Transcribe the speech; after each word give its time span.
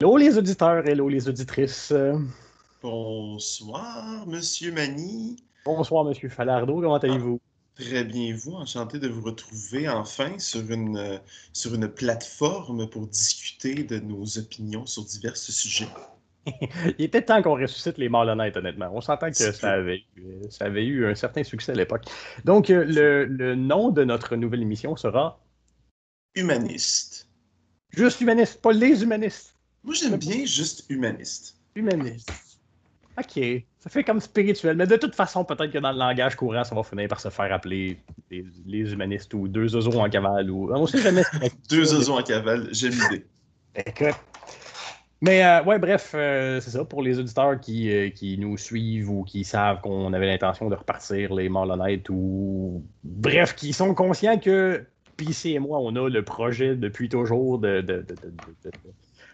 Hello 0.00 0.16
les 0.16 0.38
auditeurs, 0.38 0.86
hello 0.86 1.08
les 1.08 1.28
auditrices. 1.28 1.92
Bonsoir, 2.80 4.24
Monsieur 4.28 4.70
Mani. 4.70 5.42
Bonsoir, 5.64 6.04
Monsieur 6.04 6.28
Falardeau, 6.28 6.80
comment 6.80 6.98
allez-vous? 6.98 7.40
Très 7.74 8.04
bien, 8.04 8.32
vous. 8.36 8.52
Enchanté 8.52 9.00
de 9.00 9.08
vous 9.08 9.22
retrouver 9.22 9.88
enfin 9.88 10.38
sur 10.38 10.70
une, 10.70 11.18
sur 11.52 11.74
une 11.74 11.88
plateforme 11.88 12.88
pour 12.88 13.08
discuter 13.08 13.82
de 13.82 13.98
nos 13.98 14.38
opinions 14.38 14.86
sur 14.86 15.02
divers 15.04 15.36
sujets. 15.36 15.88
Il 16.46 17.04
était 17.04 17.22
temps 17.22 17.42
qu'on 17.42 17.60
ressuscite 17.60 17.98
les 17.98 18.08
malhonnêtes, 18.08 18.56
honnêtement. 18.56 18.90
On 18.92 19.00
s'entend 19.00 19.30
que 19.30 19.34
ça 19.34 19.72
avait, 19.72 20.04
ça 20.48 20.66
avait, 20.66 20.86
eu 20.86 21.08
un 21.08 21.16
certain 21.16 21.42
succès 21.42 21.72
à 21.72 21.74
l'époque. 21.74 22.04
Donc, 22.44 22.70
euh, 22.70 22.84
le, 22.84 23.24
le, 23.24 23.56
nom 23.56 23.90
de 23.90 24.04
notre 24.04 24.36
nouvelle 24.36 24.62
émission 24.62 24.94
sera 24.94 25.40
Humaniste. 26.36 27.28
Juste 27.90 28.20
humaniste, 28.20 28.62
pas 28.62 28.70
les 28.70 29.02
humanistes. 29.02 29.57
Moi, 29.88 29.94
j'aime 29.94 30.16
bien 30.16 30.44
juste 30.44 30.84
humaniste. 30.90 31.56
Humaniste. 31.74 32.30
OK. 33.16 33.42
Ça 33.78 33.88
fait 33.88 34.04
comme 34.04 34.20
spirituel. 34.20 34.76
Mais 34.76 34.86
de 34.86 34.96
toute 34.96 35.14
façon, 35.14 35.46
peut-être 35.46 35.72
que 35.72 35.78
dans 35.78 35.92
le 35.92 35.98
langage 35.98 36.36
courant, 36.36 36.62
ça 36.62 36.74
va 36.74 36.82
finir 36.82 37.08
par 37.08 37.18
se 37.18 37.30
faire 37.30 37.50
appeler 37.50 37.98
les, 38.30 38.92
humanistes 38.92 39.32
ou 39.32 39.48
deux 39.48 39.74
oiseaux 39.74 39.98
en 39.98 40.10
cavale. 40.10 40.50
Ou... 40.50 40.70
On 40.74 40.86
sait 40.86 41.00
jamais. 41.00 41.22
deux 41.70 41.94
oiseaux 41.94 42.18
en 42.18 42.22
cavale, 42.22 42.68
j'ai 42.70 42.90
l'idée. 42.90 43.24
Écoute. 43.76 44.14
Mais 45.22 45.42
euh, 45.42 45.64
ouais, 45.64 45.78
bref, 45.78 46.12
euh, 46.14 46.60
c'est 46.60 46.72
ça. 46.72 46.84
Pour 46.84 47.00
les 47.00 47.18
auditeurs 47.18 47.58
qui, 47.58 47.90
euh, 47.90 48.10
qui, 48.10 48.36
nous 48.36 48.58
suivent 48.58 49.08
ou 49.08 49.24
qui 49.24 49.42
savent 49.42 49.80
qu'on 49.80 50.12
avait 50.12 50.26
l'intention 50.26 50.68
de 50.68 50.74
repartir 50.74 51.32
les 51.32 51.48
malhonnêtes 51.48 52.10
ou 52.10 52.84
bref, 53.04 53.54
qui 53.54 53.72
sont 53.72 53.94
conscients 53.94 54.38
que 54.38 54.84
PC 55.16 55.52
et 55.52 55.58
moi, 55.58 55.78
on 55.80 55.96
a 55.96 56.10
le 56.10 56.22
projet 56.22 56.76
depuis 56.76 57.08
toujours 57.08 57.58
de, 57.58 57.80
de, 57.80 58.04
de, 58.06 58.14
de 58.14 58.70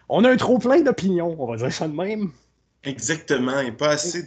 on 0.09 0.23
a 0.23 0.29
un 0.29 0.37
trop 0.37 0.57
plein 0.57 0.81
d'opinions, 0.81 1.35
on 1.39 1.51
va 1.51 1.57
dire 1.57 1.71
ça 1.71 1.87
de 1.87 1.95
même. 1.95 2.31
Exactement, 2.83 3.59
et 3.59 3.71
pas 3.71 3.89
assez 3.89 4.25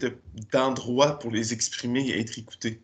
d'endroits 0.52 1.18
pour 1.18 1.30
les 1.30 1.52
exprimer 1.52 2.08
et 2.08 2.20
être 2.20 2.38
écoutés. 2.38 2.80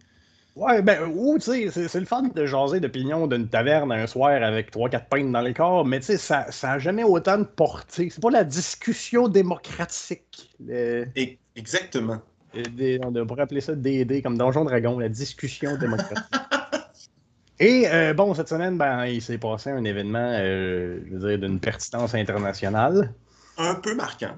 Ouais, 0.56 0.82
ben, 0.82 1.10
ou, 1.12 1.36
tu 1.38 1.68
sais, 1.68 1.88
c'est 1.88 1.98
le 1.98 2.06
fun 2.06 2.22
de 2.32 2.46
jaser 2.46 2.78
d'opinion 2.78 3.26
d'une 3.26 3.48
taverne 3.48 3.90
un 3.90 4.06
soir 4.06 4.40
avec 4.40 4.72
3-4 4.72 5.08
pintes 5.08 5.32
dans 5.32 5.40
le 5.40 5.52
corps, 5.52 5.84
mais 5.84 5.98
tu 5.98 6.16
sais, 6.16 6.16
ça 6.16 6.46
n'a 6.62 6.78
jamais 6.78 7.02
autant 7.02 7.38
de 7.38 7.44
portée. 7.44 8.08
C'est 8.08 8.22
pas 8.22 8.30
la 8.30 8.44
discussion 8.44 9.26
démocratique. 9.26 10.48
Exactement. 11.56 12.20
on 12.54 13.26
pourrait 13.26 13.42
appeler 13.42 13.60
ça 13.60 13.74
DD, 13.74 14.22
comme 14.22 14.38
Donjon 14.38 14.64
Dragon, 14.64 14.96
la 15.00 15.08
discussion 15.08 15.76
démocratique. 15.76 16.24
Et 17.60 17.86
euh, 17.88 18.14
bon, 18.14 18.34
cette 18.34 18.48
semaine, 18.48 18.76
ben, 18.76 19.06
il 19.06 19.22
s'est 19.22 19.38
passé 19.38 19.70
un 19.70 19.84
événement, 19.84 20.18
euh, 20.18 21.00
je 21.06 21.16
veux 21.16 21.28
dire, 21.28 21.48
d'une 21.48 21.60
pertinence 21.60 22.14
internationale. 22.14 23.14
Un 23.58 23.76
peu 23.76 23.94
marquant. 23.94 24.36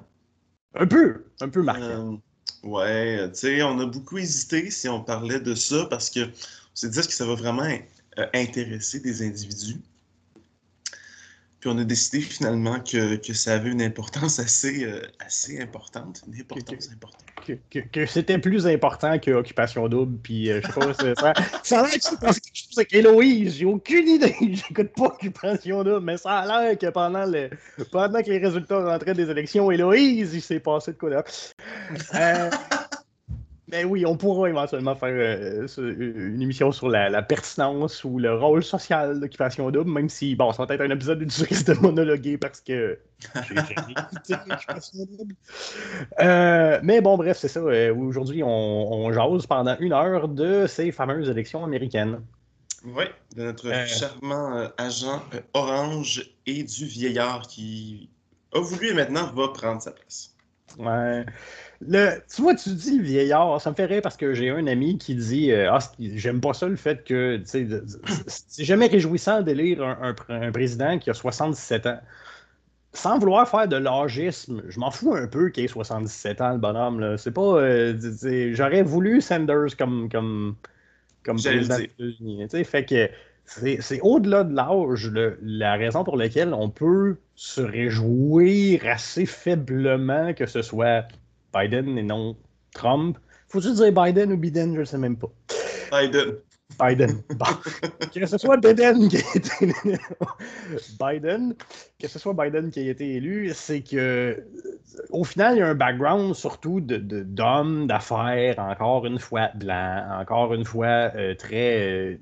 Un 0.75 0.87
peu, 0.87 1.25
un 1.41 1.49
peu 1.49 1.63
marquant. 1.63 2.21
Euh, 2.65 2.69
ouais, 2.69 3.31
tu 3.31 3.39
sais, 3.39 3.63
on 3.63 3.79
a 3.81 3.87
beaucoup 3.87 4.19
hésité 4.19 4.71
si 4.71 4.89
on 4.89 5.03
parlait 5.03 5.41
de 5.41 5.55
ça 5.55 5.87
parce 5.89 6.11
que 6.11 6.21
on 6.21 6.75
s'est 6.75 6.91
dit 6.91 7.07
que 7.07 7.13
ça 7.13 7.25
va 7.25 7.35
vraiment 7.35 7.69
intéresser 8.35 9.01
des 9.01 9.27
individus? 9.27 9.81
Puis 11.67 11.75
on 11.75 11.79
a 11.81 11.85
décidé 11.85 12.21
finalement 12.21 12.79
que, 12.79 13.17
que 13.17 13.35
ça 13.35 13.55
avait 13.55 13.71
une 13.71 13.83
importance 13.83 14.39
assez, 14.39 14.85
euh, 14.85 15.03
assez 15.19 15.61
importante. 15.61 16.23
Une 16.29 16.41
importance 16.41 16.87
que, 16.87 16.93
importante. 16.93 17.25
Que, 17.73 17.81
que 17.81 18.07
c'était 18.07 18.39
plus 18.39 18.69
important 18.69 19.19
que 19.19 19.33
Occupation 19.33 19.89
Double. 19.89 20.17
Puis 20.23 20.49
euh, 20.49 20.61
je 20.63 20.69
sais 20.69 20.73
pas, 20.73 20.95
ça, 20.95 21.33
ça 21.65 21.81
a 21.81 21.83
l'air 21.83 21.95
que 21.95 22.01
c'est 22.01 22.21
quelque 22.21 22.55
chose 22.55 22.79
avec 22.79 22.95
Héloïse. 22.95 23.57
J'ai 23.57 23.65
aucune 23.65 24.07
idée. 24.07 24.37
J'écoute 24.41 24.93
pas 24.97 25.07
Occupation 25.07 25.83
Double, 25.83 26.05
mais 26.05 26.17
ça 26.19 26.39
a 26.39 26.47
l'air 26.47 26.79
que 26.79 26.87
pendant, 26.87 27.27
le, 27.27 27.51
pendant 27.91 28.23
que 28.23 28.31
les 28.31 28.39
résultats 28.39 28.85
rentraient 28.85 29.15
des 29.15 29.29
élections, 29.29 29.69
Héloïse, 29.73 30.35
il 30.35 30.43
s'est 30.43 30.61
passé 30.61 30.93
de 30.93 30.99
quoi 30.99 31.11
là. 31.11 31.25
Euh, 32.15 32.51
mais 33.69 33.83
ben 33.83 33.91
oui, 33.91 34.07
on 34.07 34.17
pourra 34.17 34.49
éventuellement 34.49 34.95
faire 34.95 35.09
euh, 35.13 35.67
une 35.77 36.41
émission 36.41 36.71
sur 36.71 36.89
la, 36.89 37.21
pertinence 37.23 38.05
ou 38.05 38.21
le 38.21 38.33
rôle 38.33 38.63
social 38.63 39.19
d'occupation 39.19 39.69
double, 39.73 39.91
même 39.91 40.09
si, 40.09 40.37
bon, 40.37 40.53
ça 40.53 40.65
va 40.65 40.73
être 40.73 40.83
un 40.83 40.91
épisode 40.91 41.25
du 41.25 41.43
risque 41.43 41.67
de 41.67 41.75
monologuer 41.75 42.39
parce 42.39 42.61
que 42.61 42.97
euh, 46.21 46.79
mais 46.85 47.01
bon, 47.01 47.17
bref, 47.17 47.39
c'est 47.39 47.49
ça. 47.49 47.59
Euh, 47.59 47.93
aujourd'hui, 47.93 48.45
on, 48.45 48.49
on, 48.49 49.13
jase 49.13 49.47
pendant 49.47 49.77
une 49.81 49.93
heure 49.93 50.29
de 50.29 50.69
ces 50.69 50.93
fameuses 50.93 51.29
élections 51.29 51.65
américaines. 51.65 52.21
Oui, 52.85 53.07
de 53.35 53.43
notre 53.43 53.89
charmant 53.89 54.69
agent 54.79 55.21
orange 55.55 56.31
et 56.47 56.63
du 56.63 56.87
vieillard 56.87 57.43
qui 57.49 58.11
a 58.55 58.61
voulu 58.61 58.91
et 58.91 58.95
maintenant 58.95 59.33
va 59.33 59.49
prendre 59.49 59.83
sa 59.83 59.91
place. 59.91 60.37
Ouais. 60.79 61.25
Le, 61.81 62.19
tu 62.35 62.43
vois, 62.43 62.55
tu 62.55 62.71
dis 62.71 63.01
vieillard, 63.01 63.61
ça 63.61 63.71
me 63.71 63.75
fait 63.75 63.85
rire 63.85 64.01
parce 64.03 64.17
que 64.17 64.33
j'ai 64.33 64.51
un 64.51 64.67
ami 64.67 64.97
qui 64.99 65.15
dit 65.15 65.53
euh, 65.53 65.71
Ah, 65.73 65.79
j'aime 65.99 66.41
pas 66.41 66.55
ça 66.55 66.69
le 66.69 66.77
fait 66.77 67.05
que 67.05 67.43
c'est 67.45 68.65
jamais 68.65 68.87
réjouissant 68.87 69.43
d'élire 69.43 69.83
un, 69.83 70.15
un, 70.29 70.53
président 70.53 70.99
qui 70.99 71.11
a 71.11 71.15
77 71.15 71.87
ans. 71.87 72.01
Sans 72.93 73.19
vouloir 73.19 73.47
faire 73.47 73.69
de 73.69 73.77
l'âgisme, 73.77 74.63
je 74.69 74.81
m'en 74.81 74.91
fous 74.91 75.15
un 75.15 75.27
peu 75.27 75.51
qu'il 75.51 75.65
ait 75.65 75.69
77 75.69 76.41
ans, 76.41 76.53
le 76.53 76.59
bonhomme. 76.59 77.19
C'est 77.19 77.31
pas. 77.31 77.61
Euh, 77.61 77.95
j'aurais 78.55 78.83
voulu 78.83 79.21
Sanders 79.21 79.77
comme, 79.77 80.09
comme, 80.09 80.57
comme 81.23 81.37
président 81.37 81.77
des 81.77 81.85
États-Unis. 81.85 82.49
Fait 82.65 82.87
que 82.87 83.11
c'est 83.45 84.01
au-delà 84.01 84.45
de 84.45 84.55
l'âge 84.55 85.11
la 85.43 85.75
raison 85.75 86.05
pour 86.05 86.17
laquelle 86.17 86.53
on 86.53 86.69
peut 86.69 87.17
se 87.35 87.61
réjouir 87.61 88.81
assez 88.87 89.27
faiblement 89.27 90.33
que 90.35 90.47
ce 90.47 90.63
soit 90.63 91.07
Biden 91.57 91.99
et 91.99 92.03
non 92.03 92.37
Trump. 92.75 93.19
Faut-tu 93.49 93.73
dire 93.75 93.93
Biden 93.93 94.33
ou 94.33 94.37
Biden? 94.37 94.75
Je 94.75 94.81
ne 94.81 94.85
sais 94.85 94.99
même 94.99 95.17
pas. 95.17 95.31
Biden. 95.93 96.37
Biden. 96.79 97.23
que 98.15 98.27
ce 98.27 98.39
soit 98.39 98.57
Biden 98.57 99.09
qui 99.09 99.17
a 99.17 99.37
été 99.37 99.73
Biden, 101.01 101.55
que 101.99 102.09
ce 102.09 102.19
soit 102.19 102.35
Biden 102.35 102.71
qui 102.71 102.81
a 102.81 102.91
été 102.91 103.15
élu, 103.15 103.53
c'est 103.55 103.83
que 103.83 104.45
au 105.11 105.25
final, 105.25 105.57
il 105.57 105.59
y 105.59 105.63
a 105.63 105.69
un 105.69 105.75
background 105.75 106.35
surtout 106.35 106.81
d'hommes, 106.81 107.83
de, 107.83 107.87
d'affaires, 107.87 108.59
encore 108.59 109.07
une 109.07 109.19
fois 109.19 109.51
blanc, 109.55 110.05
encore 110.21 110.55
une 110.55 110.65
fois 110.65 111.13
euh, 111.15 111.35
très 111.35 111.81
euh, 111.83 112.17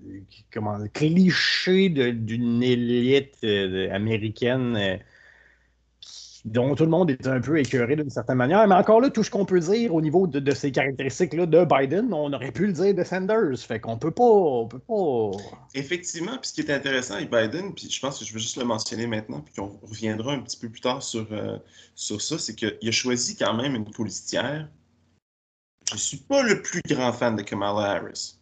comment 0.52 0.78
cliché 0.92 1.88
d'une 1.88 2.62
élite 2.62 3.36
euh, 3.44 3.88
américaine 3.92 4.98
dont 6.44 6.74
tout 6.74 6.84
le 6.84 6.90
monde 6.90 7.10
est 7.10 7.26
un 7.26 7.40
peu 7.40 7.58
écœuré 7.58 7.96
d'une 7.96 8.10
certaine 8.10 8.36
manière. 8.36 8.66
Mais 8.68 8.74
encore 8.74 9.00
là, 9.00 9.08
tout 9.08 9.24
ce 9.24 9.30
qu'on 9.30 9.46
peut 9.46 9.60
dire 9.60 9.94
au 9.94 10.02
niveau 10.02 10.26
de, 10.26 10.54
ces 10.54 10.70
caractéristiques-là 10.70 11.46
de 11.46 11.64
Biden, 11.64 12.12
on 12.12 12.32
aurait 12.32 12.52
pu 12.52 12.66
le 12.66 12.72
dire 12.72 12.94
de 12.94 13.02
Sanders. 13.02 13.58
Fait 13.58 13.80
qu'on 13.80 13.96
peut 13.96 14.10
pas, 14.10 14.24
on 14.24 14.68
peut 14.68 14.78
pas. 14.78 15.30
Effectivement, 15.74 16.36
puis 16.38 16.48
ce 16.48 16.52
qui 16.52 16.60
est 16.60 16.70
intéressant 16.70 17.14
avec 17.14 17.30
Biden, 17.30 17.74
puis 17.74 17.88
je 17.90 18.00
pense 18.00 18.18
que 18.18 18.26
je 18.26 18.32
veux 18.32 18.38
juste 18.38 18.58
le 18.58 18.64
mentionner 18.64 19.06
maintenant, 19.06 19.40
puis 19.40 19.54
qu'on 19.54 19.78
reviendra 19.82 20.34
un 20.34 20.40
petit 20.40 20.58
peu 20.58 20.68
plus 20.68 20.82
tard 20.82 21.02
sur, 21.02 21.26
euh, 21.32 21.56
sur 21.94 22.20
ça, 22.20 22.38
c'est 22.38 22.54
qu'il 22.54 22.76
a 22.82 22.92
choisi 22.92 23.36
quand 23.36 23.54
même 23.54 23.74
une 23.74 23.90
politicière. 23.90 24.68
Je 25.92 25.98
suis 25.98 26.18
pas 26.18 26.42
le 26.42 26.60
plus 26.60 26.82
grand 26.86 27.12
fan 27.12 27.36
de 27.36 27.42
Kamala 27.42 27.92
Harris. 27.92 28.38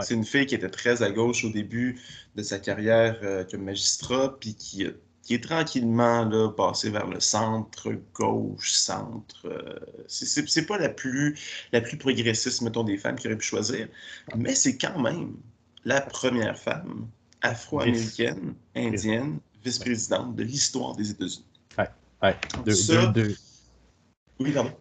C'est 0.00 0.14
une 0.14 0.24
fille 0.24 0.46
qui 0.46 0.54
était 0.54 0.70
très 0.70 1.02
à 1.02 1.10
gauche 1.10 1.44
au 1.44 1.50
début 1.50 2.00
de 2.34 2.42
sa 2.42 2.58
carrière 2.58 3.18
euh, 3.22 3.44
comme 3.44 3.62
magistrat, 3.62 4.38
puis 4.40 4.54
qui 4.54 4.86
a 4.86 4.90
qui 5.22 5.34
est 5.34 5.44
tranquillement 5.44 6.24
là, 6.24 6.48
passé 6.50 6.90
vers 6.90 7.06
le 7.06 7.20
centre, 7.20 7.92
gauche, 8.12 8.72
centre. 8.72 9.46
Euh, 9.46 9.78
c'est 10.08 10.66
pas 10.66 10.78
la 10.78 10.88
plus, 10.88 11.38
la 11.72 11.80
plus 11.80 11.96
progressiste, 11.96 12.60
mettons, 12.62 12.84
des 12.84 12.98
femmes 12.98 13.16
qui 13.16 13.28
auraient 13.28 13.36
pu 13.36 13.46
choisir, 13.46 13.88
mais 14.36 14.54
c'est 14.54 14.76
quand 14.76 15.00
même 15.00 15.36
la 15.84 16.00
première 16.00 16.58
femme 16.58 17.08
afro-américaine, 17.40 18.54
indienne, 18.74 19.38
vice-présidente 19.64 20.34
de 20.34 20.42
l'histoire 20.42 20.94
des 20.96 21.10
États-Unis. 21.10 21.46
Ouais, 21.78 21.88
ouais. 22.22 22.36
Deux, 22.64 23.12
deux, 23.12 23.36
Oui, 24.38 24.52
pardon. 24.52 24.72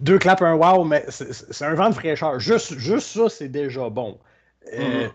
Deux 0.00 0.18
claps, 0.18 0.42
un 0.42 0.54
wow, 0.54 0.84
mais 0.84 1.04
c'est 1.08 1.64
un 1.64 1.74
vent 1.74 1.90
de 1.90 1.94
fraîcheur. 1.94 2.38
Juste, 2.38 2.78
juste 2.78 3.08
ça, 3.08 3.28
c'est 3.28 3.48
déjà 3.48 3.90
bon. 3.90 4.18
Euh, 4.72 5.08
mm-hmm 5.08 5.12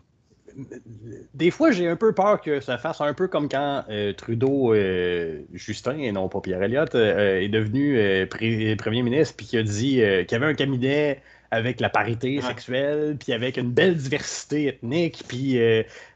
des 1.34 1.52
fois, 1.52 1.72
j'ai 1.72 1.88
un 1.88 1.96
peu 1.96 2.14
peur 2.14 2.42
que 2.42 2.60
ça 2.60 2.78
fasse 2.78 3.02
un 3.02 3.14
peu 3.14 3.28
comme 3.28 3.50
quand 3.50 3.84
euh, 3.90 4.14
Trudeau, 4.14 4.74
euh, 4.74 5.42
Justin, 5.54 5.98
et 5.98 6.12
non 6.12 6.30
pas 6.30 6.42
Pierre 6.42 6.62
Elliott, 6.62 6.94
euh, 6.96 7.40
est 7.40 7.50
devenu 7.50 8.28
premier 8.28 9.02
ministre, 9.02 9.36
puis 9.36 9.46
qui 9.46 9.58
a 9.58 9.64
dit 9.64 9.96
qu'il 9.96 10.32
y 10.32 10.36
avait 10.36 10.46
un 10.46 10.54
cabinet 10.54 11.22
avec 11.52 11.80
la 11.80 11.90
parité 11.90 12.42
sexuelle, 12.42 13.16
puis 13.20 13.32
avec 13.32 13.58
une 13.58 13.70
belle 13.70 13.96
diversité 13.96 14.68
ethnique, 14.70 15.24
puis 15.28 15.60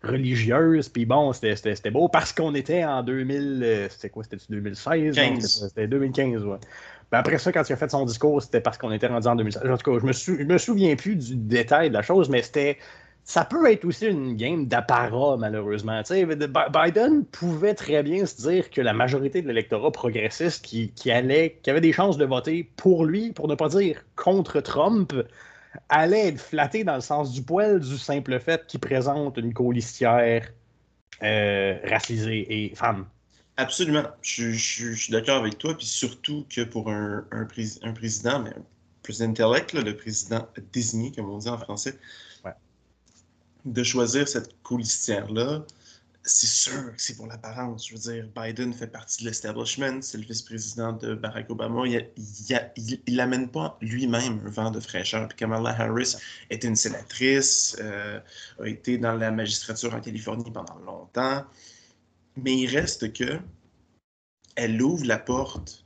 religieuse, 0.03 0.89
puis 0.89 1.05
bon, 1.05 1.31
c'était 1.31 1.91
beau 1.91 2.07
parce 2.07 2.33
qu'on 2.33 2.55
était 2.55 2.83
en 2.83 3.03
2000, 3.03 3.87
c'était 3.91 4.09
quoi, 4.09 4.23
c'était 4.23 4.37
2016? 4.49 5.67
C'était 5.69 5.87
2015, 5.87 6.43
ouais. 6.43 6.57
Ben 7.11 7.19
après 7.19 7.37
ça, 7.37 7.53
quand 7.53 7.63
il 7.69 7.71
a 7.71 7.77
fait 7.77 7.89
son 7.89 8.03
discours, 8.03 8.41
c'était 8.41 8.59
parce 8.59 8.77
qu'on 8.77 8.91
était 8.91 9.07
rendu 9.07 9.27
en 9.27 9.35
2016. 9.35 9.63
En 9.69 9.77
tout 9.77 9.91
cas, 9.91 9.99
je 9.99 10.05
me, 10.05 10.43
me 10.43 10.57
souviens 10.57 10.95
plus 10.95 11.15
du 11.15 11.35
détail 11.35 11.89
de 11.89 11.93
la 11.93 12.01
chose, 12.01 12.29
mais 12.29 12.41
c'était 12.41 12.77
ça 13.27 13.43
peut 13.43 13.69
être 13.69 13.83
aussi 13.83 14.05
une 14.05 14.37
game 14.37 14.67
d'apparat, 14.67 15.35
malheureusement. 15.35 16.01
Biden 16.09 17.25
pouvait 17.25 17.73
très 17.73 18.01
bien 18.01 18.25
se 18.25 18.37
dire 18.37 18.69
que 18.69 18.79
la 18.79 18.93
majorité 18.93 19.41
de 19.41 19.49
l'électorat 19.49 19.91
progressiste 19.91 20.63
qui, 20.63 21.11
allait, 21.11 21.59
qui 21.61 21.69
avait 21.69 21.81
des 21.81 21.91
chances 21.91 22.17
de 22.17 22.23
voter 22.23 22.71
pour 22.77 23.03
lui, 23.03 23.33
pour 23.33 23.49
ne 23.49 23.55
pas 23.55 23.67
dire 23.67 24.01
contre 24.15 24.61
Trump, 24.61 25.13
allait 25.89 26.29
être 26.29 26.39
flatté 26.39 26.85
dans 26.85 26.95
le 26.95 27.01
sens 27.01 27.33
du 27.33 27.41
poil 27.43 27.81
du 27.81 27.97
simple 27.97 28.39
fait 28.39 28.65
qu'il 28.65 28.79
présente 28.79 29.35
une 29.35 29.53
colistière 29.53 30.47
euh, 31.21 31.75
racisée 31.83 32.47
et 32.49 32.75
femme. 32.75 33.07
Absolument. 33.57 34.05
Je, 34.21 34.53
suis 34.53 35.11
d'accord 35.11 35.39
avec 35.39 35.57
toi, 35.57 35.75
puis 35.77 35.85
surtout 35.85 36.45
que 36.49 36.61
pour 36.61 36.89
un, 36.89 37.25
un, 37.31 37.43
président, 37.43 38.39
mais 38.39 38.51
un 38.51 38.63
président 39.03 39.31
intellect, 39.31 39.73
le 39.73 39.97
président 39.97 40.47
désigné, 40.71 41.11
comme 41.11 41.29
on 41.29 41.39
dit 41.39 41.49
en 41.49 41.57
français, 41.57 41.97
de 43.67 43.83
choisir 43.83 44.27
cette 44.27 44.61
colistière-là, 44.63 45.65
c'est 46.23 46.47
sûr 46.47 46.93
que 46.93 47.01
c'est 47.01 47.15
pour 47.15 47.27
l'apparence. 47.27 47.87
Je 47.87 47.93
veux 47.93 47.99
dire, 47.99 48.29
Biden 48.35 48.73
fait 48.73 48.87
partie 48.87 49.23
de 49.23 49.29
l'establishment, 49.29 50.01
c'est 50.01 50.17
le 50.17 50.25
vice-président 50.25 50.93
de 50.93 51.15
Barack 51.15 51.49
Obama. 51.49 51.83
Il 51.87 53.15
n'amène 53.15 53.49
pas 53.49 53.77
lui-même 53.81 54.41
un 54.45 54.49
vent 54.49 54.71
de 54.71 54.79
fraîcheur. 54.79 55.27
Puis 55.29 55.37
Kamala 55.37 55.69
Harris 55.69 56.15
était 56.49 56.67
une 56.67 56.75
sénatrice, 56.75 57.77
euh, 57.79 58.19
a 58.59 58.67
été 58.67 58.97
dans 58.97 59.13
la 59.13 59.31
magistrature 59.31 59.93
en 59.93 60.01
Californie 60.01 60.51
pendant 60.51 60.77
longtemps. 60.85 61.45
Mais 62.35 62.57
il 62.57 62.67
reste 62.67 63.13
que 63.13 63.39
elle 64.55 64.81
ouvre 64.81 65.05
la 65.05 65.19
porte, 65.19 65.85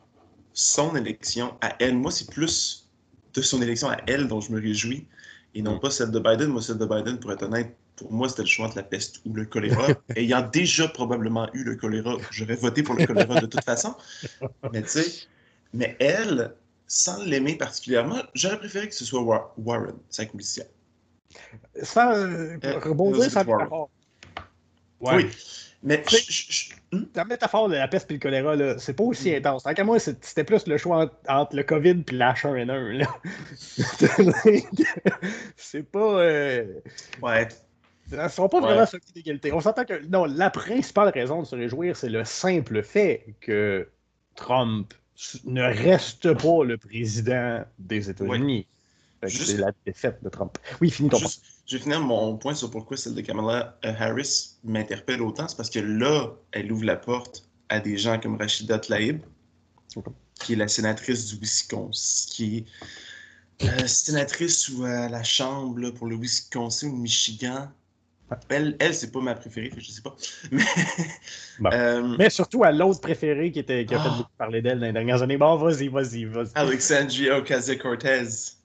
son 0.54 0.96
élection 0.96 1.56
à 1.62 1.76
elle. 1.80 1.98
Moi, 1.98 2.12
c'est 2.12 2.30
plus 2.32 2.90
de 3.34 3.42
son 3.42 3.62
élection 3.62 3.90
à 3.90 3.98
elle 4.08 4.28
dont 4.28 4.42
je 4.42 4.52
me 4.52 4.60
réjouis 4.60 5.06
et 5.54 5.62
non 5.62 5.76
mm. 5.76 5.80
pas 5.80 5.92
celle 5.92 6.12
de 6.12 6.20
Biden. 6.20 6.48
Moi, 6.48 6.62
celle 6.62 6.78
de 6.78 6.86
Biden, 6.86 7.20
pour 7.20 7.32
être 7.32 7.44
honnête, 7.44 7.76
pour 7.96 8.12
moi, 8.12 8.30
c'était 8.30 8.44
le 8.44 8.48
choix 8.48 8.68
entre 8.68 8.78
la 8.78 8.84
peste 8.84 9.22
ou 9.26 9.34
le 9.34 9.46
choléra. 9.46 9.88
Ayant 10.16 10.48
déjà 10.52 10.88
probablement 10.88 11.50
eu 11.54 11.64
le 11.64 11.76
choléra, 11.76 12.18
j'aurais 12.32 12.56
voté 12.56 12.84
pour 12.84 12.96
le 12.96 13.06
choléra 13.06 13.40
de 13.40 13.46
toute 13.46 13.64
façon. 13.64 13.96
Mais 14.72 14.82
tu 14.84 14.90
sais, 14.90 15.28
mais 15.74 15.96
elle, 16.00 16.54
sans 16.88 17.24
l'aimer 17.24 17.56
particulièrement, 17.56 18.22
j'aurais 18.34 18.58
préféré 18.58 18.88
que 18.88 18.96
ce 18.96 19.06
soit 19.06 19.22
Warren, 19.58 19.96
sa 20.10 20.26
commissaire. 20.26 20.66
Sans 21.82 22.12
euh, 22.12 22.58
euh 22.64 22.80
rebondir, 22.80 23.30
ça 23.32 23.46
Oui. 25.00 25.28
Mais 25.84 26.04
hmm? 26.92 27.04
la 27.16 27.26
métaphore 27.26 27.68
de 27.70 27.76
la 27.76 27.88
peste 27.88 28.12
et 28.12 28.14
le 28.14 28.20
choléra, 28.20 28.78
c'est 28.78 28.94
pas 28.94 29.04
aussi 29.04 29.32
hmm. 29.32 29.38
intense. 29.38 29.64
Tant 29.64 29.74
qu'à 29.74 29.84
moi, 29.84 29.98
c'était 30.00 30.44
plus 30.44 30.68
le 30.68 30.78
choix 30.78 31.10
entre, 31.28 31.56
le 31.56 31.64
COVID 31.64 32.04
et 32.08 32.12
l'H1N1. 32.12 33.08
c'est 35.56 35.84
pas. 35.84 36.22
Euh... 36.22 36.66
Ouais. 37.22 37.48
ne 38.12 38.28
sont 38.28 38.48
pas 38.48 38.60
vraiment 38.60 38.82
ouais. 38.82 39.00
d'égalité. 39.16 39.52
On 39.52 39.62
s'entend 39.62 39.86
que. 39.86 40.06
Non, 40.08 40.26
la 40.26 40.52
principale 40.52 41.10
raison 41.10 41.42
de 41.42 41.48
se 41.48 41.56
réjouir, 41.56 41.96
c'est 41.96 42.10
le 42.10 42.26
simple 42.26 42.84
fait 42.84 43.26
que 43.42 43.90
Trump 44.36 44.94
ne 45.46 45.64
reste 45.64 46.34
pas 46.34 46.64
le 46.64 46.78
président 46.78 47.64
des 47.80 48.10
États-Unis. 48.10 48.68
C'est 49.28 49.58
la 49.58 49.72
défaite 49.86 50.24
de 50.24 50.30
Trump. 50.30 50.58
Oui, 50.80 50.90
finis 50.90 51.10
ton 51.10 51.20
Juste, 51.20 51.44
Je 51.72 51.78
vais 51.78 51.84
finir 51.84 52.02
mon 52.02 52.36
point 52.36 52.54
sur 52.54 52.70
pourquoi 52.70 52.98
celle 52.98 53.16
de 53.16 53.22
Kamala 53.22 53.78
euh, 53.86 53.94
Harris 53.98 54.58
m'interpelle 54.66 55.22
autant. 55.22 55.48
C'est 55.48 55.56
parce 55.56 55.70
que 55.70 55.80
là, 55.80 56.30
elle 56.52 56.70
ouvre 56.70 56.84
la 56.84 56.98
porte 56.98 57.48
à 57.70 57.80
des 57.80 57.98
gens 57.98 58.20
comme 58.20 58.36
Rachida 58.36 58.78
Tlaib, 58.78 59.22
qui 60.42 60.52
est 60.52 60.56
la 60.58 60.68
sénatrice 60.68 61.28
du 61.28 61.38
Wisconsin, 61.38 62.28
qui 62.30 62.66
est 63.60 63.70
euh, 63.70 63.88
sénatrice 63.88 64.68
ou 64.68 64.84
à 64.84 65.08
la 65.08 65.24
Chambre 65.24 65.92
pour 65.92 66.08
le 66.08 66.18
Wisconsin 66.18 66.90
ou 66.90 66.98
Michigan. 66.98 67.70
Elle, 68.50 68.76
elle 68.80 68.94
c'est 68.94 69.12
pas 69.12 69.22
ma 69.22 69.36
préférée, 69.36 69.72
je 69.78 69.92
sais 69.92 70.02
pas. 70.02 70.16
Euh, 71.72 72.16
Mais, 72.18 72.32
surtout 72.32 72.64
à 72.64 72.72
l'autre 72.72 73.00
préférée 73.00 73.52
qui, 73.52 73.60
était, 73.60 73.86
qui 73.86 73.94
a 73.94 74.00
fait 74.00 74.10
ah. 74.12 74.18
beaucoup 74.18 74.32
parler 74.38 74.62
d'elle 74.62 74.80
dans 74.80 74.88
les 74.88 74.94
dernières 74.94 75.22
années. 75.22 75.38
Bon, 75.38 75.56
vas-y, 75.58 75.90
vas-y, 75.90 76.26
vas-y. 76.26 76.50
Alexandria 76.56 77.38
Ocasio-Cortez. 77.38 78.58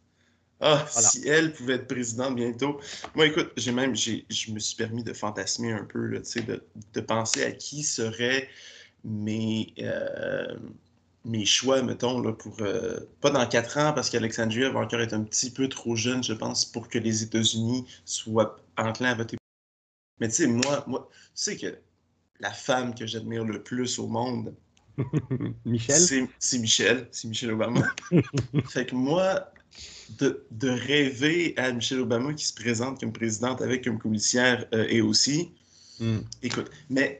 Ah, 0.60 0.86
si 0.88 1.28
elle 1.28 1.52
pouvait 1.52 1.74
être 1.74 1.86
présidente 1.86 2.34
bientôt. 2.34 2.80
Moi, 3.14 3.26
écoute, 3.26 3.52
j'ai 3.56 3.72
même, 3.72 3.94
j'ai, 3.94 4.24
je 4.30 4.52
me 4.52 4.58
suis 4.58 4.76
permis 4.76 5.04
de 5.04 5.12
fantasmer 5.12 5.72
un 5.72 5.84
peu, 5.84 6.06
là, 6.06 6.20
de, 6.20 6.64
de 6.94 7.00
penser 7.00 7.44
à 7.44 7.52
qui 7.52 7.82
seraient 7.82 8.48
mes, 9.04 9.74
euh, 9.80 10.56
mes 11.26 11.44
choix, 11.44 11.82
mettons, 11.82 12.20
là, 12.20 12.32
pour. 12.32 12.56
Euh, 12.60 13.00
pas 13.20 13.30
dans 13.30 13.46
quatre 13.46 13.76
ans, 13.76 13.92
parce 13.92 14.08
qu'Alexandria 14.08 14.70
va 14.70 14.80
encore 14.80 15.00
être 15.00 15.12
un 15.12 15.24
petit 15.24 15.50
peu 15.50 15.68
trop 15.68 15.94
jeune, 15.94 16.24
je 16.24 16.32
pense, 16.32 16.64
pour 16.64 16.88
que 16.88 16.98
les 16.98 17.22
États-Unis 17.22 17.84
soient 18.06 18.56
enclins 18.78 19.10
à 19.10 19.14
voter. 19.14 19.36
Mais 20.20 20.28
tu 20.28 20.34
sais, 20.36 20.46
moi, 20.46 20.84
moi, 20.86 21.08
tu 21.12 21.18
sais 21.34 21.56
que 21.58 21.78
la 22.40 22.50
femme 22.50 22.94
que 22.94 23.06
j'admire 23.06 23.44
le 23.44 23.62
plus 23.62 23.98
au 23.98 24.06
monde, 24.06 24.54
Michel? 25.66 26.28
C'est 26.38 26.58
Michel, 26.58 27.08
c'est 27.10 27.28
Michelle 27.28 27.52
Obama. 27.52 27.86
fait 28.68 28.86
que 28.86 28.94
moi, 28.94 29.52
de, 30.18 30.68
rêver 30.68 31.54
à 31.56 31.72
Michelle 31.72 32.00
Obama 32.00 32.32
qui 32.32 32.46
se 32.46 32.54
présente 32.54 33.00
comme 33.00 33.12
présidente 33.12 33.60
avec 33.62 33.84
comme 33.84 33.98
commissaire 33.98 34.66
euh, 34.74 34.86
et 34.88 35.00
aussi. 35.00 35.50
Hmm. 35.98 36.18
Écoute, 36.42 36.70
mais 36.90 37.18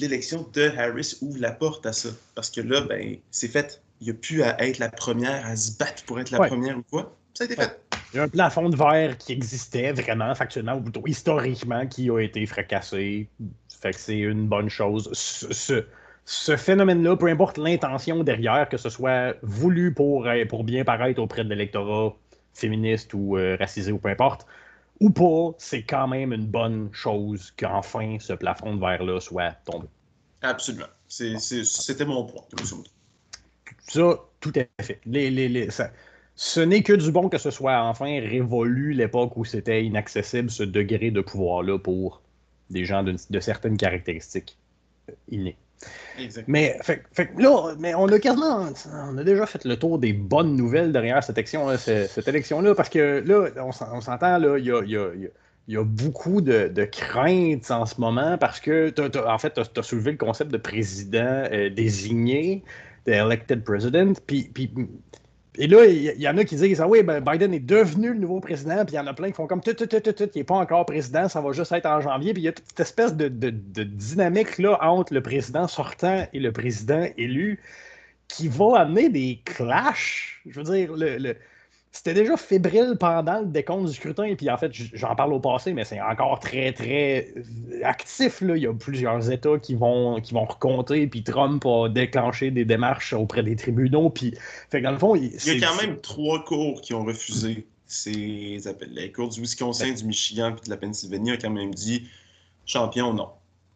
l'élection 0.00 0.46
de 0.52 0.70
Harris 0.76 1.16
ouvre 1.22 1.40
la 1.40 1.52
porte 1.52 1.86
à 1.86 1.92
ça. 1.92 2.10
Parce 2.34 2.50
que 2.50 2.60
là, 2.60 2.82
ben, 2.82 3.16
c'est 3.30 3.48
fait. 3.48 3.82
Il 4.00 4.04
n'y 4.04 4.10
a 4.10 4.14
plus 4.14 4.42
à 4.42 4.62
être 4.62 4.78
la 4.78 4.90
première, 4.90 5.44
à 5.46 5.56
se 5.56 5.76
battre 5.76 6.04
pour 6.04 6.20
être 6.20 6.30
la 6.30 6.46
première 6.46 6.78
ou 6.78 6.82
quoi. 6.90 7.16
Ça 7.34 7.44
a 7.44 7.46
été 7.46 7.56
fait. 7.56 7.80
Il 8.12 8.16
y 8.16 8.20
a 8.20 8.24
un 8.24 8.28
plafond 8.28 8.68
de 8.68 8.76
verre 8.76 9.18
qui 9.18 9.32
existait 9.32 9.92
vraiment, 9.92 10.34
factuellement, 10.34 10.76
ou 10.76 10.82
plutôt 10.82 11.02
historiquement, 11.06 11.86
qui 11.86 12.10
a 12.10 12.20
été 12.20 12.46
fracassé. 12.46 13.28
Fait 13.80 13.92
que 13.92 13.98
c'est 13.98 14.18
une 14.18 14.46
bonne 14.46 14.68
chose. 14.68 15.10
Ce, 15.12 15.52
ce 15.52 15.84
phénomène-là, 16.56 17.16
peu 17.16 17.26
importe 17.28 17.56
l'intention 17.56 18.22
derrière, 18.22 18.68
que 18.68 18.76
ce 18.76 18.90
soit 18.90 19.36
voulu 19.42 19.94
pour, 19.94 20.26
euh, 20.26 20.44
pour 20.44 20.62
bien 20.62 20.84
paraître 20.84 21.22
auprès 21.22 21.42
de 21.42 21.48
l'électorat 21.48 22.14
féministe 22.52 23.14
ou 23.14 23.38
euh, 23.38 23.56
racisé 23.58 23.92
ou 23.92 23.98
peu 23.98 24.10
importe, 24.10 24.46
ou 25.00 25.10
pas, 25.10 25.54
c'est 25.58 25.84
quand 25.84 26.08
même 26.08 26.32
une 26.32 26.46
bonne 26.46 26.90
chose 26.92 27.52
qu'enfin 27.56 28.18
ce 28.20 28.34
plafond 28.34 28.74
de 28.74 28.80
verre-là 28.80 29.20
soit 29.20 29.52
tombé. 29.64 29.86
Absolument. 30.42 30.86
C'était 31.08 32.04
mon 32.04 32.24
point. 32.26 32.42
Ça, 33.86 34.20
tout 34.40 34.52
à 34.56 34.82
fait. 34.82 35.00
Les, 35.06 35.68
ce 36.34 36.60
n'est 36.60 36.82
que 36.82 36.92
du 36.92 37.10
bon 37.10 37.28
que 37.28 37.38
ce 37.38 37.50
soit 37.50 37.80
enfin 37.82 38.20
révolu 38.20 38.92
l'époque 38.92 39.36
où 39.36 39.44
c'était 39.44 39.84
inaccessible 39.84 40.50
ce 40.50 40.62
degré 40.62 41.10
de 41.10 41.20
pouvoir-là 41.20 41.78
pour 41.78 42.20
des 42.70 42.84
gens 42.84 43.02
de, 43.02 43.16
de 43.30 43.40
certaines 43.40 43.76
caractéristiques 43.76 44.58
innées. 45.28 45.56
Mais, 46.46 46.76
là, 47.38 47.74
mais 47.78 47.94
on 47.94 48.06
a 48.08 48.18
quasiment, 48.18 48.68
on 48.92 49.18
a 49.18 49.24
déjà 49.24 49.46
fait 49.46 49.64
le 49.64 49.76
tour 49.76 49.98
des 49.98 50.12
bonnes 50.12 50.56
nouvelles 50.56 50.92
derrière 50.92 51.22
cette 51.22 51.38
élection, 51.38 51.76
cette, 51.76 52.26
élection-là, 52.26 52.74
parce 52.74 52.88
que 52.88 53.22
là, 53.24 53.50
on, 53.64 54.00
s'entend, 54.00 54.56
il 54.56 54.64
y 55.68 55.76
a, 55.76 55.84
beaucoup 55.84 56.40
de, 56.40 56.84
craintes 56.90 57.70
en 57.70 57.86
ce 57.86 58.00
moment 58.00 58.36
parce 58.38 58.60
que, 58.60 58.92
en 59.24 59.38
fait, 59.38 59.54
tu 59.54 59.80
as, 59.80 59.82
soulevé 59.82 60.12
le 60.12 60.18
concept 60.18 60.50
de 60.50 60.58
président 60.58 61.44
euh, 61.52 61.70
désigné, 61.70 62.64
de 63.06 63.12
elected 63.12 63.62
president, 63.62 64.14
puis 64.26 64.50
et 65.60 65.66
là, 65.66 65.86
il 65.86 66.20
y, 66.20 66.28
en 66.28 66.38
a 66.38 66.44
qui 66.44 66.54
disent 66.54 66.80
Ah 66.80 66.86
oui, 66.86 67.02
ben, 67.02 67.20
Biden 67.20 67.52
est 67.52 67.58
devenu 67.58 68.12
le 68.12 68.20
nouveau 68.20 68.38
président, 68.38 68.84
puis 68.84 68.94
il 68.94 68.96
y 68.96 69.00
en 69.00 69.08
a 69.08 69.12
plein 69.12 69.26
qui 69.26 69.34
font 69.34 69.48
comme 69.48 69.60
tout, 69.60 69.74
tout, 69.74 69.86
tout, 69.86 69.98
tout, 69.98 70.12
tout, 70.12 70.30
il 70.32 70.38
n'est 70.38 70.44
pas 70.44 70.54
encore 70.54 70.86
président, 70.86 71.28
ça 71.28 71.40
va 71.40 71.50
juste 71.50 71.72
être 71.72 71.86
en 71.86 72.00
janvier. 72.00 72.32
Puis 72.32 72.42
il 72.42 72.44
y 72.44 72.48
a 72.48 72.52
toute 72.52 72.64
cette 72.68 72.80
espèce 72.80 73.16
de, 73.16 73.28
dynamique 73.28 74.58
là 74.58 74.78
entre 74.80 75.12
le 75.12 75.20
président 75.20 75.66
sortant 75.66 76.28
et 76.32 76.38
le 76.38 76.52
président 76.52 77.08
élu 77.16 77.60
qui 78.28 78.46
va 78.46 78.78
amener 78.78 79.08
des 79.08 79.40
clashs. 79.44 80.40
Je 80.46 80.60
veux 80.60 80.72
dire, 80.72 80.92
le 80.94 81.34
c'était 81.90 82.14
déjà 82.14 82.36
fébrile 82.36 82.96
pendant 82.98 83.40
le 83.40 83.46
décompte 83.46 83.86
du 83.86 83.94
scrutin, 83.94 84.24
et 84.24 84.36
puis 84.36 84.50
en 84.50 84.56
fait, 84.56 84.72
j'en 84.72 85.14
parle 85.14 85.32
au 85.32 85.40
passé, 85.40 85.72
mais 85.72 85.84
c'est 85.84 86.00
encore 86.00 86.38
très, 86.38 86.72
très 86.72 87.32
actif. 87.82 88.40
Là. 88.40 88.56
Il 88.56 88.62
y 88.62 88.66
a 88.66 88.74
plusieurs 88.74 89.30
États 89.30 89.58
qui 89.58 89.74
vont, 89.74 90.20
qui 90.20 90.34
vont 90.34 90.44
recompter, 90.44 91.06
puis 91.06 91.22
Trump 91.22 91.64
a 91.66 91.88
déclenché 91.88 92.50
des 92.50 92.64
démarches 92.64 93.14
auprès 93.14 93.42
des 93.42 93.56
tribunaux. 93.56 94.10
Puis, 94.10 94.34
fait 94.70 94.80
dans 94.80 94.92
le 94.92 94.98
fond, 94.98 95.14
il, 95.14 95.32
y 95.32 95.64
a 95.64 95.66
quand 95.66 95.76
même 95.80 95.98
trois 96.00 96.44
cours 96.44 96.80
qui 96.80 96.94
ont 96.94 97.04
refusé. 97.04 97.66
C'est 97.86 98.10
les 98.12 99.12
cours 99.12 99.30
du 99.30 99.40
Wisconsin, 99.40 99.92
du 99.92 100.04
Michigan, 100.04 100.52
puis 100.52 100.66
de 100.66 100.70
la 100.70 100.76
Pennsylvanie 100.76 101.32
ont 101.32 101.38
quand 101.40 101.50
même 101.50 101.74
dit 101.74 102.06
champion, 102.66 103.14
non. 103.14 103.30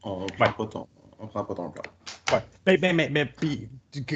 On 0.04 0.24
ne 0.24 0.26
prend 0.26 0.52
pas 0.52 0.66
ton, 0.66 0.86
on 1.22 1.26
prend 1.28 1.44
pas 1.44 1.54
ton 1.54 1.70
plan. 1.70 1.82
Ouais. 2.32 2.40
Ben, 2.66 2.78
ben, 2.80 2.96
mais, 2.96 3.08
mais, 3.10 3.26
puis, 3.26 3.68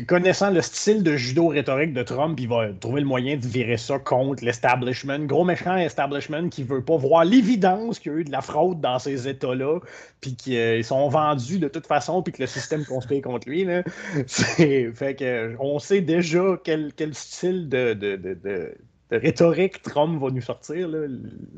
connaissant 0.06 0.50
le 0.50 0.62
style 0.62 1.02
de 1.02 1.16
judo 1.16 1.48
rhétorique 1.48 1.92
de 1.92 2.02
Trump, 2.02 2.38
il 2.40 2.48
va 2.48 2.72
trouver 2.72 3.00
le 3.00 3.06
moyen 3.06 3.36
de 3.36 3.46
virer 3.46 3.76
ça 3.76 3.98
contre 3.98 4.44
l'establishment, 4.44 5.20
gros 5.20 5.44
méchant 5.44 5.76
establishment 5.76 6.48
qui 6.48 6.62
veut 6.62 6.82
pas 6.82 6.96
voir 6.96 7.25
l'évidence 7.25 7.98
qu'il 7.98 8.12
y 8.12 8.14
a 8.14 8.18
eu 8.18 8.25
de 8.25 8.32
la 8.32 8.40
fraude 8.40 8.80
dans 8.80 8.98
ces 8.98 9.28
États-là, 9.28 9.80
puis 10.20 10.34
qu'ils 10.34 10.56
euh, 10.56 10.82
sont 10.82 11.08
vendus 11.08 11.58
de 11.58 11.68
toute 11.68 11.86
façon, 11.86 12.22
puis 12.22 12.32
que 12.32 12.42
le 12.42 12.46
système 12.46 12.84
conspire 12.84 13.22
contre 13.22 13.48
lui. 13.48 13.64
Là. 13.64 13.82
Fait 14.26 15.16
que, 15.18 15.54
on 15.60 15.78
sait 15.78 16.00
déjà 16.00 16.58
quel, 16.64 16.92
quel 16.94 17.14
style 17.14 17.68
de, 17.68 17.92
de, 17.92 18.16
de, 18.16 18.75
rhétorique 19.10 19.82
Trump 19.82 20.20
va 20.20 20.30
nous 20.30 20.40
sortir. 20.40 20.88
Là. 20.88 21.06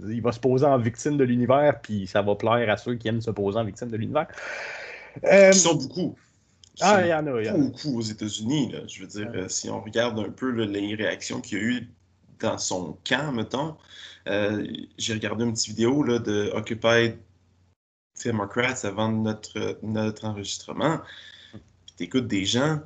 Il 0.09 0.21
va 0.21 0.33
se 0.33 0.41
poser 0.41 0.67
en 0.67 0.77
victime 0.77 1.17
de 1.17 1.25
l'univers, 1.25 1.81
puis 1.81 2.07
ça 2.07 2.21
va 2.21 2.35
plaire 2.35 2.69
à 2.69 2.77
ceux 2.77 2.97
qui 2.97 3.09
aiment 3.09 3.23
se 3.23 3.31
poser 3.31 3.59
en 3.59 3.65
victime 3.65 3.89
de 3.89 3.97
l'univers. 3.97 4.27
Euh... 5.25 5.51
Ils 5.53 5.59
sont 5.59 5.75
beaucoup. 5.75 6.17
ah, 6.81 7.03
il 7.03 7.09
y 7.09 7.15
en 7.15 7.27
a. 7.27 7.43
Y 7.43 7.51
en 7.51 7.55
a. 7.55 7.59
Beaucoup 7.59 7.99
aux 7.99 8.03
États-Unis. 8.03 8.75
Je 8.89 9.01
veux 9.01 9.07
dire, 9.07 9.31
euh, 9.35 9.49
si 9.49 9.69
on 9.71 9.81
regarde 9.81 10.19
un 10.19 10.31
peu 10.31 10.51
là, 10.51 10.67
les 10.67 10.95
réactions 10.95 11.41
qu'il 11.41 11.59
y 11.59 11.61
a 11.61 11.65
eu 11.65 11.89
dans 12.41 12.59
son 12.59 12.97
camp, 13.05 13.33
mettons, 13.33 13.77
euh, 14.29 14.67
j'ai 14.97 15.15
regardé 15.15 15.45
une 15.45 15.53
petite 15.53 15.69
vidéo 15.69 16.03
là, 16.03 16.19
de 16.19 16.51
Occupy 16.55 17.15
Democrats 18.25 18.85
avant 18.85 19.11
notre, 19.11 19.79
notre 19.83 20.25
enregistrement. 20.25 21.01
T'écoutes 21.97 22.29
des 22.29 22.45
gens, 22.45 22.81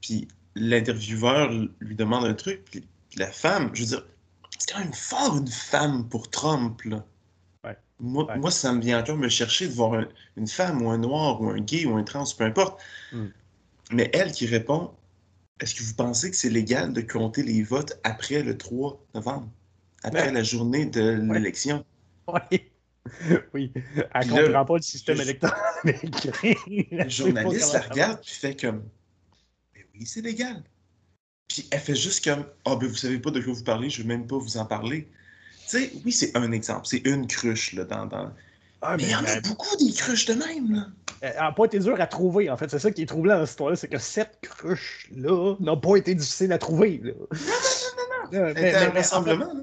puis 0.00 0.28
l'intervieweur 0.54 1.50
lui 1.80 1.94
demande 1.94 2.24
un 2.24 2.34
truc, 2.34 2.64
puis 2.70 2.84
la 3.16 3.30
femme, 3.30 3.70
je 3.74 3.82
veux 3.82 3.88
dire, 3.88 4.06
c'est 4.58 4.72
quand 4.72 4.78
même 4.78 4.92
fort 4.92 5.36
une 5.36 5.48
femme 5.48 6.08
pour 6.08 6.30
Trump, 6.30 6.80
là. 6.82 7.04
Moi, 8.04 8.50
ça 8.50 8.72
me 8.72 8.80
vient 8.80 9.00
encore 9.00 9.16
me 9.16 9.28
chercher 9.28 9.66
de 9.66 9.72
voir 9.72 10.04
une 10.36 10.46
femme 10.46 10.82
ou 10.82 10.90
un 10.90 10.98
noir 10.98 11.40
ou 11.40 11.48
un 11.48 11.60
gay 11.60 11.86
ou 11.86 11.96
un 11.96 12.04
trans, 12.04 12.24
peu 12.36 12.44
importe. 12.44 12.80
Hmm. 13.12 13.28
Mais 13.90 14.10
elle 14.12 14.32
qui 14.32 14.46
répond 14.46 14.92
Est-ce 15.60 15.74
que 15.74 15.82
vous 15.82 15.94
pensez 15.94 16.30
que 16.30 16.36
c'est 16.36 16.50
légal 16.50 16.92
de 16.92 17.00
compter 17.00 17.42
les 17.42 17.62
votes 17.62 17.98
après 18.04 18.42
le 18.42 18.56
3 18.56 19.00
novembre, 19.14 19.48
après 20.02 20.32
la 20.32 20.42
journée 20.42 20.86
de 20.86 21.20
l'élection? 21.32 21.84
Oui. 22.28 22.60
Oui. 23.52 23.70
Elle 24.14 24.28
ne 24.28 24.44
comprend 24.46 24.64
pas 24.64 24.76
le 24.76 24.82
système 24.82 25.20
électoral. 25.20 25.60
Le 25.84 27.08
journaliste 27.10 27.74
la 27.74 27.80
regarde 27.82 28.18
et 28.26 28.30
fait 28.30 28.58
comme 28.58 28.82
Mais 29.74 29.86
oui, 29.92 30.06
c'est 30.06 30.22
légal. 30.22 30.64
Puis 31.46 31.68
elle 31.70 31.80
fait 31.80 31.94
juste 31.94 32.24
comme 32.24 32.46
Ah, 32.64 32.70
oh, 32.70 32.76
ben 32.76 32.88
vous 32.88 32.94
savez 32.94 33.18
pas 33.18 33.30
de 33.30 33.42
quoi 33.42 33.52
vous 33.52 33.62
parlez, 33.62 33.90
je 33.90 34.02
ne 34.02 34.08
vais 34.08 34.16
même 34.16 34.26
pas 34.26 34.38
vous 34.38 34.56
en 34.56 34.64
parler. 34.64 35.10
Tu 35.68 35.78
sais, 35.78 35.92
oui, 36.04 36.12
c'est 36.12 36.36
un 36.36 36.52
exemple, 36.52 36.86
c'est 36.86 37.06
une 37.06 37.26
cruche 37.26 37.72
là, 37.72 37.84
dans. 37.84 38.06
dans... 38.06 38.30
Ah, 38.82 38.96
mais 38.96 39.04
il 39.04 39.10
y 39.10 39.14
en 39.14 39.24
a 39.24 39.40
beaucoup 39.40 39.76
des 39.76 39.92
cruches 39.92 40.26
de 40.26 40.34
même. 40.34 40.74
Là. 40.74 40.86
Elle 41.22 41.36
n'a 41.36 41.52
pas 41.52 41.64
été 41.64 41.78
dure 41.78 41.98
à 41.98 42.06
trouver, 42.06 42.50
en 42.50 42.56
fait. 42.56 42.70
C'est 42.70 42.78
ça 42.78 42.90
qui 42.90 43.02
est 43.02 43.06
troublant 43.06 43.38
dans 43.38 43.46
cette 43.46 43.52
histoire-là, 43.52 43.76
c'est 43.76 43.88
que 43.88 43.98
cette 43.98 44.38
cruche-là 44.42 45.54
n'a 45.60 45.76
pas 45.76 45.96
été 45.96 46.14
difficile 46.14 46.52
à 46.52 46.58
trouver. 46.58 47.00
Là. 47.02 47.12
Non, 47.12 47.38
non, 47.40 48.40
non, 48.40 48.46
non. 48.46 48.52
Mais, 48.54 48.74
un 48.74 48.90
rassemblement. 48.90 49.54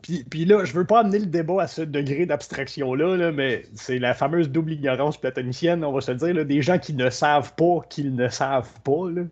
Puis, 0.00 0.24
puis, 0.24 0.44
là, 0.46 0.64
je 0.64 0.72
veux 0.72 0.86
pas 0.86 1.00
amener 1.00 1.20
le 1.20 1.26
débat 1.26 1.62
à 1.62 1.66
ce 1.68 1.82
degré 1.82 2.26
d'abstraction-là, 2.26 3.16
là, 3.16 3.30
mais 3.30 3.66
c'est 3.74 3.98
la 3.98 4.14
fameuse 4.14 4.48
double 4.48 4.72
ignorance 4.72 5.16
platonicienne, 5.16 5.84
on 5.84 5.92
va 5.92 6.00
se 6.00 6.12
dire, 6.12 6.34
là, 6.34 6.44
des 6.44 6.60
gens 6.60 6.78
qui 6.78 6.92
ne 6.94 7.08
savent 7.08 7.54
pas 7.54 7.80
qu'ils 7.88 8.14
ne 8.14 8.28
savent 8.28 8.72
pas. 8.82 9.10
Là. 9.10 9.22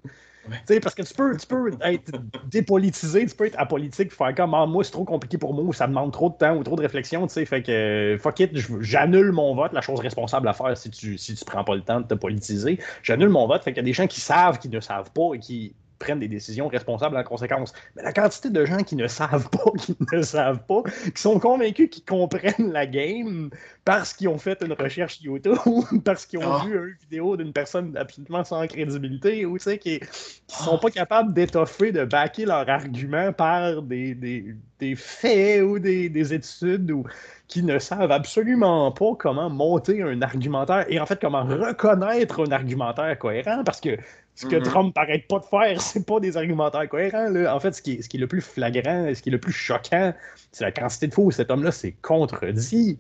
Parce 0.82 0.94
que 0.94 1.02
tu 1.02 1.14
peux, 1.14 1.37
tu 1.37 1.47
peux 1.47 1.70
être 1.82 2.12
dépolitisé, 2.47 3.26
tu 3.26 3.35
peux 3.35 3.47
être 3.47 3.59
apolitique, 3.59 4.12
faire 4.12 4.35
comme 4.35 4.54
ah, 4.54 4.66
moi 4.66 4.82
c'est 4.85 4.90
trop 4.90 5.04
compliqué 5.04 5.38
pour 5.38 5.54
moi, 5.54 5.64
ou 5.64 5.73
ça 5.73 5.87
demande 5.87 6.12
trop 6.12 6.30
de 6.30 6.35
temps 6.35 6.56
ou 6.56 6.62
trop 6.62 6.76
de 6.76 6.82
réflexion, 6.82 7.26
fait 7.28 7.62
que 7.62 8.16
fuck 8.20 8.40
it, 8.40 8.50
j'annule 8.80 9.32
mon 9.32 9.54
vote, 9.54 9.73
la 9.73 9.80
chose 9.80 10.00
responsable 10.00 10.49
à 10.49 10.52
faire 10.52 10.76
si 10.76 10.90
tu, 10.90 11.18
si 11.18 11.35
tu 11.35 11.44
prends 11.44 11.64
pas 11.64 11.75
le 11.75 11.82
temps 11.82 12.00
de 12.00 12.06
te 12.06 12.14
politiser, 12.14 12.78
j'annule 13.02 13.28
mon 13.28 13.47
vote, 13.47 13.62
fait 13.62 13.73
qu'il 13.73 13.78
y 13.78 13.85
a 13.85 13.85
des 13.85 13.92
gens 13.92 14.06
qui 14.06 14.20
savent, 14.20 14.59
qui 14.59 14.68
ne 14.68 14.80
savent 14.80 15.11
pas 15.12 15.35
et 15.35 15.38
qui 15.38 15.75
prennent 16.00 16.19
des 16.19 16.26
décisions 16.26 16.66
responsables 16.66 17.16
en 17.16 17.23
conséquence. 17.23 17.73
Mais 17.95 18.02
la 18.02 18.12
quantité 18.12 18.50
de 18.50 18.64
gens 18.64 18.83
qui 18.83 18.97
ne 18.97 19.07
savent 19.07 19.49
pas, 19.50 19.71
qui 19.78 19.97
ne 20.12 20.23
savent 20.23 20.64
pas, 20.66 20.83
qui 21.14 21.23
sont 21.23 21.38
convaincus 21.38 21.88
qu'ils 21.90 22.04
comprennent 22.04 22.73
la 22.73 22.87
game 22.87 23.50
parce 23.85 24.12
qu'ils 24.12 24.28
ont 24.28 24.38
fait 24.38 24.61
une 24.64 24.73
recherche 24.73 25.21
YouTube, 25.21 25.57
parce 26.04 26.26
qu'ils 26.26 26.40
ont 26.40 26.52
ah. 26.52 26.64
vu 26.66 26.75
une 26.75 26.97
vidéo 27.02 27.37
d'une 27.37 27.52
personne 27.52 27.97
absolument 27.97 28.42
sans 28.42 28.66
crédibilité, 28.66 29.47
ou 29.47 29.59
tu 29.59 29.64
sais, 29.64 29.78
qui, 29.78 30.00
qui 30.00 30.62
sont 30.62 30.78
pas 30.78 30.90
capables 30.90 31.33
d'étoffer, 31.33 31.92
de 31.92 32.04
backer 32.04 32.47
leur 32.47 32.69
argument 32.69 33.33
par 33.33 33.83
des, 33.83 34.14
des, 34.14 34.57
des 34.78 34.97
faits 34.97 35.62
ou 35.62 35.78
des, 35.78 36.09
des 36.09 36.35
études 36.35 36.90
ou 36.90 37.04
qui 37.50 37.64
ne 37.64 37.78
savent 37.80 38.12
absolument 38.12 38.92
pas 38.92 39.14
comment 39.19 39.50
monter 39.50 40.02
un 40.02 40.23
argumentaire 40.23 40.87
et 40.88 41.00
en 41.00 41.04
fait 41.04 41.21
comment 41.21 41.45
reconnaître 41.45 42.47
un 42.47 42.52
argumentaire 42.52 43.19
cohérent 43.19 43.64
parce 43.64 43.80
que 43.80 43.99
ce 44.37 44.47
que 44.47 44.57
mm-hmm. 44.57 44.62
Trump 44.62 44.97
n'arrête 44.97 45.26
pas 45.26 45.40
de 45.40 45.45
faire, 45.45 45.83
c'est 45.83 46.07
pas 46.07 46.21
des 46.21 46.37
argumentaires 46.37 46.88
cohérents. 46.88 47.28
Là. 47.28 47.54
En 47.54 47.61
fait, 47.61 47.73
ce 47.73 47.83
qui, 47.83 47.95
est, 47.95 48.02
ce 48.02 48.09
qui, 48.09 48.16
est, 48.16 48.21
le 48.21 48.28
plus 48.28 48.40
flagrant, 48.40 49.12
ce 49.12 49.21
qui 49.21 49.28
est 49.28 49.33
le 49.33 49.40
plus 49.40 49.52
choquant, 49.52 50.14
c'est 50.52 50.64
la 50.64 50.73
quantité 50.73 51.09
de 51.09 51.12
fois 51.12 51.25
où 51.25 51.30
cet 51.33 51.50
homme-là 51.50 51.73
s'est 51.73 51.97
contredit. 52.00 52.99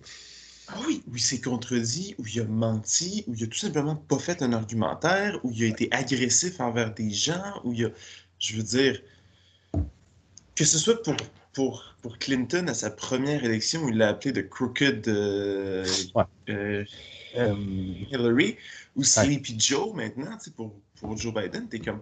Ah 0.68 0.74
oui, 0.86 1.02
où 1.10 1.14
il 1.14 1.20
s'est 1.20 1.40
contredit, 1.40 2.14
où 2.18 2.26
il 2.26 2.40
a 2.40 2.44
menti, 2.44 3.24
où 3.28 3.34
il 3.34 3.44
a 3.44 3.46
tout 3.46 3.58
simplement 3.58 3.96
pas 3.96 4.18
fait 4.18 4.42
un 4.42 4.52
argumentaire, 4.52 5.38
où 5.44 5.52
il 5.52 5.64
a 5.64 5.66
été 5.68 5.88
agressif 5.92 6.60
envers 6.60 6.92
des 6.92 7.10
gens, 7.10 7.60
où 7.64 7.72
il 7.72 7.86
a. 7.86 7.88
Je 8.38 8.56
veux 8.56 8.62
dire, 8.62 9.00
que 10.54 10.64
ce 10.64 10.78
soit 10.78 11.02
pour, 11.02 11.14
pour, 11.52 11.96
pour 12.02 12.18
Clinton 12.18 12.66
à 12.68 12.74
sa 12.74 12.90
première 12.90 13.44
élection, 13.44 13.82
où 13.82 13.88
il 13.88 13.98
l'a 13.98 14.08
appelé 14.08 14.32
de 14.32 14.42
crooked 14.42 15.08
euh, 15.08 15.84
euh, 16.48 16.84
euh, 17.36 17.54
Hillary, 18.10 18.56
ou 18.96 19.02
Sleepy 19.02 19.58
Joe 19.58 19.94
maintenant, 19.94 20.36
pour, 20.56 20.74
pour 21.00 21.16
Joe 21.16 21.34
Biden, 21.34 21.68
t'es 21.68 21.80
comme. 21.80 22.00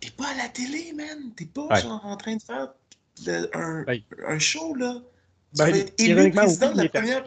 T'es 0.00 0.10
pas 0.10 0.28
à 0.28 0.34
la 0.36 0.48
télé, 0.48 0.92
man. 0.92 1.32
T'es 1.36 1.46
pas 1.46 1.80
genre 1.80 2.04
en 2.04 2.16
train 2.16 2.36
de 2.36 2.42
faire 2.42 2.68
un, 3.54 3.84
un, 4.26 4.38
show, 4.38 4.74
là. 4.74 4.96
Tu 5.54 5.62
ben, 5.62 5.70
vas 5.70 5.78
être 5.78 5.94
élu 5.98 6.30
président 6.30 6.72
de 6.72 6.82
la 6.82 6.88
première. 6.88 7.24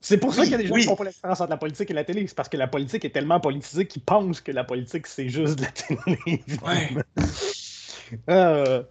C'est 0.00 0.18
pour 0.18 0.32
ça 0.32 0.42
qu'il 0.42 0.52
y 0.52 0.54
a 0.54 0.58
des 0.58 0.66
gens 0.66 0.74
qui 0.74 0.84
font 0.84 0.96
pas 0.96 1.04
la 1.04 1.10
différence 1.10 1.40
entre 1.40 1.50
la 1.50 1.56
politique 1.56 1.90
et 1.90 1.94
la 1.94 2.04
télé. 2.04 2.26
C'est 2.26 2.36
parce 2.36 2.48
que 2.48 2.56
la 2.56 2.68
politique 2.68 3.04
est 3.04 3.10
tellement 3.10 3.40
politisée 3.40 3.86
qu'ils 3.86 4.02
pensent 4.02 4.40
que 4.40 4.52
la 4.52 4.64
politique, 4.64 5.06
c'est 5.06 5.28
juste 5.28 5.56
de 5.56 5.62
la 5.62 5.72
télé. 5.72 6.44
Ouais. 6.64 6.90
Euh, 8.28 8.82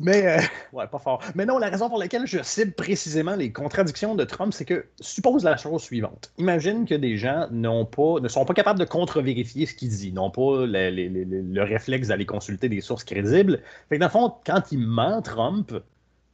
mais, 0.00 0.26
euh, 0.26 0.40
ouais, 0.72 0.86
pas 0.86 0.98
fort. 0.98 1.20
Mais 1.34 1.44
non, 1.44 1.58
la 1.58 1.68
raison 1.68 1.88
pour 1.88 1.98
laquelle 1.98 2.26
je 2.26 2.42
cible 2.42 2.72
précisément 2.72 3.34
les 3.34 3.52
contradictions 3.52 4.14
de 4.14 4.24
Trump, 4.24 4.52
c'est 4.52 4.64
que 4.64 4.86
suppose 5.00 5.44
la 5.44 5.56
chose 5.56 5.82
suivante. 5.82 6.32
Imagine 6.38 6.86
que 6.86 6.94
des 6.94 7.16
gens 7.16 7.48
n'ont 7.50 7.84
pas, 7.84 8.20
ne 8.20 8.28
sont 8.28 8.44
pas 8.44 8.54
capables 8.54 8.78
de 8.78 8.84
contre-vérifier 8.84 9.66
ce 9.66 9.74
qu'il 9.74 9.88
dit, 9.88 10.12
n'ont 10.12 10.30
pas 10.30 10.64
le 10.66 11.62
réflexe 11.62 12.08
d'aller 12.08 12.26
consulter 12.26 12.68
des 12.68 12.80
sources 12.80 13.04
crédibles. 13.04 13.60
Fait 13.88 13.96
que 13.96 14.00
dans 14.00 14.06
le 14.06 14.12
fond, 14.12 14.32
quand 14.46 14.62
il 14.70 14.78
ment, 14.78 15.20
Trump, 15.22 15.72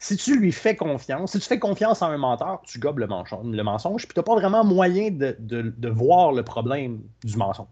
si 0.01 0.17
tu 0.17 0.39
lui 0.39 0.51
fais 0.51 0.75
confiance, 0.75 1.33
si 1.33 1.39
tu 1.39 1.47
fais 1.47 1.59
confiance 1.59 2.03
à 2.03 2.07
un 2.07 2.17
menteur, 2.17 2.63
tu 2.67 2.79
gobes 2.79 2.99
le 2.99 3.07
mensonge, 3.07 3.45
le 3.45 3.63
mensonge 3.63 4.07
puis 4.07 4.15
tu 4.15 4.19
n'as 4.19 4.25
pas 4.25 4.35
vraiment 4.35 4.65
moyen 4.65 5.11
de, 5.11 5.37
de, 5.39 5.89
voir 5.89 6.33
le 6.33 6.43
problème 6.43 7.03
du 7.23 7.37
mensonge. 7.37 7.67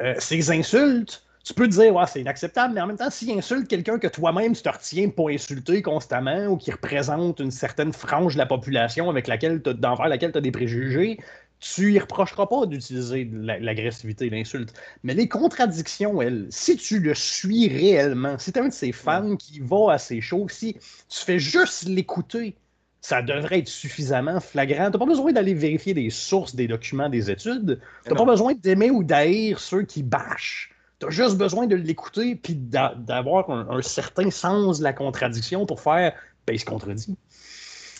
Euh, 0.00 0.14
ces 0.18 0.50
insultes, 0.52 1.23
tu 1.44 1.52
peux 1.52 1.68
te 1.68 1.74
dire, 1.74 1.94
ouais, 1.94 2.04
c'est 2.06 2.22
inacceptable, 2.22 2.72
mais 2.74 2.80
en 2.80 2.86
même 2.86 2.96
temps, 2.96 3.10
s'il 3.10 3.30
insulte 3.30 3.68
quelqu'un 3.68 3.98
que 3.98 4.06
toi-même 4.06 4.54
tu 4.54 4.62
te 4.62 4.68
retiens 4.68 5.10
pour 5.10 5.28
insulter 5.28 5.82
constamment 5.82 6.46
ou 6.46 6.56
qui 6.56 6.72
représente 6.72 7.38
une 7.40 7.50
certaine 7.50 7.92
frange 7.92 8.32
de 8.34 8.38
la 8.38 8.46
population 8.46 9.10
avec 9.10 9.28
laquelle 9.28 9.62
laquelle 10.08 10.32
tu 10.32 10.38
as 10.38 10.40
des 10.40 10.50
préjugés, 10.50 11.18
tu 11.60 11.92
y 11.92 11.98
reprocheras 11.98 12.46
pas 12.46 12.64
d'utiliser 12.64 13.30
l'agressivité, 13.32 14.30
l'insulte. 14.30 14.72
Mais 15.02 15.12
les 15.14 15.28
contradictions, 15.28 16.22
elles, 16.22 16.46
si 16.50 16.76
tu 16.76 16.98
le 16.98 17.14
suis 17.14 17.68
réellement, 17.68 18.38
si 18.38 18.50
tu 18.52 18.58
es 18.58 18.62
un 18.62 18.68
de 18.68 18.72
ces 18.72 18.92
fans 18.92 19.36
qui 19.36 19.60
va 19.60 19.92
à 19.92 19.98
ces 19.98 20.22
shows, 20.22 20.48
si 20.48 20.74
tu 20.74 21.24
fais 21.24 21.38
juste 21.38 21.84
l'écouter, 21.84 22.56
ça 23.02 23.20
devrait 23.20 23.58
être 23.58 23.68
suffisamment 23.68 24.40
flagrant. 24.40 24.86
Tu 24.86 24.92
n'as 24.92 24.98
pas 24.98 25.06
besoin 25.06 25.32
d'aller 25.32 25.52
vérifier 25.52 25.92
des 25.92 26.08
sources, 26.08 26.54
des 26.54 26.68
documents, 26.68 27.10
des 27.10 27.30
études. 27.30 27.80
Tu 28.04 28.10
n'as 28.10 28.16
pas 28.16 28.24
besoin 28.24 28.54
d'aimer 28.54 28.90
ou 28.90 29.04
d'haïr 29.04 29.60
ceux 29.60 29.82
qui 29.82 30.02
bâchent 30.02 30.73
tu 31.04 31.08
as 31.08 31.24
juste 31.24 31.36
besoin 31.36 31.66
de 31.66 31.76
l'écouter 31.76 32.36
puis 32.36 32.54
d'avoir 32.54 33.50
un, 33.50 33.82
certain 33.82 34.30
sens 34.30 34.78
de 34.78 34.84
la 34.84 34.92
contradiction 34.92 35.66
pour 35.66 35.80
faire 35.80 36.14
ben, 36.46 36.54
il 36.54 36.60
se 36.60 36.64
contredit. 36.64 37.16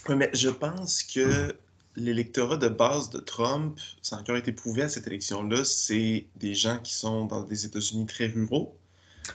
Oui, 0.09 0.17
mais 0.17 0.31
je 0.35 0.51
pense 0.51 1.03
que 1.03 1.55
l'électorat 1.97 2.57
de 2.57 2.69
base 2.69 3.11
de 3.11 3.19
Trump, 3.21 3.79
ça 4.03 4.17
a 4.17 4.21
encore 4.21 4.37
été 4.37 4.53
prouvé 4.53 4.83
à 4.83 4.89
cette 4.89 5.07
élection-là, 5.07 5.65
c'est 5.65 6.27
des 6.37 6.55
gens 6.55 6.79
qui 6.79 6.95
sont 6.95 7.27
dans 7.27 7.43
des 7.43 7.65
États-Unis 7.65 8.07
très 8.07 8.27
ruraux, 8.27 8.77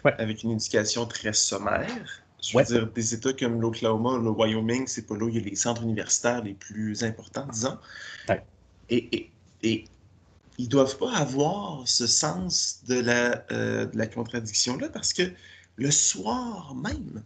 avec 0.03 0.43
une 0.43 0.51
éducation 0.51 1.05
très 1.05 1.33
sommaire. 1.33 1.88
Je 2.41 2.57
veux 2.57 2.63
dire, 2.63 2.88
des 2.88 3.13
États 3.13 3.33
comme 3.33 3.59
l'Oklahoma, 3.59 4.17
le 4.17 4.29
Wyoming, 4.29 4.88
c'est 4.88 5.07
pas 5.07 5.15
là 5.15 5.25
où 5.25 5.29
il 5.29 5.35
y 5.35 5.39
a 5.39 5.41
les 5.41 5.55
centres 5.55 5.81
universitaires 5.81 6.43
les 6.43 6.53
plus 6.53 7.03
importants, 7.03 7.47
disons. 7.51 7.77
Et, 8.89 9.17
et, 9.17 9.31
et 9.63 9.85
ils 10.59 10.67
doivent 10.67 10.97
pas 10.97 11.15
avoir 11.15 11.87
ce 11.87 12.05
sens 12.05 12.81
de 12.85 12.99
la, 12.99 13.45
euh, 13.51 13.85
de 13.85 13.97
la 13.97 14.07
contradiction-là 14.07 14.89
parce 14.89 15.13
que 15.13 15.31
le 15.77 15.89
soir 15.89 16.75
même, 16.75 17.23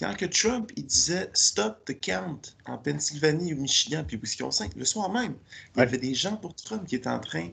quand 0.00 0.16
que 0.16 0.24
Trump 0.24 0.72
il 0.76 0.86
disait 0.86 1.28
Stop 1.34 1.84
the 1.84 2.00
count 2.00 2.40
en 2.64 2.78
Pennsylvanie, 2.78 3.52
au 3.52 3.56
Michigan, 3.58 4.02
puis 4.06 4.16
Wisconsin, 4.16 4.68
le 4.74 4.84
soir 4.86 5.10
même, 5.10 5.34
il 5.76 5.80
y 5.80 5.82
avait 5.82 5.98
des 5.98 6.14
gens 6.14 6.36
pour 6.36 6.54
Trump 6.54 6.86
qui 6.86 6.96
étaient 6.96 7.10
en 7.10 7.20
train 7.20 7.50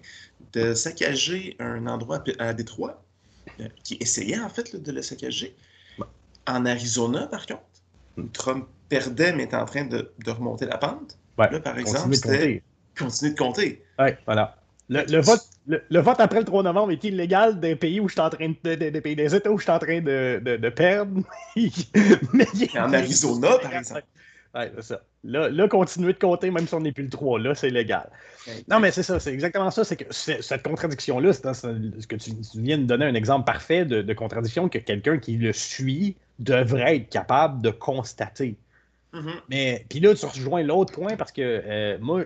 de 0.53 0.73
saccager 0.73 1.57
un 1.59 1.85
endroit 1.85 2.23
à 2.39 2.53
Détroit, 2.53 3.03
euh, 3.59 3.67
qui 3.83 3.97
essayaient 3.99 4.39
en 4.39 4.49
fait 4.49 4.77
de 4.77 4.91
le 4.93 5.01
saccager. 5.01 5.57
En 6.47 6.65
Arizona, 6.65 7.27
par 7.27 7.45
contre, 7.45 7.61
Trump 8.31 8.65
perdait, 8.87 9.33
mais 9.33 9.43
était 9.43 9.57
en 9.57 9.65
train 9.65 9.83
de, 9.83 10.09
remonter 10.25 10.65
la 10.65 10.77
pente. 10.77 11.17
Là, 11.37 11.59
par 11.59 11.77
exemple, 11.77 12.15
c'était 12.15 12.63
continuer 12.97 13.33
de 13.33 13.37
compter. 13.37 13.83
Ouais, 13.99 14.17
voilà. 14.25 14.58
Le, 14.89 15.21
vote, 15.21 15.45
le, 15.67 15.99
vote 15.99 16.19
après 16.19 16.39
le 16.39 16.45
3 16.45 16.63
novembre 16.63 16.91
est 16.91 17.03
illégal 17.03 17.59
des 17.59 17.75
pays 17.75 17.99
où 17.99 18.07
je 18.07 18.13
suis 18.13 18.21
en 18.21 18.29
train 18.29 18.53
de, 18.63 18.75
des 18.75 19.01
pays 19.01 19.15
des 19.15 19.35
États 19.35 19.51
où 19.51 19.57
je 19.59 19.63
suis 19.63 19.71
en 19.71 19.77
train 19.77 20.01
de, 20.01 20.41
de, 20.43 20.69
perdre. 20.69 21.21
Mais 22.33 22.47
en 22.75 22.91
Arizona, 22.93 23.57
par 23.61 23.73
exemple. 23.75 24.03
Ouais, 24.55 24.71
c'est 24.77 24.83
ça. 24.83 25.01
Là, 25.23 25.49
là, 25.49 25.67
continuer 25.67 26.13
de 26.13 26.17
compter, 26.17 26.49
même 26.49 26.67
si 26.67 26.73
on 26.73 26.79
n'est 26.79 26.91
plus 26.91 27.03
le 27.03 27.09
3, 27.09 27.39
là, 27.39 27.53
c'est 27.53 27.69
légal. 27.69 28.09
Non, 28.67 28.79
mais 28.79 28.89
c'est 28.89 29.03
ça, 29.03 29.19
c'est 29.19 29.31
exactement 29.31 29.69
ça. 29.69 29.83
C'est 29.83 29.95
que 29.95 30.11
cette 30.11 30.63
contradiction-là, 30.63 31.33
c'est 31.33 31.53
ce 31.53 32.07
que 32.07 32.15
tu, 32.15 32.31
viens 32.55 32.79
de 32.79 32.85
donner 32.85 33.05
un 33.05 33.13
exemple 33.13 33.45
parfait 33.45 33.85
de, 33.85 34.13
contradiction 34.13 34.67
que 34.69 34.79
quelqu'un 34.79 35.19
qui 35.19 35.37
le 35.37 35.53
suit 35.53 36.15
devrait 36.39 36.97
être 36.97 37.09
capable 37.09 37.61
de 37.61 37.69
constater. 37.69 38.55
Mm-hmm. 39.13 39.41
Mais 39.49 39.85
puis 39.87 39.99
là, 39.99 40.15
tu 40.15 40.25
rejoins 40.25 40.63
l'autre 40.63 40.93
point 40.93 41.15
parce 41.15 41.31
que 41.31 41.41
euh, 41.41 41.97
moi, 41.99 42.23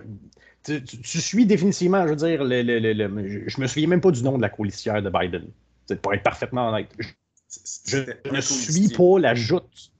tu, 0.64 1.20
suis 1.20 1.46
définitivement, 1.46 2.04
je 2.04 2.10
veux 2.10 2.16
dire, 2.16 2.44
le, 2.44 2.62
le, 2.62 3.48
je 3.48 3.60
me 3.60 3.66
souviens 3.66 3.88
même 3.88 4.00
pas 4.00 4.10
du 4.10 4.22
nom 4.22 4.36
de 4.36 4.42
la 4.42 4.48
colistière 4.48 5.02
de 5.02 5.10
Biden. 5.10 5.46
Pour 6.00 6.14
être 6.14 6.22
parfaitement 6.22 6.68
honnête. 6.70 6.90
Je, 7.86 7.98
ne 8.30 8.40
suis 8.40 8.88
pas 8.88 9.18
la 9.18 9.34
joute. 9.34 9.92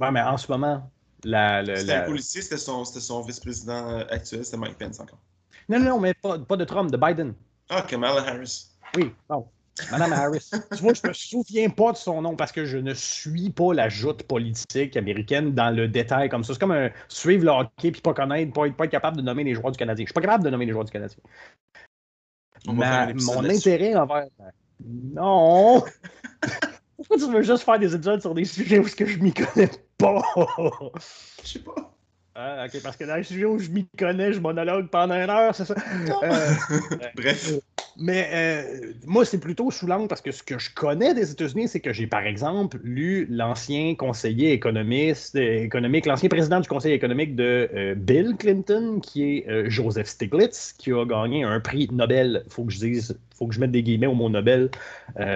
Ouais, 0.00 0.10
mais 0.10 0.22
en 0.22 0.36
ce 0.36 0.50
moment, 0.50 0.90
la, 1.24 1.64
c'était 1.76 1.92
un 1.92 2.02
policier, 2.02 2.42
c'était 2.42 2.56
son, 2.56 2.84
son 2.84 3.22
vice-président 3.22 3.98
actuel, 4.10 4.44
c'était 4.44 4.56
Mike 4.56 4.78
Pence 4.78 5.00
encore. 5.00 5.18
Non, 5.68 5.78
non, 5.78 6.00
mais 6.00 6.14
pas, 6.14 6.38
pas 6.38 6.56
de 6.56 6.64
Trump, 6.64 6.90
de 6.90 6.96
Biden. 6.96 7.34
Ah, 7.68 7.82
Kamala 7.82 8.26
Harris. 8.26 8.68
Oui, 8.96 9.12
non. 9.28 9.46
Madame 9.90 10.12
Harris. 10.12 10.50
tu 10.50 10.82
vois, 10.82 10.92
je 10.94 11.06
me 11.06 11.12
souviens 11.12 11.70
pas 11.70 11.92
de 11.92 11.96
son 11.96 12.22
nom 12.22 12.36
parce 12.36 12.52
que 12.52 12.64
je 12.64 12.78
ne 12.78 12.94
suis 12.94 13.50
pas 13.50 13.72
la 13.74 13.88
joute 13.88 14.22
politique 14.24 14.96
américaine 14.96 15.54
dans 15.54 15.70
le 15.70 15.88
détail 15.88 16.28
comme 16.28 16.44
ça. 16.44 16.52
C'est 16.52 16.60
comme 16.60 16.72
un 16.72 16.90
suivre 17.08 17.44
le 17.44 17.50
hockey 17.50 17.92
puis 17.92 18.00
pas 18.00 18.14
connaître, 18.14 18.52
pas 18.52 18.66
être, 18.66 18.76
pas 18.76 18.84
être 18.84 18.90
capable 18.90 19.16
de 19.16 19.22
nommer 19.22 19.44
les 19.44 19.54
joueurs 19.54 19.72
du 19.72 19.78
Canadien. 19.78 20.04
Je 20.04 20.08
suis 20.08 20.14
pas 20.14 20.20
capable 20.20 20.44
de 20.44 20.50
nommer 20.50 20.66
les 20.66 20.72
joueurs 20.72 20.84
du 20.84 20.92
Canadien. 20.92 21.18
Mon 22.66 23.44
intérêt 23.44 23.94
envers. 23.94 24.26
Non! 24.84 25.82
Pourquoi 26.96 27.16
tu 27.16 27.32
veux 27.32 27.42
juste 27.42 27.62
faire 27.62 27.78
des 27.78 27.94
études 27.94 28.20
sur 28.20 28.34
des 28.34 28.44
sujets 28.44 28.78
où 28.78 28.86
je 28.86 29.18
m'y 29.18 29.32
connais 29.32 29.70
pas? 29.96 30.22
Je 31.44 31.48
sais 31.48 31.58
pas. 31.60 31.94
Ah, 32.34 32.66
ok, 32.66 32.82
parce 32.82 32.96
que 32.96 33.04
dans 33.04 33.16
les 33.16 33.24
sujets 33.24 33.44
où 33.44 33.58
je 33.58 33.68
m'y 33.68 33.88
connais, 33.98 34.32
je 34.32 34.38
monologue 34.38 34.88
pendant 34.90 35.16
une 35.16 35.28
heure, 35.28 35.52
c'est 35.54 35.64
ça? 35.64 35.74
Euh, 36.22 36.54
Bref. 37.16 37.52
Mais 38.00 38.28
euh, 38.32 38.92
moi, 39.06 39.24
c'est 39.24 39.40
plutôt 39.40 39.72
sous 39.72 39.88
l'angle 39.88 40.06
parce 40.06 40.20
que 40.20 40.30
ce 40.30 40.44
que 40.44 40.56
je 40.56 40.70
connais 40.72 41.14
des 41.14 41.32
États-Unis, 41.32 41.66
c'est 41.66 41.80
que 41.80 41.92
j'ai, 41.92 42.06
par 42.06 42.24
exemple, 42.24 42.78
lu 42.84 43.26
l'ancien 43.28 43.96
conseiller 43.96 44.52
économiste, 44.52 45.34
euh, 45.34 45.64
économique, 45.64 46.06
l'ancien 46.06 46.28
président 46.28 46.60
du 46.60 46.68
conseil 46.68 46.92
économique 46.92 47.34
de 47.34 47.68
euh, 47.74 47.94
Bill 47.96 48.36
Clinton, 48.38 49.00
qui 49.02 49.24
est 49.24 49.68
Joseph 49.68 50.06
Stiglitz, 50.06 50.74
qui 50.78 50.92
a 50.92 51.04
gagné 51.04 51.42
un 51.42 51.58
prix 51.58 51.88
Nobel. 51.90 52.44
Faut 52.48 52.64
que 52.64 52.72
je 52.72 52.78
dise, 52.78 53.18
faut 53.34 53.48
que 53.48 53.54
je 53.54 53.58
mette 53.58 53.72
des 53.72 53.82
guillemets 53.82 54.06
au 54.06 54.14
mot 54.14 54.28
Nobel 54.28 54.70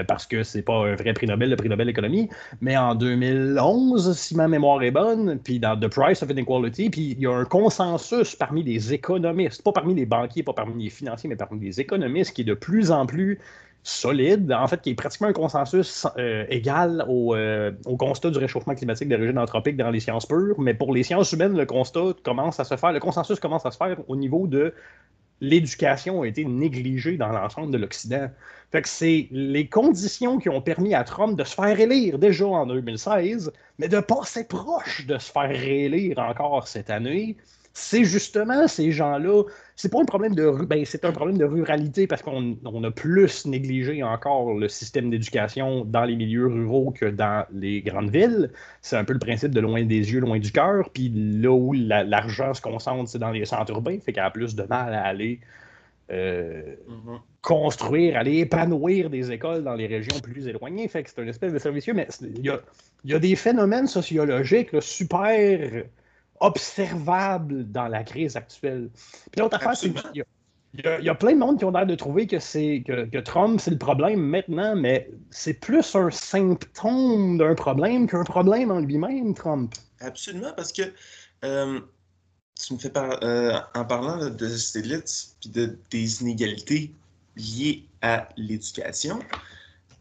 parce 0.07 0.27
que 0.27 0.43
c'est 0.43 0.63
pas 0.63 0.87
un 0.87 0.95
vrai 0.95 1.13
prix 1.13 1.27
Nobel, 1.27 1.51
le 1.51 1.57
prix 1.57 1.69
Nobel 1.69 1.89
économie. 1.89 2.29
Mais 2.61 2.77
en 2.77 2.95
2011, 2.95 4.17
si 4.17 4.37
ma 4.37 4.47
mémoire 4.47 4.83
est 4.83 4.91
bonne, 4.91 5.39
puis 5.43 5.59
dans 5.59 5.79
The 5.79 5.89
Price 5.89 6.23
of 6.23 6.31
Inequality, 6.31 6.91
puis 6.91 7.17
il 7.19 7.21
y 7.21 7.27
a 7.27 7.33
un 7.33 7.45
consensus 7.45 8.37
parmi 8.37 8.63
les 8.63 8.93
économistes, 8.93 9.63
pas 9.63 9.73
parmi 9.73 9.95
les 9.95 10.07
banquiers, 10.07 10.43
pas 10.43 10.53
parmi 10.53 10.85
les 10.85 10.91
financiers, 10.91 11.29
mais 11.29 11.37
parmi 11.37 11.61
les 11.61 11.81
économistes, 11.81 12.35
qui 12.35 12.45
plus 12.55 12.91
en 12.91 13.07
plus 13.07 13.39
solide, 13.85 14.53
en 14.53 14.69
fait, 14.69 14.81
qui 14.81 14.91
est 14.91 14.95
pratiquement 14.95 15.29
un 15.29 15.33
consensus 15.33 16.07
euh, 16.17 16.45
égal 16.49 17.05
euh, 17.09 17.73
au, 17.85 17.97
constat 17.97 18.31
du 18.31 18.39
réchauffement 18.39 18.75
climatique 18.75 19.09
d'origine 19.09 19.39
anthropique 19.39 19.77
dans 19.77 19.91
les 19.91 19.99
sciences 19.99 20.27
pures, 20.27 20.61
mais 20.61 20.75
pour 20.75 20.95
les 20.95 21.03
sciences 21.03 21.33
humaines, 21.33 21.57
le 21.57 21.67
constat 21.67 22.15
commence 22.23 22.61
à 22.61 22.65
se 22.65 22.77
faire, 22.77 22.93
le 22.93 23.01
consensus 23.01 23.41
commence 23.41 23.67
à 23.67 23.73
se 23.73 23.77
faire 23.77 23.99
au 24.09 24.15
niveau 24.15 24.47
de 24.47 24.73
l'éducation 25.43 26.23
a 26.23 26.29
été 26.29 26.45
négligée 26.45 27.17
dans 27.17 27.29
l'ensemble 27.29 27.73
de 27.73 27.79
l'Occident. 27.79 28.31
Fait 28.71 28.87
c'est 28.87 29.29
les 29.33 29.69
conditions 29.69 30.39
qui 30.39 30.49
ont 30.49 30.63
permis 30.63 30.95
à 30.95 31.03
Trump 31.03 31.37
de 31.37 31.43
se 31.43 31.55
faire 31.55 31.79
élire 31.79 32.19
déjà 32.19 32.47
en 32.47 32.67
2016, 32.67 33.53
mais 33.79 33.89
de 33.89 33.99
passer 33.99 34.47
proche 34.47 35.05
de 35.05 35.19
se 35.19 35.33
faire 35.33 35.49
réélire 35.49 36.21
encore 36.21 36.69
cette 36.69 36.91
année, 36.91 37.37
c'est 37.75 38.05
justement 38.05 38.69
ces 38.69 38.93
gens-là. 38.93 39.45
C'est 39.77 39.91
pas 39.91 40.01
un 40.01 40.05
problème 40.05 40.35
de 40.35 40.51
ben, 40.65 40.85
c'est 40.85 41.05
un 41.05 41.13
problème 41.13 41.39
de 41.39 41.45
ruralité 41.45 42.07
parce 42.07 42.23
qu'on 42.23 42.85
a 42.85 42.91
plus 42.91 43.47
négligé 43.47 44.03
encore 44.03 44.55
le 44.55 44.69
système 44.69 45.11
d'éducation 45.11 45.85
dans 45.85 46.05
les 46.05 46.17
milieux 46.17 46.47
ruraux 46.47 46.91
que 46.91 47.07
dans 47.07 47.47
les 47.53 47.81
grandes 47.81 48.11
villes. 48.11 48.51
C'est 48.83 48.97
un 48.97 49.05
peu 49.05 49.15
le 49.15 49.19
principe 49.19 49.53
de 49.53 49.61
loin 49.61 49.85
des 49.85 50.13
yeux, 50.13 50.21
loin 50.21 50.39
du 50.39 50.53
cœur. 50.53 50.91
Puis 50.91 51.11
là 51.15 51.51
où 51.51 51.73
l'argent 51.73 52.53
se 52.53 52.61
concentre, 52.61 53.09
c'est 53.09 53.19
dans 53.19 53.31
les 53.31 53.45
centres 53.45 53.73
urbains, 53.73 53.99
fait 54.01 54.13
qu'il 54.13 54.23
y 54.23 54.27
a 54.27 54.31
plus 54.31 54.55
de 54.55 54.65
mal 54.65 54.93
à 54.93 55.05
aller 55.05 55.41
euh, 56.11 56.75
mm-hmm. 56.89 57.21
construire, 57.41 58.19
aller 58.19 58.41
épanouir 58.41 59.09
des 59.09 59.31
écoles 59.31 59.65
dans 59.65 59.75
les 59.75 59.87
régions 59.87 60.21
plus 60.21 60.47
éloignées. 60.47 60.87
Fait 60.89 61.03
que 61.03 61.09
c'est 61.09 61.23
une 61.23 61.29
espèce 61.29 61.55
de 61.55 61.59
servicieux, 61.59 61.95
mais 61.95 62.07
il 62.21 62.45
y 62.45 63.15
a, 63.15 63.19
des 63.19 63.35
phénomènes 63.35 63.87
sociologiques 63.87 64.71
super 64.81 65.85
observable 66.43 67.71
dans 67.71 67.89
la 67.89 68.05
crise 68.05 68.37
actuelle. 68.37 68.91
Puis 69.31 69.41
l'autre 69.41 69.57
affaire, 69.57 69.77
c'est 69.77 69.93
qu'il 69.93 70.25
y, 71.05 71.09
a 71.09 71.15
plein 71.15 71.33
de 71.33 71.39
monde 71.39 71.59
qui 71.59 71.65
ont 71.65 71.71
l'air 71.71 71.87
de 71.87 71.95
trouver 71.95 72.27
que, 72.27 72.39
c'est, 72.39 72.83
que, 72.87 73.21
Trump, 73.21 73.61
c'est 73.61 73.71
le 73.71 73.79
problème 73.79 74.21
maintenant, 74.21 74.75
mais 74.75 75.09
c'est 75.31 75.55
plus 75.55 75.95
un 75.95 76.11
symptôme 76.11 77.39
d'un 77.39 77.55
problème 77.55 78.07
qu'un 78.07 78.25
problème 78.25 78.71
en 78.71 78.81
lui-même, 78.81 79.35
Trump. 79.35 79.75
Absolument, 80.01 80.53
parce 80.57 80.73
que 80.73 80.83
euh, 81.45 81.81
tu 82.61 82.75
me 82.75 82.79
fais 82.79 82.93
euh, 82.97 83.59
en 83.75 83.85
parlant 83.85 84.31
de 84.31 84.49
Stiglitz 84.49 85.37
puis 85.41 85.51
de, 85.51 85.79
des 85.91 86.23
inégalités 86.23 86.93
liées 87.37 87.87
à 88.03 88.29
l'éducation, 88.37 89.21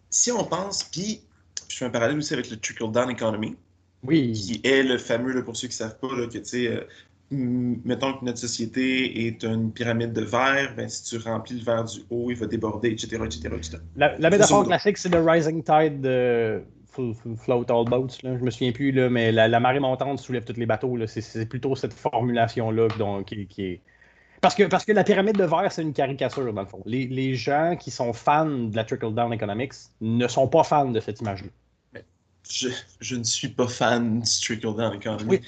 si 0.10 0.32
on 0.32 0.44
pense, 0.44 0.84
puis 0.84 1.22
je 1.68 1.78
fais 1.78 1.86
un 1.86 1.90
parallèle 1.90 2.18
aussi 2.18 2.34
avec 2.34 2.50
le 2.50 2.58
trickle-down 2.58 3.10
economy, 3.10 3.56
oui. 4.04 4.32
Qui 4.34 4.62
est 4.64 4.84
le 4.84 4.98
fameux, 4.98 5.44
pour 5.44 5.56
ceux 5.56 5.68
qui 5.68 5.74
ne 5.74 5.90
savent 5.90 6.00
pas, 6.00 6.08
que 6.08 6.38
tu 6.38 6.46
sais, 6.46 6.68
euh, 6.68 6.82
mettons 7.32 8.14
que 8.14 8.26
notre 8.26 8.40
société 8.40 9.28
est 9.28 9.44
une 9.44 9.72
pyramide 9.72 10.14
de 10.14 10.22
verre, 10.22 10.74
ben, 10.76 10.90
si 10.90 11.04
tu 11.04 11.18
remplis 11.18 11.60
le 11.60 11.64
verre 11.64 11.86
du 11.86 12.00
haut, 12.10 12.30
il 12.30 12.38
va 12.38 12.46
déborder, 12.46 12.90
etc. 12.90 13.22
etc., 13.26 13.78
La, 13.96 14.30
métaphore 14.30 14.66
classique, 14.66 14.98
c'est 14.98 15.10
le 15.10 15.22
rising 15.22 15.64
tide 15.64 16.02
de 16.02 16.62
float 16.92 17.66
all 17.70 17.86
boats. 17.86 18.18
Là. 18.24 18.38
Je 18.38 18.44
me 18.44 18.50
souviens 18.50 18.72
plus, 18.72 18.92
là, 18.92 19.10
mais 19.10 19.32
la, 19.32 19.60
marée 19.60 19.80
montante 19.80 20.20
soulève 20.20 20.44
tous 20.44 20.60
les 20.60 20.66
bateaux. 20.66 20.98
C'est 21.08 21.46
plutôt 21.46 21.76
cette 21.76 21.94
formulation-là 21.94 22.90
qui, 23.26 23.48
qui, 23.48 23.64
est. 23.64 23.82
Parce 24.42 24.56
que, 24.56 24.64
parce 24.64 24.84
que 24.84 24.92
la 24.92 25.04
pyramide 25.04 25.38
de 25.38 25.46
verre, 25.46 25.72
c'est 25.72 25.84
une 25.84 25.94
caricature, 25.94 26.52
dans 26.52 26.62
le 26.62 26.68
fond. 26.68 26.82
Les, 26.86 27.06
les 27.06 27.36
gens 27.36 27.78
qui 27.80 27.92
sont 27.92 28.12
fans 28.12 28.46
de 28.46 28.76
la 28.76 28.84
trickle-down 28.84 29.32
economics 29.32 29.74
ne 30.02 30.28
sont 30.28 30.48
pas 30.48 30.64
fans 30.64 30.90
de 30.90 31.00
cette 31.00 31.22
image-là 31.22 31.50
je, 32.50 33.16
ne 33.16 33.24
suis 33.24 33.48
pas 33.48 33.68
fan 33.68 34.20
du 34.20 34.30
trickle-down 34.30 34.96
economy. 34.96 35.24
Oui. 35.28 35.42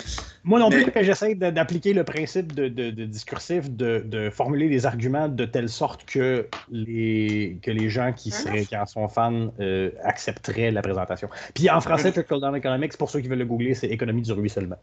Moi 0.44 0.60
non 0.60 0.70
plus, 0.70 0.86
j'essaie 1.02 1.36
d'appliquer 1.36 1.94
le 1.94 2.04
principe 2.04 2.54
de, 2.54 2.90
discursif, 3.06 3.70
de, 3.70 4.30
formuler 4.32 4.70
des 4.70 4.86
arguments 4.86 5.28
de 5.28 5.46
telle 5.46 5.70
sorte 5.70 6.06
que 6.06 6.48
les, 6.72 7.58
que 7.62 7.72
les 7.72 7.90
gens 7.90 8.14
qui, 8.14 8.32
seraient, 8.32 8.66
qui 8.66 8.78
en 8.78 8.86
sont 8.86 9.08
fans 9.08 9.52
euh, 9.60 9.92
accepteraient 10.04 10.72
la 10.72 10.82
présentation. 10.82 11.30
Puis 11.54 11.70
en 11.70 11.82
français, 11.82 12.12
trickle-down 12.12 12.56
economics, 12.56 12.98
pour 12.98 13.10
ceux 13.10 13.22
qui 13.22 13.28
veulent 13.28 13.40
le 13.40 13.46
googler, 13.46 13.74
c'est 13.74 13.88
économie 13.88 14.22
du 14.22 14.32
ruissellement. 14.32 14.78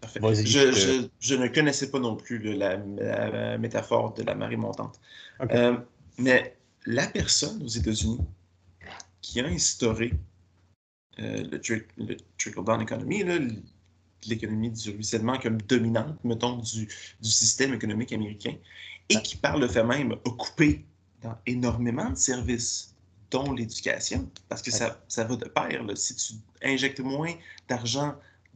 Parfait. 0.00 0.20
Je, 0.44 1.06
je, 1.20 1.34
ne 1.34 1.48
connaissais 1.48 1.90
pas 1.90 1.98
non 1.98 2.16
plus 2.16 2.38
la, 2.54 2.78
métaphore 3.58 4.14
de 4.14 4.22
la 4.22 4.34
marée 4.34 4.56
montante. 4.56 4.98
Euh, 5.50 5.76
mais 6.16 6.56
la 6.86 7.06
personne 7.06 7.62
aux 7.62 7.68
États-Unis 7.68 8.20
qui 9.20 9.40
a 9.40 9.46
instauré 9.46 10.12
euh, 11.18 11.44
le, 11.50 12.16
trickle-down 12.38 12.82
economy, 12.82 13.24
l'économie 14.26 14.70
du 14.70 14.90
ruissellement 14.90 15.38
comme 15.38 15.60
dominante, 15.62 16.22
mettons, 16.24 16.56
du, 16.58 16.86
du, 17.20 17.30
système 17.30 17.74
économique 17.74 18.12
américain, 18.12 18.54
et 19.08 19.16
qui, 19.22 19.36
par 19.36 19.58
le 19.58 19.66
fait 19.66 19.84
même, 19.84 20.12
a 20.12 20.30
coupé 20.30 20.84
dans 21.22 21.36
énormément 21.46 22.10
de 22.10 22.16
services, 22.16 22.94
dont 23.30 23.52
l'éducation, 23.52 24.28
parce 24.48 24.62
que 24.62 24.70
ça, 24.70 25.00
ça, 25.08 25.24
va 25.24 25.36
de 25.36 25.46
pair. 25.46 25.84
Si 25.94 26.14
tu 26.16 26.34
injectes 26.62 27.00
moins 27.00 27.32
d'argent 27.68 28.14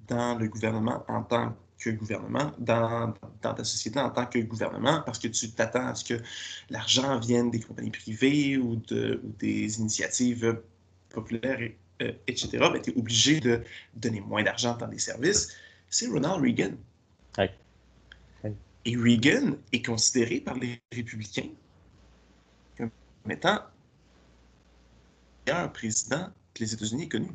dans 0.09 0.37
le 0.37 0.49
gouvernement 0.49 1.05
en 1.09 1.23
tant 1.23 1.57
que 1.79 1.91
gouvernement, 1.91 2.53
dans, 2.59 3.15
dans, 3.43 3.55
ta 3.55 3.65
société 3.65 3.99
en 4.01 4.11
tant 4.11 4.27
que 4.27 4.39
gouvernement, 4.39 5.03
parce 5.05 5.19
que 5.19 5.29
tu 5.29 5.51
t'attends 5.51 5.89
à 5.89 5.95
ce 5.95 6.05
que 6.05 6.23
l'argent 6.71 7.19
vienne 7.21 7.51
des 7.51 7.61
compagnies 7.61 7.91
privées 7.91 8.57
ou, 8.57 8.77
de, 8.77 9.21
ou 9.23 9.29
des 9.39 9.79
initiatives 9.79 10.61
populaires 11.11 11.61
et 11.61 11.77
euh, 12.05 12.13
etc., 12.27 12.51
ben, 12.59 12.81
tu 12.81 12.91
es 12.91 12.97
obligé 12.97 13.41
de 13.41 13.63
donner 13.95 14.21
moins 14.21 14.43
d'argent 14.43 14.77
dans 14.77 14.89
des 14.89 14.99
services, 14.99 15.55
c'est 15.89 16.09
Ronald 16.09 16.43
Reagan. 16.43 16.73
Et 18.87 18.97
Reagan 18.99 19.57
est 19.73 19.83
considéré 19.83 20.41
par 20.41 20.59
les 20.59 20.79
républicains 20.93 21.49
comme 22.77 22.91
étant 23.31 23.61
le 25.47 25.53
meilleur 25.55 25.73
président 25.73 26.29
que 26.53 26.63
les 26.63 26.75
États-Unis 26.75 27.05
aient 27.05 27.09
connu. 27.09 27.31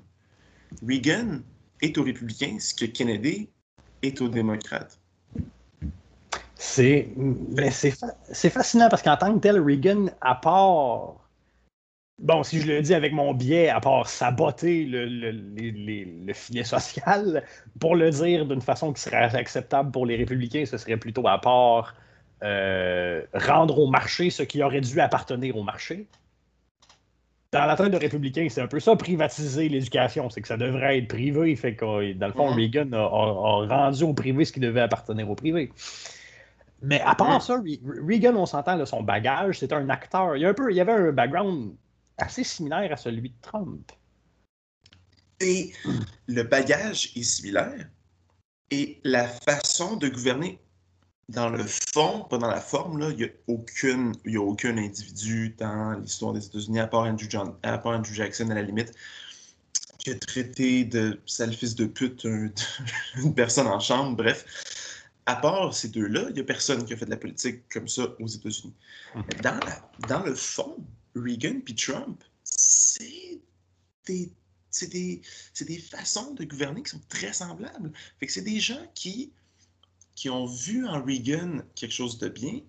Reagan 0.87 1.39
est 1.81 1.97
aux 1.97 2.03
républicains 2.03 2.57
ce 2.59 2.75
que 2.75 2.85
Kennedy 2.85 3.49
est 4.03 4.21
aux 4.21 4.29
démocrates. 4.29 4.99
C'est, 6.55 7.09
mais 7.15 7.71
c'est, 7.71 8.49
fascinant 8.49 8.89
parce 8.89 9.01
qu'en 9.01 9.17
tant 9.17 9.33
que 9.33 9.39
tel, 9.39 9.59
Reagan, 9.59 10.07
à 10.21 10.35
part 10.35 11.15
bon, 12.19 12.43
si 12.43 12.59
je 12.59 12.67
le 12.67 12.81
dis 12.81 12.93
avec 12.93 13.13
mon 13.13 13.33
biais, 13.33 13.69
à 13.69 13.79
part 13.79 14.07
saboter 14.07 14.85
le, 14.85 15.05
le, 15.05 16.33
filet 16.33 16.63
social, 16.63 17.43
pour 17.79 17.95
le 17.95 18.09
dire 18.11 18.45
d'une 18.45 18.61
façon 18.61 18.93
qui 18.93 19.01
serait 19.01 19.35
acceptable 19.35 19.91
pour 19.91 20.05
les 20.05 20.15
républicains, 20.15 20.65
ce 20.65 20.77
serait 20.77 20.97
plutôt 20.97 21.27
à 21.27 21.39
part 21.39 21.95
euh, 22.43 23.23
rendre 23.33 23.79
au 23.79 23.89
marché 23.89 24.29
ce 24.29 24.43
qui 24.43 24.61
aurait 24.63 24.81
dû 24.81 24.99
appartenir 24.99 25.57
au 25.57 25.63
marché. 25.63 26.07
Dans 27.51 27.65
la 27.65 27.75
tête 27.75 27.91
de 27.91 27.97
républicains, 27.97 28.47
c'est 28.49 28.61
un 28.61 28.67
peu 28.67 28.79
ça, 28.79 28.95
privatiser 28.95 29.69
l'éducation. 29.69 30.29
C'est 30.29 30.41
que 30.41 30.47
ça 30.47 30.57
devrait 30.57 30.99
être 30.99 31.07
privé. 31.07 31.55
Fait 31.55 31.73
que, 31.73 32.13
dans 32.13 32.27
le 32.27 32.33
fond, 32.33 32.51
mm-hmm. 32.51 32.55
Reagan 32.55 32.93
a, 32.93 33.07
rendu 33.07 34.03
au 34.03 34.13
privé 34.13 34.45
ce 34.45 34.53
qui 34.53 34.59
devait 34.59 34.81
appartenir 34.81 35.27
au 35.29 35.35
privé. 35.35 35.71
Mais 36.83 37.01
à 37.01 37.15
part 37.15 37.39
mm-hmm. 37.39 37.41
ça, 37.41 37.61
Reagan, 38.07 38.35
on 38.35 38.45
s'entend, 38.45 38.85
son 38.85 39.01
bagage, 39.01 39.57
c'est 39.59 39.73
un 39.73 39.89
acteur. 39.89 40.37
Il 40.37 40.43
y, 40.43 40.45
a 40.45 40.49
un 40.49 40.53
peu, 40.53 40.71
il 40.71 40.75
y 40.75 40.81
avait 40.81 40.91
un 40.91 41.11
background 41.11 41.71
assez 42.19 42.43
similaire 42.43 42.91
à 42.91 42.97
celui 42.97 43.29
de 43.29 43.35
Trump. 43.41 43.91
Et 45.39 45.73
le 46.27 46.43
bagage 46.43 47.11
est 47.15 47.23
similaire 47.23 47.87
et 48.71 48.99
la 49.03 49.27
façon 49.27 49.95
de 49.95 50.07
gouverner 50.09 50.59
dans 51.29 51.49
le 51.49 51.63
fond, 51.93 52.25
pas 52.29 52.39
dans 52.39 52.49
la 52.49 52.59
forme, 52.59 52.99
il 53.11 53.17
n'y 53.17 53.23
a, 53.23 53.29
aucune, 53.47 54.13
a 54.25 54.39
aucun 54.39 54.77
individu 54.77 55.55
dans 55.59 55.93
l'histoire 55.93 56.33
des 56.33 56.45
États-Unis, 56.45 56.79
à, 56.79 56.87
part 56.87 57.03
Andrew 57.03 58.13
Jackson 58.13 58.49
à 58.49 58.55
la 58.55 58.63
limite, 58.63 58.91
qui 59.99 60.09
a 60.09 60.15
traité 60.15 60.85
de 60.85 61.21
sale 61.27 61.53
fils 61.53 61.75
de 61.75 61.85
pute 61.85 62.23
une 63.15 63.35
personne 63.35 63.67
en 63.67 63.79
chambre, 63.79 64.17
bref. 64.17 64.45
À 65.27 65.35
part 65.35 65.71
ces 65.75 65.89
deux-là, 65.89 66.25
il 66.29 66.33
n'y 66.33 66.39
a 66.39 66.43
personne 66.43 66.83
qui 66.83 66.93
a 66.93 66.97
fait 66.97 67.05
de 67.05 67.11
la 67.11 67.17
politique 67.17 67.69
comme 67.69 67.87
ça 67.87 68.07
aux 68.19 68.27
États-Unis. 68.27 68.73
Dans, 69.43 69.59
dans 70.07 70.23
le 70.23 70.33
fond, 70.33 70.77
Reagan 71.21 71.61
puis 71.63 71.75
Trump, 71.75 72.23
c'est 72.43 73.39
des, 74.05 74.31
des, 74.91 75.21
des, 75.61 75.79
façons 75.79 76.33
de 76.33 76.43
gouverner 76.43 76.83
qui 76.83 76.91
sont 76.91 77.01
très 77.09 77.33
semblables. 77.33 77.91
Fait 78.19 78.25
que 78.25 78.31
c'est 78.31 78.41
des 78.41 78.59
gens 78.59 78.85
qui, 78.93 79.31
qui 80.15 80.29
ont 80.29 80.45
vu 80.45 80.87
en 80.87 81.03
Reagan 81.03 81.61
quelque 81.75 81.93
chose 81.93 82.17
de 82.17 82.29
bien, 82.29 82.61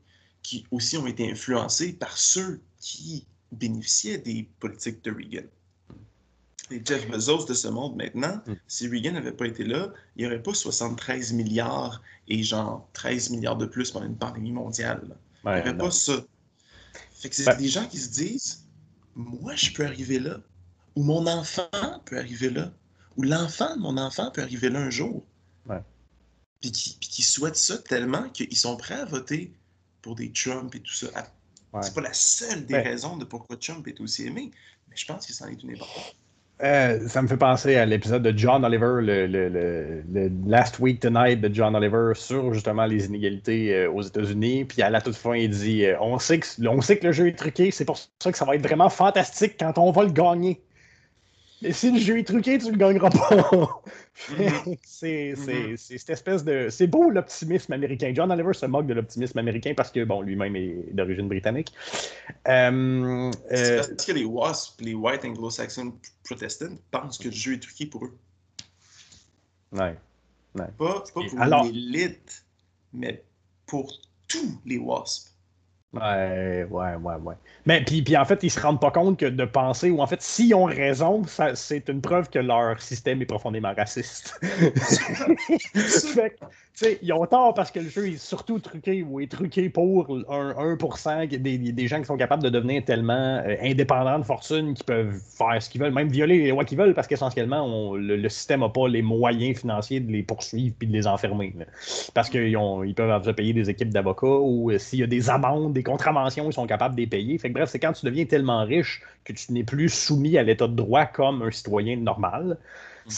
qui 0.42 0.66
aussi 0.70 0.96
ont 0.96 1.06
été 1.06 1.30
influencés 1.30 1.92
par 1.92 2.16
ceux 2.16 2.60
qui 2.78 3.26
bénéficiaient 3.52 4.18
des 4.18 4.48
politiques 4.60 5.02
de 5.04 5.10
Reagan. 5.10 5.48
Les 6.70 6.80
Jeff 6.84 7.08
Bezos 7.08 7.46
de 7.46 7.54
ce 7.54 7.66
monde 7.66 7.96
maintenant, 7.96 8.40
mm. 8.46 8.54
si 8.68 8.88
Reagan 8.88 9.12
n'avait 9.12 9.32
pas 9.32 9.46
été 9.46 9.64
là, 9.64 9.92
il 10.14 10.20
n'y 10.20 10.26
aurait 10.26 10.42
pas 10.42 10.54
73 10.54 11.32
milliards 11.32 12.00
et 12.28 12.42
genre 12.42 12.88
13 12.92 13.30
milliards 13.30 13.56
de 13.56 13.66
plus 13.66 13.90
pendant 13.90 14.06
une 14.06 14.16
pandémie 14.16 14.52
mondiale. 14.52 15.16
il 15.44 15.50
n'y 15.50 15.60
aurait 15.60 15.76
pas 15.76 15.90
ça. 15.90 16.24
Fait 17.20 17.28
que 17.28 17.36
c'est 17.36 17.56
des 17.56 17.68
gens 17.68 17.86
qui 17.86 17.98
se 17.98 18.08
disent 18.08 18.66
Moi, 19.14 19.54
je 19.54 19.72
peux 19.72 19.84
arriver 19.84 20.18
là. 20.18 20.40
Ou 20.96 21.02
mon 21.02 21.26
enfant 21.26 21.68
peut 22.06 22.18
arriver 22.18 22.50
là. 22.50 22.72
Ou 23.16 23.22
l'enfant 23.22 23.76
de 23.76 23.80
mon 23.80 23.98
enfant 23.98 24.30
peut 24.30 24.42
arriver 24.42 24.70
là 24.70 24.80
un 24.80 24.90
jour. 24.90 25.24
Ouais. 25.66 25.82
Puis 26.60 26.70
qui, 26.72 27.22
souhaitent 27.22 27.56
ça 27.56 27.78
tellement 27.78 28.28
qu'ils 28.30 28.56
sont 28.56 28.76
prêts 28.76 28.94
à 28.94 29.04
voter 29.04 29.54
pour 30.02 30.14
des 30.14 30.32
Trump 30.32 30.74
et 30.74 30.80
tout 30.80 30.92
ça. 30.92 31.08
C'est 31.82 31.94
pas 31.94 32.00
la 32.00 32.12
seule 32.12 32.66
des 32.66 32.78
raisons 32.78 33.16
de 33.16 33.24
pourquoi 33.24 33.56
Trump 33.56 33.86
est 33.86 34.00
aussi 34.00 34.24
aimé, 34.24 34.50
mais 34.88 34.96
je 34.96 35.06
pense 35.06 35.26
que 35.26 35.32
c'en 35.32 35.46
est 35.46 35.62
une 35.62 35.72
importante. 35.72 36.16
Euh, 36.62 37.08
ça 37.08 37.22
me 37.22 37.28
fait 37.28 37.38
penser 37.38 37.76
à 37.76 37.86
l'épisode 37.86 38.22
de 38.22 38.36
John 38.36 38.64
Oliver, 38.64 38.98
le, 39.00 40.02
Last 40.46 40.78
Week 40.78 41.00
Tonight 41.00 41.40
de 41.40 41.52
John 41.52 41.74
Oliver 41.74 42.12
sur 42.14 42.52
justement 42.52 42.84
les 42.84 43.06
inégalités 43.06 43.74
euh, 43.74 43.90
aux 43.90 44.02
États-Unis. 44.02 44.66
Puis 44.66 44.82
à 44.82 44.90
la 44.90 45.00
toute 45.00 45.16
fin, 45.16 45.34
il 45.34 45.50
dit 45.50 45.86
euh, 45.86 45.96
on, 46.00 46.18
sait 46.18 46.38
que, 46.38 46.46
on 46.66 46.82
sait 46.82 46.98
que 46.98 47.06
le 47.06 47.12
jeu 47.12 47.28
est 47.28 47.38
truqué, 47.38 47.70
c'est 47.70 47.86
pour 47.86 47.96
ça 47.96 48.30
que 48.30 48.36
ça 48.36 48.44
va 48.44 48.56
être 48.56 48.62
vraiment 48.62 48.90
fantastique 48.90 49.56
quand 49.58 49.78
on 49.78 49.90
va 49.90 50.02
le 50.02 50.10
gagner. 50.10 50.60
Mais 51.62 51.72
si 51.72 51.90
le 51.90 51.98
jeu 51.98 52.18
est 52.18 52.26
truqué, 52.26 52.58
tu 52.58 52.70
le 52.70 52.76
gagneras 52.76 53.10
pas. 53.10 53.82
Mhm. 54.38 54.76
c'est 54.84 55.34
cette 55.76 56.10
espèce 56.10 56.44
de. 56.44 56.68
C'est 56.68 56.86
beau 56.86 57.08
l'optimisme 57.08 57.72
américain. 57.72 58.12
John 58.14 58.30
Oliver 58.30 58.52
se 58.52 58.66
moque 58.66 58.86
de 58.86 58.92
l'optimisme 58.92 59.38
américain 59.38 59.72
parce 59.74 59.90
que, 59.90 60.04
bon, 60.04 60.20
lui-même 60.20 60.54
est 60.56 60.92
d'origine 60.92 61.26
britannique. 61.26 61.72
Euh, 62.46 63.30
euh 63.50 63.76
parce 63.76 64.06
que 64.06 64.12
les 64.12 64.24
WASP, 64.24 64.82
les 64.82 64.92
White 64.92 65.24
Anglo-Saxon 65.24 65.94
Protestants, 66.22 66.76
pensent 66.90 67.16
que 67.16 67.28
le 67.28 67.34
jeu 67.34 67.54
est 67.54 67.62
truqué 67.62 67.86
pour 67.86 68.04
eux. 68.04 68.18
Ouais. 69.72 69.96
Pas, 70.54 70.70
pas 70.76 71.02
pour 71.14 71.22
l'élite, 71.64 72.44
mais 72.92 73.24
pour 73.64 73.90
tous 74.28 74.60
les 74.66 74.76
WASP. 74.76 75.29
Ouais, 75.92 76.64
ouais, 76.70 76.94
ouais, 76.94 77.14
ouais. 77.16 77.34
Mais 77.66 77.84
puis, 77.84 78.02
puis 78.02 78.16
en 78.16 78.24
fait, 78.24 78.44
ils 78.44 78.50
se 78.50 78.60
rendent 78.60 78.80
pas 78.80 78.92
compte 78.92 79.18
que 79.18 79.26
de 79.26 79.44
penser, 79.44 79.90
ou 79.90 80.00
en 80.00 80.06
fait, 80.06 80.22
s'ils 80.22 80.54
ont 80.54 80.64
raison, 80.66 81.22
c'est 81.54 81.88
une 81.88 82.00
preuve 82.00 82.30
que 82.30 82.38
leur 82.38 82.80
système 82.80 83.20
est 83.22 83.26
profondément 83.26 83.74
raciste. 83.74 84.38
fait 86.14 86.38
ils 87.02 87.12
ont 87.12 87.26
tort 87.26 87.54
parce 87.54 87.70
que 87.70 87.80
le 87.80 87.88
jeu 87.88 88.08
est 88.08 88.16
surtout 88.16 88.58
truqué 88.58 89.02
ou 89.02 89.20
est 89.20 89.30
truqué 89.30 89.68
pour 89.68 90.10
un 90.28 90.74
1% 90.74 91.26
des, 91.28 91.86
gens 91.86 91.98
qui 91.98 92.06
sont 92.06 92.16
capables 92.16 92.42
de 92.42 92.48
devenir 92.48 92.84
tellement 92.84 93.42
euh, 93.44 93.56
indépendants 93.62 94.18
de 94.18 94.24
fortune 94.24 94.74
qu'ils 94.74 94.84
peuvent 94.84 95.14
faire 95.36 95.62
ce 95.62 95.68
qu'ils 95.68 95.80
veulent, 95.80 95.92
même 95.92 96.08
violer 96.08 96.38
les 96.38 96.50
lois 96.50 96.64
qu'ils 96.64 96.78
veulent, 96.78 96.94
parce 96.94 97.06
qu'essentiellement, 97.06 97.94
le, 97.94 98.28
système 98.28 98.60
n'a 98.60 98.68
pas 98.68 98.88
les 98.88 99.02
moyens 99.02 99.58
financiers 99.58 100.00
de 100.00 100.10
les 100.12 100.22
poursuivre 100.22 100.74
puis 100.78 100.88
de 100.88 100.92
les 100.92 101.06
enfermer. 101.06 101.54
Parce 102.14 102.30
qu'ils 102.30 102.48
ils 102.50 102.94
peuvent 102.94 103.34
payer 103.34 103.52
des 103.52 103.68
équipes 103.70 103.90
d'avocats 103.90 104.26
ou 104.26 104.70
euh, 104.70 104.78
s'il 104.78 105.00
y 105.00 105.02
a 105.02 105.06
des 105.06 105.30
amendes, 105.30 105.72
des 105.72 105.82
contraventions, 105.82 106.48
ils 106.48 106.52
sont 106.52 106.66
capables 106.66 106.94
de 106.94 107.00
les 107.00 107.06
payer. 107.06 107.38
Fait 107.38 107.48
bref, 107.48 107.70
c'est 107.70 107.78
quand 107.78 107.92
tu 107.92 108.06
deviens 108.06 108.24
tellement 108.24 108.64
riche 108.64 109.02
que 109.24 109.32
tu 109.32 109.52
n'es 109.52 109.64
plus 109.64 109.88
soumis 109.88 110.38
à 110.38 110.42
l'état 110.42 110.68
de 110.68 110.74
droit 110.74 111.06
comme 111.06 111.42
un 111.42 111.50
citoyen 111.50 111.96
normal. 111.96 112.58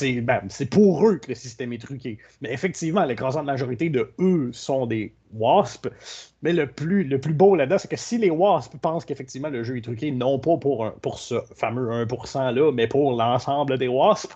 Ben, 0.00 0.42
c'est 0.48 0.66
pour 0.66 1.06
eux 1.06 1.18
que 1.18 1.28
le 1.28 1.34
système 1.34 1.72
est 1.72 1.78
truqué. 1.78 2.18
Mais 2.40 2.52
effectivement, 2.52 3.04
l'écrasante 3.04 3.44
majorité 3.44 3.90
de 3.90 4.10
eux 4.18 4.50
sont 4.52 4.86
des 4.86 5.12
WASP. 5.34 5.88
Mais 6.42 6.52
le 6.52 6.66
plus, 6.66 7.04
le 7.04 7.20
plus 7.20 7.34
beau 7.34 7.54
là-dedans, 7.54 7.78
c'est 7.78 7.90
que 7.90 7.96
si 7.96 8.18
les 8.18 8.30
WASP 8.30 8.76
pensent 8.78 9.04
qu'effectivement 9.04 9.48
le 9.48 9.62
jeu 9.62 9.76
est 9.76 9.82
truqué, 9.82 10.10
non 10.10 10.38
pas 10.38 10.56
pour, 10.56 10.92
pour 11.02 11.18
ce 11.18 11.36
fameux 11.54 12.04
1%-là, 12.04 12.72
mais 12.72 12.86
pour 12.86 13.12
l'ensemble 13.16 13.78
des 13.78 13.88
WASP, 13.88 14.32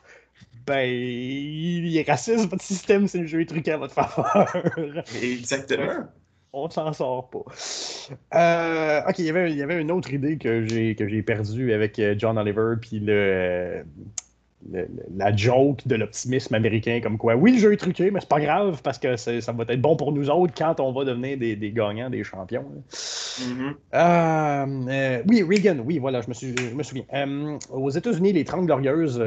ben, 0.66 0.88
il 0.88 1.96
est 1.96 2.08
raciste 2.08 2.50
votre 2.50 2.62
système 2.62 3.06
si 3.06 3.18
le 3.18 3.26
jeu 3.26 3.40
est 3.40 3.46
truqué 3.46 3.72
à 3.72 3.76
votre 3.76 3.94
faveur. 3.94 5.04
Exactement. 5.22 6.06
On 6.52 6.70
s'en 6.70 6.92
sort 6.92 7.28
pas. 7.28 7.44
Euh, 8.34 9.02
ok, 9.06 9.18
il 9.18 9.26
y, 9.26 9.30
avait, 9.30 9.50
il 9.50 9.58
y 9.58 9.62
avait 9.62 9.78
une 9.78 9.90
autre 9.90 10.12
idée 10.12 10.38
que 10.38 10.66
j'ai 10.66 11.22
perdue 11.22 11.72
avec 11.72 11.98
euh, 11.98 12.14
John 12.16 12.38
Oliver, 12.38 12.74
puis 12.80 12.98
le 12.98 13.84
la 15.16 15.34
joke 15.36 15.86
de 15.86 15.94
l'optimisme 15.96 16.54
américain, 16.54 17.00
comme 17.02 17.18
quoi, 17.18 17.36
oui, 17.36 17.52
le 17.52 17.58
jeu 17.58 17.72
est 17.72 17.76
truqué, 17.76 18.10
mais 18.10 18.20
c'est 18.20 18.28
pas 18.28 18.40
grave 18.40 18.80
parce 18.82 18.98
que 18.98 19.16
ça 19.16 19.52
va 19.52 19.64
être 19.68 19.80
bon 19.80 19.96
pour 19.96 20.12
nous 20.12 20.30
autres 20.30 20.54
quand 20.56 20.80
on 20.80 20.92
va 20.92 21.04
devenir 21.04 21.38
des, 21.38 21.72
gagnants, 21.72 22.10
des 22.10 22.24
champions. 22.24 22.64
Mm-hmm. 22.90 23.74
Euh, 23.94 24.66
euh, 24.88 25.22
oui, 25.28 25.42
Reagan, 25.42 25.78
oui, 25.84 25.98
voilà, 25.98 26.20
je 26.20 26.28
me, 26.28 26.34
suis, 26.34 26.54
je 26.56 26.74
me 26.74 26.82
souviens. 26.82 27.04
Euh, 27.12 27.58
aux 27.70 27.90
États-Unis, 27.90 28.32
les 28.32 28.44
30 28.44 28.66
Glorieuses, 28.66 29.22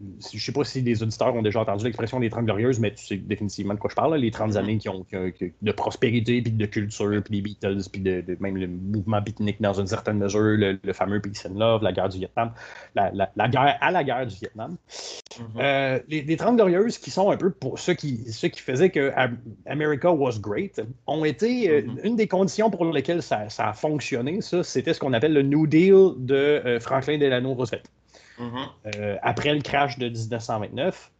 je 0.00 0.36
ne 0.36 0.40
sais 0.40 0.52
pas 0.52 0.64
si 0.64 0.80
les 0.80 1.02
auditeurs 1.02 1.34
ont 1.34 1.42
déjà 1.42 1.60
entendu 1.60 1.84
l'expression 1.84 2.20
des 2.20 2.30
30 2.30 2.46
glorieuses, 2.46 2.80
mais 2.80 2.94
tu 2.94 3.04
sais 3.04 3.16
définitivement 3.16 3.74
de 3.74 3.78
quoi 3.78 3.90
je 3.90 3.94
parle. 3.94 4.16
les 4.16 4.30
30 4.30 4.52
mm-hmm. 4.52 4.56
années 4.56 4.78
qui 4.78 4.88
ont, 4.88 5.04
de 5.62 5.72
prospérité, 5.72 6.40
puis 6.40 6.52
de 6.52 6.66
culture, 6.66 7.22
puis 7.22 7.36
des 7.36 7.42
Beatles, 7.42 7.82
puis 7.92 8.00
de, 8.00 8.24
même 8.40 8.56
le 8.56 8.66
mouvement 8.66 9.20
beatnik 9.20 9.60
dans 9.60 9.74
une 9.74 9.86
certaine 9.86 10.18
mesure, 10.18 10.56
le, 10.56 10.92
fameux 10.92 11.20
Peace 11.20 11.46
and 11.46 11.58
Love, 11.58 11.82
la 11.82 11.92
guerre 11.92 12.08
du 12.08 12.18
Vietnam, 12.18 12.52
la, 12.94 13.48
guerre 13.48 13.76
à 13.80 13.90
la 13.90 14.02
guerre 14.02 14.26
du 14.26 14.36
Vietnam. 14.36 14.76
Mm-hmm. 14.90 15.42
Euh, 15.60 15.98
les, 16.08 16.36
30 16.36 16.56
glorieuses 16.56 16.98
qui 16.98 17.10
sont 17.10 17.30
un 17.30 17.36
peu 17.36 17.50
pour 17.50 17.78
ceux 17.78 17.94
qui, 17.94 18.32
ceux 18.32 18.48
qui 18.48 18.60
faisaient 18.60 18.90
que 18.90 19.12
America 19.66 20.10
was 20.10 20.38
great 20.38 20.80
ont 21.06 21.24
été 21.24 21.68
euh, 21.68 21.82
mm-hmm. 21.82 22.06
une 22.06 22.16
des 22.16 22.26
conditions 22.26 22.70
pour 22.70 22.86
lesquelles 22.86 23.22
ça, 23.22 23.46
a 23.58 23.72
fonctionné. 23.74 24.40
Ça, 24.40 24.62
c'était 24.62 24.94
ce 24.94 25.00
qu'on 25.00 25.12
appelle 25.12 25.34
le 25.34 25.42
New 25.42 25.66
Deal 25.66 26.12
de 26.16 26.34
euh, 26.34 26.80
Franklin 26.80 27.18
Delano 27.18 27.52
Roosevelt. 27.52 27.84
Euh, 28.40 29.16
après 29.22 29.54
le 29.54 29.60
crash 29.60 29.98
de 29.98 30.08
1929. 30.08 31.10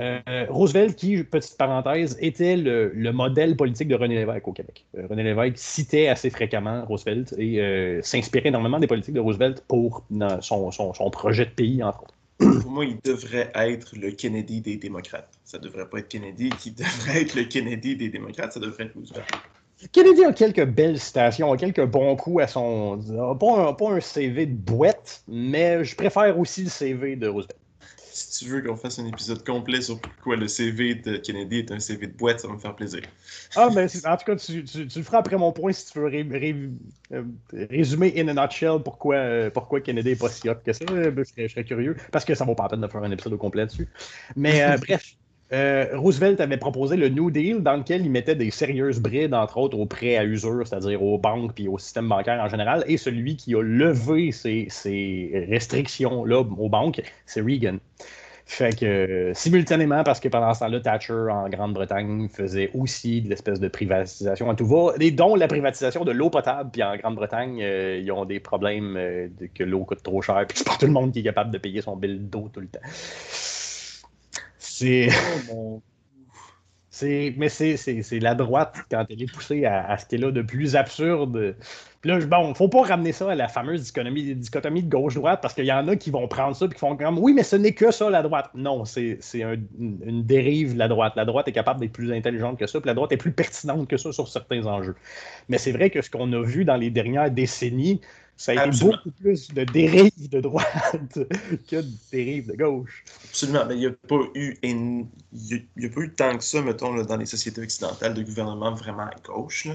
Euh, 0.00 0.20
Roosevelt, 0.48 0.96
qui, 0.96 1.22
petite 1.22 1.56
parenthèse, 1.56 2.18
était 2.20 2.56
le, 2.56 3.12
modèle 3.12 3.56
politique 3.56 3.86
de 3.86 3.94
René 3.94 4.16
Lévesque 4.16 4.48
au 4.48 4.52
Québec. 4.52 4.84
Euh, 4.98 5.06
René 5.08 5.22
Lévesque 5.22 5.56
citait 5.56 6.08
assez 6.08 6.30
fréquemment 6.30 6.84
Roosevelt 6.84 7.32
et 7.38 8.00
s'inspirait 8.02 8.48
énormément 8.48 8.80
des 8.80 8.88
politiques 8.88 9.14
de 9.14 9.20
Roosevelt 9.20 9.62
pour 9.68 10.04
son, 10.40 10.72
son, 10.72 11.10
projet 11.10 11.44
de 11.44 11.50
pays, 11.50 11.80
entre 11.82 12.02
autres. 12.02 12.14
Pour 12.62 12.72
moi, 12.72 12.84
il 12.84 12.98
devrait 13.04 13.52
être 13.54 13.94
le 13.96 14.10
Kennedy 14.10 14.60
des 14.60 14.76
démocrates. 14.76 15.30
Ça 15.44 15.58
devrait 15.58 15.88
pas 15.88 15.98
être 15.98 16.08
Kennedy 16.08 16.50
qui 16.50 16.70
devrait 16.72 17.22
être 17.22 17.36
le 17.36 17.44
Kennedy 17.44 17.94
des 17.94 18.08
démocrates, 18.08 18.52
ça 18.52 18.58
devrait 18.58 18.86
être 18.86 18.94
Roosevelt. 18.96 19.24
Kennedy 19.92 20.24
a 20.24 20.32
quelques 20.32 20.64
belles 20.64 20.98
citations, 20.98 21.52
a 21.52 21.56
quelques 21.56 21.84
bons 21.84 22.16
coups 22.16 22.42
à 22.42 22.46
son. 22.46 22.98
Pas 23.38 23.68
un, 23.68 23.72
pas 23.72 23.90
un 23.90 24.00
CV 24.00 24.46
de 24.46 24.54
boîte, 24.54 25.22
mais 25.28 25.84
je 25.84 25.94
préfère 25.94 26.38
aussi 26.38 26.64
le 26.64 26.70
CV 26.70 27.16
de 27.16 27.28
Roosevelt. 27.28 27.56
si 27.98 28.44
tu 28.44 28.50
veux 28.50 28.62
qu'on 28.62 28.76
fasse 28.76 28.98
un 28.98 29.06
épisode 29.06 29.44
complet 29.44 29.80
sur 29.80 30.00
pourquoi 30.00 30.36
le 30.36 30.48
CV 30.48 30.94
de 30.94 31.16
Kennedy 31.16 31.58
est 31.58 31.72
un 31.72 31.80
CV 31.80 32.06
de 32.06 32.12
boîte, 32.12 32.40
ça 32.40 32.48
va 32.48 32.54
me 32.54 32.58
faire 32.58 32.74
plaisir. 32.74 33.02
Ah, 33.56 33.68
mais 33.74 33.84
en 34.06 34.16
tout 34.16 34.24
cas, 34.24 34.36
tu, 34.36 34.64
tu, 34.64 34.84
le 34.84 35.02
feras 35.02 35.18
après 35.18 35.36
mon 35.36 35.52
point 35.52 35.72
si 35.72 35.92
tu 35.92 35.98
veux 35.98 36.10
euh, 36.10 37.22
résumer 37.52 38.14
in 38.16 38.28
a 38.28 38.34
nutshell 38.34 38.80
pourquoi, 38.82 39.16
euh, 39.16 39.50
pourquoi 39.50 39.80
Kennedy 39.80 40.10
n'est 40.10 40.16
pas 40.16 40.28
si 40.28 40.48
hot 40.48 40.56
que 40.64 40.72
ça. 40.72 40.84
Je 40.88 41.48
serais, 41.48 41.64
curieux, 41.64 41.96
parce 42.12 42.24
que 42.24 42.34
ça 42.34 42.44
vaut 42.44 42.54
pas 42.54 42.64
la 42.64 42.68
peine 42.70 42.80
de 42.80 42.88
faire 42.88 43.02
un 43.02 43.10
épisode 43.10 43.34
au 43.34 43.38
complet 43.38 43.66
dessus. 43.66 43.88
Mais 44.36 44.64
bref. 44.80 45.16
Roosevelt 45.52 46.40
avait 46.40 46.56
proposé 46.56 46.96
le 46.96 47.08
New 47.08 47.30
Deal 47.30 47.62
dans 47.62 47.76
lequel 47.76 48.04
il 48.04 48.10
mettait 48.10 48.34
des 48.34 48.50
sérieuses 48.50 48.98
brides, 48.98 49.34
entre 49.34 49.58
autres, 49.58 49.78
aux 49.78 49.86
prêts 49.86 50.16
à 50.16 50.24
usure, 50.24 50.66
c'est-à-dire 50.66 51.02
aux 51.02 51.18
banques 51.18 51.54
puis 51.54 51.68
au 51.68 51.78
système 51.78 52.08
bancaire 52.08 52.40
en 52.42 52.48
général. 52.48 52.84
Et 52.88 52.96
celui 52.96 53.36
qui 53.36 53.54
a 53.54 53.62
levé 53.62 54.32
ces, 54.32 55.46
restrictions-là 55.48 56.40
aux 56.40 56.68
banques, 56.68 57.02
c'est 57.26 57.40
Reagan. 57.40 57.78
Fait 58.46 58.78
que, 58.78 59.32
simultanément, 59.34 60.04
parce 60.04 60.20
que 60.20 60.28
pendant 60.28 60.52
ce 60.52 60.60
temps-là, 60.60 60.78
Thatcher 60.80 61.28
en 61.30 61.48
Grande-Bretagne 61.48 62.28
faisait 62.28 62.70
aussi 62.74 63.22
de 63.22 63.30
l'espèce 63.30 63.58
de 63.58 63.68
privatisation 63.68 64.50
à 64.50 64.54
tout 64.54 64.66
va, 64.66 64.92
et 65.00 65.10
dont 65.10 65.34
la 65.34 65.48
privatisation 65.48 66.04
de 66.04 66.12
l'eau 66.12 66.28
potable. 66.28 66.70
Puis 66.70 66.82
en 66.82 66.94
Grande-Bretagne, 66.96 67.60
euh, 67.62 68.00
ils 68.02 68.12
ont 68.12 68.26
des 68.26 68.40
problèmes 68.40 68.96
euh, 68.98 69.28
de, 69.40 69.46
que 69.46 69.64
l'eau 69.64 69.84
coûte 69.84 70.02
trop 70.02 70.20
cher, 70.20 70.44
puis 70.46 70.58
c'est 70.58 70.66
pas 70.66 70.76
tout 70.78 70.86
le 70.86 70.92
monde 70.92 71.12
qui 71.12 71.20
est 71.20 71.24
capable 71.24 71.50
de 71.52 71.58
payer 71.58 71.80
son 71.80 71.96
bill 71.96 72.28
d'eau 72.28 72.50
tout 72.52 72.60
le 72.60 72.68
temps. 72.68 72.80
C'est. 74.76 75.08
Oh, 75.52 75.80
mais 77.02 77.48
c'est 77.48 78.18
la 78.20 78.34
droite, 78.34 78.76
quand 78.90 79.04
elle 79.08 79.22
est 79.22 79.32
poussée 79.32 79.64
à, 79.66 79.96
ce 79.98 80.06
qu'elle 80.06 80.24
a 80.24 80.32
de 80.32 80.42
plus 80.42 80.74
absurde. 80.74 81.56
Puis 82.00 82.10
là, 82.10 82.18
bon, 82.26 82.52
faut 82.54 82.68
pas 82.68 82.82
ramener 82.82 83.12
ça 83.12 83.30
à 83.30 83.34
la 83.36 83.46
fameuse 83.46 83.84
dichotomie, 83.84 84.34
dichotomie 84.34 84.82
de 84.82 84.90
gauche-droite, 84.90 85.40
parce 85.40 85.54
qu'il 85.54 85.64
y 85.64 85.72
en 85.72 85.86
a 85.86 85.94
qui 85.94 86.10
vont 86.10 86.26
prendre 86.26 86.56
ça 86.56 86.66
et 86.66 86.68
qui 86.68 86.78
font 86.78 86.96
comme 86.96 87.18
Oui, 87.20 87.32
mais 87.34 87.44
ce 87.44 87.54
n'est 87.54 87.72
que 87.72 87.92
ça, 87.92 88.10
la 88.10 88.22
droite. 88.22 88.50
Non, 88.54 88.84
c'est 88.84 89.20
une 89.38 90.24
dérive 90.24 90.74
de 90.74 90.78
la 90.80 90.88
droite. 90.88 91.12
La 91.14 91.24
droite 91.24 91.46
est 91.46 91.52
capable 91.52 91.78
d'être 91.78 91.92
plus 91.92 92.12
intelligente 92.12 92.58
que 92.58 92.66
ça, 92.66 92.80
puis 92.80 92.88
la 92.88 92.94
droite 92.94 93.12
est 93.12 93.16
plus 93.16 93.32
pertinente 93.32 93.86
que 93.86 93.96
ça 93.96 94.10
sur 94.10 94.26
certains 94.26 94.66
enjeux. 94.66 94.96
Mais 95.48 95.58
c'est 95.58 95.72
vrai 95.72 95.90
que 95.90 96.02
ce 96.02 96.10
qu'on 96.10 96.32
a 96.32 96.42
vu 96.42 96.64
dans 96.64 96.76
les 96.76 96.90
dernières 96.90 97.30
décennies, 97.30 98.00
ça 98.36 98.52
a 98.52 98.66
été 98.66 98.78
beaucoup 98.80 99.10
plus 99.12 99.48
de 99.48 99.64
dérive 99.64 100.28
de 100.28 100.40
droite 100.40 101.18
que 101.68 101.76
de 101.76 101.90
dérive 102.10 102.48
de 102.48 102.56
gauche. 102.56 103.04
Absolument. 103.24 103.64
Mais 103.66 103.74
il 103.76 103.80
n'y 103.80 103.86
a, 103.86 103.92
pas 103.92 104.18
eu 104.34 104.56
il 104.62 105.08
y 105.76 105.86
a, 105.86 105.88
pas 105.88 106.00
eu 106.00 106.14
tant 106.14 106.36
que 106.36 106.42
ça, 106.42 106.60
mettons, 106.60 106.94
dans 107.04 107.16
les 107.16 107.26
sociétés 107.26 107.60
occidentales, 107.60 108.14
de 108.14 108.22
gouvernement 108.22 108.74
vraiment 108.74 109.04
à 109.04 109.14
gauche. 109.24 109.68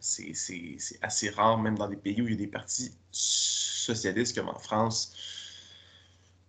C'est 0.00 0.98
assez 1.02 1.30
rare, 1.30 1.58
même 1.58 1.76
dans 1.76 1.88
des 1.88 1.96
pays 1.96 2.22
où 2.22 2.26
il 2.26 2.32
y 2.32 2.34
a 2.34 2.38
des 2.38 2.46
partis 2.46 2.92
socialistes, 3.10 4.36
comme 4.36 4.48
en 4.48 4.58
France. 4.58 5.12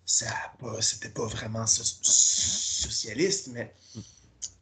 Ça 0.06 0.28
C'était 0.82 1.10
pas 1.10 1.26
vraiment 1.26 1.66
socialiste, 1.66 3.50
mais 3.52 3.74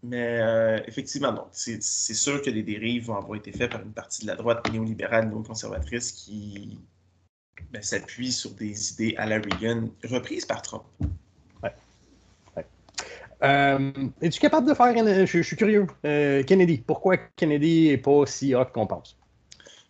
mais 0.04 0.40
euh, 0.42 0.80
effectivement, 0.86 1.48
c'est 1.52 1.82
sûr 1.82 2.42
que 2.42 2.50
les 2.50 2.64
dérives 2.64 3.06
vont 3.06 3.16
avoir 3.16 3.38
été 3.38 3.52
faites 3.52 3.72
par 3.72 3.82
une 3.82 3.94
partie 3.94 4.24
de 4.24 4.28
la 4.28 4.36
droite 4.36 4.70
néolibérale, 4.72 5.30
néoconservatrice 5.30 6.12
qui 6.12 6.78
ben, 7.72 7.82
s'appuie 7.82 8.32
sur 8.32 8.52
des 8.52 8.92
idées 8.92 9.16
à 9.18 9.26
la 9.26 9.38
Reagan 9.38 9.90
reprises 10.04 10.46
par 10.46 10.62
Trump. 10.62 10.84
Ouais. 11.62 11.74
Euh, 13.44 13.92
es-tu 14.22 14.40
capable 14.40 14.68
de 14.68 14.74
faire. 14.74 14.88
Une... 14.88 15.26
Je, 15.26 15.42
suis 15.42 15.56
curieux. 15.56 15.88
Euh, 16.06 16.44
Kennedy. 16.44 16.78
Pourquoi 16.78 17.18
Kennedy 17.36 17.90
n'est 17.90 17.98
pas 17.98 18.26
si 18.26 18.54
hot 18.56 18.66
qu'on 18.74 18.88
pense? 18.88 19.18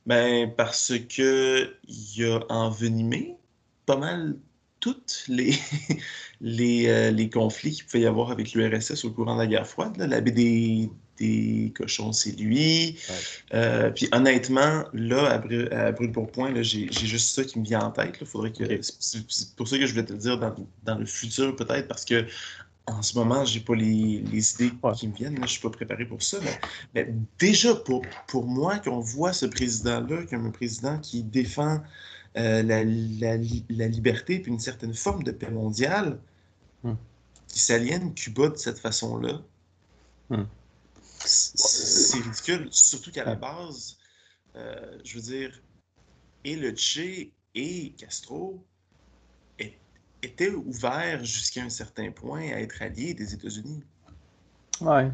Ben, 0.06 0.52
parce 0.56 0.94
que 1.10 1.76
il 1.88 2.26
a 2.26 2.40
envenimé 2.50 3.38
pas 3.86 3.98
mal 3.98 4.36
toutes 4.84 5.24
les, 5.30 6.88
euh, 6.90 7.10
les, 7.10 7.30
conflits 7.30 7.72
qu'il 7.72 7.86
pouvait 7.86 8.02
y 8.02 8.06
avoir 8.06 8.32
avec 8.32 8.52
l'URSS 8.52 9.06
au 9.06 9.12
courant 9.12 9.36
de 9.36 9.40
la 9.40 9.48
guerre 9.48 9.66
froide. 9.66 9.96
La 9.98 10.20
baie 10.20 10.32
des, 10.32 11.72
cochons, 11.74 12.12
c'est 12.12 12.38
lui. 12.38 13.00
Euh, 13.54 13.92
puis 13.92 14.10
honnêtement, 14.12 14.84
là, 14.92 15.42
à, 15.72 15.92
brûle 15.94 16.12
pour 16.12 16.30
point, 16.30 16.52
j'ai 16.62 16.92
juste 16.92 17.34
ça 17.34 17.46
qui 17.46 17.60
me 17.60 17.64
vient 17.64 17.80
en 17.80 17.92
tête. 17.92 18.22
Faudrait 18.26 18.52
que, 18.52 18.66
C'est 18.82 19.56
pour 19.56 19.70
ça 19.70 19.78
que 19.78 19.86
je 19.86 19.94
voulais 19.94 20.06
te 20.06 20.12
le 20.12 20.20
dire 20.20 20.38
dans, 20.38 20.98
le 20.98 21.06
futur, 21.06 21.56
peut-être, 21.56 21.88
parce 21.88 22.04
que 22.04 22.26
en 22.86 23.02
ce 23.02 23.18
moment, 23.18 23.46
j'ai 23.46 23.62
pas 23.62 23.76
les, 23.76 24.20
idées 24.20 24.74
qui 24.98 25.08
me 25.08 25.16
viennent. 25.16 25.40
je 25.44 25.48
suis 25.48 25.62
pas 25.62 25.70
préparé 25.70 26.06
pour 26.06 26.22
ça. 26.22 26.40
Mais, 26.94 27.08
déjà, 27.40 27.74
pour, 27.74 28.02
pour 28.28 28.46
moi, 28.46 28.80
qu'on 28.80 29.00
voit 29.00 29.32
ce 29.32 29.46
président-là 29.46 30.26
comme 30.30 30.46
un 30.48 30.52
président 30.52 31.00
qui 31.00 31.24
défend 31.24 31.80
euh, 32.38 32.64
la, 32.64 32.84
la, 32.84 33.88
liberté 33.88 34.40
puis 34.40 34.52
une 34.52 34.60
certaine 34.60 34.94
forme 34.94 35.24
de 35.24 35.32
paix 35.32 35.52
mondiale 35.52 36.20
hmm. 36.84 36.94
qui 37.48 37.60
s'aliène 37.60 38.14
Cuba 38.14 38.50
de 38.50 38.58
cette 38.58 38.80
façon-là. 38.80 39.42
Hmm. 40.30 40.46
C'est 41.26 42.20
ridicule, 42.20 42.68
surtout 42.72 43.12
qu'à 43.12 43.24
la 43.24 43.36
base, 43.36 43.98
euh, 44.56 45.00
je 45.04 45.16
veux 45.16 45.22
dire, 45.22 45.62
et 46.44 46.56
le 46.56 46.76
Che 46.76 47.30
et 47.56 47.94
Castro 47.98 48.64
étaient 50.24 50.50
ouverts 50.50 51.24
jusqu'à 51.24 51.64
un 51.64 51.70
certain 51.70 52.12
point 52.12 52.42
à 52.54 52.62
être 52.62 52.82
alliés 52.82 53.14
des 53.14 53.34
États-Unis. 53.34 53.84
Ouais. 54.82 55.12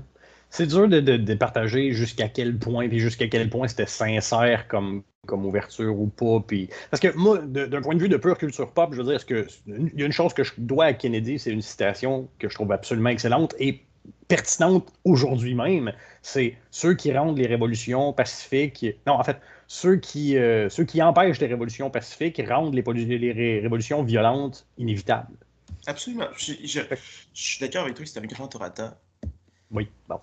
C'est 0.49 0.67
dur 0.67 0.87
de, 0.87 0.99
de, 0.99 1.33
partager 1.35 1.91
jusqu'à 1.91 2.27
quel 2.27 2.57
point, 2.57 2.89
puis 2.89 2.99
jusqu'à 2.99 3.27
quel 3.27 3.49
point 3.49 3.67
c'était 3.67 3.85
sincère 3.85 4.67
comme, 4.67 5.03
comme 5.27 5.45
ouverture 5.45 5.99
ou 5.99 6.07
pas. 6.07 6.43
Puis... 6.45 6.69
Parce 6.89 6.99
que 6.99 7.15
moi, 7.15 7.37
d'un 7.37 7.81
point 7.81 7.95
de 7.95 8.01
vue 8.01 8.09
de 8.09 8.17
pure 8.17 8.37
culture 8.37 8.71
pop, 8.71 8.93
je 8.93 9.01
veux 9.01 9.11
dire, 9.11 9.25
que 9.25 9.47
il 9.67 9.99
y 9.99 10.03
a 10.03 10.05
une 10.05 10.11
chose 10.11 10.33
que 10.33 10.43
je 10.43 10.53
dois 10.57 10.85
à 10.85 10.93
Kennedy, 10.93 11.37
c'est 11.37 11.51
une 11.51 11.61
citation 11.61 12.27
que 12.39 12.49
je 12.49 12.55
trouve 12.55 12.71
absolument 12.71 13.09
excellente 13.09 13.53
et 13.59 13.83
pertinente 14.27 14.91
aujourd'hui 15.05 15.53
même. 15.53 15.93
C'est 16.23 16.55
ceux 16.71 16.95
qui 16.95 17.13
rendent 17.13 17.37
les 17.37 17.47
révolutions 17.47 18.11
pacifiques. 18.13 18.85
Non, 19.05 19.13
en 19.13 19.23
fait, 19.23 19.37
ceux 19.67 19.97
qui, 19.97 20.35
euh, 20.35 20.67
ceux 20.69 20.83
qui 20.83 21.01
empêchent 21.01 21.39
les 21.39 21.47
révolutions 21.47 21.91
pacifiques 21.91 22.41
rendent 22.47 22.73
les, 22.73 22.81
les 22.81 23.59
révolutions 23.59 24.03
violentes 24.03 24.65
inévitables. 24.79 25.35
Absolument. 25.85 26.27
Je, 26.37 26.53
je 26.63 26.95
suis 27.33 27.59
d'accord 27.59 27.83
avec 27.83 27.95
toi 27.95 28.05
c'est 28.05 28.19
un 28.19 28.25
grand 28.25 28.53
orateur. 28.55 28.95
Oui, 29.71 29.87
bon. 30.07 30.19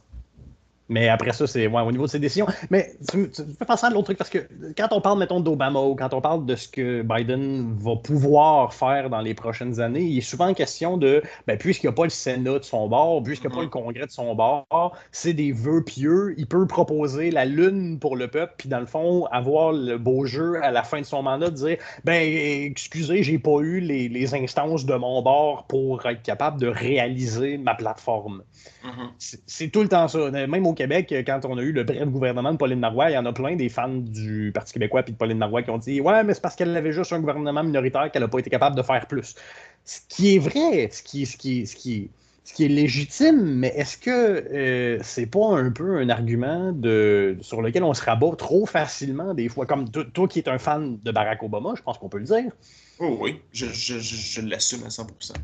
Mais 0.88 1.08
après 1.08 1.32
ça, 1.32 1.46
c'est 1.46 1.66
ouais, 1.66 1.82
au 1.82 1.90
niveau 1.90 2.06
de 2.06 2.10
ses 2.10 2.18
décisions. 2.18 2.46
Mais 2.70 2.92
tu, 3.10 3.30
tu 3.30 3.42
peux 3.42 3.64
penser 3.64 3.86
à 3.86 3.90
l'autre 3.90 4.04
truc 4.04 4.18
parce 4.18 4.30
que 4.30 4.46
quand 4.76 4.88
on 4.92 5.00
parle, 5.00 5.18
mettons, 5.18 5.40
d'Obama 5.40 5.80
ou 5.80 5.94
quand 5.94 6.14
on 6.14 6.20
parle 6.20 6.46
de 6.46 6.54
ce 6.54 6.68
que 6.68 7.02
Biden 7.02 7.76
va 7.78 7.96
pouvoir 7.96 8.72
faire 8.72 9.10
dans 9.10 9.20
les 9.20 9.34
prochaines 9.34 9.80
années, 9.80 10.02
il 10.02 10.18
est 10.18 10.20
souvent 10.20 10.54
question 10.54 10.96
de 10.96 11.22
ben, 11.46 11.58
puisqu'il 11.58 11.86
n'y 11.86 11.92
a 11.92 11.94
pas 11.94 12.04
le 12.04 12.10
Sénat 12.10 12.60
de 12.60 12.64
son 12.64 12.88
bord, 12.88 13.22
puisqu'il 13.22 13.48
n'y 13.48 13.54
a 13.54 13.56
pas 13.56 13.62
le 13.62 13.68
Congrès 13.68 14.06
de 14.06 14.10
son 14.10 14.34
bord, 14.34 14.96
c'est 15.10 15.34
des 15.34 15.52
vœux 15.52 15.82
pieux. 15.82 16.34
Il 16.38 16.46
peut 16.46 16.66
proposer 16.66 17.30
la 17.30 17.44
lune 17.44 17.98
pour 17.98 18.16
le 18.16 18.28
peuple, 18.28 18.54
puis 18.58 18.68
dans 18.68 18.80
le 18.80 18.86
fond, 18.86 19.26
avoir 19.26 19.72
le 19.72 19.98
beau 19.98 20.24
jeu 20.24 20.62
à 20.62 20.70
la 20.70 20.82
fin 20.82 21.00
de 21.00 21.06
son 21.06 21.22
mandat 21.22 21.50
de 21.50 21.56
dire 21.56 21.76
ben 22.04 22.22
excusez, 22.22 23.22
j'ai 23.22 23.38
pas 23.38 23.58
eu 23.60 23.80
les, 23.80 24.08
les 24.08 24.34
instances 24.34 24.86
de 24.86 24.94
mon 24.94 25.22
bord 25.22 25.66
pour 25.66 26.06
être 26.06 26.22
capable 26.22 26.60
de 26.60 26.68
réaliser 26.68 27.58
ma 27.58 27.74
plateforme. 27.74 28.42
Mm-hmm. 28.84 29.40
C'est 29.46 29.68
tout 29.68 29.82
le 29.82 29.88
temps 29.88 30.08
ça. 30.08 30.30
Même 30.30 30.66
au 30.66 30.74
Québec, 30.74 31.14
quand 31.26 31.40
on 31.44 31.58
a 31.58 31.62
eu 31.62 31.72
le 31.72 31.84
bref 31.84 32.08
gouvernement 32.08 32.52
de 32.52 32.58
Pauline 32.58 32.80
Marois, 32.80 33.10
il 33.10 33.14
y 33.14 33.18
en 33.18 33.26
a 33.26 33.32
plein 33.32 33.56
des 33.56 33.68
fans 33.68 33.88
du 33.88 34.52
Parti 34.54 34.72
québécois 34.72 35.02
et 35.06 35.10
de 35.10 35.16
Pauline 35.16 35.38
Marois 35.38 35.62
qui 35.62 35.70
ont 35.70 35.78
dit 35.78 36.00
Ouais, 36.00 36.22
mais 36.24 36.34
c'est 36.34 36.40
parce 36.40 36.56
qu'elle 36.56 36.76
avait 36.76 36.92
juste 36.92 37.12
un 37.12 37.20
gouvernement 37.20 37.62
minoritaire 37.62 38.10
qu'elle 38.10 38.22
n'a 38.22 38.28
pas 38.28 38.38
été 38.38 38.50
capable 38.50 38.76
de 38.76 38.82
faire 38.82 39.06
plus. 39.06 39.34
Ce 39.84 40.00
qui 40.08 40.36
est 40.36 40.38
vrai, 40.38 40.88
ce 40.90 41.02
qui, 41.02 41.26
ce 41.26 41.36
qui, 41.36 41.66
ce 41.66 41.76
qui, 41.76 42.10
ce 42.44 42.54
qui 42.54 42.64
est 42.64 42.68
légitime, 42.68 43.42
mais 43.42 43.72
est-ce 43.76 43.98
que 43.98 44.10
euh, 44.10 44.98
c'est 45.02 45.26
pas 45.26 45.58
un 45.58 45.70
peu 45.70 45.98
un 45.98 46.08
argument 46.08 46.72
de, 46.72 47.36
sur 47.40 47.60
lequel 47.60 47.82
on 47.82 47.92
se 47.92 48.04
rabat 48.04 48.36
trop 48.36 48.66
facilement 48.66 49.34
des 49.34 49.48
fois? 49.48 49.66
Comme 49.66 49.90
toi 49.90 50.28
qui 50.28 50.38
es 50.38 50.48
un 50.48 50.58
fan 50.58 50.98
de 51.02 51.10
Barack 51.10 51.42
Obama, 51.42 51.74
je 51.76 51.82
pense 51.82 51.98
qu'on 51.98 52.08
peut 52.08 52.18
le 52.18 52.24
dire. 52.24 52.52
Oh 53.00 53.18
oui, 53.20 53.40
je, 53.52 53.66
je, 53.66 53.98
je 53.98 54.40
l'assume 54.40 54.84
à 54.84 54.88
100%. 54.88 55.34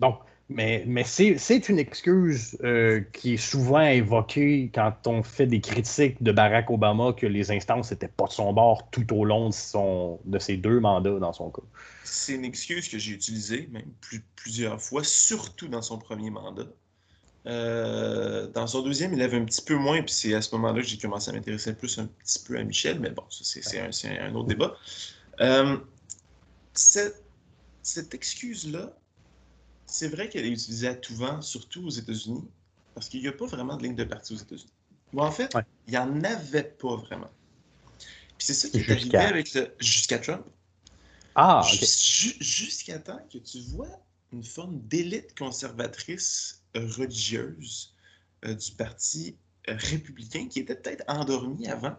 Donc, 0.00 0.18
mais, 0.50 1.04
c'est 1.04 1.68
une 1.68 1.78
excuse 1.78 2.58
euh, 2.64 3.02
qui 3.12 3.34
est 3.34 3.36
souvent 3.36 3.82
évoquée 3.82 4.70
quand 4.74 5.06
on 5.06 5.22
fait 5.22 5.46
des 5.46 5.60
critiques 5.60 6.20
de 6.20 6.32
Barack 6.32 6.70
Obama 6.70 7.12
que 7.12 7.26
les 7.26 7.52
instances 7.52 7.92
n'étaient 7.92 8.08
pas 8.08 8.26
de 8.26 8.32
son 8.32 8.52
bord 8.52 8.90
tout 8.90 9.16
au 9.16 9.24
long 9.24 9.50
de, 9.50 10.38
ses 10.40 10.56
deux 10.56 10.80
mandats 10.80 11.20
dans 11.20 11.32
son 11.32 11.50
cas. 11.50 11.62
C'est 12.02 12.34
une 12.34 12.44
excuse 12.44 12.88
que 12.88 12.98
j'ai 12.98 13.12
utilisée 13.12 13.68
même 13.70 13.86
plusieurs 14.34 14.80
fois, 14.80 15.04
surtout 15.04 15.68
dans 15.68 15.82
son 15.82 15.98
premier 15.98 16.30
mandat. 16.30 16.66
Euh, 17.46 18.48
dans 18.48 18.66
son 18.66 18.82
deuxième, 18.82 19.14
il 19.14 19.22
avait 19.22 19.36
un 19.36 19.44
petit 19.44 19.62
peu 19.62 19.76
moins, 19.76 20.02
puis 20.02 20.12
c'est 20.12 20.34
à 20.34 20.42
ce 20.42 20.52
moment-là 20.56 20.82
que 20.82 20.86
j'ai 20.86 20.98
commencé 20.98 21.30
à 21.30 21.32
m'intéresser 21.32 21.74
plus 21.74 21.96
un 21.98 22.06
petit 22.06 22.40
peu 22.44 22.58
à 22.58 22.64
Michel, 22.64 22.98
mais 22.98 23.10
bon, 23.10 23.22
c'est 23.30 23.78
un, 24.18 24.34
autre 24.34 24.48
débat. 24.48 24.76
Euh, 25.40 25.76
cette 26.74 28.14
excuse-là, 28.14 28.92
c'est 29.90 30.08
vrai 30.08 30.28
qu'elle 30.28 30.46
est 30.46 30.50
utilisée 30.50 30.88
à 30.88 30.94
tout 30.94 31.14
vent, 31.14 31.40
surtout 31.42 31.86
aux 31.86 31.90
États-Unis, 31.90 32.44
parce 32.94 33.08
qu'il 33.08 33.20
n'y 33.20 33.28
a 33.28 33.32
pas 33.32 33.46
vraiment 33.46 33.76
de 33.76 33.82
ligne 33.82 33.96
de 33.96 34.04
parti 34.04 34.34
aux 34.34 34.38
États-Unis. 34.38 34.72
Ou 35.12 35.20
en 35.20 35.30
fait, 35.30 35.52
il 35.86 35.90
n'y 35.90 35.98
en 35.98 36.22
avait 36.22 36.62
pas 36.62 36.96
vraiment. 36.96 37.30
Puis 38.38 38.46
c'est 38.46 38.54
ça 38.54 38.68
qui 38.68 38.78
est 38.78 38.90
arrivé 38.90 39.18
avec 39.18 39.52
le... 39.54 39.74
jusqu'à 39.80 40.18
Trump. 40.18 40.46
Ah, 41.34 41.62
Jusqu'à 42.40 42.98
temps 42.98 43.20
que 43.32 43.38
tu 43.38 43.60
vois 43.60 44.00
une 44.32 44.44
forme 44.44 44.80
d'élite 44.80 45.36
conservatrice 45.36 46.62
religieuse 46.74 47.94
du 48.42 48.72
Parti 48.72 49.36
républicain 49.66 50.48
qui 50.48 50.60
était 50.60 50.74
peut-être 50.74 51.04
endormie 51.08 51.68
avant, 51.68 51.96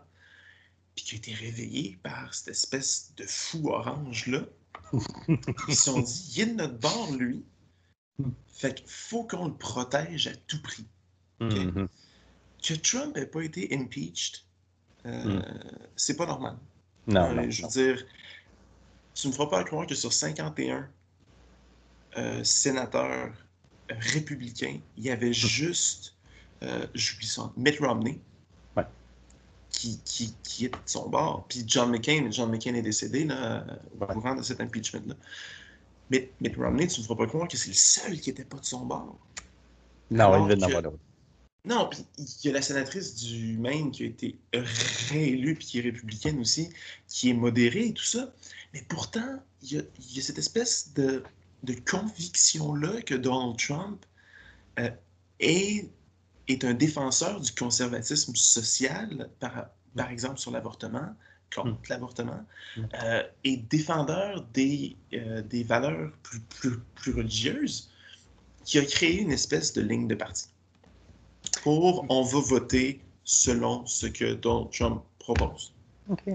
puis 0.96 1.06
qui 1.06 1.16
a 1.16 1.18
été 1.18 1.34
réveillée 1.34 2.00
par 2.04 2.34
cette 2.34 2.50
espèce 2.50 3.14
de 3.18 3.26
fou 3.26 3.70
orange-là. 3.70 4.46
Ils 5.68 5.76
se 5.76 5.86
sont 5.86 6.00
dit, 6.02 6.34
il 6.36 6.42
est 6.42 6.46
de 6.48 6.54
notre 6.54 6.78
bord, 6.78 7.12
lui. 7.12 7.44
Fait 8.48 8.76
qu'il 8.76 8.88
faut 8.88 9.24
qu'on 9.24 9.48
le 9.48 9.54
protège 9.54 10.28
à 10.28 10.36
tout 10.48 10.62
prix. 10.62 10.86
Mm-hmm. 11.40 11.88
Que 12.62 12.74
Trump 12.76 13.16
n'ait 13.16 13.26
pas 13.26 13.42
été 13.42 13.70
impeached, 13.74 14.44
euh, 15.06 15.40
mm. 15.40 15.44
c'est 15.96 16.16
pas 16.16 16.26
normal. 16.26 16.58
Non, 17.08 17.32
euh, 17.32 17.34
non, 17.34 17.50
Je 17.50 17.64
veux 17.64 17.70
dire, 17.70 18.06
tu 19.16 19.28
me 19.28 19.34
feras 19.34 19.48
pas 19.48 19.64
croire 19.64 19.88
que 19.88 19.96
sur 19.96 20.14
51 20.14 20.88
euh, 22.18 22.44
sénateurs 22.44 23.32
républicains, 23.90 24.80
il 24.98 25.04
y 25.04 25.10
avait 25.10 25.30
mm. 25.30 25.34
juste 25.34 26.16
Mitt 27.58 27.80
Romney 27.80 28.20
qui, 29.72 30.00
qui, 30.04 30.36
qui, 30.44 30.66
est 30.66 30.70
de 30.70 30.78
son 30.86 31.08
bord. 31.10 31.46
Puis 31.48 31.64
John 31.66 31.90
McCain, 31.90 32.28
John 32.30 32.52
McCain 32.52 32.76
est 32.76 32.82
décédé 32.82 33.24
là, 33.24 33.66
au 34.00 34.06
courant 34.06 34.36
de 34.36 34.42
cet 34.44 34.60
impeachment-là. 34.60 35.16
Mais 36.12 36.30
Mitt 36.42 36.58
Romney, 36.58 36.88
tu 36.88 37.00
ne 37.00 37.04
me 37.04 37.08
feras 37.08 37.18
pas 37.18 37.28
croire 37.28 37.48
que 37.48 37.56
c'est 37.56 37.70
le 37.70 37.74
seul 37.74 38.20
qui 38.20 38.30
n'était 38.30 38.44
pas 38.44 38.58
de 38.58 38.66
son 38.66 38.86
bord. 38.86 39.18
Non, 40.12 40.46
il 40.46 40.50
devait 40.50 40.62
en 40.62 40.68
avoir 40.68 40.84
d'autres. 40.84 41.00
Non, 41.64 41.88
puis 41.90 42.06
il 42.18 42.48
y 42.48 42.50
a 42.50 42.54
la 42.54 42.62
sénatrice 42.62 43.16
du 43.16 43.58
Maine 43.58 43.92
qui 43.92 44.04
a 44.04 44.08
été 44.08 44.36
réélue, 45.10 45.56
puis 45.56 45.66
qui 45.66 45.80
est 45.80 45.84
républicaine 45.84 46.40
aussi, 46.40 46.70
qui 47.08 47.30
est 47.30 47.34
modérée 47.34 47.88
et 47.88 47.94
tout 47.94 48.04
ça. 48.04 48.34
Mais 48.74 48.84
pourtant, 48.90 49.42
il 49.62 49.74
y 49.74 49.78
a, 49.78 49.84
il 50.00 50.18
y 50.18 50.20
a 50.20 50.24
cette 50.24 50.40
espèce 50.40 50.92
de, 50.94 51.24
de 51.64 51.76
conviction-là 51.90 53.02
que 53.04 53.14
Donald 53.14 53.58
Trump 53.58 54.04
euh, 54.80 54.90
est, 55.40 55.90
est 56.48 56.66
un 56.66 56.74
défenseur 56.74 57.40
du 57.40 57.52
conservatisme 57.54 58.36
social, 58.36 59.30
par, 59.40 59.68
par 59.96 60.10
exemple 60.10 60.40
sur 60.40 60.52
l'avortement, 60.52 61.16
contre 61.56 61.72
mm. 61.72 61.90
l'avortement, 61.90 62.46
mm. 62.78 62.82
euh, 63.04 63.24
et 63.44 63.58
défendeur 63.58 64.46
des, 64.54 64.96
euh, 65.14 65.42
des 65.42 65.64
valeurs 65.64 66.12
plus, 66.24 66.40
plus, 66.42 66.78
plus 66.96 67.14
religieuses, 67.14 67.92
qui 68.66 68.78
a 68.80 68.86
créé 68.86 69.20
une 69.20 69.32
espèce 69.32 69.74
de 69.74 69.82
ligne 69.82 70.08
de 70.08 70.16
parti 70.16 70.50
pour 71.64 72.06
on 72.10 72.22
va 72.22 72.40
voter 72.40 73.02
selon 73.24 73.86
ce 73.86 74.08
que 74.08 74.34
Donald 74.34 74.72
Trump 74.72 75.04
propose. 75.20 75.74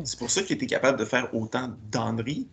C'est 0.05 0.19
pour 0.19 0.31
ça 0.31 0.43
qu'il 0.43 0.57
était 0.57 0.67
capable 0.67 0.99
de 0.99 1.05
faire 1.05 1.33
autant 1.35 1.75
d'enneries, 1.91 2.49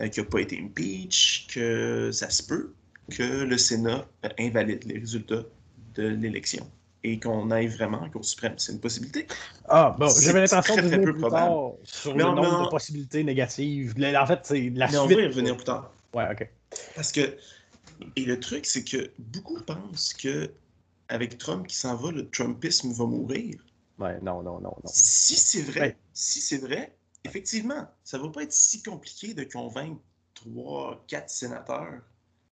euh, 0.00 0.08
qu'il 0.08 0.22
n'a 0.22 0.28
pas 0.28 0.40
été 0.40 0.58
impeach, 0.58 1.46
que 1.52 2.10
ça 2.12 2.30
se 2.30 2.42
peut 2.42 2.72
que 3.10 3.22
le 3.22 3.58
Sénat 3.58 4.06
invalide 4.38 4.84
les 4.84 4.98
résultats 4.98 5.44
de 5.94 6.02
l'élection 6.08 6.68
et 7.06 7.20
qu'on 7.20 7.50
aille 7.52 7.68
vraiment 7.68 8.02
en 8.02 8.10
Cour 8.10 8.24
suprême. 8.24 8.54
C'est 8.56 8.72
une 8.72 8.80
possibilité. 8.80 9.26
Ah, 9.68 9.94
bon, 9.98 10.08
j'avais 10.08 10.40
l'intention 10.40 10.76
de 10.76 10.82
revenir 10.82 11.12
plus 11.12 11.22
tard 11.22 11.72
sur 11.84 12.14
le 12.14 12.24
nombre 12.24 12.64
de 12.64 12.68
possibilités 12.68 13.22
négatives. 13.22 13.94
En 14.16 14.26
fait, 14.26 14.40
c'est 14.42 14.70
la 14.74 14.88
mais 14.90 14.98
on 14.98 15.06
va 15.06 15.14
y 15.14 15.26
revenir 15.26 15.56
plus 15.56 15.64
tard. 15.64 15.92
Ouais, 16.12 16.26
OK. 16.30 16.48
Parce 16.94 17.12
que, 17.12 17.36
et 18.16 18.24
le 18.24 18.40
truc, 18.40 18.66
c'est 18.66 18.84
que 18.84 19.10
beaucoup 19.18 19.60
pensent 19.60 20.14
que 20.14 20.50
avec 21.08 21.38
Trump 21.38 21.66
qui 21.68 21.76
s'en 21.76 21.94
va, 21.94 22.10
le 22.10 22.28
Trumpisme 22.28 22.90
va 22.92 23.04
mourir. 23.06 23.56
Ouais, 23.98 24.18
non, 24.20 24.42
non, 24.42 24.60
non, 24.60 24.74
non. 24.82 24.90
Si 24.92 25.36
c'est 25.36 25.62
vrai, 25.62 25.96
si 26.12 26.40
c'est 26.40 26.58
vrai, 26.58 26.96
effectivement, 27.24 27.86
ça 28.02 28.18
va 28.18 28.28
pas 28.28 28.42
être 28.42 28.52
si 28.52 28.82
compliqué 28.82 29.32
de 29.32 29.44
convaincre 29.44 30.00
trois, 30.34 31.04
quatre 31.06 31.30
sénateurs 31.30 32.02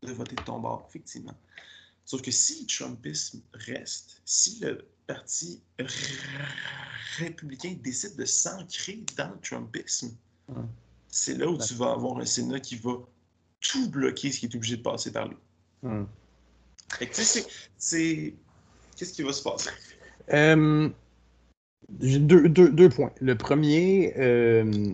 de 0.04 0.12
voter 0.12 0.36
de 0.36 0.42
ton 0.42 0.60
bord, 0.60 0.86
effectivement. 0.90 1.34
Sauf 2.06 2.22
que 2.22 2.32
si 2.32 2.62
le 2.62 2.68
Trumpisme 2.68 3.42
reste, 3.54 4.22
si 4.26 4.60
le 4.62 4.86
Parti 5.08 5.62
républicain 7.18 7.76
décide 7.82 8.16
de 8.16 8.26
s'ancrer 8.26 9.04
dans 9.18 9.32
le 9.32 9.40
Trumpisme, 9.40 10.16
hum. 10.50 10.68
c'est 11.10 11.38
là 11.38 11.48
où 11.48 11.58
tu 11.58 11.74
vas 11.74 11.92
avoir 11.92 12.18
un 12.20 12.26
Sénat 12.26 12.60
qui 12.60 12.76
va 12.76 12.94
tout 13.60 13.90
bloquer 13.90 14.32
ce 14.32 14.40
qui 14.40 14.46
est 14.46 14.56
obligé 14.56 14.78
de 14.78 14.82
passer 14.82 15.12
par 15.12 15.28
lui. 15.28 15.38
Hum 15.84 16.08
c'est. 17.78 18.34
Qu'est-ce 18.98 19.14
qui 19.14 19.24
va 19.24 19.34
se 19.34 19.42
passer? 19.42 19.70
Euh, 20.34 20.90
deux, 21.90 22.50
deux, 22.50 22.90
points. 22.90 23.12
Le 23.20 23.36
premier, 23.36 24.14
euh, 24.18 24.94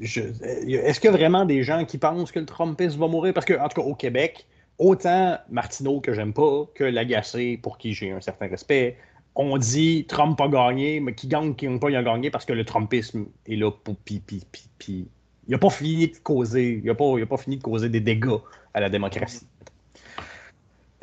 est-ce 0.00 1.00
qu'il 1.00 1.10
y 1.10 1.14
a 1.14 1.16
vraiment 1.16 1.44
des 1.44 1.62
gens 1.64 1.84
qui 1.84 1.98
pensent 1.98 2.30
que 2.30 2.38
le 2.38 2.46
Trumpisme 2.46 3.00
va 3.00 3.08
mourir? 3.08 3.34
Parce 3.34 3.46
que, 3.46 3.54
en 3.54 3.68
tout 3.68 3.80
cas, 3.80 3.86
au 3.86 3.94
Québec, 3.94 4.46
autant 4.78 5.38
Martineau, 5.50 6.00
que 6.00 6.12
j'aime 6.14 6.32
pas, 6.32 6.66
que 6.74 6.84
Lagacé, 6.84 7.58
pour 7.62 7.78
qui 7.78 7.92
j'ai 7.92 8.12
un 8.12 8.20
certain 8.20 8.48
respect, 8.48 8.96
on 9.34 9.56
dit 9.56 10.04
Trump 10.08 10.40
a 10.40 10.48
gagné, 10.48 11.00
mais 11.00 11.14
qui 11.14 11.28
gagne, 11.28 11.54
qui 11.54 11.66
gagne 11.66 11.78
pas, 11.78 11.90
il 11.90 11.96
a 11.96 12.02
gagné 12.02 12.30
parce 12.30 12.44
que 12.44 12.52
le 12.52 12.64
Trumpisme 12.64 13.26
est 13.46 13.56
là 13.56 13.70
pour. 13.70 13.96
Puis, 13.96 14.20
puis, 14.20 14.42
puis, 14.78 15.08
il 15.46 15.52
n'a 15.52 15.58
pas 15.58 15.70
fini 15.70 16.08
de 16.08 16.16
causer, 16.18 16.80
il 16.82 16.90
a 16.90 16.94
pas, 16.94 17.14
il 17.16 17.22
a 17.22 17.26
pas 17.26 17.36
fini 17.36 17.56
de 17.56 17.62
causer 17.62 17.88
des 17.88 18.00
dégâts 18.00 18.38
à 18.74 18.80
la 18.80 18.90
démocratie. 18.90 19.46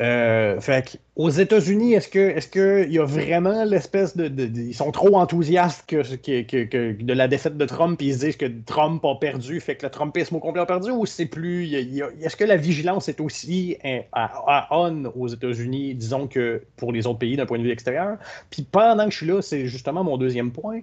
Euh, 0.01 0.59
fait 0.59 0.99
aux 1.15 1.29
États-Unis, 1.29 1.93
est-ce 1.93 2.09
que 2.09 2.19
est-ce 2.19 2.47
qu'il 2.49 2.91
y 2.91 2.99
a 2.99 3.05
vraiment 3.05 3.63
l'espèce 3.63 4.17
de, 4.17 4.29
Ils 4.59 4.73
sont 4.73 4.91
trop 4.91 5.15
enthousiastes 5.15 5.85
que, 5.87 6.03
que, 6.43 7.01
de 7.01 7.13
la 7.13 7.29
défaite 7.29 7.57
de 7.57 7.65
Trump 7.65 8.01
ils 8.01 8.15
se 8.15 8.25
disent 8.25 8.35
que 8.35 8.51
Trump 8.65 9.03
a 9.05 9.15
perdu, 9.15 9.61
fait 9.61 9.75
que 9.75 9.85
le 9.85 9.91
Trumpisme 9.91 10.35
au 10.35 10.39
complet 10.39 10.61
a 10.61 10.65
perdu, 10.65 10.91
ou 10.91 11.05
c'est 11.05 11.25
plus. 11.25 11.73
Est-ce 11.73 12.35
que 12.35 12.43
la 12.43 12.57
vigilance 12.57 13.07
est 13.07 13.21
aussi 13.21 13.77
à, 14.11 14.67
on 14.71 15.05
aux 15.15 15.27
États-Unis, 15.27 15.95
disons 15.95 16.27
que 16.27 16.61
pour 16.75 16.91
les 16.91 17.07
autres 17.07 17.19
pays 17.19 17.37
d'un 17.37 17.45
point 17.45 17.59
de 17.59 17.63
vue 17.63 17.71
extérieur? 17.71 18.17
Puis 18.49 18.63
pendant 18.63 19.05
que 19.05 19.11
je 19.11 19.17
suis 19.17 19.27
là, 19.27 19.41
c'est 19.41 19.67
justement 19.67 20.03
mon 20.03 20.17
deuxième 20.17 20.51
point. 20.51 20.81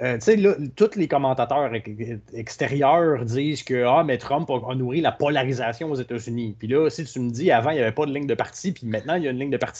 Euh, 0.00 0.14
tu 0.14 0.22
sais, 0.22 0.36
là, 0.36 0.54
tous 0.74 0.96
les 0.96 1.06
commentateurs 1.06 1.70
extérieurs 2.34 3.24
disent 3.24 3.62
que 3.62 3.84
ah, 3.84 4.02
mais 4.04 4.16
Trump 4.16 4.50
a, 4.50 4.74
nourri 4.74 5.00
la 5.00 5.12
polarisation 5.12 5.90
aux 5.90 5.96
États-Unis. 5.96 6.56
Puis 6.58 6.66
là, 6.66 6.88
si 6.88 7.04
tu 7.04 7.20
me 7.20 7.30
dis 7.30 7.50
avant, 7.50 7.70
il 7.70 7.74
n'y 7.74 7.82
avait 7.82 7.92
pas 7.92 8.06
de 8.06 8.12
ligne 8.12 8.26
de 8.26 8.34
parti, 8.34 8.72
puis 8.72 8.86
maintenant, 8.86 9.16
il 9.16 9.24
y 9.24 9.28
a 9.28 9.30
une 9.30 9.38
ligne 9.38 9.50
de 9.50 9.56
parti, 9.58 9.71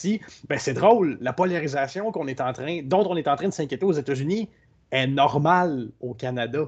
ben 0.48 0.58
c'est 0.58 0.74
drôle. 0.74 1.18
La 1.20 1.32
polarisation 1.32 2.12
qu'on 2.12 2.26
est 2.26 2.40
en 2.40 2.52
train, 2.52 2.80
dont 2.82 3.04
on 3.08 3.16
est 3.16 3.28
en 3.28 3.36
train 3.36 3.48
de 3.48 3.52
s'inquiéter 3.52 3.84
aux 3.84 3.92
États-Unis 3.92 4.48
est 4.90 5.06
normale 5.06 5.90
au 6.00 6.14
Canada. 6.14 6.66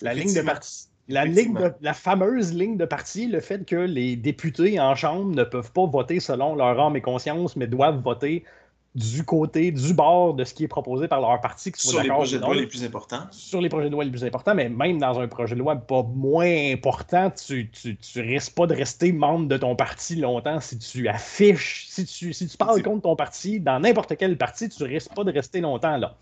La 0.00 0.14
ligne 0.14 0.34
de 0.34 0.42
parti. 0.42 0.88
La, 1.10 1.24
ligne 1.24 1.56
la 1.80 1.94
fameuse 1.94 2.52
ligne 2.52 2.76
de 2.76 2.84
parti, 2.84 3.28
le 3.28 3.40
fait 3.40 3.64
que 3.64 3.76
les 3.76 4.14
députés 4.14 4.78
en 4.78 4.94
Chambre 4.94 5.34
ne 5.34 5.42
peuvent 5.42 5.72
pas 5.72 5.86
voter 5.86 6.20
selon 6.20 6.54
leur 6.54 6.78
âme 6.78 6.96
et 6.96 7.00
conscience, 7.00 7.56
mais 7.56 7.66
doivent 7.66 8.02
voter 8.02 8.44
du 8.94 9.24
côté, 9.24 9.70
du 9.70 9.94
bord 9.94 10.34
de 10.34 10.44
ce 10.44 10.54
qui 10.54 10.64
est 10.64 10.68
proposé 10.68 11.08
par 11.08 11.20
leur 11.20 11.40
parti. 11.40 11.72
sur 11.76 12.02
les 12.02 12.08
projets 12.08 12.38
de 12.38 12.42
loi 12.42 12.54
les 12.54 12.66
plus 12.66 12.84
importants. 12.84 13.22
Sur 13.30 13.60
les 13.60 13.68
projets 13.68 13.88
de 13.88 13.92
loi 13.92 14.04
les 14.04 14.10
plus 14.10 14.24
importants, 14.24 14.54
mais 14.54 14.68
même 14.68 14.98
dans 14.98 15.20
un 15.20 15.28
projet 15.28 15.54
de 15.54 15.60
loi 15.60 15.76
pas 15.76 16.02
moins 16.02 16.72
important, 16.72 17.30
tu, 17.30 17.70
tu, 17.70 18.20
risques 18.20 18.54
pas 18.54 18.66
de 18.66 18.74
rester 18.74 19.12
membre 19.12 19.46
de 19.46 19.56
ton 19.56 19.76
parti 19.76 20.16
longtemps 20.16 20.60
si 20.60 20.78
tu 20.78 21.06
affiches, 21.08 21.86
si 21.88 22.06
tu, 22.06 22.32
si 22.32 22.48
tu 22.48 22.56
parles 22.56 22.82
contre 22.82 23.02
ton 23.02 23.16
parti, 23.16 23.60
dans 23.60 23.78
n'importe 23.78 24.16
quel 24.16 24.36
parti, 24.36 24.68
tu 24.68 24.82
risques 24.84 25.14
pas 25.14 25.24
de 25.24 25.32
rester 25.32 25.60
longtemps 25.60 25.96
là. 25.96 26.16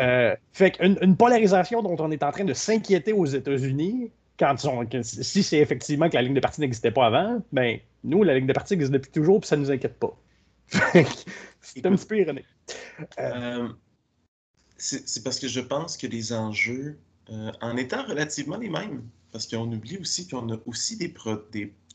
Euh, 0.00 0.36
fait 0.52 0.72
qu'une 0.72 0.96
une 1.02 1.16
polarisation 1.16 1.82
dont 1.82 1.96
on 1.98 2.10
est 2.10 2.22
en 2.22 2.30
train 2.30 2.44
de 2.44 2.54
s'inquiéter 2.54 3.12
aux 3.12 3.26
États-Unis, 3.26 4.10
quand 4.38 4.54
si 5.02 5.42
c'est 5.42 5.58
effectivement 5.58 6.08
que 6.08 6.14
la 6.14 6.22
ligne 6.22 6.34
de 6.34 6.40
parti 6.40 6.60
n'existait 6.60 6.90
pas 6.90 7.06
avant, 7.06 7.42
ben 7.52 7.78
nous, 8.04 8.22
la 8.22 8.34
ligne 8.34 8.46
de 8.46 8.52
parti 8.52 8.74
existe 8.74 8.92
depuis 8.92 9.10
toujours, 9.10 9.40
puis 9.40 9.48
ça 9.48 9.56
ne 9.56 9.62
nous 9.62 9.70
inquiète 9.70 9.98
pas. 9.98 10.16
C'est 11.64 11.86
un 11.86 11.94
petit 11.94 12.06
peu 12.06 12.18
ironique. 12.18 12.46
Euh, 13.18 13.68
c'est 14.76 15.24
parce 15.24 15.38
que 15.38 15.48
je 15.48 15.60
pense 15.60 15.96
que 15.96 16.06
les 16.06 16.32
enjeux, 16.32 16.98
euh, 17.30 17.52
en 17.60 17.76
étant 17.76 18.04
relativement 18.04 18.56
les 18.56 18.68
mêmes, 18.68 19.02
parce 19.32 19.46
qu'on 19.46 19.70
oublie 19.72 19.98
aussi 19.98 20.28
qu'on 20.28 20.52
a 20.52 20.58
aussi 20.66 20.96
des, 20.96 21.12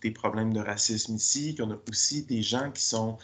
des, 0.02 0.12
problèmes 0.12 0.54
de 0.54 0.60
racisme 0.60 1.16
ici, 1.16 1.56
qu'on 1.56 1.72
a 1.72 1.78
aussi 1.90 2.26
des 2.26 2.42
gens 2.42 2.72
qui 2.72 2.84
sont 2.84 3.18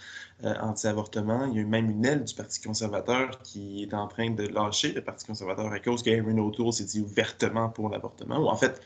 euh, 0.44 0.54
anti-avortement. 0.62 1.46
Il 1.48 1.58
y 1.58 1.60
a 1.60 1.66
même 1.66 1.90
une 1.90 2.06
aile 2.06 2.24
du 2.24 2.34
Parti 2.34 2.62
conservateur 2.62 3.42
qui 3.42 3.84
est 3.84 3.94
en 3.94 4.08
train 4.08 4.30
de 4.30 4.44
lâcher 4.44 4.94
le 4.94 5.04
Parti 5.04 5.26
conservateur 5.26 5.72
à 5.72 5.80
cause 5.80 6.04
qu'Aaron 6.04 6.38
O'Toole 6.38 6.72
s'est 6.72 6.86
dit 6.86 7.02
ouvertement 7.02 7.70
pour 7.70 7.90
l'avortement. 7.90 8.38
Ou 8.38 8.48
en 8.48 8.56
fait, 8.56 8.82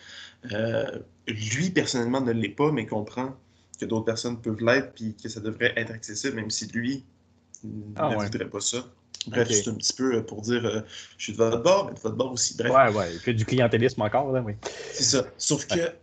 lui 1.27 1.69
personnellement 1.69 2.21
ne 2.21 2.31
l'est 2.31 2.49
pas, 2.49 2.71
mais 2.71 2.87
comprend 2.87 3.35
que 3.79 3.85
d'autres 3.85 4.05
personnes 4.05 4.41
peuvent 4.41 4.63
l'être, 4.63 4.93
puis 4.93 5.15
que 5.15 5.29
ça 5.29 5.39
devrait 5.39 5.73
être 5.75 5.91
accessible, 5.91 6.35
même 6.35 6.49
si 6.49 6.67
lui 6.67 7.05
ah, 7.95 8.09
ne 8.09 8.23
voudrait 8.23 8.49
pas 8.49 8.61
ça. 8.61 8.85
Bref, 9.27 9.49
c'est 9.51 9.69
un 9.69 9.75
petit 9.75 9.93
peu 9.93 10.15
euh, 10.15 10.21
pour 10.21 10.41
dire 10.41 10.65
euh, 10.65 10.81
je 11.17 11.25
suis 11.25 11.33
de 11.33 11.37
votre 11.37 11.61
bord, 11.61 11.87
mais 11.87 11.93
de 11.93 11.99
votre 11.99 12.15
bord 12.15 12.31
aussi. 12.31 12.55
Bref. 12.55 12.71
Ouais, 12.71 12.97
ouais, 12.97 13.11
fait 13.19 13.33
du 13.33 13.45
clientélisme 13.45 14.01
encore, 14.01 14.31
là, 14.31 14.41
oui. 14.41 14.53
C'est 14.93 15.03
ça. 15.03 15.25
Sauf 15.37 15.67
que 15.67 15.93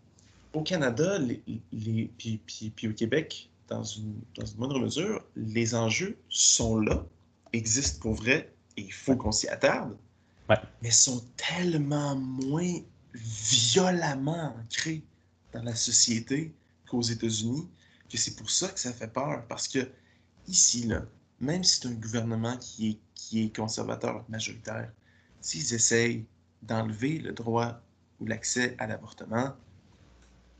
au 0.53 0.63
Canada, 0.63 1.19
les, 1.19 1.43
les, 1.73 2.11
puis, 2.17 2.41
puis, 2.47 2.71
puis, 2.71 2.89
au 2.89 2.93
Québec, 2.93 3.51
dans 3.69 3.83
une, 3.83 4.15
dans 4.37 4.47
une 4.47 4.59
moindre 4.59 4.79
mesure, 4.79 5.23
les 5.35 5.75
enjeux 5.75 6.17
sont 6.29 6.79
là, 6.79 7.05
existent 7.53 8.01
pour 8.01 8.15
vrai, 8.15 8.53
et 8.77 8.83
il 8.83 8.93
faut 8.93 9.17
qu'on 9.17 9.33
s'y 9.33 9.49
attarde, 9.49 9.97
ouais. 10.49 10.57
mais 10.83 10.91
sont 10.91 11.23
tellement 11.37 12.17
moins 12.17 12.75
violemment 13.15 14.55
ancrés 14.63 15.03
dans 15.53 15.63
la 15.63 15.75
société 15.75 16.53
qu'aux 16.89 17.03
États-Unis 17.03 17.69
que 18.09 18.17
c'est 18.17 18.37
pour 18.37 18.51
ça 18.51 18.69
que 18.69 18.79
ça 18.79 18.93
fait 18.93 19.13
peur. 19.13 19.45
Parce 19.49 19.69
que 19.69 19.89
ici, 20.47 20.87
là, 20.87 21.03
même 21.41 21.65
si 21.65 21.81
c'est 21.81 21.89
un 21.89 21.93
gouvernement 21.93 22.57
qui 22.57 22.91
est, 22.91 22.99
qui 23.15 23.45
est 23.45 23.57
conservateur 23.57 24.25
majoritaire, 24.29 24.91
s'ils 25.41 25.75
essayent 25.75 26.25
d'enlever 26.63 27.19
le 27.19 27.33
droit 27.33 27.81
ou 28.21 28.27
l'accès 28.27 28.75
à 28.79 28.87
l'avortement, 28.87 29.55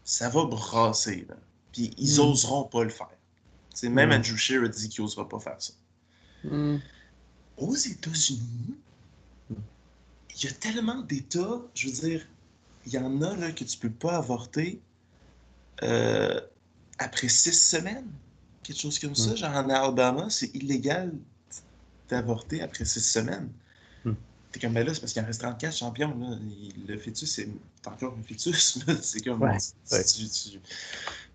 ça 0.05 0.29
va 0.29 0.45
brasser. 0.45 1.27
Puis 1.73 1.93
ils 1.99 2.17
n'oseront 2.17 2.67
mm. 2.67 2.71
pas 2.71 2.85
le 2.85 2.91
faire. 2.91 3.11
C'est 3.75 3.89
même 3.89 4.11
mm. 4.11 4.13
Andrew 4.13 4.37
Scheer 4.37 4.65
a 4.65 4.69
dit 4.69 4.89
qu'il 4.89 5.03
n'osera 5.03 5.29
pas 5.29 5.41
faire 5.41 5.61
ça. 5.61 5.73
Mm. 6.45 6.79
Aux 7.59 7.75
États-Unis, 7.75 8.77
il 9.51 10.45
y 10.45 10.49
a 10.49 10.53
tellement 10.53 11.01
d'États, 11.01 11.63
je 11.75 11.89
veux 11.89 12.09
dire, 12.09 12.27
il 12.85 12.93
y 12.93 12.99
en 12.99 13.21
a 13.23 13.37
là, 13.37 13.53
que 13.53 13.65
tu 13.65 13.77
ne 13.77 13.83
peux 13.83 13.91
pas 13.91 14.17
avorter 14.17 14.81
euh, 15.83 16.41
après 16.99 17.29
six 17.29 17.53
semaines. 17.53 18.09
Quelque 18.67 18.81
chose 18.81 18.99
comme 18.99 19.15
ça. 19.15 19.37
Genre 19.37 19.51
en 19.51 19.71
Alabama, 19.71 20.27
c'est 20.29 20.53
illégal 20.53 21.15
d'avorter 22.09 22.63
après 22.63 22.85
six 22.85 23.01
semaines. 23.01 23.49
T'es 24.51 24.61
comme, 24.61 24.73
ben 24.73 24.85
là, 24.85 24.93
c'est 24.93 25.01
parce 25.01 25.13
qu'il 25.13 25.23
en 25.23 25.27
reste 25.27 25.41
34 25.41 25.77
champions. 25.77 26.19
Là. 26.19 26.37
Le 26.89 26.99
fœtus, 26.99 27.31
c'est 27.31 27.49
encore 27.85 28.17
un 28.19 28.23
fœtus. 28.23 28.79
C'est 29.03 29.21
comme. 29.21 29.43
Ouais, 29.43 29.59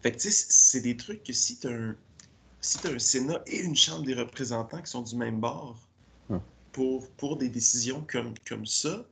Fait 0.01 0.11
que, 0.11 0.17
tu 0.17 0.31
sais, 0.31 0.45
c'est 0.49 0.81
des 0.81 0.97
trucs 0.97 1.23
que 1.23 1.31
si 1.31 1.57
tu 1.57 1.67
as, 1.67 1.71
un... 1.71 1.95
si 2.61 2.79
as 2.85 2.89
un 2.89 2.99
Sénat 2.99 3.41
et 3.45 3.59
une 3.59 3.75
Chambre 3.75 4.05
des 4.05 4.15
représentants 4.15 4.81
qui 4.81 4.89
sont 4.89 5.03
du 5.03 5.15
même 5.15 5.39
bord 5.39 5.77
pour, 6.71 7.07
pour 7.11 7.37
des 7.37 7.49
décisions 7.49 8.03
comme, 8.09 8.33
comme 8.47 8.65
ça, 8.65 9.05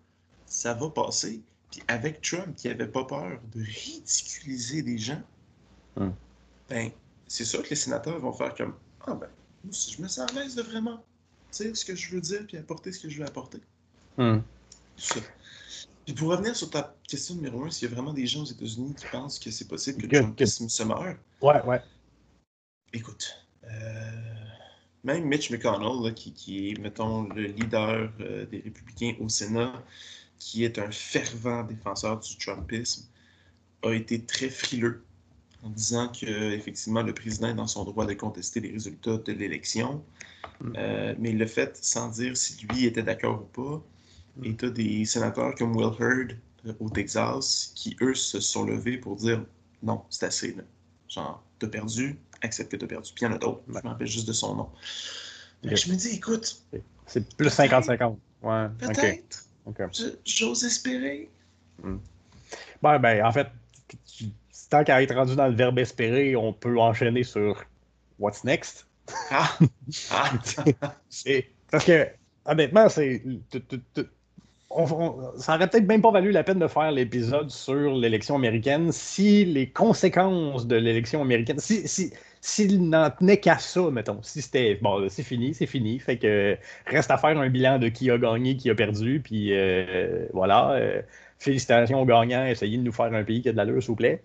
ça 0.45 0.74
va 0.74 0.89
passer. 0.89 1.41
Puis 1.70 1.84
avec 1.88 2.22
Trump 2.22 2.55
qui 2.55 2.67
avait 2.67 2.88
pas 2.88 3.03
peur 3.03 3.39
de 3.53 3.61
ridiculiser 3.61 4.82
des 4.82 4.97
gens, 4.97 5.22
ben, 6.70 6.89
c'est 7.30 7.45
sûr 7.45 7.63
que 7.63 7.69
les 7.69 7.75
sénateurs 7.75 8.19
vont 8.19 8.34
faire 8.34 8.53
comme 8.55 8.75
Ah 9.05 9.13
ben, 9.13 9.30
moi, 9.63 9.71
si 9.71 9.93
je 9.93 10.01
me 10.01 10.07
sens 10.07 10.30
à 10.30 10.34
l'aise 10.34 10.55
de 10.55 10.63
vraiment 10.63 11.01
dire 11.51 11.77
ce 11.77 11.86
que 11.86 11.95
je 11.95 12.11
veux 12.11 12.21
dire 12.21 12.45
puis 12.45 12.57
apporter 12.57 12.91
ce 12.91 12.99
que 12.99 13.09
je 13.09 13.19
veux 13.19 13.25
apporter. 13.25 13.61
Hmm. 14.17 14.39
Puis 16.05 16.13
pour 16.15 16.30
revenir 16.30 16.55
sur 16.55 16.69
ta 16.69 16.95
question 17.07 17.36
numéro 17.36 17.63
un, 17.63 17.69
s'il 17.69 17.88
y 17.88 17.91
a 17.91 17.95
vraiment 17.95 18.13
des 18.13 18.25
gens 18.25 18.41
aux 18.41 18.45
États-Unis 18.45 18.95
qui 18.95 19.05
pensent 19.11 19.39
que 19.39 19.51
c'est 19.51 19.67
possible 19.67 20.07
que, 20.07 20.17
Trump 20.17 20.43
se 20.43 20.84
meure. 20.84 21.15
Ouais, 21.41 21.61
ouais. 21.63 21.82
Écoute, 22.93 23.45
euh, 23.63 24.11
même 25.03 25.25
Mitch 25.25 25.51
McConnell, 25.51 26.13
qui, 26.15 26.71
est, 26.71 26.80
mettons, 26.80 27.30
le 27.30 27.43
leader 27.43 28.11
euh, 28.19 28.45
des 28.47 28.59
républicains 28.59 29.15
au 29.19 29.30
Sénat, 29.30 29.84
qui 30.39 30.63
est 30.63 30.80
un 30.80 30.89
fervent 30.89 31.63
défenseur 31.63 32.19
du 32.19 32.38
Trumpisme, 32.38 33.05
a 33.84 33.91
été 33.91 34.25
très 34.25 34.49
frileux 34.49 35.03
en 35.64 35.70
disant 35.70 36.10
que 36.10 36.51
effectivement 36.53 37.01
le 37.01 37.14
président 37.14 37.49
est 37.49 37.55
dans 37.55 37.68
son 37.68 37.84
droit 37.84 38.05
de 38.05 38.14
contester 38.14 38.60
les 38.60 38.72
résultats 38.72 39.18
de 39.18 39.34
l'élection, 39.34 40.03
hmm. 40.62 40.74
euh, 40.78 41.16
mais 41.20 41.32
il 41.32 41.38
le 41.38 41.47
fait 41.47 41.78
sans 41.82 42.10
dire 42.10 42.36
si 42.38 42.66
lui 42.68 42.86
était 42.86 43.03
d'accord 43.03 43.41
ou 43.41 43.62
pas. 43.62 43.84
Et 44.43 44.55
tu 44.55 44.66
as 44.66 44.70
des 44.70 45.03
sénateurs 45.05 45.55
comme 45.55 45.76
Will 45.76 45.91
Hurd 45.99 46.38
euh, 46.66 46.74
au 46.80 46.89
Texas 46.89 47.72
qui, 47.76 47.97
eux, 48.01 48.16
se 48.16 48.39
sont 48.39 48.64
levés 48.64 48.97
pour 48.97 49.16
dire 49.18 49.43
non, 49.84 50.01
c'est 50.10 50.26
assez. 50.26 50.53
Là. 50.53 50.64
Genre, 51.07 51.43
t'as 51.57 51.68
perdu, 51.68 52.18
accepte 52.41 52.72
que 52.72 52.78
t'as 52.78 52.88
perdu. 52.88 53.12
Puis 53.14 53.26
il 53.26 53.30
y 53.30 53.32
en 53.32 53.36
a 53.36 53.38
d'autres, 53.38 53.62
je 53.68 53.74
me 53.74 53.80
rappelle 53.82 54.07
juste 54.07 54.28
de 54.28 54.34
son 54.34 54.55
nom. 54.55 54.70
Je 55.64 55.91
me 55.91 55.95
dis, 55.95 56.16
écoute. 56.16 56.62
C'est 57.05 57.36
plus 57.36 57.49
50-50. 57.49 58.16
Ouais. 58.43 58.68
Peut-être. 58.78 59.45
J'ose 60.26 60.64
espérer. 60.64 61.30
Hmm. 61.84 61.97
Ben, 62.82 62.99
ben, 62.99 63.26
en 63.26 63.32
fait, 63.32 63.47
tant 64.70 64.84
qu'à 64.84 65.01
être 65.01 65.15
rendu 65.15 65.36
dans 65.36 65.47
le 65.47 65.55
verbe 65.55 65.80
espérer, 65.80 66.36
on 66.36 66.53
peut 66.53 66.80
enchaîner 66.80 67.24
sur 67.24 67.63
What's 68.20 68.43
next? 68.43 68.88
Ah! 69.32 69.57
ah. 70.11 70.32
parce 71.72 71.86
que, 71.86 72.07
honnêtement, 72.45 72.89
c'est 72.89 73.24
ça 75.38 75.55
aurait 75.55 75.67
peut-être 75.67 75.88
même 75.88 76.01
pas 76.01 76.11
valu 76.11 76.32
la 76.32 76.43
peine 76.43 76.59
de 76.59 76.67
faire 76.67 76.91
l'épisode 76.91 77.49
sur 77.49 77.95
l'élection 77.95 78.36
américaine 78.36 78.91
si 78.91 79.43
les 79.43 79.67
conséquences 79.67 80.67
de 80.67 80.76
l'élection 80.76 81.22
américaine, 81.22 81.57
si, 81.59 81.88
si, 81.88 82.13
s'il 82.41 82.88
n'en 82.88 83.09
tenait 83.09 83.39
qu'à 83.39 83.57
ça, 83.57 83.89
mettons, 83.89 84.22
si 84.22 84.41
c'était 84.43 84.76
bon, 84.76 85.07
c'est 85.09 85.24
fini, 85.24 85.55
c'est 85.55 85.65
fini, 85.65 85.99
fait 85.99 86.17
que 86.17 86.55
reste 86.86 87.09
à 87.09 87.17
faire 87.17 87.38
un 87.38 87.49
bilan 87.49 87.80
de 87.80 87.89
qui 87.89 88.11
a 88.11 88.17
gagné, 88.20 88.57
qui 88.57 88.70
a 88.70 88.76
perdu, 88.76 89.22
puis 89.24 89.53
euh, 89.53 90.28
voilà, 90.34 90.74
euh, 90.74 91.01
félicitations 91.40 92.02
aux 92.02 92.06
gagnants, 92.06 92.46
essayez 92.46 92.78
de 92.78 92.84
nous 92.84 92.92
faire 92.92 93.14
un 93.14 93.24
pays 93.24 93.42
qui 93.42 93.50
a 93.50 93.52
de 93.52 93.58
l'allure, 93.58 93.82
s'il 93.82 93.92
vous 93.92 93.96
plaît. 93.96 94.22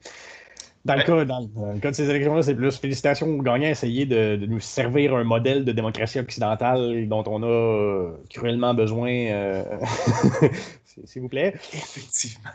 Dans 0.85 0.97
le, 0.97 1.03
cas, 1.03 1.25
dans, 1.25 1.41
le 1.41 1.81
cas 1.81 1.93
de 1.93 1.97
ces 1.97 2.11
élections-là, 2.11 2.43
c'est 2.43 2.55
plus 2.55 2.77
félicitations 2.77 3.27
aux 3.27 3.41
gagnants, 3.41 3.69
essayer 3.69 4.05
de, 4.05 4.37
nous 4.47 4.61
servir 4.61 5.15
un 5.15 5.25
modèle 5.25 5.65
de 5.65 5.73
démocratie 5.73 6.19
occidentale 6.19 7.09
dont 7.09 7.25
on 7.27 7.43
a 7.43 8.13
cruellement 8.29 8.75
besoin, 8.75 9.11
euh, 9.11 9.65
s'il 11.05 11.23
vous 11.23 11.29
plaît. 11.31 11.55
Effectivement. 11.73 12.51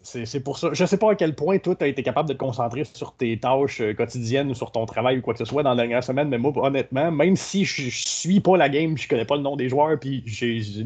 C'est 0.00 0.40
pour 0.40 0.58
ça. 0.58 0.70
Je 0.72 0.82
ne 0.82 0.86
sais 0.86 0.96
pas 0.96 1.12
à 1.12 1.14
quel 1.14 1.34
point 1.34 1.58
toi, 1.58 1.74
tu 1.74 1.84
as 1.84 1.88
été 1.88 2.02
capable 2.02 2.28
de 2.30 2.32
te 2.32 2.38
concentrer 2.38 2.84
sur 2.84 3.12
tes 3.12 3.38
tâches 3.38 3.82
euh, 3.82 3.92
quotidiennes 3.92 4.50
ou 4.50 4.54
sur 4.54 4.72
ton 4.72 4.86
travail 4.86 5.18
ou 5.18 5.20
quoi 5.20 5.34
que 5.34 5.38
ce 5.38 5.44
soit 5.44 5.62
dans 5.62 5.70
la 5.70 5.76
dernière 5.76 6.02
semaine, 6.02 6.28
mais 6.28 6.38
moi, 6.38 6.52
honnêtement, 6.56 7.10
même 7.10 7.36
si 7.36 7.66
je, 7.66 7.84
ne 7.84 7.90
suis 7.90 8.40
pas 8.40 8.56
la 8.56 8.70
game, 8.70 8.96
je 8.96 9.06
connais 9.06 9.26
pas 9.26 9.36
le 9.36 9.42
nom 9.42 9.56
des 9.56 9.68
joueurs, 9.68 9.98
puis 10.00 10.24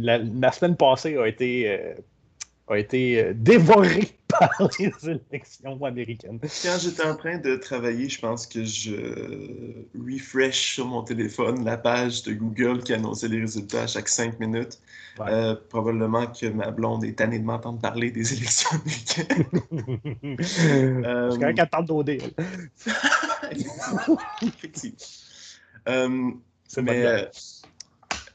la, 0.01 0.19
la, 0.19 0.51
semaine 0.51 0.77
passée 0.77 1.17
a 1.17 1.27
été 1.29 1.69
euh, 1.69 1.95
a 2.73 2.79
été 2.79 3.23
euh, 3.23 3.33
dévoré 3.35 4.11
par 4.29 4.51
les 4.79 4.93
élections 5.09 5.85
américaines. 5.85 6.39
Quand 6.41 6.79
j'étais 6.81 7.05
en 7.05 7.17
train 7.17 7.39
de 7.39 7.57
travailler, 7.57 8.09
je 8.09 8.21
pense 8.21 8.47
que 8.47 8.65
je 8.65 8.95
refresh 9.95 10.75
sur 10.75 10.87
mon 10.87 11.03
téléphone 11.03 11.65
la 11.65 11.77
page 11.77 12.23
de 12.23 12.33
Google 12.33 12.83
qui 12.83 12.95
annonçait 12.95 13.29
les 13.29 13.41
résultats 13.41 13.83
à 13.83 13.87
chaque 13.87 14.09
cinq 14.09 14.41
minutes. 14.41 14.79
Euh, 15.21 15.55
probablement 15.69 16.27
que 16.27 16.47
ma 16.47 16.71
blonde 16.71 17.05
est 17.05 17.19
tannée 17.19 17.39
de 17.39 17.45
m'entendre 17.45 17.79
parler 17.81 18.11
des 18.11 18.33
élections 18.37 18.71
américaines. 18.81 19.45
euh... 21.05 21.31
C'est 21.31 21.39
quand 21.39 21.53
qu'elle 21.53 21.85
d'OD. 21.87 22.11
Effectivement. 24.43 24.97
Euh, 25.89 26.31
mais, 26.81 27.29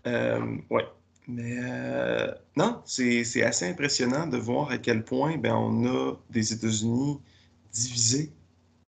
euh, 0.06 0.58
ouais. 0.70 0.86
Mais 1.28 1.58
euh, 1.60 2.32
non, 2.56 2.82
c'est 2.86 3.44
assez 3.44 3.68
impressionnant 3.68 4.28
de 4.28 4.38
voir 4.38 4.72
à 4.72 4.78
quel 4.78 5.04
point 5.04 5.38
ben, 5.38 5.56
on 5.56 5.86
a 5.86 6.16
des 6.30 6.54
États-Unis 6.54 7.20
divisés 7.74 8.32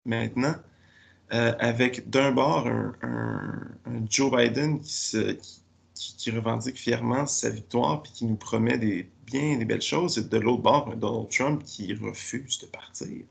maintenant, 0.07 0.55
euh, 1.35 1.55
avec 1.59 2.09
d'un 2.09 2.33
bord 2.33 2.67
un, 2.67 3.69
Joe 4.09 4.31
Biden 4.35 4.81
qui, 4.81 6.31
revendique 6.31 6.79
fièrement 6.79 7.27
sa 7.27 7.51
victoire 7.51 8.03
puis 8.03 8.13
qui 8.13 8.25
nous 8.27 8.37
promet 8.37 8.79
des, 8.79 9.11
bien 9.27 9.59
des 9.59 9.65
belles 9.65 9.83
choses, 9.83 10.19
et 10.19 10.25
de 10.25 10.39
l'autre 10.39 10.63
bord 10.63 10.91
un 10.91 10.97
Donald 10.97 11.29
Trump 11.31 11.63
qui 11.65 11.95
refuse 11.95 12.59
de 12.61 12.67
partir. 12.67 13.25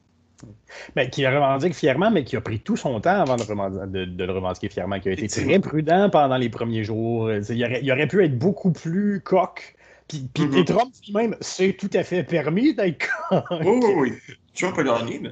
Ben, 0.96 1.10
qui 1.10 1.22
le 1.22 1.30
revendique 1.30 1.74
fièrement, 1.74 2.12
mais 2.12 2.24
qui 2.24 2.36
a 2.36 2.42
pris 2.42 2.60
tout 2.60 2.78
son 2.78 3.00
temps 3.00 3.22
avant 3.22 3.36
de, 3.36 4.26
le 4.26 4.32
revendiquer 4.32 4.70
fièrement, 4.70 5.00
qui 5.00 5.10
a 5.10 5.12
été 5.14 5.28
très 5.28 5.60
prudent 5.60 6.10
pendant 6.10 6.38
les 6.38 6.50
premiers 6.50 6.84
jours. 6.84 7.32
Il 7.32 7.92
aurait, 7.92 8.08
pu 8.08 8.24
être 8.24 8.38
beaucoup 8.38 8.72
plus 8.72 9.22
coq. 9.22 9.76
Puis, 10.08 10.28
puis 10.34 10.44
mm-hmm. 10.44 10.66
Trump 10.66 10.94
lui-même, 11.08 11.36
c'est 11.40 11.74
tout 11.74 11.90
à 11.94 12.04
fait 12.04 12.24
permis 12.24 12.74
d'être 12.74 13.08
coq. 13.30 13.44
Oui, 13.52 13.80
oui, 13.82 13.94
oui. 13.96 14.36
Trump 14.54 14.78
a 14.78 14.84
gagné, 14.84 15.20
mais. 15.20 15.32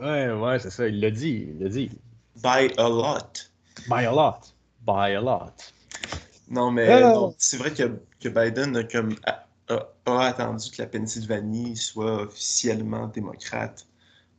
Ouais, 0.00 0.32
ouais, 0.32 0.58
c'est 0.58 0.70
ça, 0.70 0.88
il 0.88 1.00
l'a 1.00 1.10
dit, 1.10 1.48
il 1.50 1.62
l'a 1.62 1.68
dit. 1.68 1.90
By 2.42 2.70
a 2.76 2.88
lot. 2.88 3.50
By 3.88 4.04
a 4.04 4.12
lot. 4.12 4.54
By 4.86 5.14
a 5.14 5.20
lot. 5.20 5.72
Non, 6.48 6.70
mais 6.70 6.88
euh. 6.88 7.28
c'est 7.38 7.56
vrai 7.56 7.72
que, 7.72 7.98
que 8.20 8.28
Biden 8.28 8.76
a, 8.76 8.84
comme, 8.84 9.16
a 9.26 9.46
attendu 10.06 10.70
que 10.70 10.82
la 10.82 10.88
Pennsylvanie 10.88 11.76
soit 11.76 12.22
officiellement 12.22 13.08
démocrate 13.08 13.86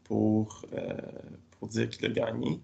pour, 0.07 0.65
euh, 0.73 0.93
pour 1.59 1.67
dire 1.67 1.89
qu'il 1.89 2.05
a 2.05 2.09
gagné. 2.09 2.59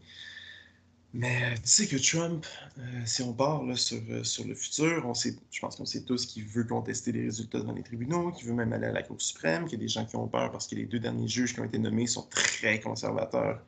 Mais 1.13 1.53
tu 1.55 1.67
sais 1.67 1.87
que 1.87 1.97
Trump, 1.97 2.43
euh, 2.79 2.81
si 3.05 3.21
on 3.21 3.33
parle 3.33 3.77
sur, 3.77 4.01
euh, 4.09 4.23
sur 4.23 4.47
le 4.47 4.55
futur, 4.55 5.03
on 5.05 5.13
sait, 5.13 5.35
je 5.51 5.59
pense 5.59 5.75
qu'on 5.75 5.85
sait 5.85 6.01
tous 6.01 6.25
qu'il 6.25 6.43
veut 6.45 6.63
contester 6.63 7.11
les 7.11 7.25
résultats 7.25 7.59
devant 7.59 7.73
les 7.73 7.83
tribunaux, 7.83 8.31
qu'il 8.31 8.47
veut 8.47 8.55
même 8.55 8.73
aller 8.73 8.87
à 8.87 8.91
la 8.91 9.03
Cour 9.03 9.21
suprême, 9.21 9.65
qu'il 9.65 9.73
y 9.73 9.81
a 9.81 9.85
des 9.85 9.89
gens 9.89 10.05
qui 10.05 10.15
ont 10.15 10.27
peur 10.27 10.51
parce 10.51 10.65
que 10.65 10.73
les 10.73 10.85
deux 10.85 10.99
derniers 10.99 11.27
juges 11.27 11.53
qui 11.53 11.59
ont 11.59 11.65
été 11.65 11.77
nommés 11.77 12.07
sont 12.07 12.23
très 12.31 12.79
conservateurs 12.79 13.61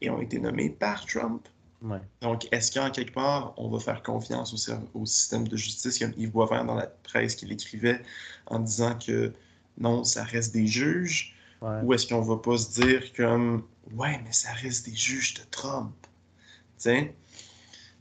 et 0.00 0.08
ont 0.08 0.22
été 0.22 0.38
nommés 0.38 0.70
par 0.70 1.04
Trump. 1.04 1.46
Donc, 2.22 2.48
est-ce 2.52 2.72
qu'en 2.72 2.90
quelque 2.90 3.12
part, 3.12 3.52
on 3.58 3.68
va 3.68 3.78
faire 3.80 4.02
confiance 4.02 4.54
au, 4.54 5.00
au 5.00 5.04
système 5.04 5.46
de 5.46 5.56
justice 5.58 5.98
comme 5.98 6.14
Yves 6.16 6.30
Boisvert 6.30 6.64
dans 6.64 6.74
la 6.74 6.86
presse 6.86 7.34
qu'il 7.34 7.52
écrivait 7.52 8.00
en 8.46 8.60
disant 8.60 8.98
que 8.98 9.34
non, 9.76 10.04
ça 10.04 10.24
reste 10.24 10.54
des 10.54 10.66
juges? 10.66 11.34
Ou 11.62 11.92
est-ce 11.92 12.06
qu'on 12.06 12.20
va 12.22 12.36
pas 12.36 12.56
se 12.56 12.80
dire 12.80 13.12
comme 13.14 13.64
Ouais, 13.92 14.20
mais 14.24 14.32
ça 14.32 14.52
reste 14.52 14.86
des 14.88 14.94
juges 14.94 15.34
de 15.34 15.40
Trump. 15.50 15.94
Tiens. 16.76 17.08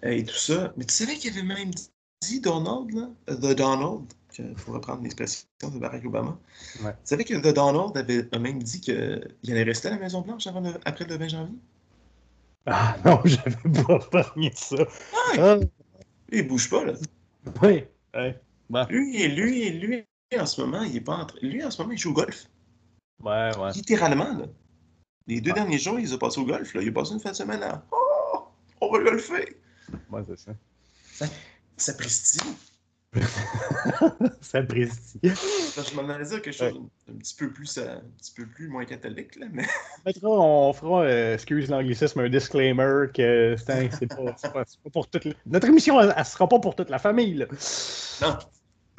Et 0.03 0.24
tout 0.24 0.36
ça. 0.36 0.74
Mais 0.78 0.86
tu 0.86 0.93
savais 0.93 1.16
qu'il 1.16 1.32
avait 1.34 1.41
même 1.43 1.72
dit 2.22 2.39
Donald, 2.41 2.91
là, 2.93 3.10
euh, 3.30 3.36
The 3.36 3.55
Donald, 3.58 4.05
pour 4.58 4.76
reprendre 4.76 5.01
l'expression 5.01 5.47
de 5.64 5.80
Barack 5.80 6.05
Obama. 6.05 6.38
Tu 6.76 6.82
savais 7.03 7.24
que 7.24 7.34
The 7.36 7.53
Donald 7.53 7.97
avait 7.97 8.28
a 8.32 8.38
même 8.39 8.62
dit 8.62 8.80
qu'il 8.82 8.95
allait 9.49 9.64
rester 9.64 9.88
à 9.88 9.91
la 9.91 9.97
Maison-Blanche 9.97 10.45
après 10.86 11.05
le 11.05 11.18
20 11.18 11.28
janvier? 11.28 11.55
Ah 12.68 12.97
non, 13.05 13.22
j'avais 13.24 13.55
pas 13.86 13.99
parlé 13.99 14.49
de 14.49 14.55
ça. 14.55 14.76
Ah, 15.39 15.58
il 16.32 16.47
bouge 16.47 16.70
pas, 16.70 16.84
là. 16.86 16.93
Oui, 17.64 17.86
oui. 18.16 18.34
Bon. 18.70 18.86
Lui, 18.89 19.28
lui, 19.30 19.70
lui, 19.72 20.03
en 20.38 20.45
ce 20.45 20.60
moment, 20.62 20.84
il 20.84 20.97
est 20.97 21.01
pas 21.01 21.16
en 21.16 21.26
train- 21.26 21.39
Lui, 21.41 21.64
en 21.64 21.72
ce 21.72 21.82
moment, 21.82 21.93
il 21.93 21.97
joue 21.97 22.10
au 22.12 22.14
golf. 22.14 22.45
Ouais, 23.24 23.51
ouais. 23.57 23.72
Littéralement, 23.74 24.38
là. 24.38 24.45
Les 25.28 25.41
deux 25.41 25.51
derniers 25.51 25.78
jours, 25.80 25.99
il 25.99 26.05
les 26.05 26.13
a 26.13 26.18
passés 26.18 26.39
au 26.39 26.45
golf, 26.45 26.74
là. 26.74 26.82
Il 26.82 26.89
a 26.89 26.91
passé 26.91 27.13
une 27.13 27.20
fin 27.20 27.32
de 27.32 27.36
semaine 27.36 27.61
à. 27.63 27.84
Oh, 27.91 28.47
on 28.82 28.91
va 28.91 28.99
golfer. 29.03 29.57
Ouais, 30.09 30.22
c'est 30.28 30.39
ça. 30.39 31.28
Ça 31.76 31.93
prestille. 31.93 32.41
ça 34.41 34.59
apprécie. 34.59 35.20
Parce 35.24 35.89
que 35.89 35.91
Je 35.91 35.95
m'en 35.95 36.07
allais 36.09 36.26
dire 36.26 36.41
quelque 36.41 36.51
chose 36.55 36.80
un 37.09 37.13
petit 37.18 37.36
peu 37.36 37.51
plus, 37.51 37.78
euh, 37.78 37.95
un 37.97 38.01
petit 38.18 38.34
peu 38.36 38.45
plus 38.45 38.68
moins 38.68 38.86
catholique, 38.86 39.36
là, 39.38 39.47
mais. 39.51 39.65
On 40.05 40.09
mettra- 40.09 40.30
on 40.30 40.74
fera, 40.74 41.01
euh, 41.03 41.34
excuse 41.34 41.70
l'anglicisme, 41.70 42.20
un 42.20 42.30
disclaimer 42.30 43.07
que 43.13 43.55
c'est 43.57 44.07
pas, 44.07 44.36
c'est 44.38 44.53
pas- 44.53 44.63
pour 44.91 45.09
toute 45.09 45.26
la- 45.26 45.34
Notre 45.45 45.68
émission, 45.68 45.99
elle, 45.99 46.13
elle 46.15 46.26
sera 46.26 46.47
pas 46.47 46.59
pour 46.59 46.76
toute 46.76 46.89
la 46.89 46.99
famille. 46.99 47.34
Là. 47.36 47.45
Non. 48.22 48.38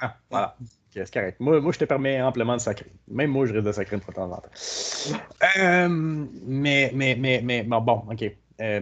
Ah, 0.00 0.16
voilà. 0.30 0.56
C'est 1.05 1.14
correct. 1.14 1.40
Moi, 1.40 1.61
moi, 1.61 1.72
je 1.72 1.78
te 1.78 1.84
permets 1.84 2.20
amplement 2.22 2.57
de 2.57 2.61
sacrer. 2.61 2.90
Même 3.09 3.30
moi, 3.30 3.46
je 3.46 3.53
risque 3.53 3.66
de 3.66 3.72
sacrer 3.72 3.96
une 3.96 4.03
fois 4.03 4.12
de 4.12 4.16
temps 4.16 4.32
en 4.32 4.36
temps. 4.36 5.18
Euh, 5.59 5.88
mais, 5.88 6.90
mais, 6.94 7.16
mais, 7.16 7.42
mais, 7.44 7.62
bon, 7.62 8.05
OK. 8.11 8.24
Euh, 8.61 8.80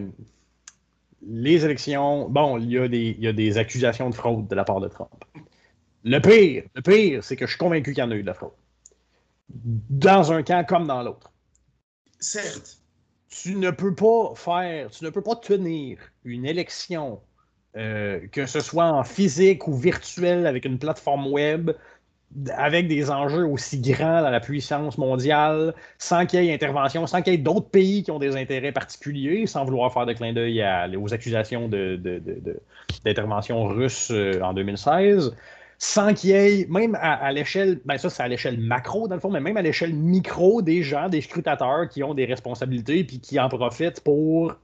les 1.27 1.65
élections, 1.65 2.29
bon, 2.29 2.57
il 2.57 2.71
y, 2.71 2.77
a 2.77 2.87
des, 2.87 3.15
il 3.17 3.23
y 3.23 3.27
a 3.27 3.33
des 3.33 3.57
accusations 3.57 4.09
de 4.09 4.15
fraude 4.15 4.47
de 4.47 4.55
la 4.55 4.63
part 4.63 4.79
de 4.79 4.87
Trump. 4.87 5.09
Le 6.03 6.19
pire, 6.19 6.63
le 6.75 6.81
pire, 6.81 7.23
c'est 7.23 7.35
que 7.35 7.45
je 7.45 7.51
suis 7.51 7.57
convaincu 7.57 7.93
qu'il 7.93 8.03
y 8.03 8.07
en 8.07 8.11
a 8.11 8.15
eu 8.15 8.21
de 8.21 8.27
la 8.27 8.33
fraude. 8.33 8.53
Dans 9.49 10.31
un 10.31 10.43
camp 10.43 10.65
comme 10.67 10.87
dans 10.87 11.01
l'autre 11.01 11.31
Certes. 12.19 12.79
tu 13.29 13.55
ne 13.55 13.71
peux 13.71 13.93
pas 13.93 14.33
faire, 14.35 14.89
tu 14.89 15.03
ne 15.03 15.09
peux 15.09 15.21
pas 15.21 15.35
tenir 15.35 15.99
une 16.23 16.45
élection, 16.45 17.21
euh, 17.75 18.25
que 18.27 18.45
ce 18.45 18.59
soit 18.59 18.85
en 18.85 19.03
physique 19.03 19.67
ou 19.67 19.75
virtuel 19.75 20.47
avec 20.47 20.65
une 20.65 20.79
plateforme 20.79 21.27
web, 21.27 21.71
avec 22.55 22.87
des 22.87 23.09
enjeux 23.09 23.45
aussi 23.45 23.79
grands 23.81 24.21
dans 24.21 24.29
la 24.29 24.39
puissance 24.39 24.97
mondiale, 24.97 25.73
sans 25.97 26.25
qu'il 26.25 26.43
y 26.43 26.49
ait 26.49 26.53
intervention, 26.53 27.07
sans 27.07 27.21
qu'il 27.21 27.33
y 27.33 27.35
ait 27.35 27.39
d'autres 27.39 27.69
pays 27.69 28.03
qui 28.03 28.11
ont 28.11 28.19
des 28.19 28.35
intérêts 28.35 28.71
particuliers, 28.73 29.47
sans 29.47 29.63
vouloir 29.65 29.91
faire 29.93 30.05
de 30.05 30.13
clin 30.13 30.33
d'œil 30.33 30.63
aux 30.97 31.13
accusations 31.13 31.67
de- 31.69 31.95
de- 31.95 32.19
de- 32.19 32.39
de- 32.41 32.59
d'intervention 33.05 33.63
russe 33.65 34.11
euh, 34.11 34.41
en 34.41 34.53
2016 34.53 35.35
sans 35.79 36.13
qu'il 36.15 36.31
y 36.31 36.33
ait, 36.33 36.65
même 36.69 36.95
à, 36.95 37.13
à 37.13 37.31
l'échelle, 37.31 37.79
ben 37.85 37.97
ça 37.99 38.09
c'est 38.09 38.23
à 38.23 38.27
l'échelle 38.27 38.59
macro 38.59 39.07
dans 39.07 39.13
le 39.15 39.21
fond, 39.21 39.29
mais 39.29 39.39
même 39.39 39.57
à 39.57 39.61
l'échelle 39.61 39.93
micro, 39.93 40.61
des 40.63 40.81
gens, 40.83 41.07
des 41.07 41.21
scrutateurs 41.21 41.87
qui 41.87 42.03
ont 42.03 42.15
des 42.15 42.25
responsabilités 42.25 43.03
puis 43.03 43.19
qui 43.19 43.39
en 43.39 43.47
profitent 43.47 44.01
pour 44.01 44.55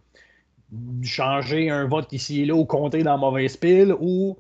changer 1.04 1.70
un 1.70 1.88
vote 1.88 2.12
ici 2.14 2.42
et 2.42 2.46
là 2.46 2.56
ou 2.56 2.66
compter 2.66 3.04
dans 3.04 3.18
mauvaise 3.18 3.58
pile 3.58 3.94
ou. 4.00 4.38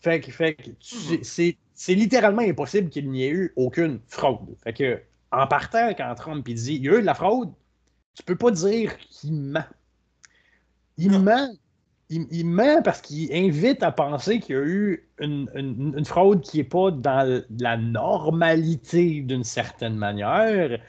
Fait 0.00 0.20
que, 0.20 0.30
fait 0.30 0.54
que 0.54 0.70
tu- 0.80 1.24
c'est, 1.24 1.56
c'est 1.76 1.94
littéralement 1.94 2.42
impossible 2.42 2.88
qu'il 2.90 3.08
n'y 3.10 3.22
ait 3.24 3.30
eu 3.30 3.52
aucune 3.56 4.00
fraude. 4.08 4.56
Fait 4.64 4.72
que, 4.72 5.00
en 5.30 5.46
partant, 5.46 5.90
quand 5.94 6.12
Trump 6.16 6.48
il 6.48 6.54
dit 6.56 6.74
il 6.76 6.84
y 6.84 6.88
a 6.88 6.94
eu 6.94 7.00
de 7.02 7.06
la 7.06 7.14
fraude, 7.14 7.52
tu 8.14 8.22
peux 8.24 8.36
pas 8.36 8.50
dire 8.50 8.96
qu'il 8.98 9.34
ment. 9.34 9.64
Il 10.96 11.12
Non. 11.12 11.20
ment. 11.20 11.48
Il, 12.08 12.26
il 12.30 12.46
ment 12.46 12.82
parce 12.82 13.00
qu'il 13.00 13.32
invite 13.34 13.82
à 13.82 13.90
penser 13.92 14.38
qu'il 14.40 14.54
y 14.54 14.58
a 14.58 14.62
eu 14.62 15.08
une, 15.18 15.50
une- 15.56 15.94
une 15.98 16.04
fraude 16.04 16.40
qui 16.40 16.58
n'est 16.58 16.64
pas 16.64 16.92
dans 16.92 17.42
la 17.58 17.76
normalité 17.76 19.22
d'une 19.22 19.42
certaine 19.44 19.96
manière 19.96 20.80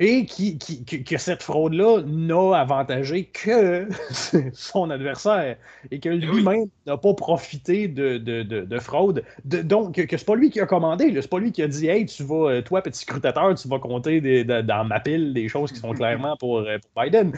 et 0.00 0.26
qui, 0.26 0.58
qui- 0.58 0.84
que, 0.84 0.94
que 0.96 1.18
cette 1.18 1.42
fraude-là 1.42 2.02
n'a 2.06 2.56
avantagé 2.60 3.24
que 3.24 3.88
son 4.52 4.90
adversaire 4.90 5.56
et 5.90 5.98
que 5.98 6.08
lui-même 6.08 6.66
n'a 6.86 6.96
pas 6.96 7.14
profité 7.14 7.88
de, 7.88 8.16
de- 8.18 8.44
de- 8.44 8.60
de 8.60 8.78
fraude. 8.78 9.24
De- 9.44 9.60
donc, 9.62 9.96
que, 9.96 10.02
que 10.02 10.16
c'est 10.16 10.24
pas 10.24 10.36
lui 10.36 10.50
qui 10.50 10.60
a 10.60 10.66
commandé, 10.66 11.12
c'est 11.20 11.28
pas 11.28 11.40
lui 11.40 11.50
qui 11.50 11.62
a 11.62 11.66
dit 11.68 11.88
Hey, 11.88 12.06
tu 12.06 12.22
vas, 12.22 12.48
euh, 12.50 12.62
toi, 12.62 12.80
petit 12.80 13.00
scrutateur, 13.00 13.54
tu 13.56 13.66
vas 13.66 13.80
compter 13.80 14.20
des- 14.20 14.44
dans 14.44 14.84
ma 14.86 15.00
pile 15.00 15.34
des 15.34 15.48
choses 15.48 15.72
qui 15.72 15.80
sont 15.80 15.92
clairement 15.94 16.36
pour, 16.36 16.58
euh, 16.58 16.78
pour 16.94 17.02
Biden. 17.02 17.32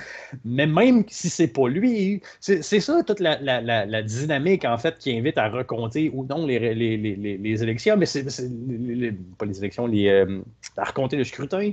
Mais 0.44 0.66
même 0.66 1.04
si 1.08 1.30
c'est 1.30 1.48
pas 1.48 1.66
lui, 1.68 2.20
c'est 2.40 2.62
ça 2.62 3.02
toute 3.04 3.20
la, 3.20 3.40
la- 3.40 3.62
la- 3.62 3.86
la 3.86 4.02
dynamique 4.02 4.66
en 4.66 4.76
fait 4.76 4.98
qui 4.98 5.16
invite 5.16 5.38
à 5.38 5.48
recompter 5.48 6.10
ou 6.12 6.26
non 6.26 6.44
les, 6.46 6.58
les, 6.58 6.74
les- 6.98 7.16
les- 7.16 7.38
les 7.38 7.62
élections, 7.62 7.96
mais 7.96 8.04
c'est 8.06 8.24
pas 9.38 9.46
les 9.46 9.58
élections, 9.58 9.86
les, 9.86 10.08
euh, 10.08 10.40
à 10.76 10.84
recompter 10.84 11.16
le 11.16 11.24
scrutin. 11.24 11.70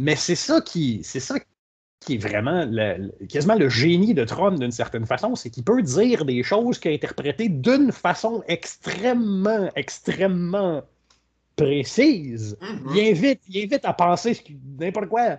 Mais 0.00 0.16
c'est 0.16 0.34
ça 0.34 0.62
qui 0.62 1.04
c'est 1.04 1.20
ça 1.20 1.34
qui 2.00 2.14
est 2.14 2.18
vraiment 2.18 2.64
le- 2.64 3.10
quasiment 3.26 3.54
le 3.56 3.68
génie 3.68 4.14
de 4.14 4.24
Trump 4.24 4.58
d'une 4.58 4.72
certaine 4.72 5.04
façon, 5.04 5.34
c'est 5.34 5.50
qu'il 5.50 5.62
peut 5.62 5.82
dire 5.82 6.24
des 6.24 6.42
choses 6.42 6.78
qu'il 6.78 6.90
a 6.90 6.94
interprétées 6.94 7.50
d'une 7.50 7.92
façon 7.92 8.42
extrêmement, 8.48 9.68
extrêmement 9.76 10.82
précise. 11.54 12.56
Mhm. 12.62 12.92
Il 12.94 13.00
invite, 13.10 13.42
il 13.48 13.64
invite 13.64 13.84
à 13.84 13.92
penser 13.92 14.32
ce 14.32 14.40
qui- 14.40 14.58
n'importe 14.78 15.10
quoi. 15.10 15.38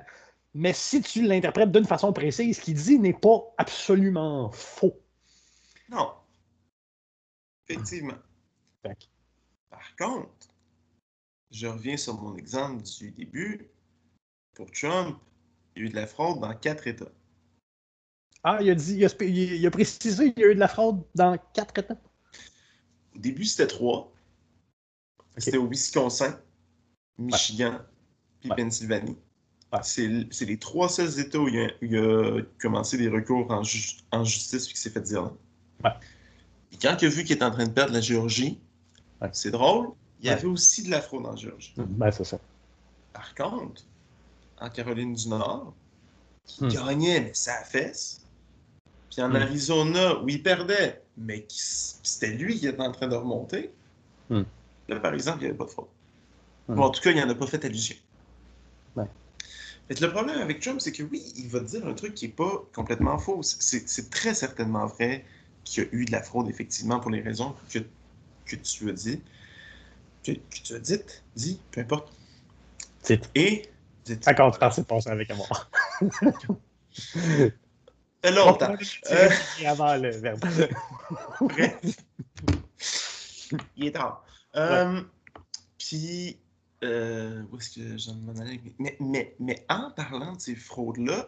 Mais 0.54 0.74
si 0.74 1.02
tu 1.02 1.24
l'interprètes 1.24 1.72
d'une 1.72 1.86
façon 1.86 2.14
précise, 2.14 2.58
ce 2.58 2.62
qu'il 2.62 2.76
dit 2.76 3.00
n'est 3.00 3.14
pas 3.28 3.40
absolument 3.58 4.52
faux. 4.52 4.96
Non. 5.90 6.12
Effectivement. 7.68 8.20
Par 8.84 9.96
contre, 9.98 10.30
je 11.50 11.66
reviens 11.66 11.98
sur 11.98 12.22
mon 12.22 12.36
exemple 12.36 12.84
du 12.84 13.10
début. 13.10 13.71
Pour 14.62 14.70
Trump, 14.70 15.18
il 15.76 15.82
y 15.82 15.86
a 15.86 15.88
eu 15.88 15.90
de 15.90 15.96
la 15.96 16.06
fraude 16.06 16.40
dans 16.40 16.54
quatre 16.54 16.86
États. 16.86 17.10
Ah, 18.44 18.60
il 18.62 18.70
a 18.70 18.76
dit, 18.76 18.94
il 18.96 19.06
a, 19.06 19.10
il- 19.24 19.72
précisé 19.72 20.32
qu'il 20.34 20.44
y 20.44 20.46
a 20.46 20.52
eu 20.52 20.54
de 20.54 20.60
la 20.60 20.68
fraude 20.68 21.02
dans 21.16 21.36
quatre 21.56 21.80
états? 21.80 21.98
Au 23.16 23.18
début, 23.18 23.44
c'était 23.46 23.66
trois. 23.66 24.14
C'était 25.36 25.58
au 25.58 25.66
Wisconsin, 25.66 26.40
Michigan, 27.18 27.80
puis 28.40 28.52
Ouais. 28.52 28.56
Pennsylvanie. 28.56 29.18
Ouais. 29.74 29.80
C'est 29.82 30.46
les 30.46 30.58
trois 30.60 30.90
seuls 30.90 31.20
États 31.20 31.40
où 31.40 31.48
il, 31.48 31.60
a, 31.60 31.66
où 31.82 31.86
il 31.86 31.98
a 31.98 32.42
commencé 32.60 33.00
des 33.00 33.08
recours 33.10 33.50
en, 33.50 33.64
ju- 33.64 33.98
en 34.12 34.24
justice 34.24 34.66
puis 34.66 34.74
qu'il 34.76 34.82
s'est 34.82 34.92
fait 34.92 35.02
dire 35.02 35.24
non. 35.24 35.38
Puis 36.70 36.78
quand 36.80 36.96
il 37.02 37.06
a 37.08 37.10
vu 37.10 37.24
qu'il 37.24 37.36
était 37.36 37.44
en 37.46 37.50
train 37.52 37.66
de 37.66 37.74
perdre 37.74 37.94
la 37.94 38.02
Géorgie, 38.02 38.60
c'est 39.32 39.50
drôle, 39.50 39.88
il 40.20 40.28
y 40.28 40.30
avait 40.30 40.46
aussi 40.46 40.84
de 40.84 40.92
la 40.92 41.02
fraude 41.02 41.26
en 41.26 41.36
Géorgie. 41.36 41.74
Ben, 41.78 42.12
c'est 42.12 42.26
ça. 42.26 42.40
Par 43.12 43.34
contre, 43.36 43.84
en 44.62 44.70
Caroline 44.70 45.14
du 45.14 45.28
Nord, 45.28 45.74
qui 46.46 46.64
Hmm. 46.64 46.70
gagnait, 46.70 47.22
mais 47.22 47.34
ça 47.34 47.64
fesse. 47.64 48.22
Puis 49.10 49.22
en 49.22 49.30
Hmm. 49.30 49.36
Arizona, 49.38 50.22
où 50.22 50.30
il 50.30 50.42
perdait, 50.42 51.02
mais 51.18 51.44
qui 51.44 51.60
c'était 52.04 52.32
lui 52.32 52.58
qui 52.60 52.68
était 52.68 52.82
en 52.82 52.92
train 52.92 53.08
de 53.08 53.16
remonter. 53.16 53.72
Hmm. 54.30 54.44
Là, 54.88 55.00
par 55.00 55.14
exemple, 55.14 55.40
il 55.40 55.44
n'y 55.44 55.48
avait 55.50 55.58
pas 55.58 55.66
de 55.66 55.70
fraude. 55.72 55.88
Hmm. 56.68 56.80
Ou 56.80 56.84
en 56.84 56.90
tout 56.90 57.02
cas, 57.02 57.12
il 57.12 57.18
n'en 57.20 57.30
a 57.30 57.36
pas 57.36 57.48
fait 57.48 57.64
allusion. 57.66 57.96
Ouais. 58.96 59.08
Le 59.90 60.08
problème 60.08 60.40
avec 60.40 60.62
Trump, 60.62 60.80
c'est 60.80 60.92
que 60.94 61.04
oui, 61.04 61.34
il 61.36 61.50
va 61.50 61.60
te 61.60 61.66
dire 61.66 61.86
un 61.86 61.94
truc 61.94 62.14
qui 62.14 62.28
n'est 62.28 62.34
pas 62.34 62.64
complètement 62.74 63.18
faux. 63.18 63.42
C'est 63.44 63.88
c'est 63.90 64.10
très 64.10 64.34
certainement 64.34 64.86
vrai 64.86 65.26
qu'il 65.66 65.84
y 65.84 65.86
a 65.86 65.90
eu 65.92 66.06
de 66.06 66.12
la 66.12 66.24
fraude, 66.24 66.50
effectivement, 66.50 67.00
pour 67.00 67.12
les 67.12 67.22
raisons 67.22 67.56
que, 67.70 67.80
que 68.46 68.56
tu 68.56 68.90
as 68.90 68.94
dit. 68.94 69.22
Que, 70.24 70.34
que 70.34 70.40
tu 70.64 70.76
as 70.76 70.80
dites, 70.80 71.24
dit, 71.36 71.60
peu 71.72 71.82
importe. 71.82 72.14
C'est 73.02 73.30
Et. 73.36 73.71
Dites- 74.06 74.24
D'accord, 74.26 74.52
tu 74.52 74.60
pensais 74.60 74.82
de 74.82 74.88
passer 74.88 75.10
avec 75.10 75.30
moi. 75.36 75.48
Fait 78.22 78.32
longtemps. 78.32 78.76
Euh. 79.12 79.30
Avant 79.66 79.96
le 79.98 80.10
verbe. 80.12 80.40
Bref. 81.42 81.76
Il 83.76 83.88
est 83.88 83.92
tard. 83.92 84.24
Euh, 84.56 85.02
Puis, 85.78 86.38
euh, 86.84 87.44
où 87.52 87.58
est-ce 87.58 87.76
que 87.76 87.98
j'en 87.98 88.16
m'en 88.16 88.34
allais? 88.40 88.62
Mais, 88.80 88.96
mais, 89.00 89.36
mais 89.40 89.66
en 89.70 89.92
parlant 89.92 90.34
de 90.36 90.40
ces 90.42 90.56
fraudes-là, 90.56 91.28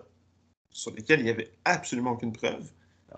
sur 0.71 0.91
lesquelles 0.91 1.19
il 1.19 1.25
n'y 1.25 1.29
avait 1.29 1.51
absolument 1.65 2.11
aucune 2.11 2.31
preuve, 2.33 2.63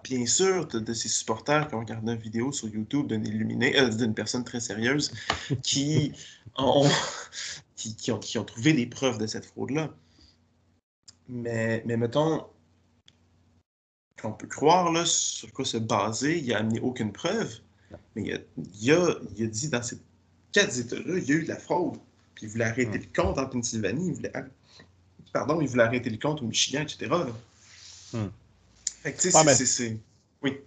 bien 0.03 0.25
sûr, 0.25 0.67
as 0.73 0.79
de 0.79 0.93
ces 0.93 1.07
supporters 1.07 1.67
qui 1.67 1.75
ont 1.75 1.79
regardé 1.79 2.11
une 2.13 2.19
vidéo 2.19 2.51
sur 2.51 2.67
YouTube 2.67 3.07
d'un 3.07 3.23
illuminé, 3.23 3.79
euh, 3.79 3.89
d'une 3.89 4.13
personne 4.13 4.43
très 4.43 4.59
sérieuse, 4.59 5.13
qui 5.63 6.11
ont, 6.57 6.89
qui, 7.75 7.95
qui 7.95 8.11
ont, 8.11 8.19
qui 8.19 8.37
ont 8.37 8.45
trouvé 8.45 8.73
des 8.73 8.85
preuves 8.87 9.17
de 9.17 9.27
cette 9.27 9.45
fraude-là. 9.45 9.93
Mais, 11.27 11.83
mais 11.85 11.97
mettons, 11.97 12.45
qu'on 14.21 14.31
peut 14.33 14.47
croire 14.47 14.91
là, 14.91 15.05
sur 15.05 15.51
quoi 15.51 15.65
se 15.65 15.77
baser, 15.77 16.39
il 16.39 16.47
n'a 16.47 16.59
amené 16.59 16.79
aucune 16.79 17.11
preuve. 17.11 17.59
Mais 18.15 18.23
il 18.23 18.33
a, 18.33 18.37
il 18.81 18.91
a- 18.93 19.19
il 19.37 19.43
a 19.43 19.47
dit 19.47 19.69
dans 19.69 19.83
ces 19.83 19.99
quatre 20.51 20.77
États-là, 20.77 21.17
il 21.17 21.23
y 21.27 21.31
a 21.31 21.35
eu 21.35 21.43
de 21.43 21.49
la 21.49 21.57
fraude. 21.57 21.97
Puis 22.33 22.45
il 22.45 22.49
voulait 22.49 22.65
arrêter 22.65 22.97
le 22.97 23.05
compte 23.15 23.37
en 23.37 23.45
Pennsylvanie, 23.47 24.07
il 24.09 24.13
voulait, 24.13 24.31
pardon, 25.31 25.61
il 25.61 25.67
voulait 25.67 25.83
arrêter 25.83 26.09
le 26.09 26.17
compte 26.17 26.41
au 26.41 26.45
Michigan, 26.45 26.81
etc. 26.81 27.09
Hmm. 28.13 28.27
Fait 29.01 29.13
que 29.13 29.21
tu 29.21 29.31
sais, 29.31 29.65
c'est. 29.65 29.97
Oui. 30.41 30.57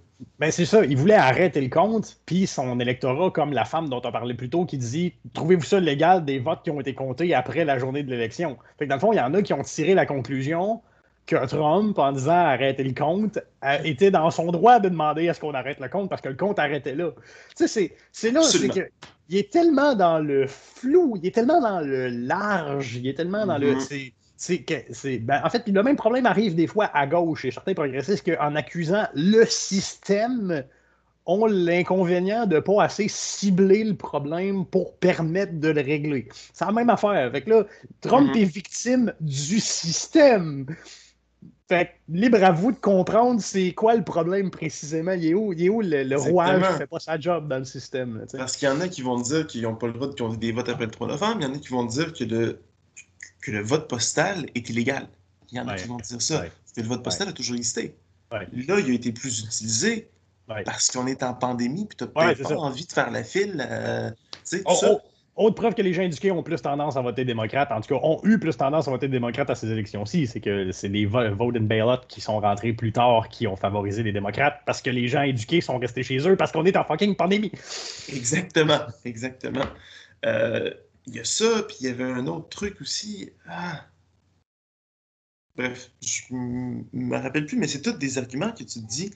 Ben 0.41 0.51
c'est 0.51 0.65
ça, 0.65 0.85
il 0.85 0.97
voulait 0.97 1.15
arrêter 1.15 1.61
le 1.61 1.69
compte, 1.69 2.17
puis 2.27 2.47
son 2.49 2.81
électorat, 2.81 3.31
comme 3.31 3.53
la 3.53 3.65
femme 3.65 3.89
dont 3.89 4.03
on 4.05 4.11
parlait 4.11 4.35
plus 4.35 4.51
tôt, 4.51 4.65
qui 4.65 4.77
dit 4.77 5.15
Trouvez-vous 5.33 5.65
ça 5.65 5.79
légal 5.79 6.25
des 6.25 6.41
votes 6.41 6.63
qui 6.65 6.71
ont 6.71 6.81
été 6.81 6.93
comptés 6.93 7.35
après 7.35 7.65
la 7.65 7.79
journée 7.79 8.03
de 8.03 8.11
l'élection? 8.11 8.59
Fait 8.79 8.87
que 8.87 8.89
dans 8.89 8.97
le 8.97 9.01
fond, 9.01 9.13
il 9.13 9.17
y 9.17 9.21
en 9.21 9.33
a 9.35 9.43
qui 9.43 9.53
ont 9.53 9.63
tiré 9.63 9.95
la 9.95 10.07
conclusion 10.07 10.83
que 11.27 11.47
Trump, 11.47 11.97
en 11.99 12.13
disant 12.13 12.33
arrêtez 12.33 12.83
le 12.83 12.95
compte, 12.95 13.39
était 13.85 14.11
dans 14.11 14.31
son 14.31 14.51
droit 14.51 14.81
de 14.81 14.89
demander 14.89 15.27
est-ce 15.27 15.39
qu'on 15.39 15.55
arrête 15.55 15.79
le 15.79 15.89
compte 15.89 16.09
parce 16.09 16.23
que 16.23 16.31
le 16.31 16.37
compte 16.37 16.59
arrêtait 16.59 16.95
là. 16.95 17.11
Tu 17.57 17.69
sais, 17.69 17.95
c'est 18.11 18.31
là, 18.33 18.43
c'est 18.43 18.69
que 18.69 18.89
il 19.29 19.37
est 19.37 19.53
tellement 19.53 19.95
dans 19.95 20.19
le 20.19 20.47
flou, 20.47 21.19
il 21.23 21.27
est 21.29 21.35
tellement 21.35 21.61
dans 21.61 21.81
le 21.81 22.09
large, 22.09 22.97
il 22.97 23.07
est 23.07 23.15
tellement 23.15 23.47
dans 23.47 23.59
le. 23.59 23.75
Mm-hmm. 23.75 24.13
C'est 24.39 25.19
ben, 25.19 25.41
en 25.45 25.51
fait, 25.51 25.69
le 25.69 25.83
même 25.83 25.97
problème 25.97 26.25
arrive 26.25 26.55
des 26.55 26.67
fois 26.67 26.91
à 26.95 27.07
gauche 27.07 27.45
et 27.45 27.51
certains 27.51 27.75
progressistes 27.75 28.25
qu'en 28.25 28.55
accusant 28.55 29.07
le 29.15 29.45
système, 29.45 30.65
ont 31.29 31.45
l'inconvénient 31.47 32.47
de 32.47 32.57
ne 32.57 32.61
pas 32.61 32.83
assez 32.83 33.07
cibler 33.07 33.85
le 33.85 33.95
problème 33.95 34.65
pour 34.65 34.97
permettre 34.97 35.61
de 35.61 35.69
le 35.69 35.83
régler. 35.83 36.27
C'est 36.55 36.65
la 36.65 36.73
même 36.73 36.89
affaire. 36.89 37.11
Avec 37.11 37.47
là, 37.47 37.65
Trump 38.01 38.35
mm-hmm. 38.35 38.41
est 38.41 38.45
victime 38.45 39.13
du 39.21 39.61
système. 39.61 40.65
Fait 41.69 41.97
libre 42.09 42.43
à 42.43 42.51
vous 42.51 42.73
de 42.73 42.79
comprendre 42.79 43.43
c'est 43.43 43.75
quoi 43.75 43.95
le 43.95 44.03
problème 44.03 44.51
précisément. 44.51 45.13
Il 45.13 45.27
est 45.27 45.35
où, 45.35 45.53
il 45.53 45.63
est 45.63 45.69
où 45.69 45.83
le, 45.83 46.17
roi 46.17 46.59
qui 46.59 46.79
fait 46.79 46.87
pas 46.87 46.99
sa 46.99 47.21
job 47.21 47.47
dans 47.47 47.59
le 47.59 47.67
système. 47.67 48.25
Parce 48.33 48.57
qu'il 48.57 48.67
y 48.67 48.71
en 48.71 48.81
a 48.81 48.89
qui 48.89 49.03
vont 49.03 49.21
dire 49.21 49.47
qu'ils 49.47 49.63
n'ont 49.63 49.77
pas 49.77 49.87
le 49.87 49.93
droit 49.93 50.09
de 50.09 50.37
des 50.37 50.53
votes 50.53 50.71
après 50.71 50.87
le 50.87 50.91
3 50.91 51.09
novembre. 51.09 51.37
Il 51.41 51.47
y 51.47 51.47
en 51.47 51.55
a 51.55 51.59
qui 51.59 51.69
vont 51.69 51.85
dire 51.85 52.15
que 52.15 52.25
le, 52.25 52.59
que 53.49 53.57
le 53.57 53.63
vote 53.63 53.89
postal 53.89 54.47
est 54.55 54.69
illégal. 54.69 55.09
Il 55.51 55.57
y 55.57 55.61
en 55.61 55.69
a 55.69 55.75
qui 55.75 55.89
vont 55.89 55.97
dire 55.97 56.21
ça. 56.21 56.45
Que 56.75 56.81
le 56.81 56.87
vote 56.87 57.03
postal 57.03 57.29
a 57.29 57.33
toujours 57.33 57.57
existé. 57.57 57.95
Là, 58.31 58.45
il 58.53 58.91
a 58.91 58.95
été 58.95 59.13
plus 59.13 59.41
utilisé 59.41 60.11
parce 60.65 60.91
qu'on 60.91 61.07
est 61.07 61.23
en 61.23 61.35
pandémie 61.35 61.87
puis 61.87 61.97
tu 61.97 62.05
n'as 62.05 62.11
pas 62.11 62.57
envie 62.57 62.87
de 62.87 62.93
faire 62.93 63.11
la 63.11 63.25
file. 63.25 63.67
Euh, 63.69 64.11
tout 64.49 64.57
oh, 64.67 64.75
ça. 64.75 64.93
Oh, 64.93 65.01
autre 65.37 65.55
preuve 65.55 65.75
que 65.75 65.83
les 65.83 65.95
gens 65.95 66.03
éduqués 66.03 66.33
ont 66.33 66.43
plus 66.43 66.61
tendance 66.61 66.97
à 66.97 67.01
voter 67.01 67.25
démocrate, 67.25 67.71
en 67.71 67.81
tout 67.81 67.95
cas, 67.95 68.01
ont 68.03 68.21
eu 68.25 68.41
plus 68.41 68.57
tendance 68.57 68.89
à 68.89 68.91
voter 68.91 69.07
démocrate 69.07 69.49
à 69.49 69.55
ces 69.55 69.71
élections-ci, 69.71 70.27
c'est 70.27 70.41
que 70.41 70.73
c'est 70.73 70.89
les 70.89 71.07
vote 71.07 71.57
and 71.57 71.61
ballot 71.61 72.01
qui 72.09 72.21
sont 72.21 72.41
rentrés 72.41 72.73
plus 72.73 72.91
tard 72.91 73.29
qui 73.29 73.47
ont 73.47 73.55
favorisé 73.55 74.03
les 74.03 74.11
démocrates 74.11 74.61
parce 74.67 74.83
que 74.83 74.91
les 74.91 75.07
gens 75.07 75.23
éduqués 75.23 75.61
sont 75.61 75.79
restés 75.79 76.03
chez 76.03 76.19
eux 76.29 76.37
parce 76.37 76.51
qu'on 76.51 76.65
est 76.65 76.77
en 76.77 76.85
fucking 76.85 77.15
pandémie. 77.15 77.53
Exactement, 78.09 78.81
exactement. 79.05 79.65
Euh, 80.27 80.71
il 81.09 81.17
y 81.17 81.21
a 81.21 81.25
ça, 81.25 81.63
puis 81.65 81.77
il 81.81 81.87
y 81.87 81.91
avait 81.91 82.05
un 82.05 82.27
autre 82.27 82.49
truc 82.49 82.81
aussi. 82.81 83.31
Ah. 83.47 83.87
Bref, 85.57 85.91
je 86.01 86.23
me 86.33 87.17
rappelle 87.17 87.47
plus, 87.47 87.57
mais 87.57 87.67
c'est 87.67 87.83
tous 87.83 87.93
des 87.93 88.19
arguments 88.19 88.53
que 88.53 88.59
tu 88.59 88.81
te 88.81 88.87
dis. 88.87 89.11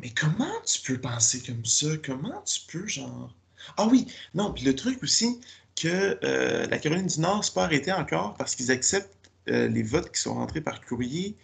Mais 0.00 0.10
comment 0.10 0.52
tu 0.66 0.80
peux 0.80 1.00
penser 1.00 1.42
comme 1.42 1.64
ça? 1.64 1.86
Comment 2.04 2.42
tu 2.42 2.60
peux, 2.66 2.86
genre? 2.88 3.34
Ah 3.76 3.86
oui, 3.86 4.06
non, 4.34 4.52
puis 4.52 4.64
le 4.64 4.74
truc 4.74 5.02
aussi, 5.02 5.40
que 5.76 6.18
euh, 6.24 6.66
la 6.66 6.78
Caroline 6.78 7.06
du 7.06 7.20
Nord 7.20 7.44
s'est 7.44 7.52
pas 7.52 7.64
arrêtée 7.64 7.92
encore 7.92 8.34
parce 8.34 8.54
qu'ils 8.54 8.70
acceptent 8.70 9.30
euh, 9.48 9.68
les 9.68 9.82
votes 9.82 10.10
qui 10.12 10.20
sont 10.20 10.34
rentrés 10.34 10.60
par 10.60 10.80
courrier 10.84 11.36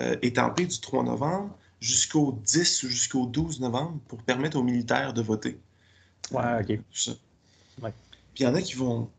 euh, 0.00 0.16
étampés 0.22 0.66
du 0.66 0.80
3 0.80 1.04
novembre 1.04 1.56
jusqu'au 1.80 2.38
10 2.44 2.82
ou 2.84 2.88
jusqu'au 2.88 3.26
12 3.26 3.60
novembre 3.60 3.98
pour 4.08 4.22
permettre 4.22 4.56
aux 4.58 4.62
militaires 4.62 5.12
de 5.12 5.22
voter. 5.22 5.58
Ouais, 6.30 6.60
OK. 6.60 6.80
Puis 7.80 7.92
il 8.40 8.42
y 8.44 8.46
en 8.46 8.54
a 8.54 8.60
qui 8.60 8.74
vont, 8.74 9.10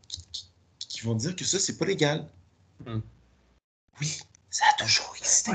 qui, 0.78 1.00
vont 1.02 1.14
dire 1.14 1.34
que 1.34 1.44
ça, 1.44 1.58
c'est 1.58 1.76
pas 1.76 1.86
légal. 1.86 2.26
Hmm. 2.84 3.00
Oui, 4.00 4.18
ça 4.50 4.64
a 4.72 4.82
toujours 4.82 5.12
existé. 5.16 5.52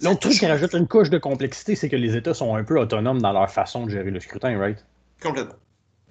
L'autre 0.00 0.20
truc 0.20 0.34
qui 0.34 0.46
rajoute 0.46 0.74
une 0.74 0.86
couche 0.86 1.10
de 1.10 1.18
complexité, 1.18 1.74
c'est 1.74 1.88
que 1.88 1.96
les 1.96 2.16
États 2.16 2.34
sont 2.34 2.54
un 2.54 2.62
peu 2.64 2.78
autonomes 2.78 3.20
dans 3.20 3.32
leur 3.32 3.50
façon 3.50 3.86
de 3.86 3.90
gérer 3.90 4.10
le 4.10 4.20
scrutin, 4.20 4.58
right? 4.58 4.84
Complètement. 5.20 5.56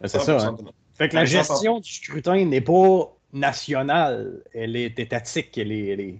C'est 0.03 0.19
ça. 0.19 0.47
Hein. 0.47 0.57
Fait 0.95 1.09
que 1.09 1.15
la 1.15 1.25
gestion 1.25 1.79
du 1.79 1.91
scrutin 1.91 2.43
n'est 2.45 2.61
pas 2.61 3.15
nationale, 3.31 4.41
elle 4.53 4.75
est 4.75 4.99
étatique, 4.99 5.57
elle 5.57 5.71
est. 5.71 6.19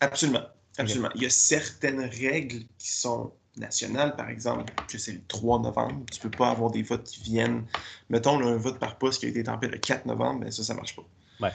Absolument. 0.00 0.42
Absolument. 0.78 1.08
Il 1.14 1.22
y 1.22 1.26
a 1.26 1.30
certaines 1.30 2.00
règles 2.00 2.64
qui 2.78 2.90
sont 2.90 3.32
nationales, 3.58 4.16
par 4.16 4.28
exemple, 4.28 4.72
que 4.88 4.98
c'est 4.98 5.12
le 5.12 5.20
3 5.28 5.60
novembre. 5.60 6.04
Tu 6.10 6.18
ne 6.18 6.22
peux 6.22 6.36
pas 6.36 6.50
avoir 6.50 6.70
des 6.70 6.82
votes 6.82 7.04
qui 7.04 7.22
viennent. 7.22 7.64
Mettons 8.10 8.40
un 8.40 8.56
vote 8.56 8.78
par 8.78 8.96
poste 8.96 9.20
qui 9.20 9.26
a 9.26 9.28
été 9.28 9.42
tempé 9.44 9.68
le 9.68 9.78
4 9.78 10.06
novembre, 10.06 10.40
ben 10.40 10.50
ça, 10.50 10.62
ça 10.62 10.74
ne 10.74 10.78
marche 10.78 10.96
pas. 10.96 11.06
Ouais. 11.40 11.52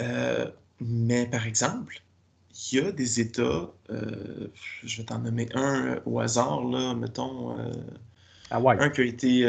Euh, 0.00 0.50
mais 0.80 1.26
par 1.26 1.46
exemple, 1.46 2.00
il 2.72 2.78
y 2.78 2.80
a 2.80 2.92
des 2.92 3.20
États, 3.20 3.70
euh, 3.90 4.48
je 4.84 4.96
vais 4.98 5.04
t'en 5.04 5.18
nommer 5.18 5.48
un 5.54 6.00
au 6.06 6.20
hasard, 6.20 6.64
là, 6.64 6.94
mettons. 6.94 7.58
Euh, 7.58 7.72
ah 8.50 8.60
ouais. 8.60 8.76
Un 8.80 8.90
qui 8.90 9.00
a 9.00 9.04
été 9.04 9.44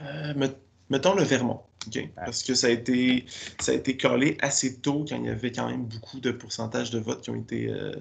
euh, 0.00 0.34
mettons 0.90 1.14
le 1.14 1.22
Vermont. 1.22 1.60
Parce 2.14 2.44
que 2.44 2.54
ça 2.54 2.68
a, 2.68 2.70
été, 2.70 3.24
ça 3.58 3.72
a 3.72 3.74
été 3.74 3.96
collé 3.96 4.36
assez 4.40 4.76
tôt 4.78 5.04
quand 5.08 5.16
il 5.16 5.24
y 5.24 5.28
avait 5.28 5.50
quand 5.50 5.68
même 5.68 5.84
beaucoup 5.84 6.20
de 6.20 6.30
pourcentages 6.30 6.92
de 6.92 7.00
votes 7.00 7.22
qui 7.22 7.30
ont 7.30 7.36
été, 7.36 7.68
euh, 7.70 7.92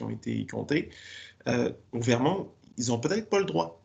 qui 0.00 0.04
ont 0.04 0.10
été 0.10 0.46
comptés. 0.46 0.90
Euh, 1.46 1.72
au 1.92 2.00
Vermont, 2.00 2.50
ils 2.78 2.88
n'ont 2.88 2.98
peut-être 2.98 3.28
pas 3.28 3.38
le 3.38 3.44
droit 3.44 3.82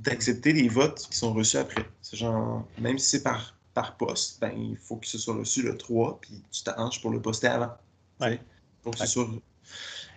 d'accepter 0.00 0.52
les 0.52 0.68
votes 0.68 1.08
qui 1.10 1.16
sont 1.16 1.32
reçus 1.32 1.58
après. 1.58 1.84
Genre, 2.12 2.66
même 2.78 2.98
si 2.98 3.10
c'est 3.10 3.22
par, 3.22 3.58
par 3.74 3.96
poste, 3.96 4.40
ben, 4.40 4.52
il 4.56 4.76
faut 4.76 4.96
que 4.96 5.06
ce 5.06 5.18
soit 5.18 5.34
reçu 5.34 5.62
le 5.62 5.76
3, 5.76 6.20
puis 6.20 6.42
tu 6.50 6.62
t'arranges 6.62 7.00
pour 7.02 7.10
le 7.10 7.20
poster 7.20 7.48
avant. 7.48 7.72
Ouais. 8.20 8.40
Pour 8.82 8.92
que 8.92 8.98
ce 9.00 9.06
soit. 9.06 9.28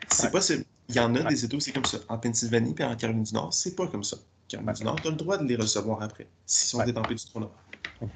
C'est 0.10 0.32
possible. 0.32 0.64
Il 0.90 0.96
y 0.96 1.00
en 1.00 1.16
a 1.16 1.24
des 1.24 1.46
États 1.46 1.58
où 1.58 1.60
c'est 1.60 1.72
comme 1.72 1.86
ça. 1.86 1.98
En 2.10 2.18
Pennsylvanie 2.18 2.76
et 2.78 2.84
en 2.84 2.96
Caroline 2.96 3.24
du 3.24 3.34
Nord, 3.34 3.54
c'est 3.54 3.76
pas 3.76 3.88
comme 3.88 4.04
ça 4.04 4.18
tu 4.48 4.88
as 4.88 5.10
le 5.10 5.16
droit 5.16 5.38
de 5.38 5.46
les 5.46 5.56
recevoir 5.56 6.02
après, 6.02 6.28
s'ils 6.46 6.70
sont 6.70 6.84
détempés 6.84 7.16
du 7.16 7.26
trône. 7.26 7.48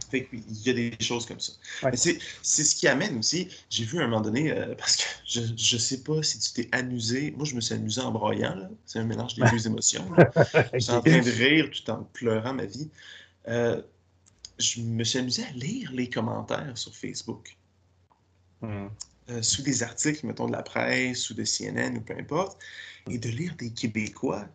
Fait 0.10 0.28
il 0.32 0.62
y 0.66 0.70
a 0.70 0.74
des 0.74 0.92
choses 1.00 1.26
comme 1.26 1.40
ça. 1.40 1.54
C'est 1.94 2.20
ce 2.42 2.76
qui 2.76 2.88
amène 2.88 3.18
aussi, 3.18 3.50
j'ai 3.70 3.86
vu 3.86 4.00
à 4.00 4.04
un 4.04 4.08
moment 4.08 4.22
donné, 4.22 4.52
euh, 4.52 4.76
parce 4.78 4.98
que 4.98 5.04
je 5.26 5.42
ne 5.42 5.80
sais 5.80 6.04
pas 6.04 6.22
si 6.24 6.40
tu 6.40 6.52
t'es 6.54 6.70
amusé, 6.72 7.32
moi 7.32 7.46
je 7.46 7.56
me 7.56 7.62
suis 7.62 7.76
amusé 7.76 8.02
en 8.02 8.12
broyant, 8.12 8.70
c'est 8.86 9.00
un 9.00 9.06
mélange 9.06 9.36
des 9.36 9.50
deux 9.52 9.68
émotions. 9.68 10.10
Je 10.74 10.80
suis 10.80 10.92
en 10.92 11.02
train 11.02 11.22
de 11.22 11.32
rire 11.32 11.70
tout 11.72 11.90
en 11.92 12.04
pleurant 12.14 12.54
ma 12.54 12.66
vie. 12.66 12.90
Euh, 13.48 13.82
je 14.60 14.82
me 14.82 15.04
suis 15.04 15.20
amusé 15.20 15.44
à 15.44 15.52
lire 15.52 15.92
les 15.94 16.10
commentaires 16.10 16.78
sur 16.78 16.96
Facebook. 16.96 17.56
Hmm. 18.62 18.88
Euh, 19.30 19.42
sous 19.42 19.62
des 19.62 19.84
articles, 19.84 20.26
mettons 20.26 20.48
de 20.48 20.54
la 20.54 20.64
presse 20.64 21.30
ou 21.30 21.34
de 21.34 21.44
CNN 21.44 21.98
ou 21.98 22.02
peu 22.02 22.16
importe, 22.18 22.58
et 23.10 23.18
de 23.18 23.30
lire 23.30 23.56
des 23.58 23.72
Québécois. 23.72 24.48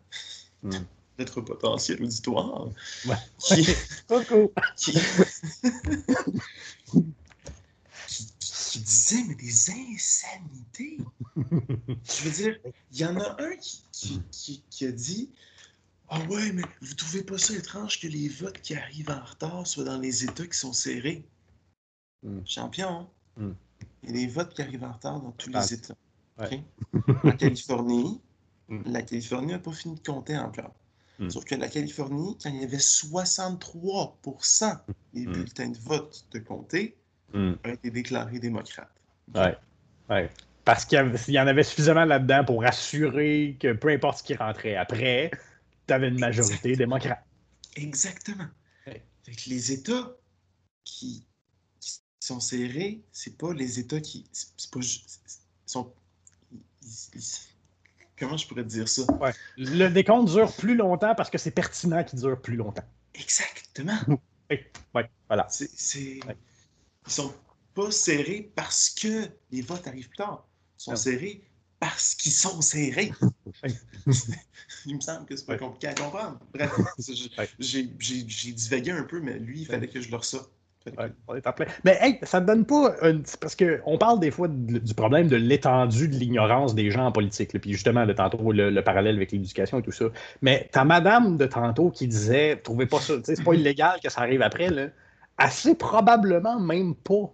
Hmm 0.61 0.79
notre 1.19 1.41
potentiel 1.41 2.03
auditoire. 2.03 2.69
Ouais. 3.05 3.15
Qui, 3.39 3.65
qui, 4.77 4.93
qui, 8.37 8.79
disait, 8.79 9.23
mais 9.27 9.35
des 9.35 9.69
insanités. 9.69 10.97
Je 11.35 12.23
veux 12.23 12.31
dire, 12.31 12.59
il 12.91 12.97
y 12.97 13.05
en 13.05 13.19
a 13.19 13.41
un 13.41 13.55
qui, 13.57 14.63
qui 14.69 14.85
a 14.85 14.91
dit 14.91 15.29
Ah 16.09 16.19
ouais, 16.21 16.51
mais 16.51 16.63
vous 16.81 16.93
trouvez 16.95 17.23
pas 17.23 17.37
ça 17.37 17.53
étrange 17.53 17.99
que 17.99 18.07
les 18.07 18.29
votes 18.29 18.59
qui 18.61 18.75
arrivent 18.75 19.11
en 19.11 19.23
retard 19.23 19.67
soient 19.67 19.83
dans 19.83 19.99
les 19.99 20.23
États 20.23 20.47
qui 20.47 20.57
sont 20.57 20.73
serrés? 20.73 21.25
Mm. 22.23 22.39
Champion, 22.45 22.89
hein? 22.89 23.07
mm. 23.37 23.51
Il 24.03 24.09
y 24.09 24.11
a 24.11 24.25
des 24.25 24.31
votes 24.31 24.53
qui 24.53 24.61
arrivent 24.61 24.83
en 24.83 24.91
retard 24.91 25.21
dans 25.21 25.31
tous 25.31 25.49
les 25.49 25.73
États. 25.73 25.95
en 26.37 27.31
Californie, 27.37 28.19
mm. 28.69 28.81
la 28.91 29.01
Californie 29.01 29.51
n'a 29.51 29.59
pas 29.59 29.71
fini 29.71 29.95
de 29.95 30.01
compter 30.01 30.37
encore. 30.37 30.73
Hmm. 31.19 31.29
Sauf 31.29 31.45
que 31.45 31.55
la 31.55 31.67
Californie, 31.67 32.37
quand 32.41 32.49
il 32.49 32.61
y 32.61 32.63
avait 32.63 32.77
63% 32.77 34.79
des 35.13 35.25
hmm. 35.25 35.31
bulletins 35.31 35.69
de 35.69 35.77
vote 35.77 36.25
de 36.31 36.39
comté, 36.39 36.97
hmm. 37.33 37.53
ont 37.63 37.69
été 37.69 37.91
déclarés 37.91 38.39
démocrates. 38.39 38.89
Ouais. 39.33 39.55
ouais. 40.09 40.29
Parce 40.65 40.85
qu'il 40.85 40.99
y 41.27 41.39
en 41.39 41.47
avait 41.47 41.63
suffisamment 41.63 42.05
là-dedans 42.05 42.45
pour 42.45 42.63
assurer 42.63 43.57
que 43.59 43.73
peu 43.73 43.89
importe 43.89 44.19
ce 44.19 44.23
qui 44.23 44.35
rentrait 44.35 44.75
après, 44.75 45.29
tu 45.87 45.93
avais 45.93 46.07
une 46.07 46.19
majorité 46.19 46.75
démocrate. 46.75 47.23
Exactement. 47.75 48.47
les 49.47 49.71
États 49.71 50.15
qui, 50.83 51.25
sont 52.19 52.39
serrés, 52.39 53.01
c'est 53.11 53.37
pas 53.37 53.53
les 53.53 53.79
États 53.79 53.99
qui. 53.99 54.25
C'est 54.31 54.71
pas. 54.71 54.79
Sont, 55.65 55.91
comment 58.23 58.37
je 58.37 58.47
pourrais 58.47 58.63
dire 58.63 58.87
ça? 58.87 59.03
Le 59.57 59.87
décompte 59.89 60.29
dure 60.29 60.51
plus 60.53 60.75
longtemps 60.75 61.15
parce 61.15 61.29
que 61.29 61.37
c'est 61.37 61.51
pertinent 61.51 62.03
qu'il 62.03 62.19
dure 62.19 62.41
plus 62.41 62.55
longtemps. 62.55 62.85
Exactement. 63.13 63.99
oui, 64.49 65.03
voilà. 65.27 65.47
C'est, 65.49 65.69
Ils 65.97 66.23
sont 67.07 67.33
pas 67.73 67.91
serrés 67.91 68.51
parce 68.55 68.89
que 68.89 69.27
les 69.51 69.61
votes 69.61 69.87
arrivent 69.87 70.07
plus 70.07 70.17
tard. 70.17 70.47
Ils 70.79 70.83
sont 70.83 70.95
serrés 70.95 71.43
parce 71.79 72.15
qu'ils 72.15 72.31
sont 72.31 72.61
serrés. 72.61 73.11
il 74.85 74.95
me 74.95 75.01
semble 75.01 75.25
que 75.25 75.35
c'est 75.35 75.45
pas 75.45 75.57
compliqué 75.57 75.87
à 75.87 75.93
comprendre. 75.93 76.39
Bref, 76.53 76.71
j'ai, 77.59 77.83
divagué 77.83 78.91
un 78.91 79.03
peu, 79.03 79.19
mais 79.19 79.37
lui, 79.39 79.61
il 79.61 79.65
fallait 79.65 79.89
que 79.89 80.01
je 80.01 80.09
le 80.09 80.17
ressorte. 80.17 80.51
Mais 81.83 81.97
hey, 82.01 82.19
ça 82.23 82.41
ne 82.41 82.45
donne 82.45 82.65
pas. 82.65 82.95
Parce 83.39 83.55
qu'on 83.55 83.97
parle 83.97 84.19
des 84.19 84.31
fois 84.31 84.47
du 84.49 84.93
problème 84.93 85.27
de 85.27 85.35
l'étendue 85.35 86.07
de 86.07 86.15
l'ignorance 86.15 86.75
des 86.75 86.91
gens 86.91 87.05
en 87.05 87.11
politique. 87.11 87.57
puis 87.59 87.71
justement, 87.71 88.05
de 88.05 88.13
tantôt, 88.13 88.51
le, 88.51 88.81
parallèle 88.81 89.15
avec 89.15 89.31
l'éducation 89.31 89.79
et 89.79 89.81
tout 89.81 89.91
ça. 89.91 90.05
Mais 90.41 90.69
ta 90.71 90.83
madame 90.83 91.37
de 91.37 91.45
tantôt 91.45 91.89
qui 91.89 92.07
disait 92.07 92.57
Trouvez 92.57 92.85
pas 92.85 92.99
ça, 92.99 93.13
c'est 93.23 93.43
pas 93.43 93.53
illégal 93.53 93.99
que 94.03 94.09
ça 94.09 94.21
arrive 94.21 94.41
après, 94.41 94.69
là. 94.69 94.87
Assez 95.37 95.73
probablement 95.73 96.59
même 96.59 96.93
pas 96.95 97.33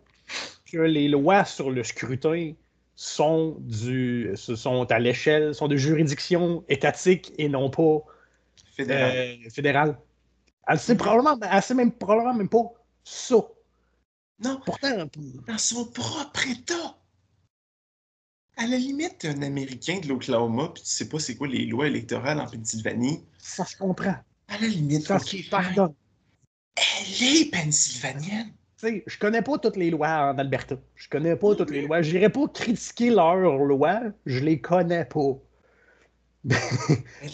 que 0.72 0.78
les 0.78 1.10
lois 1.10 1.44
sur 1.44 1.70
le 1.70 1.84
scrutin 1.84 2.54
sont, 2.96 3.58
du, 3.60 4.32
sont 4.36 4.90
à 4.92 5.00
l'échelle, 5.00 5.54
sont 5.54 5.68
de 5.68 5.76
juridiction 5.76 6.64
étatique 6.70 7.34
et 7.38 7.50
non 7.50 7.70
pas 7.70 8.00
fédérale. 8.76 9.16
Euh, 9.16 9.50
fédérale. 9.50 9.98
Elle 10.68 10.80
sait 10.80 10.96
probablement, 10.96 11.38
elle 11.52 11.62
sait 11.62 11.74
même, 11.74 11.92
probablement 11.92 12.34
même 12.34 12.50
pas 12.50 12.72
ça. 13.04 13.36
Non. 14.40 14.62
Pourtant, 14.66 15.10
dans 15.48 15.58
son 15.58 15.86
propre 15.86 16.48
État. 16.48 16.98
À 18.58 18.68
la 18.68 18.78
limite, 18.78 19.24
un 19.26 19.42
Américain 19.42 20.00
de 20.00 20.08
l'Oklahoma, 20.08 20.72
puis 20.74 20.84
tu 20.84 20.90
sais 20.90 21.08
pas 21.08 21.20
c'est 21.20 21.36
quoi 21.36 21.48
les 21.48 21.66
lois 21.66 21.88
électorales 21.88 22.42
en 22.42 22.46
Pennsylvanie. 22.46 23.24
Ça 23.38 23.66
se 23.66 23.78
comprend. 23.78 24.16
À 24.50 24.58
la 24.60 24.68
limite, 24.68 25.06
ça 25.06 25.20
se 25.20 25.50
pardonne. 25.50 25.94
Elle 26.76 27.24
est 27.24 27.52
pennsylvanienne. 27.52 28.52
Tu 28.78 28.88
sais, 28.88 29.04
je 29.06 29.18
connais 29.18 29.42
pas 29.42 29.58
toutes 29.58 29.76
les 29.76 29.92
lois 29.92 30.32
en 30.34 30.38
Alberta. 30.38 30.76
Je 30.96 31.10
connais 31.10 31.36
pas 31.36 31.56
toutes 31.56 31.70
les 31.70 31.82
lois. 31.82 32.02
Je 32.02 32.12
n'irai 32.12 32.30
pas 32.30 32.48
critiquer 32.48 33.10
leurs 33.10 33.58
lois. 33.58 34.02
Je 34.26 34.40
les 34.40 34.60
connais 34.60 35.06
pas. 35.06 35.38
Mais 36.44 36.56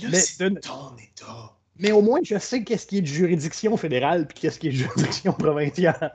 là, 0.09 0.19
c'est 0.19 0.37
ton 0.61 0.95
État. 0.97 1.54
Mais 1.79 1.91
au 1.91 2.01
moins, 2.01 2.19
je 2.23 2.37
sais 2.37 2.63
qu'est-ce 2.63 2.87
qui 2.87 2.99
est 2.99 3.01
de 3.01 3.07
juridiction 3.07 3.75
fédérale 3.77 4.27
puis 4.27 4.39
qu'est-ce 4.39 4.59
qui 4.59 4.67
est 4.67 4.71
de 4.71 4.77
juridiction 4.77 5.33
provinciale. 5.39 6.11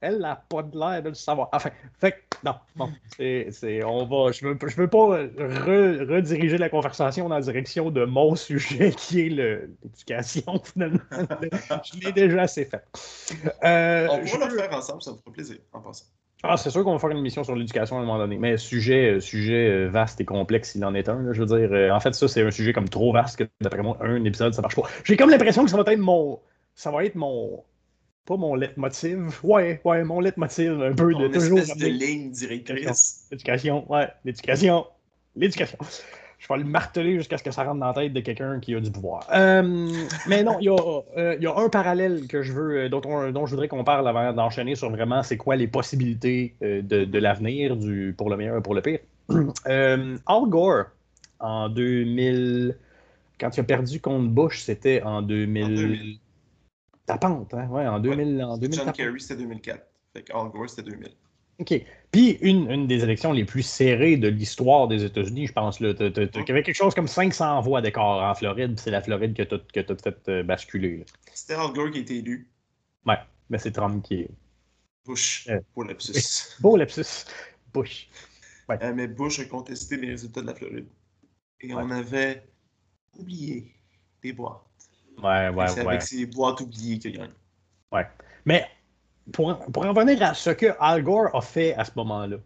elle 0.00 0.18
n'a 0.18 0.36
pas 0.36 0.62
de 0.62 0.78
l'air 0.78 1.02
de 1.02 1.08
le 1.08 1.14
savoir. 1.14 1.48
Enfin, 1.52 1.70
fait 1.98 2.24
non, 2.44 2.56
bon, 2.76 2.92
c'est, 3.16 3.82
on 3.84 4.04
va, 4.04 4.30
je 4.30 4.46
veux, 4.46 4.58
je 4.68 4.76
veux 4.76 4.88
pas 4.88 5.06
rediriger 5.06 6.58
la 6.58 6.68
conversation 6.68 7.26
dans 7.28 7.36
la 7.36 7.40
direction 7.40 7.90
de 7.90 8.04
mon 8.04 8.36
sujet 8.36 8.92
qui 8.92 9.22
est 9.22 9.28
l'éducation, 9.30 10.60
finalement. 10.62 10.98
je 11.10 12.00
l'ai 12.00 12.12
déjà 12.12 12.42
assez 12.42 12.66
fait. 12.66 12.84
Euh, 13.64 14.08
on 14.10 14.24
pourra 14.26 14.48
le 14.48 14.56
faire 14.58 14.72
ensemble, 14.74 15.02
ça 15.02 15.12
me 15.12 15.16
ferait 15.16 15.32
plaisir, 15.32 15.56
en 15.72 15.80
passant. 15.80 16.04
Ah, 16.46 16.58
c'est 16.58 16.68
sûr 16.68 16.84
qu'on 16.84 16.92
va 16.92 16.98
faire 16.98 17.10
une 17.10 17.18
émission 17.18 17.42
sur 17.42 17.56
l'éducation 17.56 17.96
à 17.96 18.00
un 18.00 18.04
moment 18.04 18.18
donné, 18.18 18.36
mais 18.36 18.58
sujet, 18.58 19.18
sujet 19.18 19.66
euh, 19.66 19.88
vaste 19.88 20.20
et 20.20 20.26
complexe, 20.26 20.72
s'il 20.72 20.84
en 20.84 20.94
est 20.94 21.08
un. 21.08 21.32
je 21.32 21.42
veux 21.42 21.46
dire, 21.46 21.72
euh, 21.72 21.90
en 21.90 22.00
fait, 22.00 22.14
ça, 22.14 22.28
c'est 22.28 22.42
un 22.42 22.50
sujet 22.50 22.74
comme 22.74 22.88
trop 22.88 23.12
vaste 23.14 23.38
que, 23.38 23.44
d'après 23.62 23.82
moi, 23.82 23.96
un 24.02 24.22
épisode, 24.24 24.52
ça 24.52 24.60
marche 24.60 24.76
pas. 24.76 24.82
J'ai 25.04 25.16
comme 25.16 25.30
l'impression 25.30 25.64
que 25.64 25.70
ça 25.70 25.82
va 25.82 25.90
être 25.90 25.98
mon. 25.98 26.38
Ça 26.74 26.90
va 26.90 27.04
être 27.04 27.14
mon 27.14 27.64
pas 28.26 28.36
mon 28.36 28.54
leitmotiv. 28.54 29.38
Ouais, 29.42 29.80
ouais, 29.84 30.04
mon 30.04 30.20
leitmotiv, 30.20 30.82
un 30.82 30.94
peu 30.94 31.14
de 31.14 31.28
toujours. 31.28 31.58
de 31.58 31.86
ligne 31.86 32.30
directrice. 32.30 33.26
L'éducation, 33.30 33.90
ouais, 33.90 34.08
l'éducation. 34.24 34.86
L'éducation. 35.36 35.78
Je 36.44 36.52
vais 36.52 36.58
le 36.58 36.66
marteler 36.66 37.14
jusqu'à 37.14 37.38
ce 37.38 37.42
que 37.42 37.50
ça 37.50 37.64
rentre 37.64 37.80
dans 37.80 37.86
la 37.86 37.94
tête 37.94 38.12
de 38.12 38.20
quelqu'un 38.20 38.60
qui 38.60 38.74
a 38.74 38.80
du 38.80 38.90
pouvoir. 38.90 39.26
Euh, 39.32 39.88
mais 40.28 40.42
non, 40.42 40.58
il 40.60 40.66
y, 40.66 40.68
euh, 40.68 41.36
y, 41.40 41.46
a 41.46 41.56
un 41.56 41.70
parallèle 41.70 42.26
que 42.26 42.42
je 42.42 42.52
veux, 42.52 42.80
euh, 42.80 42.88
dont, 42.90 43.00
dont 43.00 43.46
je 43.46 43.50
voudrais 43.52 43.66
qu'on 43.66 43.82
parle 43.82 44.06
avant 44.06 44.30
d'enchaîner 44.34 44.74
sur 44.74 44.90
vraiment 44.90 45.22
c'est 45.22 45.38
quoi 45.38 45.56
les 45.56 45.68
possibilités 45.68 46.54
de, 46.60 46.80
de 46.82 47.18
l'avenir 47.18 47.74
pour 48.18 48.28
le 48.28 48.36
meilleur 48.36 48.58
et 48.58 48.62
pour 48.62 48.74
le 48.74 48.82
pire. 48.82 48.98
Al 49.64 50.18
Gore, 50.48 50.84
en 51.40 51.70
2000, 51.70 52.76
quand 53.40 53.56
il 53.56 53.60
a 53.60 53.64
perdu 53.64 54.00
contre 54.00 54.28
Bush, 54.28 54.60
c'était 54.60 55.02
en 55.02 55.22
2000. 55.22 56.18
Ta 57.06 57.16
pente, 57.16 57.54
hein? 57.54 57.68
Ouais, 57.70 57.86
en 57.86 58.00
2000. 58.00 58.44
En 58.44 58.58
2000 58.58 58.78
John 58.78 58.92
Kerry, 58.92 59.20
c'était 59.20 59.42
2004. 59.42 59.82
Fait 60.12 60.24
Al 60.34 60.50
Gore, 60.50 60.68
c'était 60.68 60.90
2000. 60.90 61.08
OK. 61.60 61.82
Puis, 62.10 62.38
une, 62.42 62.70
une, 62.70 62.86
des 62.86 63.02
élections 63.02 63.32
les 63.32 63.44
plus 63.44 63.62
serrées 63.62 64.16
de 64.16 64.28
l'histoire 64.28 64.88
des 64.88 65.04
États-Unis, 65.04 65.48
je 65.48 65.52
pense. 65.52 65.80
Là, 65.80 65.92
il 65.98 66.06
y 66.06 66.50
avait 66.50 66.62
quelque 66.62 66.74
chose 66.74 66.94
comme 66.94 67.08
500 67.08 67.60
voix 67.60 67.80
d'écart 67.80 68.30
en 68.30 68.34
Floride, 68.34 68.78
c'est 68.78 68.90
la 68.90 69.02
Floride 69.02 69.34
que 69.34 69.42
tu 69.42 69.78
as, 69.78 70.30
euh, 70.30 70.42
basculer. 70.42 71.04
C'était 71.32 71.54
Al 71.54 71.72
Gore 71.72 71.90
qui 71.90 71.98
a 71.98 72.00
été 72.02 72.18
élu. 72.18 72.48
Ouais, 73.06 73.18
mais 73.50 73.58
c'est 73.58 73.72
Trump 73.72 74.04
qui 74.04 74.14
est. 74.14 74.30
Bush, 75.04 75.46
euh, 75.50 75.60
beau 75.74 75.82
lapsus. 75.82 76.56
beau 76.60 76.76
lapsus. 76.76 77.26
Bush. 77.72 78.08
Ouais. 78.68 78.78
Euh, 78.82 78.94
mais 78.94 79.06
Bush 79.08 79.40
a 79.40 79.44
contesté 79.44 79.96
les 79.96 80.10
résultats 80.10 80.40
de 80.40 80.46
la 80.46 80.54
Floride. 80.54 80.86
Et 81.60 81.74
on 81.74 81.90
avait 81.90 82.42
oublié 83.18 83.72
des 84.22 84.32
boîtes. 84.32 84.62
Ouais, 85.22 85.48
ouais, 85.50 85.68
c'est 85.68 85.80
avec 85.80 86.02
ces 86.02 86.26
boîtes 86.26 86.60
oubliées 86.60 86.98
qu'il 86.98 87.16
gagne. 87.16 87.32
Ouais. 87.92 88.06
Mais 88.44 88.66
pour, 89.32 89.48
en 89.48 89.92
revenir 89.92 90.22
à 90.22 90.34
ce 90.34 90.50
que 90.50 90.66
Al 90.80 91.02
Gore 91.02 91.34
a 91.34 91.40
fait 91.40 91.74
à 91.74 91.84
ce 91.84 91.92
moment-là, 91.96 92.36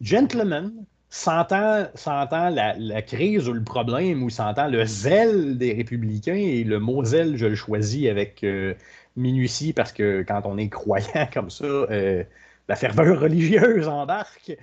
Gentleman, 0.00 0.72
sentant, 1.10 1.86
sentant 1.94 2.48
la, 2.48 2.74
la, 2.78 3.02
crise 3.02 3.48
ou 3.48 3.52
le 3.52 3.62
problème, 3.62 4.22
ou 4.22 4.30
sentant 4.30 4.68
le 4.68 4.84
zèle 4.84 5.58
des 5.58 5.74
républicains, 5.74 6.34
et 6.34 6.64
le 6.64 6.80
mot 6.80 7.04
zèle, 7.04 7.36
je 7.36 7.46
le 7.46 7.54
choisis 7.54 8.08
avec 8.08 8.42
euh, 8.44 8.74
minutie 9.16 9.72
parce 9.72 9.92
que 9.92 10.24
quand 10.26 10.42
on 10.44 10.58
est 10.58 10.68
croyant 10.68 11.28
comme 11.32 11.50
ça, 11.50 11.64
euh, 11.64 12.24
la 12.68 12.76
ferveur 12.76 13.20
religieuse 13.20 13.88
embarque. 13.88 14.56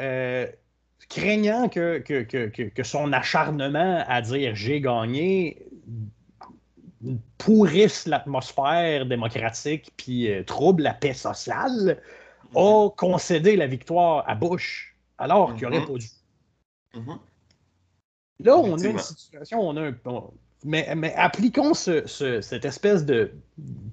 Euh, 0.00 0.46
craignant 1.08 1.68
que, 1.68 1.98
que, 1.98 2.22
que, 2.22 2.46
que, 2.48 2.82
son 2.82 3.12
acharnement 3.12 4.02
à 4.08 4.22
dire 4.22 4.54
j'ai 4.54 4.80
gagné 4.80 5.62
pourrisse 7.38 8.06
l'atmosphère 8.06 9.06
démocratique 9.06 9.90
puis 9.96 10.30
euh, 10.30 10.44
trouble 10.44 10.82
la 10.82 10.94
paix 10.94 11.14
sociale, 11.14 12.00
a 12.54 12.84
mhm. 12.84 12.90
concédé 12.96 13.56
la 13.56 13.66
victoire 13.66 14.28
à 14.28 14.34
Bush, 14.34 14.96
alors 15.18 15.54
qu'il 15.54 15.64
n'aurait 15.64 15.80
mhm. 15.80 15.86
pas 15.86 15.98
dû. 15.98 16.08
Mhm. 16.94 17.18
Là, 18.40 18.56
on 18.56 18.78
a 18.78 18.86
une 18.86 18.98
situation, 18.98 19.60
on 19.60 19.76
a 19.76 19.88
un. 19.88 19.94
mais, 20.64 20.92
mais, 20.96 21.14
appliquons 21.14 21.72
ce, 21.74 22.06
cette 22.40 22.64
espèce 22.64 23.04
de. 23.04 23.32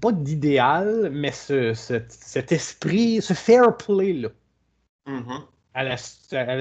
Pas 0.01 0.11
d'idéal, 0.11 1.09
mais 1.11 1.31
ce, 1.31 1.73
cet 1.73 2.51
esprit, 2.51 3.21
ce 3.21 3.33
fair 3.33 3.77
play-là 3.77 4.29
à 5.73 5.83
la, 5.83 5.97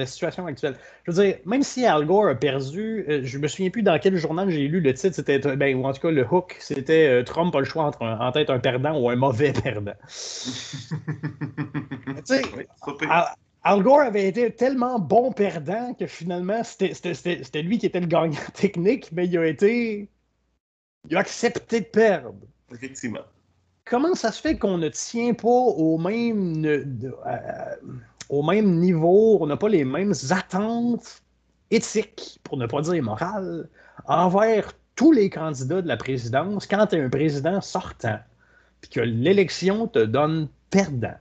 situation 0.05 0.45
actuelle. 0.45 0.75
Je 1.03 1.11
veux 1.11 1.23
dire, 1.23 1.37
même 1.45 1.63
si 1.63 1.85
Al 1.85 2.05
Gore 2.05 2.27
a 2.27 2.35
perdu, 2.35 3.05
euh, 3.09 3.21
je 3.23 3.37
me 3.37 3.47
souviens 3.47 3.69
plus 3.69 3.83
dans 3.83 3.99
quel 3.99 4.15
journal 4.15 4.49
j'ai 4.49 4.67
lu 4.67 4.79
le 4.79 4.93
titre, 4.93 5.15
c'était, 5.15 5.39
ben, 5.39 5.75
ou 5.75 5.85
en 5.85 5.93
tout 5.93 6.01
cas 6.01 6.11
le 6.11 6.25
hook, 6.25 6.55
c'était 6.59 7.07
euh, 7.07 7.23
Trump 7.23 7.53
a 7.55 7.59
le 7.59 7.65
choix 7.65 7.83
entre 7.83 8.03
en 8.03 8.31
tête 8.31 8.49
un 8.49 8.59
perdant 8.59 8.97
ou 8.97 9.09
un 9.09 9.15
mauvais 9.15 9.51
perdant. 9.51 9.93
Al, 13.63 13.83
Gore 13.83 13.99
avait 14.01 14.27
été 14.27 14.51
tellement 14.51 14.97
bon 14.97 15.31
perdant 15.31 15.93
que 15.93 16.07
finalement, 16.07 16.63
c'était 16.63 17.61
lui 17.61 17.77
qui 17.77 17.85
était 17.85 17.99
le 17.99 18.07
gagnant 18.07 18.39
technique, 18.53 19.11
mais 19.11 19.27
il 19.27 19.37
a 19.37 19.45
été. 19.45 20.09
Il 21.09 21.17
a 21.17 21.19
accepté 21.19 21.81
de 21.81 21.85
perdre. 21.85 22.39
Effectivement. 22.73 23.25
Comment 23.91 24.15
ça 24.15 24.31
se 24.31 24.41
fait 24.41 24.57
qu'on 24.57 24.77
ne 24.77 24.87
tient 24.87 25.33
pas 25.33 25.49
au 25.49 25.97
même. 25.97 26.61
De, 26.61 27.13
au 28.29 28.41
même 28.41 28.79
niveau, 28.79 29.37
on 29.41 29.47
n'a 29.47 29.57
pas 29.57 29.67
les 29.67 29.83
mêmes 29.83 30.13
attentes 30.29 31.21
éthiques, 31.71 32.39
pour 32.43 32.55
ne 32.55 32.67
pas 32.67 32.79
dire 32.79 33.03
morales, 33.03 33.69
envers 34.05 34.71
tous 34.95 35.11
les 35.11 35.29
candidats 35.29 35.81
de 35.81 35.89
la 35.89 35.97
présidence 35.97 36.67
quand 36.67 36.87
tu 36.87 36.95
es 36.95 37.01
un 37.01 37.09
président 37.09 37.59
sortant, 37.59 38.19
puis 38.79 38.91
que 38.91 39.01
l'élection 39.01 39.87
te 39.87 39.99
donne 39.99 40.47
perdant? 40.69 41.17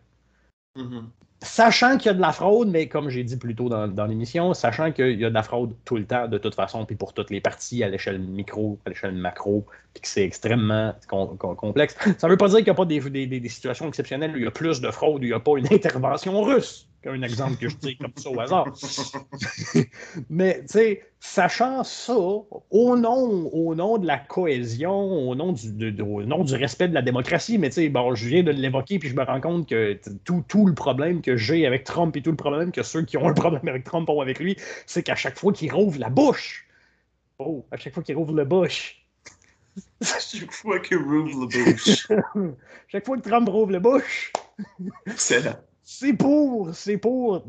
Mm-hmm. 0.77 1.05
Sachant 1.43 1.97
qu'il 1.97 2.07
y 2.07 2.09
a 2.11 2.15
de 2.15 2.21
la 2.21 2.33
fraude, 2.33 2.69
mais 2.69 2.87
comme 2.87 3.09
j'ai 3.09 3.25
dit 3.25 3.39
plus 3.39 3.55
tôt 3.55 3.71
dans, 3.71 4.07
l'émission, 4.07 4.53
sachant 4.53 4.93
qu'il 4.93 5.19
y 5.19 5.25
a 5.25 5.31
de 5.31 5.35
la 5.35 5.43
fraude 5.43 5.75
tout 5.87 5.97
le 5.97 6.05
temps, 6.05 6.29
de 6.29 6.37
toute 6.37 6.55
façon, 6.55 6.85
puis 6.85 6.97
pour 6.97 7.15
toutes 7.15 7.31
les 7.31 7.41
parties, 7.41 7.83
à 7.83 7.89
l'échelle 7.89 8.19
micro, 8.19 8.79
à 8.85 8.91
l'échelle 8.91 9.15
macro, 9.15 9.65
puis 9.95 10.03
que 10.03 10.09
c'est 10.09 10.23
extrêmement 10.23 10.95
complexe. 11.09 11.97
Ça 12.19 12.27
ne 12.27 12.33
veut 12.33 12.37
pas 12.37 12.49
dire 12.49 12.59
qu'il 12.59 12.67
n'y 12.67 12.71
a 12.71 12.75
pas 12.75 12.85
des, 12.85 13.01
des, 13.01 13.49
situations 13.49 13.89
exceptionnelles 13.89 14.33
où 14.33 14.37
il 14.37 14.45
y 14.45 14.47
a 14.47 14.51
plus 14.51 14.83
de 14.83 14.91
fraude, 14.91 15.23
où 15.23 15.25
il 15.25 15.29
n'y 15.29 15.33
a 15.33 15.41
pas 15.41 15.57
une 15.57 15.67
intervention 15.73 16.43
russe 16.43 16.90
qu'un 17.03 17.23
exemple 17.23 17.57
que 17.57 17.69
je 17.69 17.77
dis 17.77 17.97
comme 17.97 18.13
ça 18.17 18.31
au 18.31 18.41
hasard. 18.41 18.67
Mais, 20.31 20.61
tu 20.63 20.69
sais, 20.69 21.03
sachant 21.19 21.83
ça, 21.83 22.15
au 22.15 22.97
nom, 22.97 23.49
au 23.53 23.75
nom 23.75 23.99
de 23.99 24.07
la 24.07 24.19
cohésion, 24.19 25.29
au 25.29 25.35
nom 25.35 25.53
du, 25.53 26.03
au 26.03 26.23
nom 26.25 26.45
du 26.45 26.55
respect 26.55 26.89
de 26.89 26.95
la 26.95 27.03
démocratie, 27.03 27.59
mais 27.59 27.71
tu 27.71 27.77
sais, 27.77 27.89
bon, 27.89 28.15
je 28.15 28.29
viens 28.29 28.43
de 28.43 28.51
l'évoquer, 28.51 28.99
puis 28.99 29.09
je 29.09 29.17
me 29.17 29.23
rends 29.23 29.41
compte 29.41 29.69
que 29.69 29.99
tout, 30.25 30.45
tout 30.47 30.67
le 30.67 30.75
problème 30.75 31.23
que 31.23 31.37
j'ai 31.37 31.67
avec 31.67 31.85
Trump 31.85 32.15
et 32.17 32.23
tout 32.23 32.31
le 32.31 32.37
problème 32.37 32.71
que 32.71 32.83
ceux 32.83 33.03
qui 33.03 33.17
ont 33.17 33.29
un 33.29 33.35
problème 33.35 33.67
avec 33.67 33.85
Trump 33.85 34.09
ont 34.09 34.21
avec 34.21 34.39
lui, 34.39 34.57
c'est 34.87 35.03
qu'à 35.03 35.17
chaque 35.17 35.39
fois 35.39 35.53
qu'il 35.53 35.73
rouvre 35.73 35.99
la 35.99 36.11
bouche, 36.11 36.67
oh, 37.39 37.65
à 37.71 37.77
chaque 37.77 37.95
fois 37.95 38.03
qu'il 38.03 38.17
rouvre 38.17 38.35
la 38.35 38.45
bouche, 38.45 39.07
chaque 40.03 40.53
fois 40.53 40.81
qu'il 40.81 40.99
rouvre 40.99 41.49
la 41.49 41.65
bouche. 41.65 42.09
chaque 42.89 43.07
fois 43.07 43.17
que 43.17 43.29
Trump 43.29 43.49
rouvre 43.49 43.73
la 43.73 43.81
bouche. 43.81 44.33
Excellent 45.07 45.57
c'est 45.93 46.13
pour, 46.13 46.73
c'est 46.73 46.99
pour 46.99 47.45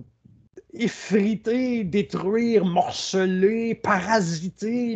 effriter, 0.74 1.84
détruire, 1.84 2.66
morceler, 2.66 3.76
parasiter 3.76 4.96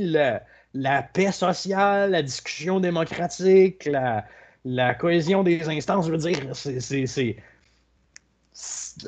la, 0.74 1.04
paix 1.04 1.32
sociale, 1.32 2.10
la 2.12 2.24
discussion 2.24 2.80
démocratique, 2.80 3.86
la, 3.86 4.96
cohésion 4.96 5.44
des 5.44 5.62
instances. 5.70 6.08
Je 6.08 6.12
veux 6.12 6.18
dire, 6.18 6.56
c'est. 6.56 7.38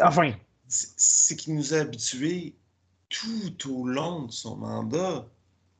Enfin. 0.03 0.33
C'est 0.67 1.35
qu'il 1.35 1.55
nous 1.55 1.73
a 1.73 1.79
habitués 1.79 2.53
tout 3.09 3.71
au 3.71 3.87
long 3.87 4.25
de 4.25 4.31
son 4.31 4.57
mandat 4.57 5.25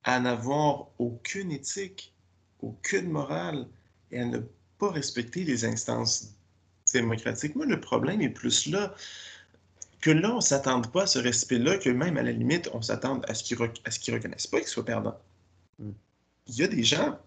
à 0.04 0.20
n'avoir 0.20 0.88
aucune 0.98 1.52
éthique, 1.52 2.16
aucune 2.62 3.12
morale 3.12 3.68
et 4.12 4.20
à 4.20 4.26
ne 4.26 4.40
pas 4.80 4.90
respecter 4.90 5.44
les 5.44 5.64
instances 5.64 6.37
démocratique. 6.94 7.56
Moi, 7.56 7.66
le 7.66 7.80
problème 7.80 8.22
est 8.22 8.30
plus 8.30 8.68
là 8.68 8.94
que 10.02 10.12
là, 10.12 10.32
on 10.32 10.38
ne 10.38 10.42
s'attende 10.42 10.92
pas 10.92 11.04
à 11.04 11.08
ce 11.08 11.20
respect-là, 11.20 11.78
que 11.78 11.90
même 11.90 12.18
à 12.18 12.24
la 12.24 12.32
limite, 12.32 12.70
on 12.74 12.82
s'attend 12.82 13.20
à 13.22 13.34
ce 13.34 13.44
qu'ils 13.44 13.58
ne 13.60 14.14
reconnaissent 14.14 14.48
pas 14.48 14.60
qu'ils 14.60 14.68
soient 14.68 14.86
perdants. 14.86 15.20
Mm. 15.80 15.92
Il 16.48 16.56
y 16.56 16.64
a 16.64 16.68
des 16.68 16.84
gens 16.84 17.18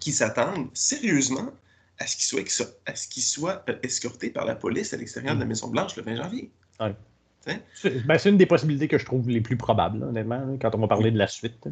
qui 0.00 0.12
s'attendent 0.12 0.68
sérieusement 0.74 1.52
à 1.98 2.06
ce 2.06 2.16
qu'ils 2.16 2.50
soient, 2.50 2.66
à 2.86 2.94
ce 2.94 3.20
soient 3.20 3.64
euh, 3.68 3.78
escortés 3.82 4.30
par 4.30 4.44
la 4.44 4.54
police 4.54 4.92
à 4.92 4.96
l'extérieur 4.96 5.34
de 5.34 5.40
la 5.40 5.46
mm. 5.46 5.48
Maison-Blanche 5.48 5.96
le 5.96 6.02
20 6.02 6.16
janvier. 6.16 6.50
Ben, 6.78 8.18
c'est 8.18 8.28
une 8.28 8.36
des 8.36 8.46
possibilités 8.46 8.88
que 8.88 8.98
je 8.98 9.04
trouve 9.04 9.28
les 9.28 9.40
plus 9.40 9.56
probables, 9.56 10.02
honnêtement, 10.02 10.58
quand 10.60 10.74
on 10.74 10.78
va 10.78 10.88
parler 10.88 11.10
de 11.10 11.18
la 11.18 11.28
suite. 11.28 11.68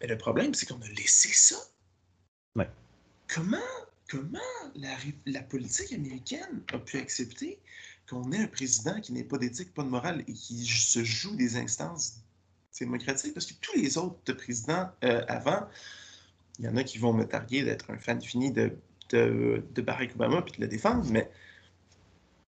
Mais 0.00 0.06
le 0.06 0.16
problème, 0.16 0.54
c'est 0.54 0.66
qu'on 0.66 0.80
a 0.80 0.88
laissé 0.96 1.28
ça. 1.32 1.56
Comment, 3.32 3.58
comment 4.10 4.38
la, 4.74 4.96
la, 5.26 5.42
politique 5.42 5.92
américaine 5.92 6.62
a 6.72 6.78
pu 6.78 6.98
accepter 6.98 7.60
qu'on 8.08 8.32
ait 8.32 8.38
un 8.38 8.48
président 8.48 9.00
qui 9.00 9.12
n'ait 9.12 9.24
pas 9.24 9.38
d'éthique, 9.38 9.72
pas 9.72 9.84
de 9.84 9.88
morale 9.88 10.24
et 10.26 10.32
qui 10.32 10.66
se 10.66 11.04
joue 11.04 11.36
des 11.36 11.56
instances 11.56 12.20
démocratiques? 12.78 13.34
Parce 13.34 13.46
que 13.46 13.54
tous 13.60 13.76
les 13.76 13.96
autres 13.98 14.32
présidents 14.32 14.90
euh, 15.04 15.24
avant, 15.28 15.66
il 16.58 16.64
y 16.64 16.68
en 16.68 16.76
a 16.76 16.82
qui 16.82 16.98
vont 16.98 17.12
me 17.12 17.24
targuer 17.24 17.62
d'être 17.62 17.90
un 17.90 17.98
fan 17.98 18.20
fini 18.20 18.50
de, 18.50 18.76
de, 19.10 19.82
Barack 19.82 20.14
Obama 20.14 20.42
puis 20.42 20.54
de 20.56 20.62
le 20.62 20.68
défendre, 20.68 21.06
mais 21.10 21.30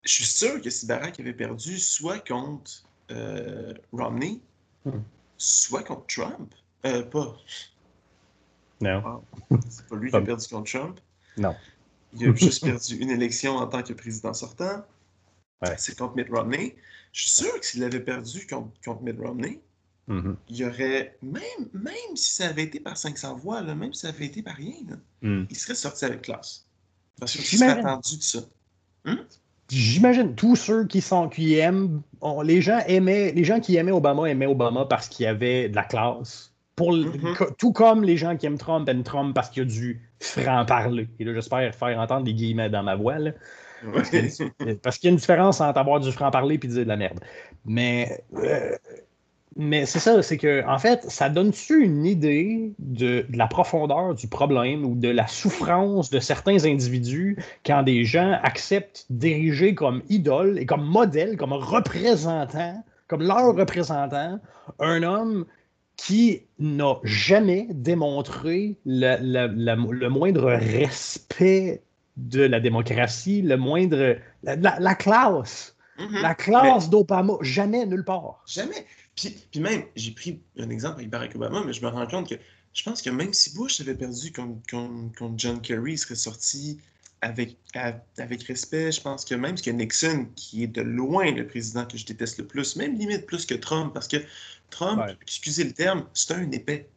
je 0.03 0.13
suis 0.13 0.25
sûr 0.25 0.61
que 0.61 0.69
si 0.69 0.87
Barack 0.87 1.21
avait 1.21 1.33
perdu 1.33 1.79
soit 1.79 2.19
contre 2.27 2.85
euh, 3.13 3.73
Romney, 3.93 4.41
hmm. 4.85 5.01
soit 5.39 5.85
contre 5.85 6.07
Trump, 6.07 6.53
euh, 6.85 7.05
pas. 7.05 7.37
Non. 8.81 9.23
C'est 9.71 9.87
pas 9.87 9.97
lui 9.97 10.11
qui 10.11 10.17
a 10.17 10.21
perdu 10.21 10.49
contre 10.49 10.71
Trump. 10.71 11.01
Non. 11.37 11.55
Il 12.15 12.29
a 12.29 12.35
juste 12.35 12.65
perdu 12.65 12.97
une 12.97 13.11
élection 13.11 13.57
en 13.57 13.67
tant 13.67 13.83
que 13.83 13.93
président 13.93 14.35
sortant. 14.35 14.85
C'est 15.77 15.97
contre 15.97 16.17
Mitt 16.17 16.29
Romney. 16.29 16.77
Je 17.13 17.23
suis 17.23 17.31
sûr 17.31 17.61
que 17.61 17.65
s'il 17.65 17.85
avait 17.85 18.01
perdu 18.01 18.47
contre, 18.47 19.03
Mitt 19.03 19.19
Romney, 19.19 19.61
mm-hmm. 20.09 20.35
il 20.49 20.57
y 20.57 20.65
aurait, 20.65 21.17
même, 21.23 21.43
même 21.73 22.17
si 22.17 22.33
ça 22.33 22.49
avait 22.49 22.65
été 22.65 22.81
par 22.81 22.97
500 22.97 23.37
voix, 23.37 23.61
là, 23.61 23.75
même 23.75 23.93
si 23.93 24.01
ça 24.01 24.09
avait 24.09 24.27
été 24.27 24.43
par 24.43 24.57
rien, 24.57 24.99
mm. 25.23 25.45
il 25.49 25.57
serait 25.57 25.75
sorti 25.75 26.05
avec 26.05 26.23
classe. 26.23 26.67
Parce 27.21 27.33
qu'il 27.33 27.59
serait 27.59 27.71
attendu 27.71 28.17
de 28.17 28.23
ça. 28.23 28.41
Hmm? 29.05 29.17
J'imagine 29.69 30.35
tous 30.35 30.57
ceux 30.57 30.87
qui 30.87 31.01
sont 31.01 31.29
qui 31.29 31.55
aiment, 31.55 32.03
les 32.45 32.61
gens 32.61 32.81
aimaient, 32.87 33.33
les 33.33 33.45
gens 33.45 33.61
qui 33.61 33.77
aimaient 33.77 33.93
Obama 33.93 34.29
aimaient 34.29 34.47
Obama 34.47 34.85
parce 34.85 35.09
qu'il 35.09 35.25
y 35.25 35.27
avait 35.27 35.69
de 35.69 35.77
la 35.77 35.85
classe 35.85 36.52
Mm-hmm. 36.91 37.57
Tout 37.59 37.73
comme 37.73 38.03
les 38.03 38.17
gens 38.17 38.37
qui 38.37 38.47
aiment 38.47 38.59
Trump 38.59 38.89
aiment 38.89 39.03
Trump 39.03 39.35
parce 39.35 39.51
qu'il 39.51 39.63
y 39.63 39.67
a 39.67 39.69
du 39.69 40.01
franc-parler. 40.21 41.09
Et 41.19 41.25
là, 41.25 41.35
j'espère 41.35 41.75
faire 41.75 41.99
entendre 41.99 42.25
des 42.25 42.35
guillemets 42.35 42.71
dans 42.71 42.83
ma 42.83 42.97
voix. 42.97 43.17
Parce 44.83 44.99
qu'il 44.99 45.09
y 45.09 45.09
a 45.09 45.11
une 45.11 45.17
différence 45.17 45.61
entre 45.61 45.79
avoir 45.79 45.99
du 45.99 46.13
franc-parler 46.13 46.55
et 46.55 46.59
dire 46.59 46.85
de 46.85 46.89
la 46.89 46.97
merde. 46.97 47.19
Mais, 47.65 48.23
euh, 48.37 48.77
mais 49.57 49.87
c'est 49.87 49.99
ça, 49.99 50.23
c'est 50.23 50.39
que, 50.39 50.65
en 50.67 50.79
fait, 50.79 51.03
ça 51.11 51.29
donne-tu 51.29 51.85
une 51.85 52.07
idée 52.07 52.73
de, 52.79 53.27
la 53.33 53.47
profondeur 53.47 54.15
du 54.15 54.29
problème 54.29 54.85
ou 54.85 54.95
de 54.95 55.09
la 55.09 55.27
souffrance 55.27 56.11
de 56.11 56.21
certains 56.21 56.65
individus 56.65 57.37
quand 57.67 57.83
des 57.83 58.05
gens 58.05 58.39
acceptent 58.43 59.07
d'ériger 59.11 59.75
comme 59.75 60.03
idole 60.09 60.59
et 60.59 60.67
comme 60.67 60.85
modèle, 60.85 61.37
comme 61.37 61.53
représentant, 61.53 62.83
comme 63.09 63.23
leur 63.23 63.55
représentant, 63.55 64.39
un 64.79 65.03
homme 65.03 65.45
qui 65.97 66.43
n'a 66.59 66.95
jamais 67.05 67.69
démontré 67.71 68.77
le, 68.85 70.09
moindre 70.09 70.51
respect 70.53 71.83
de 72.17 72.43
la 72.43 72.61
démocratie, 72.61 73.43
le 73.43 73.57
moindre. 73.57 74.17
La, 74.43 74.95
classe. 74.95 75.77
Mm-hmm. 75.99 76.21
La 76.21 76.35
classe 76.35 76.91
d'Obama, 76.91 77.35
jamais, 77.41 77.87
nulle 77.87 78.05
part. 78.05 78.43
Jamais. 78.47 78.87
Puis, 79.15 79.61
même, 79.61 79.85
j'ai 79.95 80.13
pris 80.13 80.41
un 80.59 80.71
exemple 80.71 80.97
avec 80.97 81.11
Barack 81.11 81.35
Obama, 81.37 81.63
mais 81.65 81.73
je 81.73 81.83
me 81.83 81.89
rends 81.89 82.07
compte 82.07 82.29
que 82.29 82.37
je 82.73 82.83
pense 82.83 83.03
que 83.03 83.11
même 83.11 83.33
si 83.33 83.55
Bush 83.55 83.81
avait 83.81 83.95
perdu 83.95 84.33
contre, 84.33 85.33
John 85.37 85.61
Kerry, 85.61 85.93
il 85.93 85.99
serait 85.99 86.15
sorti 86.15 86.81
avec, 87.21 87.57
avec 87.75 88.43
respect. 88.45 88.93
Je 88.93 89.01
pense 89.01 89.25
que 89.25 89.35
même 89.35 89.61
que 89.61 89.71
Nixon, 89.71 90.27
qui 90.35 90.65
est 90.65 90.69
de 90.69 90.81
loin 90.81 91.31
le 91.31 91.47
président 91.47 91.85
que 91.85 91.99
je 91.99 92.07
déteste 92.07 92.39
le 92.39 92.47
plus, 92.47 92.77
même 92.77 92.99
limite 92.99 93.27
plus 93.27 93.45
que 93.45 93.55
Trump, 93.55 93.93
parce 93.93 94.09
que 94.09 94.17
Trump, 94.73 95.03
excusez 95.21 95.65
le 95.65 95.73
terme, 95.73 96.07
c'est 96.15 96.33
un 96.33 96.51
épais. 96.51 96.89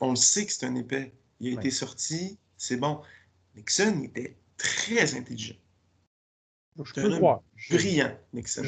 On 0.00 0.10
le 0.10 0.16
sait 0.16 0.46
que 0.46 0.52
c'est 0.52 0.66
un 0.66 0.76
épais. 0.76 1.12
Il 1.40 1.56
a 1.56 1.60
été 1.60 1.70
sorti, 1.70 2.38
c'est 2.56 2.76
bon. 2.76 3.00
Nixon 3.56 4.02
était 4.04 4.36
très 4.56 5.16
intelligent. 5.16 5.56
Je 6.82 6.92
peux 6.94 7.10
croire. 7.16 7.42
Brillant, 7.70 8.12
Nixon. 8.32 8.62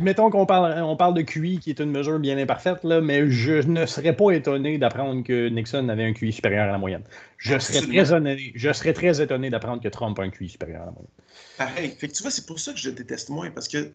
mettons 0.00 0.28
qu'on 0.28 0.44
parle, 0.44 0.82
on 0.82 0.96
parle 0.96 1.14
de 1.14 1.22
QI, 1.22 1.60
qui 1.60 1.70
est 1.70 1.78
une 1.78 1.92
mesure 1.92 2.18
bien 2.18 2.36
imparfaite, 2.36 2.82
là, 2.82 3.00
mais 3.00 3.30
je 3.30 3.62
ne 3.66 3.86
serais 3.86 4.14
pas 4.14 4.32
étonné 4.32 4.76
d'apprendre 4.76 5.22
que 5.22 5.48
Nixon 5.48 5.88
avait 5.88 6.04
un 6.04 6.12
QI 6.12 6.32
supérieur 6.32 6.64
à 6.64 6.72
la 6.72 6.78
moyenne. 6.78 7.04
Je, 7.36 7.58
serais 7.58 7.80
très, 7.80 8.08
étonné, 8.08 8.52
je 8.54 8.72
serais 8.72 8.92
très 8.92 9.20
étonné 9.20 9.50
d'apprendre 9.50 9.80
que 9.82 9.88
Trump 9.88 10.18
a 10.18 10.22
un 10.22 10.30
QI 10.30 10.48
supérieur 10.48 10.82
à 10.82 10.86
la 10.86 10.90
moyenne. 10.90 11.10
Pareil. 11.56 11.90
Fait 11.96 12.08
que 12.08 12.14
tu 12.14 12.22
vois, 12.22 12.32
c'est 12.32 12.46
pour 12.46 12.58
ça 12.58 12.72
que 12.72 12.78
je 12.78 12.90
le 12.90 12.96
déteste 12.96 13.28
moins, 13.28 13.50
parce 13.50 13.68
qu'il 13.68 13.92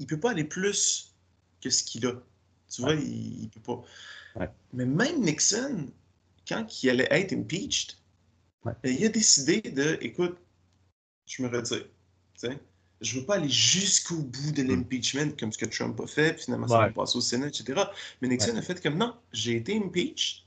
ne 0.00 0.06
peut 0.06 0.20
pas 0.20 0.32
aller 0.32 0.44
plus 0.44 1.11
que 1.62 1.70
ce 1.70 1.82
qu'il 1.82 2.06
a. 2.06 2.12
Tu 2.68 2.82
vois, 2.82 2.94
il, 2.94 3.42
ne 3.42 3.48
peut 3.48 3.60
pas. 3.60 4.52
Mais 4.72 4.86
même 4.86 5.20
Nixon, 5.20 5.90
quand 6.48 6.82
il 6.82 6.90
allait 6.90 7.08
être 7.10 7.32
impeached, 7.32 7.96
ben, 8.64 8.74
il 8.84 9.04
a 9.04 9.08
décidé 9.08 9.60
de, 9.60 9.98
écoute, 10.00 10.36
je 11.26 11.42
me 11.42 11.48
retire. 11.48 11.86
Je 13.00 13.16
ne 13.16 13.20
veux 13.20 13.26
pas 13.26 13.36
aller 13.36 13.48
jusqu'au 13.48 14.16
bout 14.16 14.52
de 14.52 14.62
hmm. 14.62 14.68
l'impeachment 14.68 15.32
comme 15.38 15.52
ce 15.52 15.58
que 15.58 15.66
Trump 15.66 16.00
a 16.00 16.06
fait, 16.06 16.34
puis 16.34 16.44
finalement 16.44 16.68
ça 16.68 16.78
va 16.78 16.90
passer 16.90 17.18
au 17.18 17.20
Sénat, 17.20 17.48
etc. 17.48 17.82
Mais 18.20 18.28
Nixon 18.28 18.56
a 18.56 18.62
fait 18.62 18.80
comme 18.82 18.96
non, 18.96 19.14
j'ai 19.32 19.56
été 19.56 19.76
impeached, 19.76 20.44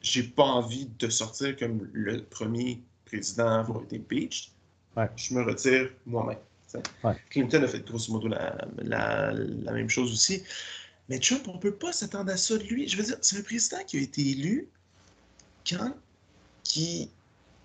j'ai 0.00 0.22
pas 0.22 0.44
envie 0.44 0.86
de 0.86 1.08
sortir 1.08 1.56
comme 1.56 1.88
le 1.92 2.24
premier 2.24 2.82
président 3.04 3.48
à 3.48 3.58
avoir 3.60 3.82
été 3.82 3.96
impeached. 3.96 4.50
Je 5.16 5.34
me 5.34 5.42
retire 5.42 5.90
moi-même. 6.06 6.38
Clinton 7.30 7.62
a 7.62 7.68
fait 7.68 7.84
grosso 7.84 8.12
modo 8.12 8.28
la, 8.28 9.32
même 9.72 9.88
chose 9.88 10.12
aussi. 10.12 10.42
Mais 11.08 11.18
Trump, 11.18 11.48
on 11.48 11.54
ne 11.54 11.58
peut 11.58 11.74
pas 11.74 11.92
s'attendre 11.92 12.30
à 12.30 12.36
ça 12.36 12.58
de 12.58 12.64
lui. 12.64 12.88
Je 12.88 12.96
veux 12.96 13.02
dire, 13.02 13.16
c'est 13.22 13.38
un 13.38 13.42
président 13.42 13.78
qui 13.86 13.98
a 13.98 14.00
été 14.00 14.20
élu 14.20 14.68
quand 15.68 15.94
qui, 16.64 17.10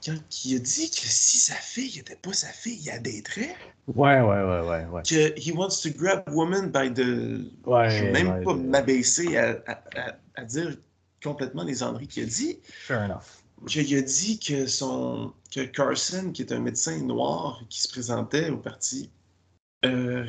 quand 0.05 0.15
qui 0.29 0.55
a 0.55 0.59
dit 0.59 0.89
que 0.89 1.07
si 1.07 1.37
sa 1.37 1.55
fille 1.55 1.97
n'était 1.97 2.15
pas 2.15 2.31
sa 2.31 2.47
fille, 2.47 2.77
il 2.77 2.85
y 2.85 2.89
a 2.89 2.99
des 2.99 3.21
traits. 3.21 3.55
Ouais, 3.87 4.21
ouais, 4.21 4.43
ouais, 4.43 4.61
ouais, 4.61 4.85
ouais. 4.85 5.01
Que 5.03 5.37
he 5.37 5.51
wants 5.53 5.81
to 5.81 5.89
grab 5.89 6.23
woman 6.29 6.69
by 6.69 6.93
the. 6.93 7.51
Ouais, 7.65 7.89
je 7.89 8.05
ne 8.05 8.11
vais 8.11 8.23
même 8.23 8.43
pas 8.43 8.53
m'abaisser 8.53 9.35
à, 9.35 9.61
à, 10.35 10.43
dire 10.45 10.77
complètement 11.21 11.63
les 11.63 11.83
enneries 11.83 12.07
qu'il 12.07 12.23
a 12.23 12.27
dit. 12.27 12.59
Fair 12.63 13.01
enough 13.01 13.42
qu'il 13.65 13.97
a 13.97 14.01
dit 14.01 14.39
que, 14.39 14.67
son, 14.67 15.33
que 15.51 15.61
Carson, 15.61 16.31
qui 16.31 16.41
est 16.41 16.51
un 16.51 16.59
médecin 16.59 16.97
noir 16.97 17.63
qui 17.69 17.81
se 17.81 17.87
présentait 17.87 18.49
au 18.49 18.57
parti 18.57 19.09
euh, 19.85 20.25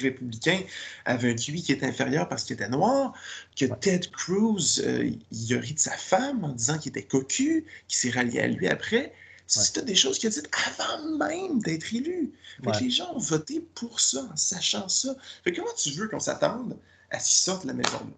républicain, 0.00 0.60
avait 1.04 1.32
un 1.32 1.34
QI 1.34 1.62
qui 1.62 1.72
est 1.72 1.84
inférieur 1.84 2.28
parce 2.28 2.44
qu'il 2.44 2.54
était 2.54 2.68
noir, 2.68 3.14
que 3.58 3.66
Ted 3.66 4.08
Cruz, 4.12 4.80
euh, 4.80 5.10
il 5.30 5.54
a 5.54 5.60
ri 5.60 5.74
de 5.74 5.78
sa 5.78 5.96
femme 5.96 6.44
en 6.44 6.50
disant 6.50 6.78
qu'il 6.78 6.90
était 6.90 7.02
cocu, 7.02 7.64
qu'il 7.88 7.98
s'est 7.98 8.10
rallié 8.10 8.40
à 8.40 8.46
lui 8.46 8.68
après. 8.68 9.12
C'était 9.46 9.82
des 9.82 9.94
choses 9.94 10.18
qu'il 10.18 10.28
a 10.28 10.30
dites 10.30 10.50
avant 10.66 11.16
même 11.18 11.60
d'être 11.60 11.94
élu. 11.94 12.32
Les 12.80 12.90
gens 12.90 13.14
ont 13.14 13.20
voté 13.20 13.60
pour 13.74 14.00
ça, 14.00 14.28
en 14.32 14.36
sachant 14.36 14.88
ça. 14.88 15.14
comment 15.44 15.72
tu 15.76 15.90
veux 15.90 16.08
qu'on 16.08 16.18
s'attende 16.18 16.76
à 17.10 17.20
ce 17.20 17.28
qu'il 17.28 17.36
sorte 17.36 17.62
de 17.62 17.68
la 17.68 17.74
Maison? 17.74 18.12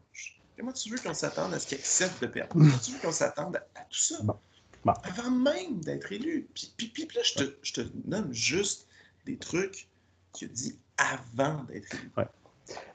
Comment 0.59 0.73
tu 0.73 0.91
veux 0.91 0.99
qu'on 0.99 1.15
s'attende 1.15 1.55
à 1.55 1.61
ce 1.61 1.69
qu'il 1.69 1.79
accepte 1.79 2.21
de 2.21 2.27
perdre? 2.27 2.53
Comment 2.53 2.77
tu 2.79 2.91
veux 2.91 2.99
qu'on 2.99 3.13
s'attende 3.13 3.57
à, 3.77 3.81
tout 3.83 3.99
ça? 3.99 4.17
Avant 5.05 5.31
même 5.31 5.81
d'être 5.81 6.11
élu. 6.11 6.49
Puis, 6.53 6.73
puis, 6.77 7.09
là, 7.15 7.23
je 7.23 7.35
te, 7.35 7.57
je 7.63 7.73
te, 7.75 7.81
donne 8.05 8.33
juste 8.33 8.89
des 9.25 9.37
trucs 9.37 9.87
qu'il 10.33 10.49
a 10.49 10.53
dit 10.53 10.79
avant 10.97 11.63
d'être 11.65 11.95
élu. 11.95 12.11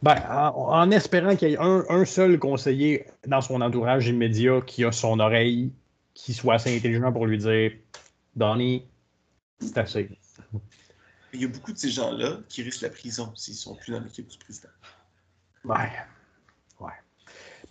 Ben, 0.02 0.52
en, 0.56 0.92
espérant 0.92 1.36
qu'il 1.36 1.50
y 1.50 1.54
ait 1.54 1.58
un, 1.58 1.86
un, 1.90 2.06
seul 2.06 2.38
conseiller 2.38 3.08
dans 3.26 3.42
son 3.42 3.62
entourage 3.62 4.08
immédiat 4.08 4.62
qui 4.62 4.84
a 4.84 4.92
son 4.92 5.20
oreille, 5.20 5.72
qui 6.14 6.34
soit 6.34 6.56
assez 6.56 6.76
intelligent 6.76 7.12
pour 7.12 7.26
lui 7.26 7.38
dire 7.38 7.72
Donnie, 8.36 8.86
c'est 9.60 9.78
assez. 9.78 10.10
Il 11.34 11.42
y 11.42 11.46
a 11.46 11.48
beaucoup 11.48 11.72
de 11.72 11.78
ces 11.78 11.90
gens-là 11.90 12.40
qui 12.50 12.62
risquent 12.62 12.82
la 12.82 12.90
prison 12.90 13.32
s'ils 13.36 13.56
ne 13.56 13.60
sont 13.60 13.76
plus 13.76 13.94
dans 13.94 14.02
l'équipe 14.02 14.28
du 14.28 14.38
président. 14.38 14.70
Ouais. 15.64 15.90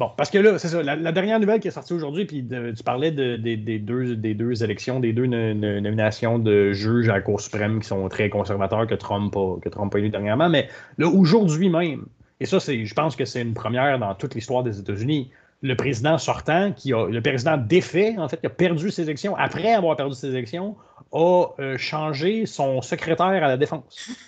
Bon, 0.03 0.11
parce 0.17 0.31
que 0.31 0.39
là, 0.39 0.59
c'est 0.59 0.67
ça, 0.67 0.83
la, 0.83 1.13
dernière 1.13 1.39
nouvelle 1.39 1.61
qui 1.61 1.69
est 1.69 1.71
sortie 1.71 1.93
aujourd'hui, 1.93 2.25
puis 2.25 2.45
tu 2.45 2.83
parlais 2.83 3.13
de, 3.13 3.37
des, 3.37 3.57
deux, 3.79 4.17
des 4.17 4.35
deux 4.35 4.65
élections, 4.65 4.99
des 4.99 5.13
deux 5.13 5.27
nominations 5.27 6.41
de 6.41 6.73
juges 6.73 7.09
à 7.09 7.13
la 7.13 7.21
Cour 7.21 7.41
suprême 7.41 7.79
qui 7.79 7.87
sont 7.87 8.09
très 8.09 8.29
conservateurs 8.29 8.89
que 8.89 8.97
Trump 8.97 9.33
a, 9.37 9.61
que 9.61 9.69
Trump 9.69 9.95
a 9.95 10.01
eu 10.01 10.09
dernièrement, 10.09 10.49
mais 10.49 10.69
là, 10.99 11.07
aujourd'hui 11.07 11.69
même, 11.69 12.07
et 12.41 12.47
ça, 12.47 12.59
c'est, 12.59 12.85
je 12.85 12.95
pense 12.95 13.15
que 13.15 13.25
c'est 13.25 13.43
une 13.43 13.55
première 13.55 13.97
dans 14.01 14.13
toute 14.17 14.35
l'histoire 14.35 14.65
des 14.65 14.81
États-Unis, 14.81 15.31
le 15.61 15.77
président 15.77 16.19
sortant, 16.19 16.73
qui 16.73 16.93
a, 16.93 17.07
le 17.07 17.23
président 17.23 17.57
défait, 17.57 18.17
en 18.19 18.29
fait, 18.29 18.41
qui 18.41 18.47
a 18.47 18.51
perdu 18.51 18.91
ses 18.91 19.03
élections, 19.03 19.37
après 19.37 19.73
avoir 19.73 19.97
perdu 19.97 20.17
ses 20.17 20.31
élections, 20.31 20.75
a 21.13 21.45
euh, 21.61 21.79
changé 21.79 22.45
son 22.47 22.83
secrétaire 22.83 23.27
à 23.27 23.39
la 23.39 23.57
défense. 23.57 24.11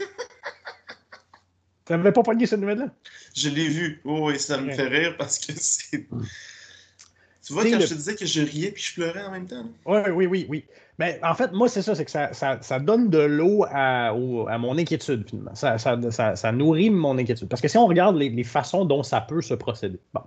Tu 1.87 1.93
n'avais 1.93 2.12
pas 2.12 2.22
pogné 2.22 2.47
cette 2.47 2.61
nouvelle-là? 2.61 2.87
Je 3.35 3.49
l'ai 3.49 3.68
vu. 3.68 4.01
Oh, 4.05 4.30
et 4.30 4.39
ça 4.39 4.59
me 4.59 4.72
fait 4.72 4.89
rire 4.89 5.16
parce 5.18 5.39
que 5.39 5.53
c'est. 5.57 6.07
Tu 7.45 7.53
vois, 7.53 7.64
quand 7.64 7.80
je 7.80 7.89
te 7.89 7.95
disais 7.95 8.14
que 8.14 8.24
je 8.24 8.41
riais 8.41 8.70
puis 8.70 8.82
je 8.82 8.95
pleurais 8.95 9.24
en 9.24 9.30
même 9.30 9.47
temps. 9.47 9.66
Oui, 9.85 9.99
oui, 10.12 10.26
oui, 10.26 10.47
oui. 10.49 10.64
Mais 10.99 11.18
en 11.22 11.35
fait, 11.35 11.53
moi, 11.53 11.68
c'est 11.68 11.82
ça, 11.82 11.95
c'est 11.95 12.05
que 12.05 12.11
ça, 12.11 12.32
ça, 12.32 12.78
donne 12.78 13.11
de 13.11 13.18
l'eau 13.18 13.64
à, 13.68 14.11
à, 14.11 14.59
mon 14.59 14.78
inquiétude, 14.78 15.28
finalement. 15.28 15.55
Ça, 15.55 15.76
ça, 15.76 16.53
nourrit 16.53 16.89
mon 16.89 17.18
inquiétude. 17.18 17.49
Parce 17.49 17.61
que 17.61 17.68
si 17.68 17.76
on 17.76 17.87
regarde 17.87 18.16
les, 18.16 18.30
les, 18.30 18.45
façons 18.45 18.85
dont 18.85 19.03
ça 19.03 19.20
peut 19.20 19.43
se 19.43 19.55
procéder. 19.55 19.99
Bon. 20.14 20.22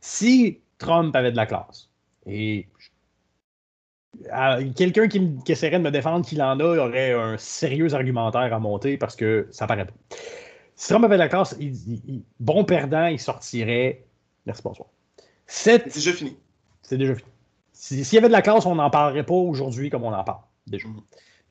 Si 0.00 0.60
Trump 0.78 1.16
avait 1.16 1.32
de 1.32 1.36
la 1.36 1.46
classe 1.46 1.88
et 2.26 2.68
quelqu'un 4.76 5.08
qui, 5.08 5.36
qui, 5.44 5.52
essaierait 5.52 5.78
de 5.78 5.84
me 5.84 5.90
défendre 5.90 6.26
qu'il 6.26 6.42
en 6.42 6.60
a 6.60 6.64
aurait 6.64 7.12
un 7.12 7.38
sérieux 7.38 7.94
argumentaire 7.94 8.52
à 8.52 8.58
monter 8.58 8.98
parce 8.98 9.16
que 9.16 9.48
ça 9.50 9.66
paraît 9.66 9.86
pas. 9.86 9.94
Si 10.82 10.88
Trump 10.88 11.04
avait 11.04 11.14
de 11.14 11.20
la 11.20 11.28
classe, 11.28 11.56
bon 12.40 12.64
perdant, 12.64 13.06
il 13.06 13.20
sortirait. 13.20 14.04
Merci, 14.46 14.62
bonsoir. 14.64 14.88
C'est 15.46 15.94
déjà 15.94 16.12
fini. 16.12 16.36
C'est 16.82 16.98
déjà 16.98 17.14
fini. 17.14 17.28
S'il 17.72 18.14
y 18.14 18.18
avait 18.18 18.26
de 18.26 18.32
la 18.32 18.42
classe, 18.42 18.66
on 18.66 18.74
n'en 18.74 18.90
parlerait 18.90 19.24
pas 19.24 19.32
aujourd'hui 19.32 19.90
comme 19.90 20.02
on 20.02 20.12
en 20.12 20.24
parle, 20.24 20.40
déjà. 20.66 20.88
Mm. 20.88 21.00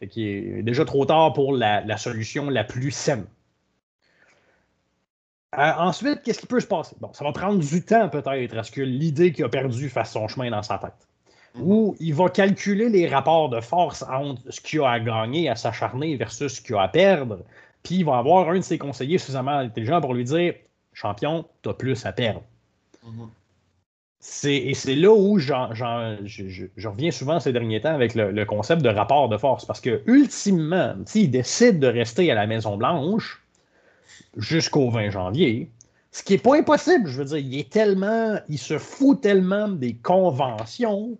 Il 0.01 0.57
est 0.57 0.63
déjà 0.63 0.83
trop 0.83 1.05
tard 1.05 1.31
pour 1.31 1.55
la, 1.55 1.95
solution 1.95 2.49
la 2.49 2.65
plus 2.65 2.91
saine. 2.91 3.25
Euh, 5.57 5.71
ensuite, 5.77 6.23
qu'est-ce 6.23 6.41
qui 6.41 6.47
peut 6.47 6.59
se 6.59 6.67
passer? 6.67 6.97
Bon, 6.99 7.13
ça 7.13 7.23
va 7.23 7.31
prendre 7.31 7.57
du 7.57 7.85
temps 7.85 8.09
peut-être 8.09 8.57
à 8.57 8.63
ce 8.63 8.71
que 8.71 8.81
l'idée 8.81 9.31
qu'il 9.31 9.45
a 9.45 9.49
perdu 9.49 9.87
fasse 9.87 10.11
son 10.11 10.27
chemin 10.27 10.51
dans 10.51 10.61
sa 10.61 10.77
tête? 10.77 11.07
Mm. 11.55 11.61
Ou 11.61 11.95
il 12.01 12.13
va 12.13 12.27
calculer 12.27 12.89
les 12.89 13.07
rapports 13.07 13.47
de 13.47 13.61
force 13.61 14.03
entre 14.03 14.41
ce 14.51 14.59
qu'il 14.59 14.81
a 14.81 14.89
à 14.89 14.99
gagner, 14.99 15.47
à 15.47 15.55
s'acharner 15.55 16.17
versus 16.17 16.55
ce 16.55 16.61
qu'il 16.61 16.75
a 16.75 16.81
à 16.81 16.87
perdre. 16.89 17.45
Puis 17.83 17.95
il 17.95 18.05
va 18.05 18.17
avoir 18.17 18.49
un 18.49 18.57
de 18.57 18.61
ses 18.61 18.77
conseillers 18.77 19.17
suffisamment 19.17 19.57
intelligent 19.57 20.01
pour 20.01 20.13
lui 20.13 20.23
dire 20.23 20.53
Champion, 20.93 21.45
tu 21.63 21.69
as 21.69 21.73
plus 21.73 22.05
à 22.05 22.11
perdre. 22.11 22.43
Mm-hmm 23.05 23.29
et 24.43 24.73
c'est 24.75 24.95
là 24.95 25.11
où 25.11 25.39
je, 25.39 25.51
reviens 26.87 27.11
souvent 27.11 27.39
ces 27.39 27.51
derniers 27.51 27.81
temps 27.81 27.93
avec 27.93 28.13
le, 28.13 28.45
concept 28.45 28.81
de 28.81 28.89
rapport 28.89 29.29
de 29.29 29.37
force. 29.37 29.65
Parce 29.65 29.81
que, 29.81 30.01
ultimement, 30.05 30.95
s'il 31.05 31.31
décide 31.31 31.79
de 31.79 31.87
rester 31.87 32.31
à 32.31 32.35
la 32.35 32.45
Maison-Blanche 32.45 33.41
jusqu'au 34.37 34.89
20 34.91 35.09
janvier, 35.09 35.71
ce 36.11 36.23
qui 36.23 36.33
n'est 36.33 36.39
pas 36.39 36.57
impossible, 36.57 37.07
je 37.07 37.17
veux 37.17 37.25
dire, 37.25 37.37
il 37.37 37.59
est 37.59 37.69
tellement, 37.69 38.37
il 38.47 38.59
se 38.59 38.77
fout 38.77 39.21
tellement 39.21 39.69
des 39.69 39.95
conventions, 39.95 41.17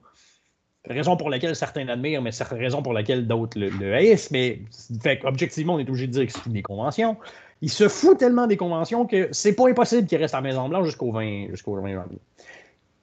raison 0.86 1.16
pour 1.16 1.30
laquelle 1.30 1.56
certains 1.56 1.86
l'admirent, 1.86 2.22
mais 2.22 2.32
certaines 2.32 2.60
raisons 2.60 2.82
pour 2.82 2.94
lesquelles 2.94 3.28
d'autres 3.28 3.60
le, 3.60 3.94
haïssent, 3.94 4.32
mais 4.32 4.60
objectivement, 5.24 5.76
on 5.76 5.80
est 5.80 5.90
obligé 5.90 6.08
de 6.08 6.12
dire 6.12 6.26
que 6.26 6.32
c'est 6.32 6.50
des 6.50 6.62
conventions. 6.62 7.18
Il 7.62 7.70
se 7.70 7.88
fout 7.88 8.18
tellement 8.18 8.48
des 8.48 8.58
conventions 8.58 9.06
que 9.06 9.30
c'est 9.32 9.54
pas 9.54 9.70
impossible 9.70 10.08
qu'il 10.08 10.18
reste 10.18 10.34
à 10.34 10.38
la 10.38 10.42
Maison-Blanche 10.42 10.88
jusqu'au 10.88 11.12
20, 11.12 11.50
jusqu'au 11.50 11.76
20 11.76 11.94
janvier. 11.94 12.20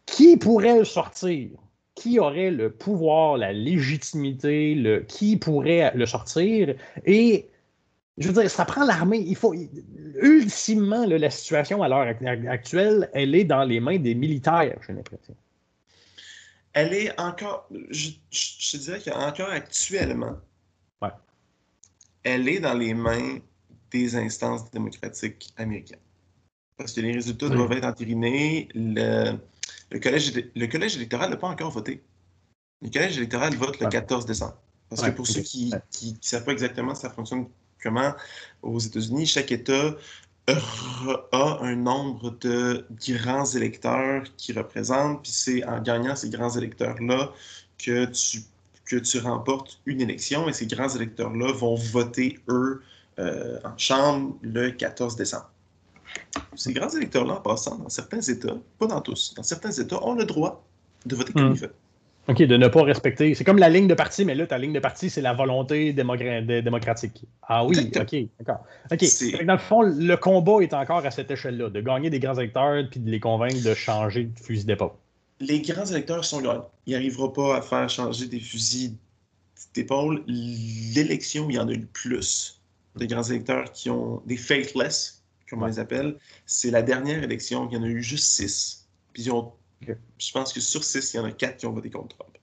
Qui 0.07 0.37
pourrait 0.37 0.79
le 0.79 0.85
sortir? 0.85 1.51
Qui 1.95 2.19
aurait 2.19 2.51
le 2.51 2.71
pouvoir, 2.71 3.37
la 3.37 3.53
légitimité, 3.53 5.05
qui 5.07 5.37
pourrait 5.37 5.93
le 5.95 6.07
sortir? 6.07 6.75
Et 7.07 7.47
je 8.17 8.29
veux 8.29 8.41
dire, 8.41 8.51
ça 8.51 8.65
prend 8.65 8.85
l'armée. 8.85 9.19
Il 9.19 9.37
faut. 9.37 9.55
Ultimement, 10.21 11.05
la 11.07 11.31
situation 11.31 11.83
à 11.83 11.89
l'heure 11.89 12.15
actuelle, 12.49 13.09
elle 13.15 13.35
est 13.35 13.45
dans 13.45 13.63
les 13.63 13.79
mains 13.79 13.99
des 13.99 14.15
militaires, 14.15 14.77
j'ai 14.87 14.93
l'impression. 14.93 15.35
Elle 16.79 16.95
est 16.95 17.21
encore. 17.21 17.67
Je, 17.91 18.11
je, 18.31 18.77
dirais 18.77 19.01
qu'encore 19.05 19.51
actuellement, 19.51 20.37
ouais. 21.03 21.09
elle 22.23 22.49
est 22.49 22.61
dans 22.61 22.75
les 22.75 22.95
mains 22.95 23.39
des 23.91 24.15
instances 24.15 24.71
démocratiques 24.71 25.53
américaines. 25.57 25.99
Parce 26.77 26.93
que 26.93 27.01
les 27.01 27.11
résultats 27.11 27.49
doivent 27.49 27.73
être 27.73 27.85
entérinés. 27.85 28.69
Le, 28.77 29.39
le 29.91 29.99
collège, 29.99 30.33
le 30.55 30.67
collège 30.69 30.95
électoral 30.95 31.31
n'a 31.31 31.37
pas 31.37 31.49
encore 31.49 31.73
voté. 31.73 32.05
Le 32.81 32.91
collège 32.91 33.19
électoral 33.19 33.57
vote 33.57 33.81
le 33.81 33.89
14 33.89 34.25
décembre. 34.25 34.57
Parce 34.89 35.03
que 35.03 35.11
pour 35.11 35.27
ceux 35.27 35.41
qui 35.43 35.71
ne 35.73 36.13
savent 36.21 36.45
pas 36.45 36.53
exactement 36.53 36.95
ça 36.95 37.11
fonctionne 37.11 37.49
comment 37.83 38.15
aux 38.63 38.79
États-Unis, 38.79 39.27
chaque 39.27 39.51
État 39.51 39.97
a 40.49 41.59
un 41.63 41.77
nombre 41.77 42.31
de 42.41 42.87
grands 43.09 43.45
électeurs 43.45 44.25
qui 44.37 44.53
représentent, 44.53 45.23
puis 45.23 45.33
c'est 45.33 45.65
en 45.65 45.81
gagnant 45.81 46.17
ces 46.17 46.31
grands 46.31 46.51
électeurs-là 46.51 47.33
que 47.79 48.07
tu, 48.07 48.41
que 48.85 48.97
tu 48.97 49.19
remportes 49.19 49.81
une 49.87 50.01
élection, 50.01 50.49
et 50.49 50.53
ces 50.53 50.67
grands 50.67 50.89
électeurs-là 50.89 51.53
vont 51.53 51.75
voter, 51.75 52.39
eux, 52.49 52.83
euh, 53.19 53.59
en 53.65 53.77
chambre 53.77 54.37
le 54.43 54.71
14 54.71 55.17
décembre. 55.17 55.51
Ces 56.57 56.73
grands 56.73 56.89
électeurs-là, 56.89 57.35
en 57.35 57.41
passant, 57.41 57.77
dans 57.77 57.89
certains 57.89 58.21
États, 58.21 58.57
pas 58.79 58.87
dans 58.87 59.01
tous, 59.01 59.35
dans 59.35 59.43
certains 59.43 59.73
États, 59.73 60.03
ont 60.05 60.15
le 60.15 60.25
droit 60.25 60.65
de 61.05 61.15
voter 61.15 61.33
comme 61.33 61.51
hmm. 61.51 61.55
ils 61.55 61.61
veulent. 61.61 61.75
OK, 62.29 62.43
de 62.43 62.57
ne 62.59 62.69
pas 62.69 62.83
respecter. 62.83 63.35
C'est 63.35 63.45
comme 63.45 63.59
la 63.59 63.71
ligne 63.71 63.89
de 63.89 63.95
parti, 63.95 64.27
mais 64.27 64.35
là, 64.35 64.47
ta 64.47 64.59
ligne 64.59 64.75
de 64.75 64.81
parti, 64.81 65.09
c'est 65.09 65.23
la 65.23 65.33
volonté 65.33 65.95
démocratique. 65.95 67.25
Ah 67.43 67.65
oui, 67.65 67.91
OK, 67.97 68.17
d'accord. 68.39 68.67
OK. 68.93 69.45
Dans 69.47 69.55
le 69.55 69.59
fond, 69.59 69.81
le 69.81 70.15
combat 70.17 70.61
est 70.61 70.75
encore 70.75 71.07
à 71.07 71.11
cette 71.11 71.31
échelle-là, 71.31 71.71
de 71.71 71.81
gagner 71.81 72.11
des 72.11 72.21
grands 72.21 72.35
électeurs 72.35 72.85
puis 72.91 73.01
de 73.01 73.11
les 73.11 73.19
convaincre 73.19 73.63
de 73.63 73.73
changer 73.73 74.25
de 74.25 74.39
fusil 74.39 74.67
d'épaule. 74.67 74.91
Les 75.41 75.63
grands 75.63 75.87
électeurs 75.87 76.25
sont 76.25 76.43
grands. 76.43 76.69
Il 76.87 76.93
n'arrivera 76.93 77.33
pas 77.33 77.57
à 77.57 77.63
faire 77.63 77.89
changer 77.89 78.27
des 78.27 78.41
fusils 78.41 78.95
d'épaule. 79.75 80.23
L'élection, 80.27 81.49
il 81.49 81.57
y 81.57 81.59
en 81.59 81.69
a 81.69 81.73
eu 81.73 81.87
plus 81.87 82.61
de 82.97 83.07
grands 83.07 83.23
électeurs 83.23 83.73
qui 83.73 83.89
ont 83.89 84.21
des 84.27 84.37
faithless, 84.37 85.23
comme 85.49 85.63
on 85.63 85.67
les 85.67 85.79
appelle, 85.79 86.17
c'est 86.45 86.71
la 86.71 86.83
dernière 86.83 87.23
élection. 87.23 87.69
Il 87.71 87.75
y 87.75 87.79
en 87.79 87.85
a 87.85 87.87
eu 87.87 88.03
juste 88.03 88.25
six. 88.25 88.87
Puis 89.15 89.31
je 89.81 90.33
pense 90.33 90.53
que 90.53 90.61
sur 90.61 90.85
six, 90.85 91.15
il 91.15 91.17
y 91.19 91.21
en 91.21 91.25
a 91.25 91.33
quatre 91.33 91.59
qui 91.59 91.67
ont 91.67 91.73
voté 91.73 91.91
contre 91.91 92.17
Trump. 92.17 92.37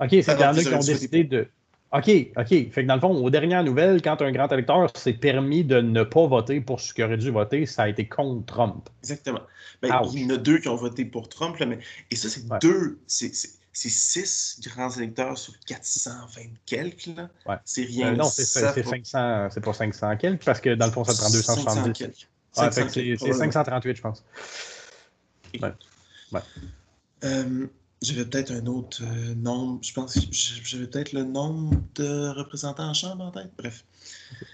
OK, 0.00 0.08
c'est 0.10 0.24
qu'il 0.24 0.40
y 0.40 0.44
en 0.44 0.56
a 0.56 0.62
qui 0.62 0.74
ont 0.74 0.78
décidé 0.78 1.24
de. 1.24 1.48
OK, 1.92 2.10
OK. 2.36 2.48
Fait 2.48 2.70
que 2.70 2.86
dans 2.86 2.94
le 2.94 3.00
fond, 3.00 3.10
aux 3.10 3.28
dernières 3.28 3.64
nouvelles, 3.64 4.00
quand 4.00 4.22
un 4.22 4.32
grand 4.32 4.50
électeur 4.50 4.90
s'est 4.96 5.12
permis 5.12 5.62
de 5.62 5.80
ne 5.80 6.02
pas 6.02 6.26
voter 6.26 6.60
pour 6.62 6.80
ce 6.80 6.94
qu'il 6.94 7.04
aurait 7.04 7.18
dû 7.18 7.30
voter, 7.30 7.66
ça 7.66 7.82
a 7.82 7.88
été 7.88 8.08
contre 8.08 8.46
Trump. 8.46 8.88
Exactement. 9.02 9.42
Ben, 9.82 10.00
il 10.14 10.22
y 10.22 10.24
en 10.24 10.30
a 10.30 10.38
deux 10.38 10.58
qui 10.58 10.68
ont 10.68 10.76
voté 10.76 11.04
pour 11.04 11.28
Trump, 11.28 11.56
mais... 11.60 11.78
et 12.10 12.16
ça, 12.16 12.30
c'est 12.30 12.46
deux 12.60 12.98
c'est 13.74 13.88
6 13.88 14.60
grands 14.66 14.90
électeurs 14.90 15.36
sur 15.38 15.58
420 15.66 16.42
quelques. 16.66 17.06
Là. 17.06 17.30
Ouais. 17.46 17.56
C'est 17.64 17.84
rien. 17.84 18.12
Euh, 18.12 18.16
non, 18.16 18.24
c'est 18.24 18.44
500, 18.44 19.48
c'est 19.50 19.60
pas 19.60 19.72
500 19.72 20.16
quelques, 20.16 20.44
parce 20.44 20.60
que 20.60 20.74
dans 20.74 20.86
le 20.86 20.92
fond, 20.92 21.04
ça 21.04 21.14
prend 21.14 21.30
270. 21.30 22.26
c'est 22.52 23.32
538, 23.32 23.96
je 23.96 24.02
pense. 24.02 24.24
Ouais. 25.60 25.72
Ouais. 26.32 26.40
Euh, 27.24 27.66
j'avais 28.02 28.24
peut-être 28.24 28.50
un 28.50 28.66
autre 28.66 29.02
euh, 29.02 29.34
nombre. 29.34 29.80
Je 29.82 29.92
pense 29.92 30.14
que 30.14 30.20
j'avais 30.30 30.86
peut-être 30.86 31.12
le 31.12 31.22
nombre 31.24 31.80
de 31.94 32.28
représentants 32.30 32.88
en 32.90 32.94
chambre 32.94 33.24
en 33.24 33.30
tête. 33.30 33.50
Bref. 33.56 33.84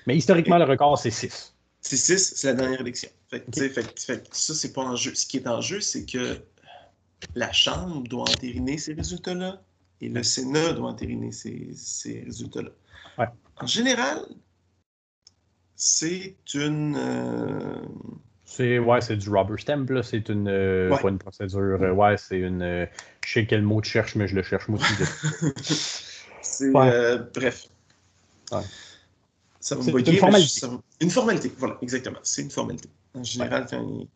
Mais 0.06 0.16
historiquement, 0.16 0.58
le 0.58 0.64
record, 0.64 0.98
c'est 0.98 1.10
6. 1.10 1.54
C'est 1.80 1.96
6, 1.96 2.34
c'est 2.36 2.48
la 2.48 2.54
dernière 2.54 2.80
élection. 2.80 3.08
Fait, 3.30 3.44
fait, 3.54 4.00
fait, 4.00 4.28
ça, 4.34 4.54
c'est 4.54 4.72
pas 4.72 4.82
en 4.82 4.96
jeu. 4.96 5.14
Ce 5.14 5.26
qui 5.26 5.38
est 5.38 5.48
en 5.48 5.60
jeu, 5.60 5.80
c'est 5.80 6.04
que 6.04 6.38
la 7.34 7.52
Chambre 7.52 8.06
doit 8.06 8.22
entériner 8.22 8.78
ces 8.78 8.94
résultats-là 8.94 9.62
et 10.00 10.08
le 10.08 10.22
Sénat 10.22 10.72
doit 10.74 10.90
entériner 10.90 11.32
ces, 11.32 12.22
résultats-là. 12.24 12.70
En 13.60 13.66
général, 13.66 14.24
c'est 15.74 16.36
une. 16.54 16.96
Euh, 16.96 17.80
c'est 18.48 18.78
ouais, 18.78 19.00
c'est 19.02 19.16
du 19.16 19.28
rubber 19.28 19.60
stamp, 19.60 19.84
là. 19.90 20.02
C'est 20.02 20.28
une. 20.30 20.48
Euh, 20.48 20.96
pas 20.96 21.10
une 21.10 21.18
procédure. 21.18 21.82
Euh, 21.82 21.92
ouais, 21.92 22.16
c'est 22.16 22.38
une. 22.38 22.88
je 23.24 23.32
sais 23.32 23.46
quel 23.46 23.62
mot 23.62 23.82
tu 23.82 23.90
cherches, 23.90 24.14
mais 24.14 24.26
je 24.26 24.34
le 24.34 24.42
cherche 24.42 24.68
moi 24.68 24.80
aussi. 24.80 24.94
c'est. 26.40 26.70
bref. 26.72 27.68
Ça 29.60 29.76
va 29.76 29.82
me 29.82 30.08
une 30.08 30.16
formalité. 30.16 30.66
Une 31.00 31.10
formalité, 31.10 31.52
voilà, 31.58 31.76
exactement. 31.82 32.20
C'est 32.22 32.42
une 32.42 32.50
formalité. 32.50 32.88
En 33.14 33.22
général, 33.22 33.66
il 33.72 34.08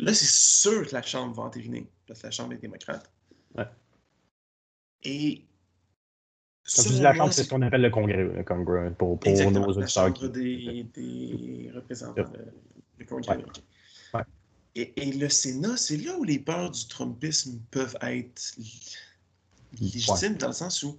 Là, 0.00 0.12
c'est 0.12 0.26
sûr 0.26 0.88
que 0.88 0.92
la 0.92 1.02
Chambre 1.02 1.36
va 1.36 1.44
entériner, 1.44 1.86
parce 2.08 2.20
que 2.20 2.26
la 2.26 2.30
Chambre 2.32 2.54
est 2.54 2.58
démocrate. 2.58 3.08
Ouais. 3.56 3.68
Et. 5.04 5.44
Quand 6.74 6.82
tu 6.82 6.88
dis 6.88 7.00
la 7.00 7.14
Chambre, 7.14 7.32
c'est 7.32 7.44
ce 7.44 7.48
qu'on 7.48 7.62
appelle 7.62 7.82
le 7.82 7.90
Congrès, 7.90 8.24
le 8.24 8.42
Congrès 8.42 8.90
pour, 8.90 9.20
pour 9.20 9.32
nos 9.52 9.64
auditeurs. 9.66 10.08
La 10.08 10.14
Chambre 10.14 10.28
des, 10.28 10.84
des 10.92 11.70
représentants, 11.72 12.24
Ouais. 14.14 14.22
Et, 14.74 14.92
et, 14.96 15.12
le 15.12 15.28
Sénat, 15.28 15.76
c'est 15.76 15.96
là 15.96 16.16
où 16.18 16.24
les 16.24 16.38
peurs 16.38 16.70
du 16.70 16.86
Trumpisme 16.88 17.60
peuvent 17.70 17.96
être 18.02 18.56
légitimes, 19.80 20.34
dans 20.34 20.48
le 20.48 20.52
sens 20.52 20.82
où 20.82 20.98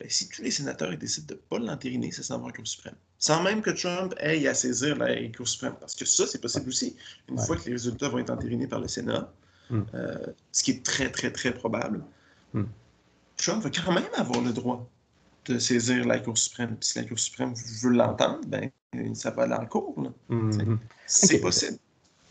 ben, 0.00 0.10
si 0.10 0.28
tous 0.28 0.42
les 0.42 0.50
sénateurs 0.50 0.96
décident 0.96 1.26
de 1.28 1.34
ne 1.34 1.38
pas 1.38 1.58
l'entériner, 1.58 2.10
ça 2.10 2.22
s'en 2.22 2.38
va 2.40 2.46
en 2.48 2.50
Cour 2.50 2.66
suprême. 2.66 2.96
Sans 3.18 3.42
même 3.42 3.62
que 3.62 3.70
Trump 3.70 4.14
ait 4.18 4.48
à 4.48 4.54
saisir 4.54 4.96
la 4.96 5.28
Cour 5.28 5.46
suprême. 5.46 5.76
Parce 5.78 5.94
que 5.94 6.04
ça, 6.04 6.26
c'est 6.26 6.40
possible 6.40 6.68
aussi. 6.68 6.96
Une 7.28 7.38
fois 7.38 7.56
que 7.56 7.64
les 7.66 7.72
résultats 7.72 8.08
vont 8.08 8.18
être 8.18 8.30
entérinés 8.30 8.66
par 8.66 8.80
le 8.80 8.88
Sénat, 8.88 9.32
mm. 9.70 9.82
ce 10.50 10.62
qui 10.64 10.72
est 10.72 10.84
très, 10.84 11.10
très, 11.10 11.30
très 11.30 11.54
probable, 11.54 12.04
mm. 12.52 12.64
Trump 13.36 13.62
va 13.62 13.70
quand 13.70 13.92
même 13.92 14.08
avoir 14.16 14.40
le 14.40 14.52
droit 14.52 14.88
de 15.44 15.58
saisir 15.58 16.04
la 16.04 16.18
Cour 16.18 16.36
suprême. 16.36 16.76
Puis 16.76 16.88
si 16.88 16.98
la 16.98 17.04
Cour 17.04 17.18
suprême 17.18 17.54
veut 17.82 17.90
l'entendre, 17.90 18.40
ben, 18.46 18.70
ça 19.14 19.30
va 19.30 19.44
aller 19.44 19.54
en 19.54 19.66
cours. 19.66 20.12
Mm-hmm. 20.30 20.78
C'est 21.06 21.40
possible. 21.40 21.78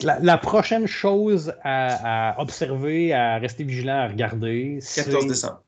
La, 0.01 0.37
prochaine 0.37 0.87
chose 0.87 1.53
à, 1.63 2.35
observer, 2.39 3.13
à 3.13 3.37
rester 3.37 3.63
vigilant, 3.63 3.99
à 3.99 4.07
regarder, 4.07 4.79
c'est... 4.81 5.05
14 5.05 5.27
décembre. 5.27 5.61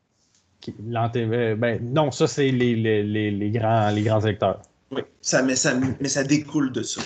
Euh, 0.88 1.56
ben, 1.56 1.80
non, 1.82 2.10
ça, 2.12 2.26
c'est 2.26 2.50
les, 2.50 2.76
les, 2.76 3.04
les, 3.04 3.50
grands, 3.52 3.90
les 3.90 4.02
grands 4.02 4.22
électeurs. 4.22 4.62
Oui, 4.92 5.02
ça, 5.22 5.44
mais, 5.44 5.56
ça, 5.56 5.74
mais 6.00 6.08
ça 6.08 6.24
découle 6.24 6.72
de 6.72 6.82
ça. 6.82 7.02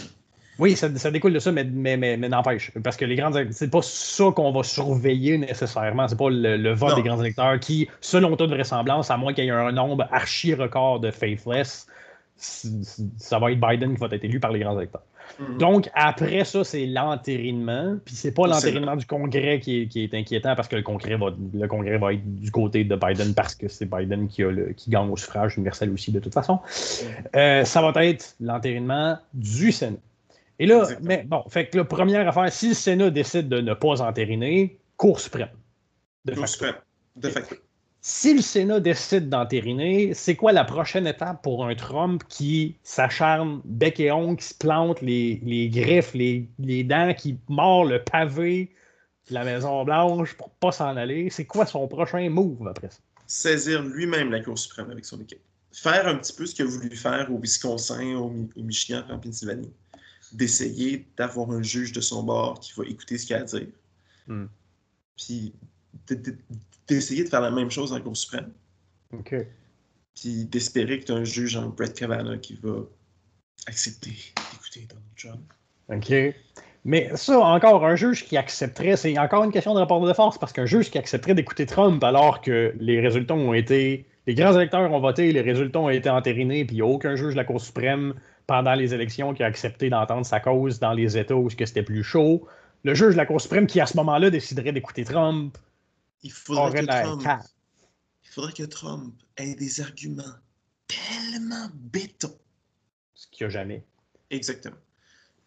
Oui, 0.60 0.76
ça, 0.76 0.96
ça, 0.96 1.12
découle 1.12 1.34
de 1.34 1.40
ça, 1.40 1.52
mais, 1.52 1.64
mais, 1.64 1.98
mais, 1.98 2.18
n'empêche. 2.18 2.72
Parce 2.84 2.98
que 2.98 3.06
les 3.06 3.16
grands 3.16 3.32
c'est 3.52 3.70
pas 3.70 3.82
ça 3.82 4.26
qu'on 4.36 4.52
va 4.52 4.64
surveiller 4.64 5.38
nécessairement. 5.38 6.08
C'est 6.08 6.18
pas 6.18 6.30
le, 6.30 6.74
vote 6.74 6.96
des 6.96 7.04
grands 7.04 7.20
électeurs 7.20 7.60
qui, 7.60 7.88
selon 8.02 8.36
toute 8.36 8.50
vraisemblance, 8.50 9.12
à 9.12 9.18
moins 9.18 9.34
qu'il 9.34 9.46
y 9.46 9.48
ait 9.48 9.52
un 9.52 9.72
nombre 9.72 10.08
archi 10.12 10.54
record 10.54 11.00
de 11.00 11.12
faithless, 11.12 11.88
ça 12.38 13.40
va 13.40 13.52
être 13.52 13.60
Biden 13.60 13.94
qui 13.96 14.00
va 14.00 14.08
être 14.12 14.24
élu 14.24 14.40
par 14.40 14.52
les 14.52 14.60
grands 14.60 14.78
électeurs. 14.78 15.04
Mhm. 15.40 15.58
Donc, 15.58 15.90
après 15.94 16.46
ça, 16.46 16.64
c'est 16.64 16.86
l'entérinement. 16.86 17.98
Puis 18.06 18.16
c'est 18.16 18.32
pas 18.32 18.48
l'entérinement 18.48 18.96
du 18.96 19.06
Congrès 19.06 19.60
qui 19.60 19.90
est, 19.96 20.14
inquiétant 20.14 20.56
parce 20.56 20.68
que 20.68 20.76
le 20.76 20.84
Congrès, 20.84 21.16
va, 21.16 21.28
le 21.54 21.68
Congrès 21.68 21.98
va 21.98 22.14
être 22.14 22.36
du 22.40 22.52
côté 22.52 22.84
de 22.84 22.96
Biden 22.96 23.34
parce 23.34 23.56
que 23.56 23.68
c'est 23.68 23.86
Biden 23.86 24.28
qui, 24.28 24.44
a 24.44 24.52
le, 24.52 24.74
qui 24.74 24.90
gagne 24.90 25.10
au 25.10 25.18
suffrage 25.18 25.58
universel 25.58 25.92
aussi, 25.92 26.12
de 26.12 26.20
toute 26.20 26.34
façon. 26.34 26.60
Euh, 27.36 27.64
ça 27.66 27.82
va 27.82 28.06
être 28.06 28.36
l'entérinement 28.40 29.18
du 29.34 29.72
Sénat. 29.72 29.98
Et 30.60 30.66
là, 30.66 30.88
mais 31.02 31.24
bon, 31.24 31.44
fait 31.50 31.68
que 31.68 31.78
la 31.78 31.84
première 31.84 32.28
affaire, 32.28 32.52
si 32.52 32.70
le 32.70 32.74
Sénat 32.74 33.10
décide 33.12 33.48
de 33.48 33.62
ne 33.62 33.74
pas 33.74 34.02
entériner, 34.02 34.80
Cour 34.96 35.20
suprême. 35.20 35.50
De 36.26 36.34
Cour 36.34 36.48
suprême. 36.48 36.76
De 37.16 37.30
facto. 37.30 37.56
Si 38.02 38.34
le 38.34 38.42
Sénat 38.42 38.80
décide 38.80 39.30
d'entériner, 39.30 40.14
c'est 40.14 40.36
quoi 40.36 40.52
la 40.52 40.64
prochaine 40.64 41.08
étape 41.08 41.42
pour 41.44 41.66
un 41.66 41.76
Trump 41.76 42.24
qui 42.30 42.78
s'acharne 42.84 43.62
bec 43.66 44.00
et 44.00 44.12
ongle, 44.12 44.38
qui 44.38 44.46
se 44.46 44.54
plante 44.54 45.02
les, 45.02 45.42
les 45.44 45.68
griffes, 45.70 46.14
les, 46.14 46.48
les, 46.60 46.84
dents, 46.84 47.14
qui 47.14 47.38
mord 47.50 47.86
le 47.86 48.02
pavé 48.02 48.74
de 49.30 49.34
la 49.34 49.44
Maison-Blanche 49.44 50.36
pour 50.36 50.50
pas 50.52 50.72
s'en 50.72 50.96
aller? 50.96 51.30
C'est 51.30 51.46
quoi 51.46 51.66
son 51.66 51.88
prochain 51.88 52.30
move 52.30 52.68
après 52.68 52.90
ça? 52.90 53.00
Saisir 53.26 53.84
lui-même 53.84 54.32
la 54.32 54.42
Cour 54.42 54.58
suprême 54.58 54.90
avec 54.90 55.04
son 55.04 55.20
équipe. 55.20 55.42
Faire 55.74 56.08
un 56.08 56.16
petit 56.16 56.34
peu 56.34 56.46
ce 56.46 56.56
qu'il 56.56 56.66
a 56.66 56.70
voulu 56.70 56.96
faire 56.96 57.30
au 57.32 57.38
Wisconsin, 57.40 58.16
au, 58.16 58.32
Michigan, 58.56 59.04
en 59.10 59.20
Pennsylvanie 59.20 59.72
d'essayer 60.34 61.08
d'avoir 61.18 61.52
un 61.52 61.64
juge 61.64 61.94
de 61.94 62.02
son 62.02 62.24
bord 62.24 62.60
qui 62.60 62.74
va 62.76 62.84
écouter 62.86 63.18
ce 63.18 63.26
qu'il 63.26 63.36
a 63.36 63.40
à 63.40 63.44
dire. 63.44 63.68
Hmm. 64.28 64.46
Puis 65.16 65.54
d'essayer 66.88 67.24
de, 67.24 67.30
faire 67.30 67.42
la 67.42 67.52
même 67.52 67.72
chose 67.72 67.94
en 67.94 68.02
Cour 68.02 68.16
suprême. 68.16 68.52
OK. 69.14 69.36
Puis 70.16 70.46
d'espérer 70.46 71.00
que 71.00 71.06
tu 71.06 71.12
as 71.12 71.16
un 71.16 71.24
juge 71.24 71.56
en 71.56 71.70
Brett 71.70 71.94
Kavanaugh 71.94 72.40
qui 72.40 72.56
va 72.56 72.80
accepter 73.68 74.12
d'écouter 74.52 74.88
Donald 74.90 75.08
Trump. 75.16 75.54
OK. 75.90 76.36
Mais 76.86 77.10
ça, 77.16 77.40
encore, 77.40 77.86
un 77.86 77.96
juge 77.96 78.26
qui 78.26 78.38
accepterait, 78.38 78.96
c'est 78.96 79.18
encore 79.20 79.44
une 79.44 79.52
question 79.52 79.74
de 79.74 79.80
rapport 79.80 80.00
de 80.00 80.14
force, 80.14 80.38
parce 80.38 80.54
qu'un 80.54 80.66
juge 80.66 80.90
qui 80.90 80.98
accepterait 80.98 81.34
d'écouter 81.34 81.66
Trump 81.66 82.02
alors 82.04 82.42
que 82.42 82.74
les 82.80 83.02
résultats 83.02 83.34
ont 83.34 83.54
été. 83.54 84.06
Les 84.26 84.36
grands 84.36 84.56
électeurs 84.56 84.92
ont 84.92 85.00
voté, 85.00 85.32
les 85.32 85.42
résultats 85.42 85.80
ont 85.80 85.90
été 85.90 86.10
entérinés, 86.10 86.66
puis 86.66 86.78
il 86.78 86.80
n'y 86.80 86.90
a 86.90 86.92
aucun 86.92 87.16
juge 87.16 87.34
de 87.34 87.38
la 87.38 87.44
Cour 87.44 87.60
suprême 87.60 88.14
pendant 88.46 88.74
les 88.74 88.94
élections 88.94 89.34
qui 89.34 89.44
a 89.44 89.48
accepté 89.48 89.90
d'entendre 89.90 90.26
sa 90.26 90.40
cause 90.40 90.80
dans 90.80 90.94
les 90.94 91.18
États 91.18 91.36
où 91.36 91.50
c'était 91.50 91.84
plus 91.84 92.04
chaud. 92.04 92.48
Le 92.84 92.94
juge 92.94 93.14
de 93.14 93.18
la 93.18 93.26
Cour 93.26 93.42
suprême 93.42 93.68
qui, 93.68 93.82
à 93.82 93.86
ce 93.86 93.98
moment-là, 93.98 94.30
déciderait 94.30 94.72
d'écouter 94.72 95.04
Trump. 95.04 95.58
Il 96.24 96.32
faudrait, 96.32 96.86
que 96.86 97.04
Trump, 97.04 97.28
il 98.24 98.30
faudrait 98.30 98.54
que 98.54 98.64
Trump 98.64 99.16
ait 99.38 99.56
des 99.56 99.82
arguments 99.82 100.24
tellement 100.88 101.70
béton. 101.74 102.36
Ce 103.14 103.28
qu'il 103.28 103.46
n'y 103.46 103.52
a 103.52 103.54
jamais. 103.54 103.86
Exactement. 104.30 104.78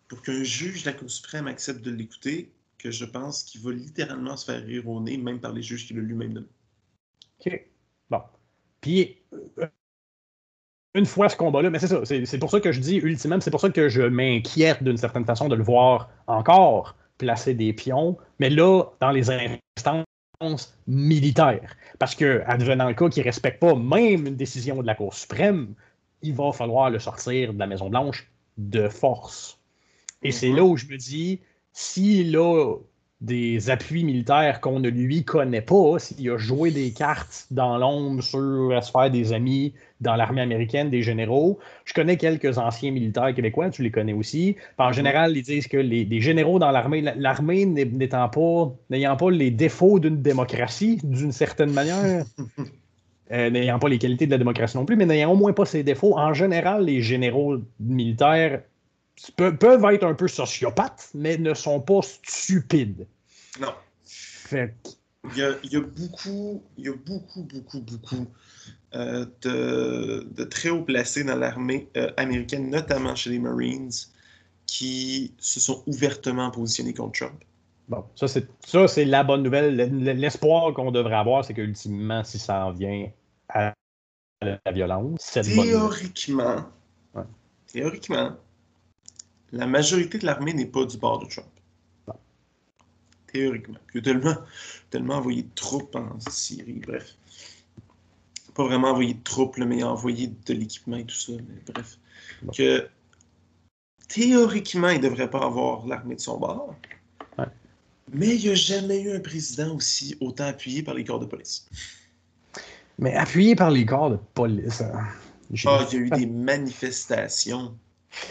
Pour 0.09 0.23
qu'un 0.23 0.43
juge 0.43 0.83
de 0.83 0.91
la 0.91 0.97
Cour 0.97 1.11
suprême 1.11 1.47
accepte 1.47 1.83
de 1.83 1.91
l'écouter, 1.91 2.53
que 2.79 2.91
je 2.91 3.05
pense 3.05 3.43
qu'il 3.45 3.61
va 3.61 3.73
littéralement 3.73 4.37
se 4.37 4.45
faire 4.45 4.65
rire 4.65 4.89
au 4.89 5.01
nez, 5.01 5.17
même 5.19 5.41
par 5.41 5.53
les 5.53 5.63
juges 5.63 5.87
qu'il 5.87 5.99
a 5.99 6.01
lui-même 6.01 6.33
donné. 6.33 6.47
OK. 7.45 7.67
Bon. 8.09 8.23
Puis, 8.81 9.19
euh, 9.33 9.67
une 10.95 11.07
fois 11.07 11.29
ce 11.29 11.37
combat-là, 11.37 11.71
mais 11.71 11.79
c'est 11.79 11.87
ça, 11.87 12.05
c'est 12.05 12.39
pour 12.39 12.51
ça 12.51 12.61
que 12.61 12.73
je 12.73 12.81
dis 12.81 12.97
ultimement, 12.97 13.41
c'est 13.41 13.51
pour 13.51 13.61
ça 13.61 13.71
que 13.71 13.89
je 13.89 14.03
m'inquiète 14.03 14.83
d'une 14.83 14.97
certaine 14.97 15.25
façon 15.25 15.49
de 15.49 15.55
le 15.55 15.63
voir 15.63 16.11
encore 16.27 16.97
placer 17.19 17.55
des 17.55 17.73
pions, 17.73 18.17
mais 18.39 18.51
là, 18.51 18.85
dans 19.01 19.11
les 19.11 19.31
instances 19.31 20.05
militaires. 20.87 21.77
Parce 21.99 22.15
que, 22.15 22.43
advenant 22.47 22.89
le 22.89 22.95
cas 22.95 23.09
qu'il 23.09 23.23
ne 23.23 23.27
respecte 23.27 23.61
pas 23.61 23.75
même 23.75 24.27
une 24.27 24.37
décision 24.37 24.81
de 24.81 24.87
la 24.87 24.95
Cour 24.95 25.15
suprême, 25.15 25.75
il 26.23 26.35
va 26.35 26.53
falloir 26.53 26.91
le 26.91 26.99
sortir 26.99 27.53
de 27.53 27.59
la 27.59 27.67
Maison-Blanche 27.67 28.31
de 28.59 28.89
force. 28.89 29.59
Et 30.23 30.33
c'est 30.33 30.49
mm-hmm. 30.49 30.57
là 30.57 30.65
où 30.65 30.77
je 30.77 30.87
me 30.87 30.97
dis, 30.97 31.41
si 31.73 32.25
là, 32.25 32.77
des 33.21 33.69
appuis 33.69 34.03
militaires 34.03 34.61
qu'on 34.61 34.81
ne 34.81 34.89
lui 34.89 35.25
connaît 35.25 35.61
pas, 35.61 35.99
s'il 35.99 36.31
a 36.31 36.39
joué 36.39 36.71
des 36.71 36.91
cartes 36.93 37.47
dans 37.51 37.77
l'ombre 37.77 38.23
sur 38.23 38.73
à 38.75 38.81
se 38.81 38.91
faire 38.91 39.11
des 39.11 39.35
amis 39.35 39.75
dans 40.01 40.17
l'armée 40.17 40.41
américaine, 40.41 40.89
des 40.89 41.03
généraux. 41.03 41.59
Je 41.85 41.93
connais 41.93 42.17
quelques 42.17 42.57
anciens 42.57 42.91
militaires 42.91 43.35
québécois, 43.35 43.69
tu 43.69 43.83
les 43.83 43.91
connais 43.91 44.15
aussi. 44.15 44.57
En 44.79 44.93
général, 44.93 45.37
ils 45.37 45.43
disent 45.43 45.69
que 45.69 45.77
les, 45.77 46.21
généraux 46.21 46.59
dans 46.59 46.71
l'armée, 46.71 47.03
l'armée 47.17 47.67
n'étant 47.67 48.29
pas, 48.31 48.73
n'ayant 48.89 49.17
pas 49.17 49.31
les 49.31 49.51
défauts 49.51 49.99
d'une 49.99 50.23
démocratie, 50.23 50.99
d'une 51.05 51.33
certaine 51.33 51.73
manière, 51.73 52.25
euh, 53.33 53.51
n'ayant 53.51 53.79
pas 53.79 53.91
les 53.91 53.99
qualités 53.99 54.25
de 54.25 54.31
la 54.31 54.39
démocratie 54.39 54.79
non 54.79 54.87
plus, 54.87 54.97
mais 54.97 55.05
n'ayant 55.05 55.33
au 55.33 55.37
moins 55.37 55.53
pas 55.53 55.67
ses 55.67 55.83
défauts, 55.83 56.17
en 56.17 56.33
général, 56.33 56.87
les 56.87 57.03
généraux 57.03 57.59
militaires 57.79 58.63
peuvent 59.37 59.85
être 59.93 60.05
un 60.05 60.15
peu 60.15 60.29
sociopathes, 60.29 61.11
mais 61.15 61.37
ne 61.39 61.55
sont 61.55 61.81
pas 61.81 62.01
stupides. 62.03 63.07
Non. 63.61 63.75
Fait 64.05 64.75
il 65.33 65.39
y, 65.39 65.43
a, 65.43 65.51
il 65.63 65.73
y 65.73 65.77
a 65.77 65.81
beaucoup, 65.81 66.63
il 66.79 66.87
y 66.87 66.89
a 66.89 66.95
beaucoup, 66.95 67.43
beaucoup, 67.43 67.81
beaucoup 67.81 68.27
euh, 68.95 69.27
de, 69.43 70.27
de, 70.35 70.45
très 70.45 70.71
haut 70.71 70.83
placés 70.83 71.25
dans 71.25 71.37
l'armée 71.37 71.89
euh, 71.97 72.11
américaine, 72.17 72.71
notamment 72.71 73.15
chez 73.15 73.31
les 73.31 73.39
Marines, 73.39 73.91
qui 74.67 75.35
se 75.39 75.61
sont 75.61 75.83
ouvertement 75.87 76.51
positionnés 76.51 76.95
contre 76.95 77.19
Trump. 77.19 77.45
Bon, 77.89 78.05
ça 78.15 78.29
c'est 78.29 78.47
ça 78.65 78.87
c'est 78.89 79.05
la 79.05 79.25
bonne 79.25 79.43
nouvelle. 79.43 79.77
L'espoir 79.77 80.73
qu'on 80.75 80.91
devrait 80.91 81.17
avoir, 81.17 81.45
c'est 81.45 81.55
qu'ultimement, 81.55 82.25
si 82.25 82.39
ça 82.39 82.67
en 82.67 82.71
vient 82.71 83.11
à 83.49 83.75
la 84.41 84.73
violence, 84.73 85.21
c'est 85.21 85.43
théoriquement, 85.43 86.65
théoriquement, 87.67 88.37
la 89.53 89.67
majorité 89.67 90.19
de 90.19 90.27
l'armée 90.27 90.53
n'est 90.53 90.67
pas 90.67 90.85
du 90.85 90.97
bord 90.97 91.19
de 91.19 91.27
Trump. 91.27 91.49
Théoriquement. 93.33 93.79
il 93.95 93.99
a 93.99 94.03
tellement, 94.03 94.37
tellement 94.91 95.15
envoyé 95.15 95.43
de 95.43 95.55
troupes 95.55 95.95
en 95.95 96.19
Syrie, 96.31 96.81
bref. 96.85 97.15
Pas 98.55 98.65
vraiment 98.65 98.89
envoyé 98.89 99.15
de 99.15 99.23
troupes, 99.23 99.57
mais 99.59 99.79
il 99.79 99.83
a 99.83 99.91
envoyé 99.91 100.33
de 100.47 100.53
l'équipement 100.53 100.97
et 100.97 101.05
tout 101.05 101.15
ça. 101.15 101.33
bref. 101.73 101.99
Que 102.57 102.89
théoriquement, 104.09 104.89
il 104.89 104.99
ne 104.99 105.09
devrait 105.09 105.31
pas 105.31 105.45
avoir 105.45 105.87
l'armée 105.87 106.17
de 106.17 106.21
son 106.21 106.39
bord. 106.39 106.75
Mais 108.13 108.35
il 108.35 108.43
n'y 108.43 108.49
a 108.49 108.55
jamais 108.57 109.03
eu 109.03 109.13
un 109.13 109.21
président 109.21 109.77
aussi 109.77 110.17
autant 110.21 110.47
appuyé 110.47 110.83
par 110.83 110.95
les 110.95 111.05
corps 111.05 111.21
de 111.21 111.27
police. 111.27 111.69
Mais 112.99 113.15
appuyé 113.15 113.55
par 113.55 113.71
les 113.71 113.87
corps 113.87 114.11
de 114.11 114.19
police. 114.35 114.81
Hein. 114.81 115.07
Ah, 115.67 115.87
il 115.91 115.95
y 115.95 115.97
a 115.97 116.01
eu 116.01 116.11
des 116.11 116.27
manifestations 116.27 117.77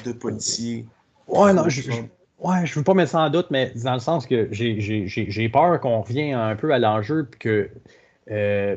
de 0.04 0.12
policiers 0.12 0.86
Ouais, 1.30 1.54
non, 1.54 1.70
je, 1.70 1.82
ouais, 2.40 2.66
je 2.66 2.76
veux 2.76 2.84
pas 2.84 2.94
mettre 2.94 3.12
ça 3.12 3.22
en 3.22 3.30
doute, 3.30 3.48
mais 3.52 3.72
dans 3.84 3.94
le 3.94 4.00
sens 4.00 4.26
que 4.26 4.50
j'ai 4.52 5.50
peur 5.50 5.80
qu'on 5.80 6.02
revienne 6.02 6.36
un 6.36 6.56
peu 6.56 6.72
à 6.74 6.80
l'enjeu, 6.80 7.28
puis 7.30 7.40
que 7.40 7.70
euh, 8.32 8.76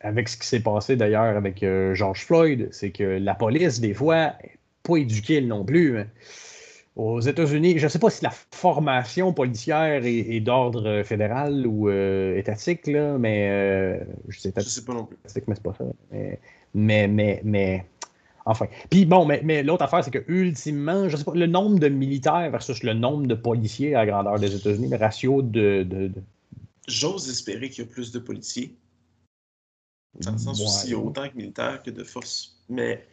avec 0.00 0.28
ce 0.28 0.36
qui 0.36 0.46
s'est 0.46 0.60
passé 0.60 0.96
d'ailleurs 0.96 1.36
avec 1.36 1.62
euh, 1.62 1.94
George 1.94 2.24
Floyd, 2.24 2.68
c'est 2.70 2.90
que 2.90 3.02
la 3.02 3.34
police, 3.34 3.80
des 3.80 3.94
fois, 3.94 4.34
n'est 4.42 4.58
pas 4.82 4.96
éduquée 4.96 5.40
non 5.40 5.64
plus. 5.64 5.98
Hein. 5.98 6.06
Aux 6.94 7.20
États-Unis, 7.20 7.78
je 7.78 7.84
ne 7.84 7.88
sais 7.90 7.98
pas 7.98 8.08
si 8.08 8.24
la 8.24 8.30
formation 8.30 9.34
policière 9.34 10.02
est, 10.06 10.40
d'ordre 10.40 11.02
fédéral 11.04 11.66
ou 11.66 11.90
euh, 11.90 12.38
étatique, 12.38 12.86
là, 12.86 13.18
mais 13.18 14.00
je 14.28 14.38
sais, 14.40 14.52
sais 14.56 14.84
pas 14.84 14.94
non 14.94 15.04
plus. 15.04 15.18
Mais 15.24 15.54
c'est 15.54 15.62
pas 15.62 15.74
ça. 15.74 15.84
mais, 16.74 17.06
mais, 17.06 17.42
mais 17.44 17.84
Enfin. 18.46 18.66
Puis 18.90 19.04
bon, 19.04 19.26
mais, 19.26 19.40
mais 19.44 19.62
l'autre 19.64 19.82
affaire, 19.82 20.04
c'est 20.04 20.12
que 20.12 20.24
ultimement, 20.28 21.08
je 21.08 21.16
sais 21.16 21.24
pas, 21.24 21.34
le 21.34 21.46
nombre 21.46 21.80
de 21.80 21.88
militaires 21.88 22.48
versus 22.50 22.82
le 22.84 22.94
nombre 22.94 23.26
de 23.26 23.34
policiers 23.34 23.94
à 23.94 24.04
la 24.04 24.06
grandeur 24.06 24.38
des 24.38 24.54
États-Unis, 24.54 24.88
le 24.88 24.96
ratio 24.96 25.42
de. 25.42 25.82
de, 25.82 26.10
J'ose 26.86 27.28
espérer 27.28 27.68
qu'il 27.68 27.84
y 27.84 27.88
a 27.88 27.90
plus 27.90 28.12
de 28.12 28.20
policiers. 28.20 28.76
Dans 30.20 30.32
le 30.32 30.38
sens 30.38 30.60
où 30.60 30.86
il 30.86 30.92
y 30.92 30.94
a 30.94 30.98
autant 30.98 31.26
de 31.26 31.32
militaires 31.34 31.82
que 31.82 31.90
de 31.90 32.04
forces. 32.04 32.56
Mais 32.68 33.04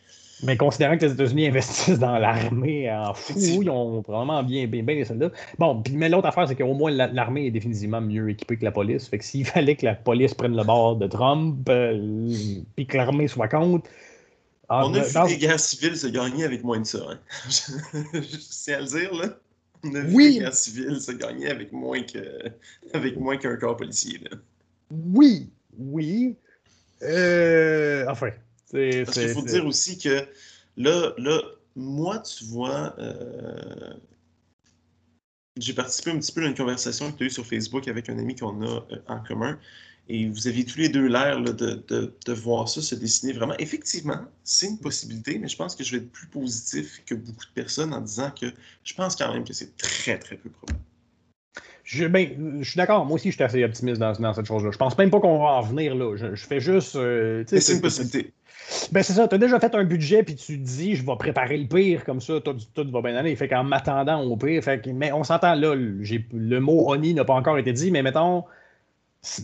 Mais 0.43 0.55
considérant 0.55 0.97
que 0.97 1.05
les 1.05 1.13
États-Unis 1.13 1.47
investissent 1.47 1.99
dans 1.99 2.17
l'armée 2.19 2.91
en 2.91 3.15
fou, 3.15 3.33
ils 3.63 3.69
ont 3.69 4.03
probablement 4.03 4.43
bien, 4.43 4.67
bien, 4.67 4.83
bien 4.83 4.95
les 4.95 5.05
soldats. 5.05 5.31
Bon, 5.57 5.81
mais 5.91 6.09
l'autre 6.09 6.27
affaire, 6.27 6.47
c'est 6.47 6.55
qu'au 6.55 6.75
moins 6.75 6.91
l'armée 6.91 7.47
est 7.47 7.51
définitivement 7.51 8.01
mieux 8.01 8.29
équipée 8.29 8.57
que 8.57 8.65
la 8.65 8.71
police. 8.71 9.07
Fait 9.07 9.17
que 9.17 9.25
s'il 9.25 9.45
fallait 9.45 9.75
que 9.75 9.85
la 9.85 9.95
police 9.95 10.35
prenne 10.35 10.55
le 10.55 10.63
bord 10.63 10.95
de 10.95 11.07
Trump, 11.07 11.67
euh, 11.69 12.29
puis 12.75 12.85
que 12.85 12.97
l'armée 12.97 13.27
soit 13.27 13.47
contre. 13.47 13.89
Ah, 14.69 14.85
On 14.85 14.93
a 14.93 15.01
vu 15.01 15.33
les 15.33 15.37
guerres 15.37 15.59
civiles 15.59 15.97
se 15.97 16.07
gagner 16.07 16.45
avec 16.45 16.63
moins 16.63 16.79
de 16.79 16.85
ça. 16.85 17.05
Hein. 17.09 17.19
Je 17.49 18.63
tiens 18.63 18.77
à 18.77 18.81
le 18.81 18.87
dire, 18.87 19.13
là. 19.13 19.37
On 19.83 19.93
a 19.95 20.01
vu 20.01 20.15
oui. 20.15 20.33
les 20.33 20.39
guerres 20.39 20.55
civiles 20.55 21.01
se 21.01 21.11
gagner 21.11 21.49
avec 21.49 21.73
moins 21.73 22.01
que 22.03 22.51
avec 22.93 23.17
moins 23.17 23.37
qu'un 23.37 23.57
corps 23.57 23.75
policier. 23.75 24.19
Là. 24.19 24.37
Oui, 24.91 25.49
oui. 25.77 26.35
Euh, 27.01 28.05
enfin, 28.07 28.29
parce 28.71 29.17
qu'il 29.17 29.29
faut 29.29 29.41
dire 29.41 29.65
aussi 29.65 29.97
que 29.97 30.25
là, 30.77 31.13
là, 31.17 31.41
moi, 31.75 32.19
tu 32.19 32.45
vois, 32.45 32.95
euh, 32.99 33.93
j'ai 35.57 35.73
participé 35.73 36.11
un 36.11 36.19
petit 36.19 36.31
peu 36.31 36.43
à 36.43 36.47
une 36.47 36.55
conversation 36.55 37.11
que 37.11 37.17
tu 37.17 37.23
as 37.23 37.27
eue 37.27 37.31
sur 37.31 37.45
Facebook 37.45 37.87
avec 37.87 38.09
un 38.09 38.17
ami 38.17 38.35
qu'on 38.35 38.61
a 38.61 38.85
euh, 38.91 38.97
en 39.07 39.19
commun. 39.19 39.59
Et 40.09 40.27
vous 40.27 40.47
aviez 40.47 40.65
tous 40.65 40.79
les 40.79 40.89
deux 40.89 41.07
l'air 41.07 41.41
de, 41.41 41.51
de, 41.51 42.13
de, 42.25 42.33
voir 42.33 42.67
ça 42.67 42.81
se 42.81 42.93
dessiner 42.93 43.31
vraiment. 43.31 43.55
Effectivement, 43.57 44.19
c'est 44.43 44.67
une 44.67 44.77
possibilité, 44.77 45.39
mais 45.39 45.47
je 45.47 45.55
pense 45.55 45.75
que 45.75 45.83
je 45.83 45.91
vais 45.91 45.97
être 46.03 46.11
plus 46.11 46.27
positif 46.27 47.01
que 47.05 47.15
beaucoup 47.15 47.45
de 47.45 47.53
personnes 47.53 47.93
en 47.93 48.01
disant 48.01 48.29
que 48.29 48.47
je 48.83 48.93
pense 48.93 49.15
quand 49.15 49.31
même 49.31 49.45
que 49.45 49.53
c'est 49.53 49.77
très, 49.77 50.19
très 50.19 50.35
peu 50.35 50.49
probable. 50.49 50.79
Je, 51.85 52.05
ben, 52.05 52.59
je 52.61 52.69
suis 52.69 52.77
d'accord. 52.77 53.05
Moi 53.05 53.15
aussi, 53.15 53.29
je 53.29 53.35
suis 53.35 53.43
assez 53.43 53.63
optimiste 53.63 53.99
dans, 53.99 54.13
dans 54.13 54.33
cette 54.33 54.45
chose-là. 54.45 54.71
Je 54.71 54.77
pense 54.77 54.97
même 54.97 55.09
pas 55.09 55.19
qu'on 55.19 55.39
va 55.39 55.53
en 55.53 55.61
venir 55.61 55.95
là. 55.95 56.15
Je, 56.15 56.35
fais 56.35 56.59
juste. 56.59 56.95
Euh, 56.95 57.43
c'est 57.47 57.73
une 57.73 57.81
possibilité. 57.81 58.33
Ben, 58.91 59.03
c'est 59.03 59.13
ça. 59.13 59.27
Tu 59.27 59.35
as 59.35 59.37
déjà 59.37 59.59
fait 59.59 59.73
un 59.73 59.83
budget, 59.83 60.23
puis 60.23 60.35
tu 60.35 60.59
te 60.59 60.65
dis, 60.65 60.95
je 60.95 61.05
vais 61.05 61.15
préparer 61.17 61.57
le 61.57 61.67
pire, 61.67 62.03
comme 62.03 62.21
ça, 62.21 62.39
tout, 62.41 62.55
tout 62.73 62.89
va 62.91 63.01
bien 63.01 63.15
aller. 63.15 63.35
Fait 63.35 63.47
qu'en 63.47 63.63
m'attendant 63.63 64.21
au 64.21 64.35
pire, 64.35 64.63
fait 64.63 64.85
mais 64.87 65.11
on 65.11 65.23
s'entend 65.23 65.55
là, 65.55 65.75
le 65.75 66.59
mot 66.59 66.89
Oni 66.89 67.13
n'a 67.13 67.25
pas 67.25 67.33
encore 67.33 67.57
été 67.57 67.71
dit, 67.73 67.91
mais 67.91 68.01
mettons, 68.01 68.43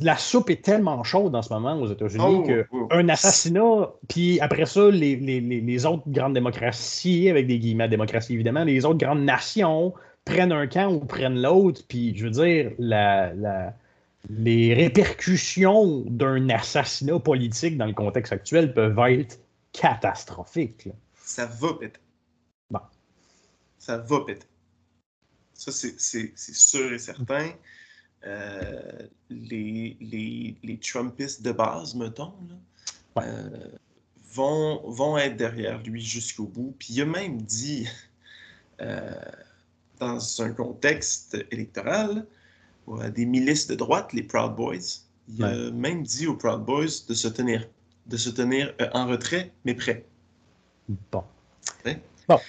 la 0.01 0.17
soupe 0.17 0.49
est 0.49 0.63
tellement 0.63 1.03
chaude 1.03 1.35
en 1.35 1.41
ce 1.41 1.53
moment 1.53 1.79
aux 1.79 1.87
États-Unis 1.87 2.23
oh, 2.27 2.43
qu'un 2.43 2.63
oh, 2.71 2.87
oh. 2.91 3.09
assassinat, 3.09 3.89
puis 4.07 4.39
après 4.41 4.65
ça, 4.65 4.89
les, 4.89 5.15
les, 5.15 5.39
les, 5.39 5.85
autres 5.85 6.03
grandes 6.07 6.33
démocraties, 6.33 7.29
avec 7.29 7.47
des 7.47 7.59
guillemets 7.59 7.87
démocratie 7.87 8.33
évidemment, 8.33 8.63
les 8.63 8.85
autres 8.85 8.97
grandes 8.97 9.23
nations 9.23 9.93
prennent 10.25 10.51
un 10.51 10.67
camp 10.67 10.91
ou 10.91 10.99
prennent 10.99 11.41
l'autre, 11.41 11.81
puis 11.87 12.15
je 12.17 12.25
veux 12.25 12.31
dire, 12.31 12.71
la, 12.77 13.33
la 13.33 13.73
les 14.27 14.73
répercussions 14.73 16.01
d'un 16.07 16.49
assassinat 16.49 17.19
politique 17.19 17.77
dans 17.77 17.85
le 17.85 17.93
contexte 17.93 18.33
actuel 18.33 18.73
peuvent 18.73 18.99
être 19.09 19.39
catastrophiques. 19.71 20.89
Ça 21.15 21.45
va 21.45 21.73
péter. 21.75 21.99
Bon. 22.69 22.81
Ça 23.77 23.97
va 23.97 24.19
péter. 24.25 24.45
Ça, 25.53 25.71
c'est 25.71 25.97
sûr 26.35 26.93
et 26.93 26.99
certain. 26.99 27.49
Euh, 28.25 29.07
les, 29.29 29.95
les, 30.01 30.57
les, 30.61 30.77
Trumpistes 30.77 31.41
de 31.41 31.53
base, 31.53 31.95
mettons, 31.95 32.33
euh, 33.17 33.49
vont, 34.33 34.81
vont 34.89 35.17
être 35.17 35.37
derrière 35.37 35.81
lui 35.83 36.03
jusqu'au 36.03 36.45
bout. 36.45 36.75
Puis 36.79 36.95
il 36.95 37.01
a 37.01 37.05
même 37.05 37.41
dit, 37.41 37.87
euh, 38.81 39.13
dans 39.99 40.41
un 40.41 40.51
contexte 40.51 41.37
électoral, 41.51 42.25
des 43.13 43.25
milices 43.25 43.67
de 43.67 43.75
droite, 43.75 44.13
les 44.13 44.23
Proud 44.23 44.55
Boys. 44.55 45.03
Il 45.27 45.43
a 45.43 45.69
même 45.71 46.01
dit 46.01 46.25
aux 46.25 46.35
Proud 46.35 46.65
Boys 46.65 47.05
de 47.07 47.13
se 47.13 47.27
tenir, 47.27 47.69
de 48.07 48.17
se 48.17 48.31
tenir 48.31 48.73
en 48.93 49.05
retrait, 49.05 49.53
mais 49.63 49.75
prêt. 49.75 50.05
Bon. 51.11 51.23
bon. 52.27 52.39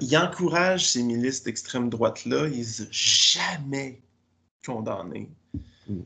Il 0.00 0.16
encourage 0.16 0.90
ces 0.90 1.04
milices 1.04 1.44
d'extrême 1.44 1.88
droite-là. 1.88 2.48
Il 2.48 2.56
les 2.56 2.82
a 2.82 2.84
jamais 2.90 4.00
condamnés. 4.64 5.30
Mm. 5.88 6.00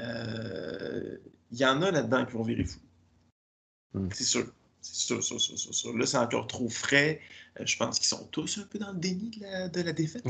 Euh, 0.00 1.16
il 1.50 1.58
y 1.58 1.64
en 1.64 1.82
a 1.82 1.90
là-dedans 1.90 2.24
qui 2.24 2.32
vont 2.32 2.42
virer 2.42 2.64
fou. 2.64 2.80
Mm. 3.94 4.08
C'est 4.12 4.24
sûr. 4.24 4.46
C'est 4.80 4.96
sûr, 4.96 5.22
sûr, 5.22 5.40
sûr, 5.40 5.56
sûr, 5.56 5.96
Là, 5.96 6.06
c'est 6.06 6.16
encore 6.16 6.48
trop 6.48 6.68
frais. 6.68 7.20
Euh, 7.60 7.62
je 7.64 7.76
pense 7.76 8.00
qu'ils 8.00 8.08
sont 8.08 8.26
tous 8.32 8.58
un 8.58 8.66
peu 8.68 8.80
dans 8.80 8.90
le 8.90 8.98
déni 8.98 9.30
de 9.30 9.42
la, 9.42 9.68
de 9.68 9.80
la 9.80 9.92
défaite. 9.92 10.24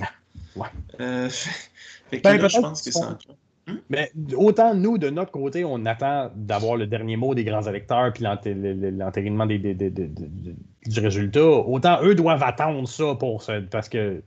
Ouais. 0.55 0.69
Euh, 1.01 1.29
fait 2.11 2.21
ben, 2.21 2.37
là, 2.37 2.49
je 2.49 2.59
pense 2.59 2.83
que 2.83 2.91
c'est 2.91 3.03
encore. 3.03 3.37
Hmm? 3.67 3.77
Mais 3.89 4.13
autant 4.37 4.75
nous, 4.75 4.99
de 4.99 5.09
notre 5.09 5.31
côté, 5.31 5.65
on 5.65 5.87
attend 5.87 6.31
d'avoir 6.35 6.77
le 6.77 6.87
dernier 6.87 7.17
mot 7.17 7.35
des 7.35 7.45
grands 7.45 7.63
électeurs 7.63 8.13
puis 8.13 8.25
l'entérinement 8.25 9.47
des, 9.47 9.59
du 9.59 11.01
résultat, 11.01 11.47
autant 11.47 12.03
eux 12.03 12.15
doivent 12.15 12.43
attendre 12.43 12.87
ça 12.89 13.15
pour 13.15 13.43
ça. 13.43 13.55
Parce 13.71 13.89
que 13.89 14.23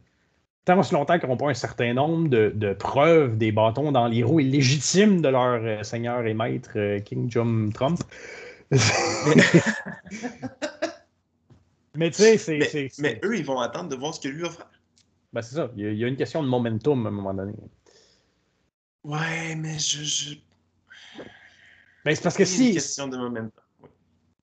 tant 0.65 0.79
aussi 0.79 0.93
longtemps 0.93 1.17
qu'ils 1.19 1.27
n'auront 1.27 1.37
pas 1.37 1.49
un 1.49 1.53
certain 1.53 1.93
nombre 1.93 2.27
de, 2.27 2.73
preuves 2.73 3.37
des 3.37 3.51
bâtons 3.51 3.91
dans 3.91 4.07
les 4.07 4.23
roues 4.23 4.39
illégitimes 4.41 5.21
de 5.21 5.29
leur 5.29 5.63
euh, 5.63 5.83
seigneur 5.83 6.25
et 6.25 6.33
maître 6.33 6.97
King 6.99 7.31
Jong 7.31 7.71
Trump, 7.73 7.99
mais 11.95 12.09
tu 12.11 12.17
sais, 12.17 12.37
c'est. 12.37 12.89
Mais, 12.99 13.19
eux, 13.23 13.37
ils 13.37 13.45
vont 13.45 13.59
attendre 13.59 13.89
de 13.89 13.95
voir 13.95 14.13
ce 14.13 14.19
que 14.19 14.27
lui 14.27 14.41
va 14.41 14.49
faire. 14.49 14.69
Ben, 15.33 15.41
c'est 15.41 15.55
ça. 15.55 15.71
Il 15.75 15.93
y, 15.93 16.03
a, 16.03 16.07
une 16.07 16.17
question 16.17 16.41
de 16.41 16.47
momentum 16.47 17.05
à 17.05 17.09
un 17.09 17.11
moment 17.11 17.33
donné. 17.33 17.53
Ouais, 19.03 19.55
mais 19.55 19.77
je. 19.77 20.03
je... 20.03 20.35
Ben, 22.03 22.15
c'est 22.15 22.23
parce 22.23 22.37
que 22.37 22.45
si. 22.45 22.69
une 22.69 22.73
question 22.73 23.07
de 23.07 23.17
momentum. 23.17 23.51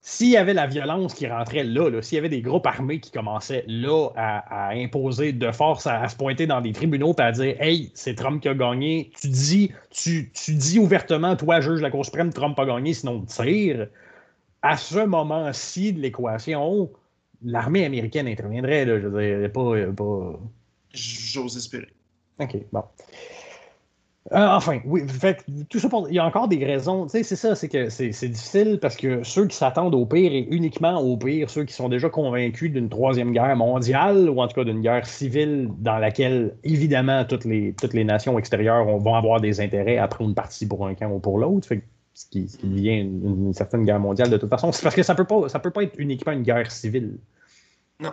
S'il 0.05 0.31
y 0.31 0.37
avait 0.37 0.53
la 0.53 0.67
violence 0.67 1.15
qui 1.15 1.29
rentrait 1.29 1.63
là, 1.63 2.03
s'il 2.03 2.17
y 2.17 2.19
avait 2.19 2.29
des 2.29 2.43
groupes 2.43 2.67
armés 2.67 2.99
qui 2.99 3.13
commençaient 3.13 3.65
là 3.69 4.09
à, 4.17 4.71
imposer 4.71 5.33
de 5.33 5.53
force, 5.53 5.87
à, 5.87 6.09
se 6.09 6.17
pointer 6.17 6.49
dans 6.49 6.61
des 6.61 6.73
tribunaux 6.73 7.15
et 7.17 7.23
à 7.23 7.31
dire 7.31 7.55
Hey, 7.61 7.93
c'est 7.95 8.17
Trump 8.17 8.43
qui 8.43 8.49
a 8.49 8.55
gagné, 8.55 9.13
tu 9.21 9.29
dis, 9.29 9.71
tu, 9.91 10.33
tu 10.33 10.55
dis 10.55 10.81
ouvertement, 10.81 11.37
toi, 11.37 11.61
juge 11.61 11.77
de 11.77 11.83
la 11.83 11.91
Cour 11.91 12.05
suprême, 12.05 12.33
Trump 12.33 12.59
a 12.59 12.67
gagné, 12.67 12.95
sinon 12.95 13.21
tire 13.21 13.87
à 14.63 14.77
ce 14.77 15.05
moment-ci 15.05 15.93
de 15.93 16.01
l'équation, 16.01 16.91
l'armée 17.45 17.85
américaine 17.85 18.29
interviendrait. 18.29 18.85
Là, 18.85 19.01
je 19.01 19.09
veux 19.09 19.41
dire, 19.41 19.53
pas. 19.53 19.93
pas... 19.93 20.41
J'ose 20.93 21.57
espérer. 21.57 21.89
OK, 22.39 22.57
bon. 22.73 22.85
Euh, 24.31 24.47
enfin, 24.47 24.81
oui, 24.85 25.03
fait, 25.09 25.45
tout 25.69 25.81
ça 25.81 25.89
il 26.09 26.15
y 26.15 26.19
a 26.21 26.25
encore 26.25 26.47
des 26.47 26.65
raisons. 26.65 27.09
C'est 27.09 27.25
ça, 27.25 27.57
c'est 27.57 27.69
que 27.69 27.89
c'est 27.91 28.09
difficile 28.29 28.79
parce 28.81 28.97
que 28.97 29.25
ceux 29.25 29.47
qui 29.49 29.57
s'attendent 29.57 29.97
au 29.97 30.07
pire 30.07 30.33
et 30.33 30.47
uniquement 30.51 31.01
au 31.01 31.17
pire, 31.17 31.51
ceux 31.51 31.65
qui 31.65 31.73
sont 31.73 31.89
déjà 31.89 32.09
convaincus 32.09 32.71
d'une 32.71 32.89
troisième 32.89 33.33
guerre 33.33 33.57
mondiale 33.57 34.31
ou 34.31 34.41
en 34.41 34.47
tout 34.47 34.55
cas 34.55 34.65
d'une 34.65 34.81
guerre 34.81 35.07
civile 35.07 35.69
dans 35.79 35.99
laquelle, 35.99 36.55
évidemment, 36.63 37.25
toutes 37.25 37.45
les, 37.45 38.05
nations 38.05 38.39
extérieures 38.39 38.85
vont 38.85 39.15
avoir 39.15 39.41
des 39.41 39.61
intérêts 39.61 39.99
à 39.99 40.07
prendre 40.07 40.31
une 40.31 40.37
partie 40.37 40.67
pour 40.67 40.87
un 40.87 40.95
camp 40.95 41.11
ou 41.11 41.19
pour 41.19 41.39
l'autre 41.39 41.69
ce 42.15 42.27
qui, 42.27 42.47
devient 42.63 43.01
une, 43.01 43.53
certaine 43.53 43.85
guerre 43.85 43.99
mondiale 43.99 44.31
de 44.31 44.37
toute 44.37 44.51
façon. 44.51 44.71
C'est 44.71 44.83
parce 44.83 44.95
que 44.95 45.03
ça 45.03 45.17
peut 45.17 45.25
pas, 45.25 45.49
ça 45.49 45.59
peut 45.59 45.71
pas 45.71 45.83
être 45.83 45.99
uniquement 45.99 46.33
une 46.33 46.43
guerre 46.43 46.71
civile. 46.71 47.19
Non. 47.99 48.13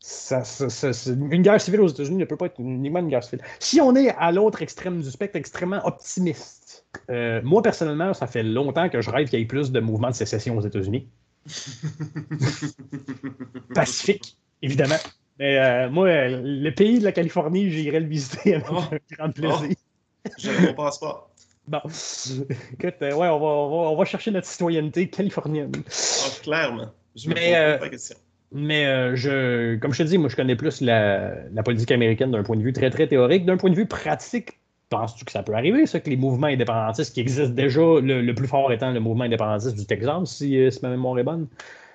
Une 0.00 1.42
guerre 1.42 1.60
civile 1.60 1.80
aux 1.80 1.88
États-Unis 1.88 2.16
ne 2.16 2.24
peut 2.24 2.36
pas 2.36 2.46
être 2.46 2.60
uniquement 2.60 3.00
une 3.00 3.08
guerre 3.08 3.24
civile. 3.24 3.44
Si 3.58 3.80
on 3.80 3.94
est 3.96 4.10
à 4.10 4.32
l'autre 4.32 4.62
extrême 4.62 5.00
du 5.00 5.10
spectre, 5.10 5.36
extrêmement 5.36 5.84
optimiste, 5.84 6.86
euh, 7.10 7.40
moi 7.42 7.62
personnellement, 7.62 8.14
ça 8.14 8.26
fait 8.26 8.42
longtemps 8.42 8.88
que 8.88 9.00
je 9.00 9.10
rêve 9.10 9.28
qu'il 9.28 9.38
y 9.38 9.42
ait 9.42 9.46
plus 9.46 9.72
de 9.72 9.80
mouvements 9.80 10.10
de 10.10 10.14
sécession 10.14 10.56
aux 10.56 10.62
États-Unis. 10.62 11.08
Pacifique, 13.74 14.36
évidemment. 14.62 14.98
Mais 15.38 15.58
euh, 15.58 15.90
moi, 15.90 16.28
le 16.28 16.70
pays 16.70 16.98
de 16.98 17.04
la 17.04 17.12
Californie, 17.12 17.70
j'irais 17.70 18.00
le 18.00 18.06
visiter 18.06 18.54
avec 18.54 18.66
oh. 18.70 18.78
un 18.78 19.16
grand 19.16 19.30
plaisir. 19.30 19.58
Oh. 19.60 20.30
J'ai 20.36 20.58
mon 20.60 20.74
passeport. 20.74 21.30
Bon. 21.68 21.80
Écoute, 21.84 22.94
euh, 23.02 23.14
ouais, 23.14 23.28
on 23.28 23.38
va, 23.38 23.46
on, 23.46 23.96
va, 23.96 24.04
chercher 24.04 24.30
notre 24.30 24.46
citoyenneté 24.46 25.08
californienne. 25.08 25.72
Oh, 25.76 26.28
clairement. 26.42 26.90
Je 27.14 27.28
mais, 27.28 27.56
euh, 27.56 27.78
pas 27.78 27.90
question. 27.90 28.16
Mais 28.52 28.86
euh, 28.86 29.14
je, 29.14 29.76
comme 29.76 29.92
je 29.92 30.02
te 30.02 30.08
dis, 30.08 30.18
moi, 30.18 30.28
je 30.28 30.36
connais 30.36 30.56
plus 30.56 30.80
la, 30.80 31.34
la 31.52 31.62
politique 31.62 31.90
américaine 31.90 32.30
d'un 32.30 32.42
point 32.42 32.56
de 32.56 32.62
vue 32.62 32.72
très, 32.72 32.90
très 32.90 33.06
théorique. 33.06 33.44
D'un 33.44 33.58
point 33.58 33.70
de 33.70 33.74
vue 33.74 33.86
pratique, 33.86 34.58
penses-tu 34.88 35.24
que 35.24 35.32
ça 35.32 35.42
peut 35.42 35.54
arriver, 35.54 35.86
ça, 35.86 36.00
que 36.00 36.08
les 36.08 36.16
mouvements 36.16 36.46
indépendantistes 36.46 37.12
qui 37.12 37.20
existent 37.20 37.52
déjà, 37.52 37.80
le, 38.00 38.32
plus 38.32 38.48
fort 38.48 38.72
étant 38.72 38.90
le 38.90 39.00
mouvement 39.00 39.24
indépendantiste 39.24 39.76
du 39.76 39.84
Texas, 39.84 40.30
si, 40.36 40.72
si 40.72 40.78
ma 40.82 40.88
mémoire 40.88 41.18
est 41.18 41.24
bonne? 41.24 41.46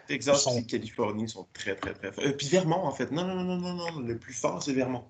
Texas 0.08 0.48
et 0.56 0.64
Californie 0.64 1.28
sont 1.30 1.48
très, 1.54 1.76
très, 1.76 1.94
très 1.94 2.12
forts. 2.12 2.24
puis 2.38 2.48
Vermont, 2.48 2.84
en 2.84 2.92
fait. 2.92 3.12
Non, 3.12 3.26
non, 3.26 3.44
non, 3.44 3.58
non, 3.58 3.74
non. 3.74 4.00
Le 4.00 4.18
plus 4.18 4.34
fort, 4.34 4.62
c'est 4.62 4.74
Vermont. 4.74 5.04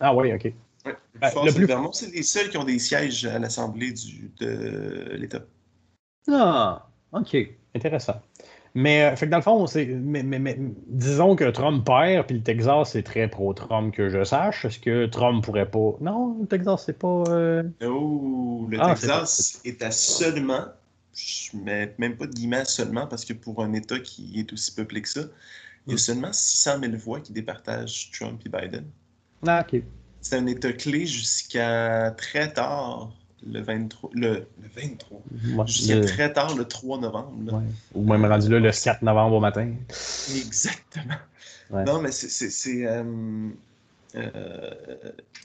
Ah 0.00 0.14
oui, 0.14 0.32
OK. 0.32 0.52
le 0.84 1.52
plus 1.52 1.66
Vermont, 1.66 1.92
c'est 1.92 2.10
les 2.10 2.22
seuls 2.22 2.48
qui 2.48 2.56
ont 2.56 2.64
des 2.64 2.78
sièges 2.78 3.26
à 3.26 3.38
l'Assemblée 3.38 3.92
de 4.40 5.14
l'État. 5.14 5.42
Ah, 6.28 6.88
OK. 7.12 7.36
Intéressant. 7.74 8.20
Mais, 8.74 9.02
euh, 9.02 9.16
fait 9.16 9.26
que 9.26 9.30
dans 9.30 9.38
le 9.38 9.42
fond, 9.42 9.66
c'est, 9.66 9.86
mais, 9.86 10.22
mais, 10.22 10.56
disons 10.86 11.34
que 11.34 11.50
Trump 11.50 11.84
perd, 11.84 12.26
puis 12.26 12.36
le 12.36 12.42
Texas 12.42 12.94
est 12.94 13.02
très 13.02 13.28
pro-Trump 13.28 13.92
que 13.94 14.08
je 14.08 14.22
sache. 14.22 14.64
Est-ce 14.64 14.78
que 14.78 15.06
Trump 15.06 15.44
pourrait 15.44 15.70
pas? 15.70 15.96
Non, 16.00 16.36
le 16.40 16.46
Texas, 16.46 16.84
c'est 16.86 16.98
pas. 16.98 17.24
Euh... 17.28 17.64
Oh, 17.84 18.66
le 18.70 18.78
ah, 18.80 18.94
Texas 18.94 19.60
est, 19.64 19.82
à 19.82 19.90
seulement. 19.90 20.66
Je 21.12 21.56
mets 21.56 21.92
même 21.98 22.16
pas 22.16 22.26
de 22.26 22.32
guillemets 22.32 22.64
seulement 22.64 23.06
parce 23.06 23.24
que 23.24 23.32
pour 23.32 23.62
un 23.62 23.72
État 23.72 23.98
qui 23.98 24.38
est 24.38 24.52
aussi 24.52 24.72
peuplé 24.72 25.02
que 25.02 25.08
ça, 25.08 25.22
il 25.86 25.92
y 25.92 25.94
a 25.94 25.98
seulement 25.98 26.32
600 26.32 26.78
000 26.80 26.92
voix 26.96 27.20
qui 27.20 27.32
départagent 27.32 28.10
Trump 28.12 28.40
et 28.46 28.48
Biden. 28.48 28.84
Ah, 29.46 29.66
ok. 29.66 29.82
C'est 30.20 30.36
un 30.36 30.46
État 30.46 30.72
clé 30.72 31.06
jusqu'à 31.06 32.12
très 32.12 32.52
tard, 32.52 33.10
le 33.46 33.60
23. 33.62 34.10
Le, 34.14 34.46
le 34.62 34.68
23. 34.82 35.22
Ouais, 35.56 35.66
Jusqu'à 35.66 35.96
le- 35.96 36.04
très 36.06 36.32
tard, 36.32 36.54
le 36.56 36.64
3 36.66 36.98
novembre. 36.98 37.52
ouais. 37.54 37.64
Ou 37.94 38.04
même 38.04 38.24
rendu 38.24 38.48
là 38.48 38.58
le 38.60 38.70
4 38.70 39.02
novembre 39.02 39.36
au 39.36 39.40
matin. 39.40 39.72
Exactement. 40.36 41.14
Ouais. 41.70 41.84
Non, 41.84 42.00
mais 42.00 42.10
c'est. 42.12 42.86
euh, 42.86 43.48
euh, 44.16 44.70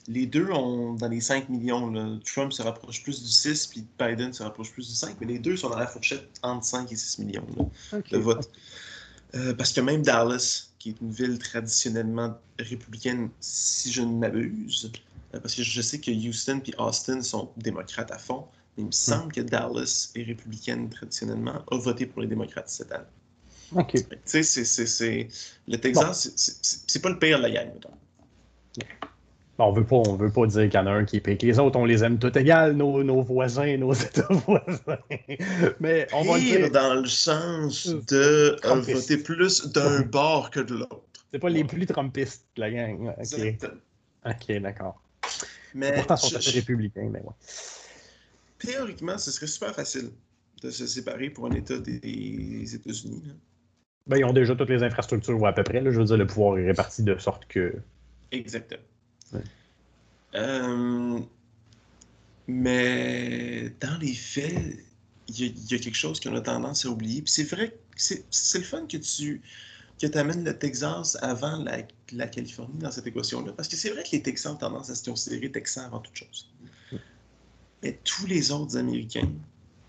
les 0.08 0.26
deux 0.26 0.50
ont 0.52 0.94
dans 0.94 1.08
les 1.08 1.22
5 1.22 1.50
millions. 1.50 1.90
là. 1.92 2.18
Trump 2.26 2.52
se 2.52 2.62
rapproche 2.64 3.04
plus 3.04 3.22
du 3.24 3.30
6, 3.30 3.68
puis 3.68 3.86
Biden 4.00 4.34
se 4.34 4.42
rapproche 4.44 4.72
plus 4.72 4.88
du 4.88 4.94
5, 4.96 5.16
mais 5.22 5.28
les 5.28 5.40
deux 5.40 5.56
sont 5.56 5.70
dans 5.70 5.78
la 5.78 5.88
fourchette 5.88 6.28
entre 6.42 6.66
5 6.66 6.92
et 6.92 6.96
6 6.96 7.20
millions 7.20 7.46
là, 7.58 7.66
Ok. 8.00 8.10
de 8.12 8.18
vote. 8.18 8.50
Euh, 9.36 9.54
parce 9.54 9.72
que 9.74 9.82
même 9.82 10.02
Dallas, 10.02 10.70
qui 10.80 10.90
est 10.90 11.02
une 11.02 11.12
ville 11.12 11.38
traditionnellement 11.40 12.38
républicaine, 12.60 13.30
si 13.40 13.92
je 13.92 14.02
ne 14.02 14.18
m'abuse, 14.18 14.86
euh, 14.94 14.98
parce 15.40 15.56
que 15.56 15.64
je 15.64 15.82
sais 15.82 16.00
que 16.00 16.12
Houston 16.12 16.62
et 16.66 16.74
Austin 16.78 17.22
sont 17.22 17.52
démocrates 17.58 18.12
à 18.12 18.18
fond, 18.18 18.46
mais 18.78 18.84
il 18.84 18.88
me 18.88 18.92
semble 18.92 19.32
que 19.32 19.42
Dallas 19.42 20.12
est 20.16 20.24
républicaine 20.24 20.90
traditionnellement, 20.90 21.64
a 21.72 21.78
voté 21.78 22.06
pour 22.06 22.22
les 22.22 22.28
démocrates 22.28 22.70
cette 22.70 22.92
année. 22.92 23.06
Ok. 23.76 23.94
Tu 23.94 24.44
sais, 24.44 24.44
c'est- 24.44 25.28
le 25.68 25.78
Texas, 25.78 26.32
c'est- 26.36 26.60
c'est- 26.88 27.00
pas 27.02 27.10
le 27.10 27.18
pire 27.20 27.38
de 27.40 27.44
la 27.44 27.52
gang, 27.52 27.68
mettons. 27.74 27.90
Bon, 29.58 29.68
on 29.68 29.72
veut 29.72 29.86
pas, 29.86 29.96
on 29.96 30.16
veut 30.18 30.30
pas 30.30 30.46
dire 30.48 30.64
qu'il 30.64 30.74
y 30.74 30.78
en 30.78 30.86
a 30.86 30.92
un 30.92 31.06
qui 31.06 31.16
est 31.16 31.22
pire 31.22 31.38
que 31.38 31.46
les 31.46 31.58
autres. 31.60 31.80
On 31.80 31.86
les 31.86 32.04
aime 32.04 32.20
tous 32.20 32.38
égal, 32.38 32.74
nos, 32.74 33.02
nos 33.04 33.22
voisins, 33.22 33.78
nos 33.78 33.94
États 33.94 34.28
voisins. 34.28 35.00
Mais 35.80 36.08
on 36.14 36.24
va 36.26 36.38
le 36.38 36.42
dire, 36.44 36.72
dans 36.72 36.94
le 36.96 37.08
sens 37.08 37.88
Euh, 37.88 38.02
de 38.10 38.58
euh, 38.66 38.76
voter 38.82 39.18
plus 39.18 39.66
d'un 39.68 40.02
bord 40.12 40.52
que 40.52 40.60
de 40.60 40.76
l'autre. 40.76 41.02
c'est 41.32 41.40
pas 41.40 41.48
les 41.50 41.64
plus 41.64 41.86
trumpistes, 41.86 42.46
la 42.58 42.70
gang. 42.70 43.14
Ok, 44.26 44.52
d'accord. 44.62 45.02
Mais 45.76 45.94
Pourtant, 45.94 46.16
ils 46.16 46.30
sont 46.30 46.36
assez 46.38 46.52
républicains, 46.52 47.10
mais 47.12 47.20
ouais. 47.20 47.34
théoriquement, 48.60 49.18
ce 49.18 49.30
serait 49.30 49.46
super 49.48 49.76
facile 49.76 50.10
de 50.64 50.72
se 50.72 50.88
séparer 50.88 51.30
pour 51.30 51.48
un 51.48 51.52
État 51.52 51.78
des, 51.78 52.00
des 52.00 52.76
États-Unis. 52.76 53.22
Ben, 54.08 54.18
ils 54.18 54.24
ont 54.24 54.32
déjà 54.34 54.56
toutes 54.56 54.70
les 54.70 54.84
infrastructures, 54.84 55.38
ou 55.40 55.46
à 55.46 55.52
peu 55.54 55.64
près. 55.64 55.82
Là, 55.82 55.92
je 55.92 56.00
veux 56.00 56.06
dire, 56.06 56.16
le 56.18 56.26
pouvoir 56.26 56.58
est 56.58 56.66
réparti 56.66 57.04
de 57.04 57.18
sorte 57.18 57.46
que. 57.48 57.74
Exactement. 58.32 58.82
Ouais. 59.34 59.42
Euh, 60.36 61.20
mais 62.48 63.70
dans 63.82 63.98
les 64.00 64.14
faits, 64.14 64.78
il 65.28 65.40
y, 65.40 65.44
a- 65.44 65.48
il 65.48 65.72
y 65.72 65.76
a 65.76 65.80
quelque 65.80 65.96
chose 65.98 66.20
qu'on 66.20 66.36
a 66.36 66.42
tendance 66.42 66.86
à 66.86 66.90
oublier. 66.90 67.22
Puis 67.22 67.32
c'est 67.34 67.44
vrai 67.50 67.70
que 67.72 67.76
c'est 68.30 68.58
le 68.60 68.64
fun 68.64 68.86
que 68.88 68.98
tu 68.98 69.42
que 70.00 70.18
amènes 70.18 70.44
le 70.44 70.58
Texas 70.58 71.18
avant 71.22 71.58
la, 71.58 71.78
la 72.12 72.28
Californie 72.28 72.78
dans 72.80 72.92
cette 72.92 73.08
équation-là. 73.08 73.54
Parce 73.54 73.68
que 73.70 73.76
c'est 73.76 73.90
vrai 73.90 74.04
que 74.04 74.10
les 74.12 74.22
Texans 74.22 74.54
ont 74.54 74.58
tendance 74.58 74.90
à 74.90 74.96
se 74.96 75.10
considérer 75.10 75.52
Texans 75.52 75.86
avant 75.86 76.00
toute 76.00 76.16
chose. 76.16 76.52
Mais 77.84 78.00
tous 78.04 78.26
les 78.26 78.52
autres 78.52 78.78
Américains, 78.78 79.30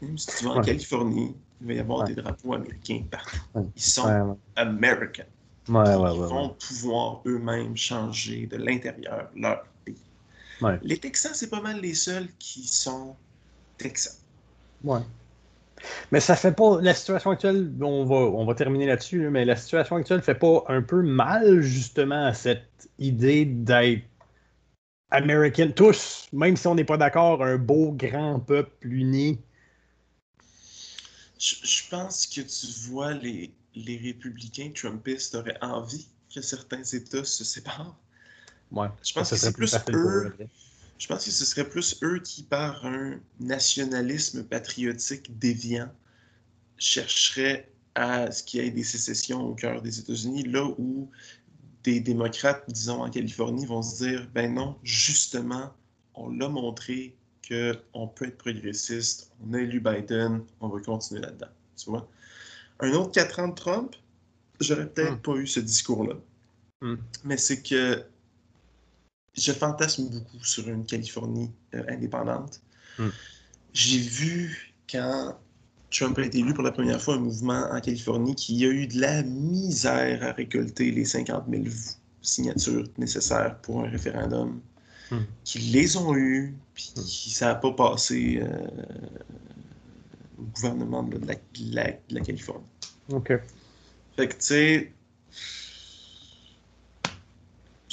même 0.03 0.19
si 0.19 0.27
tu 0.39 0.45
vas 0.45 0.51
en 0.51 0.59
Ouais. 0.59 0.65
Californie, 0.67 1.35
il 1.61 1.67
va 1.67 1.73
y 1.73 1.79
avoir 1.79 2.01
Ouais. 2.01 2.15
des 2.15 2.21
drapeaux 2.23 2.55
américains 2.55 3.03
partout. 3.11 3.37
Ils 3.75 3.83
sont 3.83 4.05
Ouais. 4.07 4.37
American. 4.57 5.25
Ils 5.69 5.73
vont 5.75 6.51
pouvoir 6.69 7.23
eux-mêmes 7.27 7.77
changer 7.77 8.47
de 8.47 8.57
l'intérieur 8.57 9.29
leur 9.35 9.65
pays. 9.85 9.97
Les 10.83 10.99
Texans, 10.99 11.33
c'est 11.35 11.51
pas 11.51 11.61
mal 11.61 11.81
les 11.81 11.95
seuls 11.95 12.29
qui 12.39 12.69
sont 12.69 13.17
Texans. 13.79 14.15
Ouais. 14.85 15.01
Mais 16.11 16.21
ça 16.21 16.37
fait 16.37 16.53
pas. 16.53 16.81
La 16.81 16.95
situation 16.95 17.31
actuelle, 17.31 17.73
on 17.81 18.05
va, 18.05 18.17
on 18.17 18.45
va 18.45 18.55
terminer 18.55 18.87
là-dessus, 18.87 19.25
là, 19.25 19.31
mais 19.31 19.45
la 19.45 19.57
situation 19.57 19.97
actuelle 19.97 20.23
fait 20.23 20.35
pas 20.35 20.65
un 20.69 20.83
peu 20.83 21.03
mal, 21.03 21.61
justement, 21.61 22.27
à 22.27 22.35
cette 22.35 22.89
idée 22.99 23.45
d'être 23.45 24.05
American, 25.11 25.71
tous, 25.75 26.29
même 26.33 26.57
si 26.57 26.67
on 26.67 26.75
n'est 26.75 26.85
pas 26.85 26.97
d'accord, 26.97 27.45
un 27.45 27.59
beau 27.59 27.93
grand 27.93 28.41
peuple 28.41 28.89
uni. 28.89 29.39
Je, 31.39 31.55
je 31.63 31.89
pense 31.91 32.27
que 32.27 32.41
tu 32.41 32.91
vois 32.91 33.13
les, 33.15 33.53
les 33.75 33.99
républicains 33.99 34.73
trumpistes 34.75 35.35
auraient 35.35 35.59
envie 35.61 36.09
que 36.35 36.41
certains 36.41 36.83
États 36.83 37.25
se 37.25 37.45
séparent. 37.45 37.97
Ouais. 38.73 38.89
Je 39.05 39.13
pense 39.13 39.31
que 39.31 39.37
c'est 39.37 39.53
plus 39.53 39.77
pour 39.77 39.97
eux. 39.97 40.35
Je 40.99 41.07
pense 41.07 41.25
que 41.25 41.31
ce 41.31 41.45
serait 41.45 41.69
plus 41.69 41.99
eux 42.03 42.21
qui, 42.21 42.43
par 42.43 42.85
un 42.87 43.21
nationalisme 43.41 44.45
patriotique 44.45 45.39
déviant, 45.39 45.91
chercheraient 46.79 47.71
à 47.95 48.31
ce 48.31 48.43
qu'il 48.43 48.63
y 48.63 48.67
ait 48.67 48.71
des 48.71 48.83
sécessions 48.85 49.43
au 49.43 49.55
cœur 49.55 49.83
des 49.83 49.99
États-Unis, 49.99 50.45
là 50.45 50.65
où 50.79 51.11
des 51.85 52.01
démocrates, 52.01 52.65
disons 52.69 53.03
en 53.03 53.11
Californie, 53.11 53.65
vont 53.67 53.83
se 53.83 54.05
dire 54.05 54.29
ben 54.35 54.53
non, 54.55 54.77
justement, 54.83 55.73
on 56.15 56.29
l'a 56.31 56.49
montré 56.49 57.15
qu'on 57.49 58.09
peut 58.09 58.27
être 58.27 58.39
progressiste, 58.39 59.31
on 59.47 59.53
a 59.55 59.61
élu 59.61 59.81
Biden, 59.81 60.43
on 60.61 60.69
va 60.69 60.81
continuer 60.81 61.21
là-dedans. 61.21 61.47
Tu 61.77 61.91
vois? 61.91 62.09
Un 62.81 62.93
autre 62.93 63.13
quatre 63.13 63.39
ans 63.39 63.49
de 63.49 63.55
Trump, 63.55 63.95
j'aurais 64.61 64.89
peut-être 64.89 65.13
Hmm. 65.13 65.23
pas 65.23 65.35
eu 65.37 65.47
ce 65.47 65.61
discours-là. 65.61 66.15
Hmm. 66.83 66.97
Mais 67.25 67.37
c'est 67.37 67.63
que 67.63 68.05
je 69.37 69.53
fantasme 69.53 70.09
beaucoup 70.09 70.43
sur 70.45 70.69
une 70.69 70.85
Californie 70.87 71.51
euh, 71.75 71.83
indépendante. 71.89 72.61
Hmm. 72.99 73.09
J'ai 73.73 73.99
vu 73.99 74.75
quand 74.91 75.37
Trump 75.91 76.19
a 76.19 76.23
été 76.23 76.39
élu 76.39 76.55
pour 76.55 76.65
la 76.65 76.73
première 76.73 77.01
fois 77.01 77.15
un 77.15 77.21
mouvement 77.21 77.69
en 77.71 77.81
Californie 77.81 78.35
qui 78.35 78.65
a 78.65 78.69
eu 78.69 78.87
de 78.87 79.01
la 79.01 79.23
misère 79.23 80.23
à 80.23 80.33
récolter 80.33 80.91
les 80.91 81.05
50 81.05 81.45
000 81.51 81.63
v- 81.65 81.71
signatures 82.23 82.89
nécessaires 82.99 83.59
pour 83.61 83.81
un 83.85 83.89
référendum, 83.89 84.61
Hmm. 85.11 85.21
qui 85.45 85.59
les 85.61 85.97
ont 85.97 86.17
eues, 86.17 86.53
puis 86.75 86.93
qui 87.07 87.31
ça 87.31 87.47
n'a 87.47 87.55
pas 87.55 87.71
passé 87.73 88.41
euh, 88.43 88.67
au 90.39 90.43
gouvernement 90.43 91.05
de 91.05 91.19
la, 91.25 91.35
de 91.35 91.75
la- 91.75 91.93
de 91.93 92.15
la 92.15 92.21
Californie. 92.23 92.65
OK. 93.11 93.33
Fait 94.17 94.27
que, 94.29 94.33
tu 94.35 94.41
sais, 94.41 94.93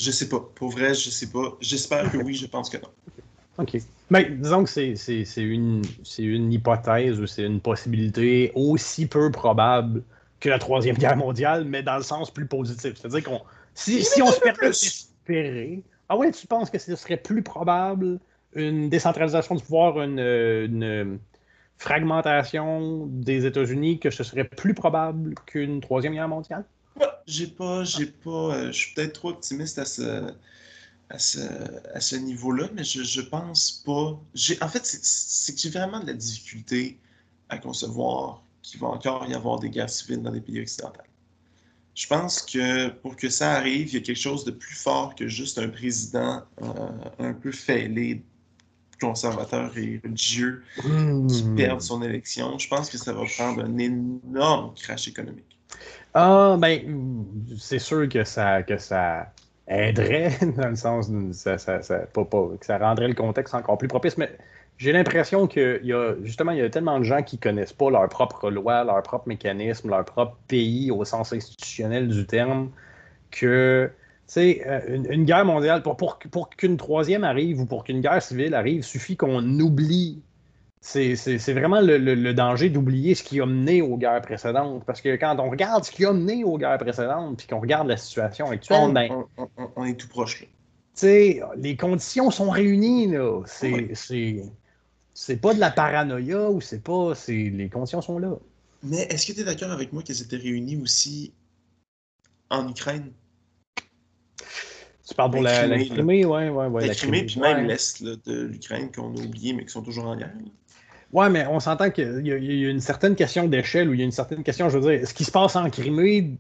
je 0.03 0.11
sais 0.11 0.29
pas. 0.29 0.39
Pour 0.55 0.69
vrai, 0.69 0.93
je 0.93 1.09
sais 1.09 1.31
pas. 1.31 1.57
J'espère 1.61 2.11
que 2.11 2.17
oui, 2.17 2.35
je 2.35 2.47
pense 2.47 2.69
que 2.69 2.77
non. 2.77 2.89
OK. 3.57 3.77
Mais 4.09 4.29
disons 4.29 4.63
que 4.63 4.69
c'est- 4.69 4.95
une, 5.37 5.81
hypothèse 6.51 7.19
ou 7.19 7.27
c'est 7.27 7.43
une 7.43 7.61
possibilité 7.61 8.51
aussi 8.55 9.07
peu 9.07 9.31
probable 9.31 10.03
que 10.39 10.49
la 10.49 10.59
Troisième 10.59 10.97
Guerre 10.97 11.15
mondiale, 11.15 11.63
mais 11.65 11.83
dans 11.83 11.97
le 11.97 12.03
sens 12.03 12.31
plus 12.31 12.47
positif. 12.47 12.95
C'est-à-dire 12.97 13.23
qu'on 13.23 13.41
si, 13.73 14.03
si 14.03 14.21
on 14.21 14.31
se 14.31 14.39
permet 14.39 14.67
d'espérer. 14.67 15.83
Ah 16.09 16.17
ouais, 16.17 16.31
tu 16.31 16.45
penses 16.47 16.69
que 16.69 16.77
ce 16.77 16.95
serait 16.95 17.17
plus 17.17 17.41
probable 17.41 18.19
une 18.55 18.89
décentralisation 18.89 19.55
du 19.55 19.63
pouvoir, 19.63 20.01
une, 20.01 20.19
une 20.19 21.19
fragmentation 21.77 23.07
des 23.07 23.45
États-Unis, 23.45 23.99
que 23.99 24.09
ce 24.09 24.23
serait 24.23 24.43
plus 24.43 24.73
probable 24.73 25.33
qu'une 25.45 25.79
Troisième 25.79 26.13
Guerre 26.13 26.27
mondiale? 26.27 26.65
J'ai 27.27 27.47
pas, 27.47 27.83
j'ai 27.83 28.07
pas. 28.07 28.55
euh, 28.55 28.67
je 28.67 28.71
suis 28.77 28.93
peut-être 28.93 29.13
trop 29.13 29.29
optimiste 29.29 29.79
à 29.79 29.85
ce, 29.85 30.33
à 31.09 31.19
ce, 31.19 31.39
à 31.95 32.01
ce 32.01 32.15
niveau-là, 32.17 32.69
mais 32.75 32.83
je, 32.83 33.03
je 33.03 33.21
pense 33.21 33.71
pas. 33.85 34.19
J'ai, 34.35 34.61
en 34.63 34.69
fait, 34.69 34.85
c'est, 34.85 35.53
que 35.55 35.59
j'ai 35.61 35.69
vraiment 35.71 35.99
de 36.01 36.07
la 36.07 36.13
difficulté 36.13 37.01
à 37.49 37.57
concevoir 37.59 38.43
qu'il 38.63 38.79
va 38.81 38.87
encore 38.89 39.27
y 39.27 39.35
avoir 39.35 39.59
des 39.59 39.69
guerres 39.71 39.89
civiles 39.91 40.21
dans 40.23 40.31
des 40.31 40.41
pays 40.41 40.61
occidentaux. 40.61 41.01
Je 41.95 42.07
pense 42.07 42.41
que 42.41 42.89
pour 42.89 43.15
que 43.17 43.29
ça 43.29 43.53
arrive, 43.53 43.89
il 43.89 43.93
y 43.95 43.97
a 43.97 44.01
quelque 44.01 44.17
chose 44.19 44.45
de 44.45 44.51
plus 44.51 44.75
fort 44.75 45.15
que 45.15 45.27
juste 45.27 45.59
un 45.59 45.69
président 45.69 46.43
euh, 46.63 46.91
un 47.19 47.33
peu 47.33 47.51
fêlé, 47.51 48.25
conservateur 49.01 49.77
et 49.77 50.01
religieux 50.03 50.63
qui 51.27 51.43
Hmm. 51.43 51.53
perd 51.55 51.81
son 51.81 52.01
élection. 52.03 52.57
Je 52.59 52.67
pense 52.69 52.89
que 52.89 52.97
ça 52.99 53.13
va 53.13 53.27
prendre 53.27 53.63
un 53.63 53.77
énorme 53.79 54.75
crash 54.75 55.07
économique. 55.09 55.52
Ah, 56.13 56.57
ben, 56.59 57.25
c'est 57.57 57.79
sûr 57.79 58.07
que 58.07 58.23
ça, 58.23 58.61
que 58.63 58.77
ça 58.77 59.33
aiderait, 59.67 60.29
dans 60.57 60.69
le 60.69 60.75
sens, 60.75 61.09
de- 61.09 61.31
ça, 61.33 61.57
ça, 61.57 61.81
ça- 61.81 62.05
pas, 62.07 62.25
pas- 62.25 62.57
que 62.59 62.65
ça 62.65 62.77
rendrait 62.77 63.07
le 63.07 63.15
contexte 63.15 63.55
encore 63.55 63.77
plus 63.79 63.87
propice, 63.87 64.17
mais 64.17 64.37
j'ai 64.77 64.91
l'impression 64.91 65.47
qu'il 65.47 65.79
y 65.83 65.91
a, 65.93 66.15
justement, 66.21 66.51
il 66.51 66.59
y 66.59 66.61
a 66.61 66.69
tellement 66.69 66.99
de 66.99 67.03
gens 67.03 67.23
qui 67.23 67.39
connaissent 67.39 67.73
pas 67.73 67.89
leurs 67.89 68.09
propres 68.09 68.51
lois, 68.51 68.83
leurs 68.83 69.01
propres 69.03 69.27
mécanismes, 69.27 69.89
leur 69.89 70.05
propre 70.05 70.37
pays 70.47 70.91
au 70.91 71.03
sens 71.03 71.33
institutionnel 71.33 72.07
du 72.09 72.27
terme, 72.27 72.71
que, 73.31 73.91
sais, 74.27 74.63
euh, 74.67 74.81
une, 74.95 75.11
une 75.11 75.25
guerre 75.25 75.45
mondiale, 75.45 75.83
pour, 75.83 75.97
pour, 75.97 76.19
pour 76.19 76.49
qu'une 76.49 76.77
troisième 76.77 77.23
arrive 77.23 77.61
ou 77.61 77.65
pour 77.65 77.83
qu'une 77.83 78.01
guerre 78.01 78.21
civile 78.21 78.53
arrive, 78.55 78.83
suffit 78.83 79.17
qu'on 79.17 79.43
oublie 79.59 80.23
c'est 80.85 81.53
vraiment 81.53 81.79
le, 81.79 81.97
le- 81.97 82.13
le 82.13 82.33
danger 82.33 82.69
d'oublier 82.69 83.15
ce 83.15 83.23
qui 83.23 83.39
a 83.39 83.45
mené 83.45 83.81
aux 83.81 83.97
guerres 83.97 84.21
précédentes. 84.21 84.83
Parce 84.85 84.99
que 85.01 85.15
quand 85.15 85.39
on 85.39 85.49
regarde 85.49 85.85
ce 85.85 85.91
qui 85.91 86.05
a 86.05 86.11
mené 86.11 86.43
aux 86.43 86.57
guerres 86.57 86.77
précédentes, 86.77 87.37
puis 87.37 87.47
qu'on 87.47 87.61
regarde 87.61 87.87
la 87.87 87.95
situation 87.97 88.49
actuelle, 88.49 88.79
On, 88.81 88.89
ben, 88.89 89.07
on- 89.37 89.47
on- 89.57 89.69
on 89.77 89.85
est 89.85 89.95
tout 89.95 90.09
proche 90.09 90.41
là. 90.41 90.47
tu 90.47 90.51
sais, 90.95 91.41
les 91.55 91.77
conditions 91.77 92.31
sont 92.31 92.49
réunies. 92.49 93.07
là. 93.07 93.41
C'est 95.15 95.37
pas 95.37 95.53
de 95.53 95.59
la 95.59 95.71
paranoïa 95.71 96.49
ou 96.49 96.59
c'est 96.59 96.83
pas. 96.83 97.13
Les 97.27 97.69
conditions 97.71 98.01
sont 98.01 98.19
là. 98.19 98.35
Mais 98.83 99.03
est-ce 99.03 99.27
que 99.27 99.31
tu 99.31 99.39
es 99.39 99.43
d'accord 99.45 99.71
avec 99.71 99.93
moi 99.93 100.03
qu'elles 100.03 100.21
étaient 100.21 100.35
réunies 100.35 100.75
aussi 100.81 101.33
en 102.49 102.67
Ukraine? 102.69 103.13
Tu 105.07 105.15
parles 105.15 105.31
pour 105.31 105.41
la, 105.41 105.67
la 105.67 105.77
Crimée, 105.83 106.25
oui, 106.25 106.47
oui, 106.49 106.65
oui. 106.69 106.87
La, 106.87 106.95
Crimée, 106.95 107.25
puis 107.25 107.39
même 107.39 107.67
l'Est 107.67 108.03
de 108.03 108.41
l'Ukraine 108.43 108.89
qu'on 108.91 109.13
a 109.15 109.19
oublié, 109.19 109.53
mais 109.53 109.63
qui 109.65 109.71
sont 109.71 109.81
toujours 109.83 110.05
en 110.05 110.15
guerre. 110.15 110.33
Oui, 111.13 111.29
mais 111.29 111.45
on 111.45 111.59
s'entend 111.59 111.91
qu'il 111.91 112.25
y, 112.25 112.29
y, 112.29 112.65
a 112.65 112.69
une 112.69 112.79
certaine 112.79 113.15
question 113.15 113.47
d'échelle 113.47 113.87
ou 113.87 113.93
il 113.93 113.99
y 113.99 114.01
a 114.01 114.05
une 114.05 114.11
certaine 114.11 114.43
question, 114.43 114.69
je 114.69 114.79
veux 114.79 114.97
dire, 114.97 115.07
ce 115.07 115.13
qui 115.13 115.23
se 115.23 115.31
passe 115.31 115.55
en 115.55 115.69
Crimée, 115.69 116.31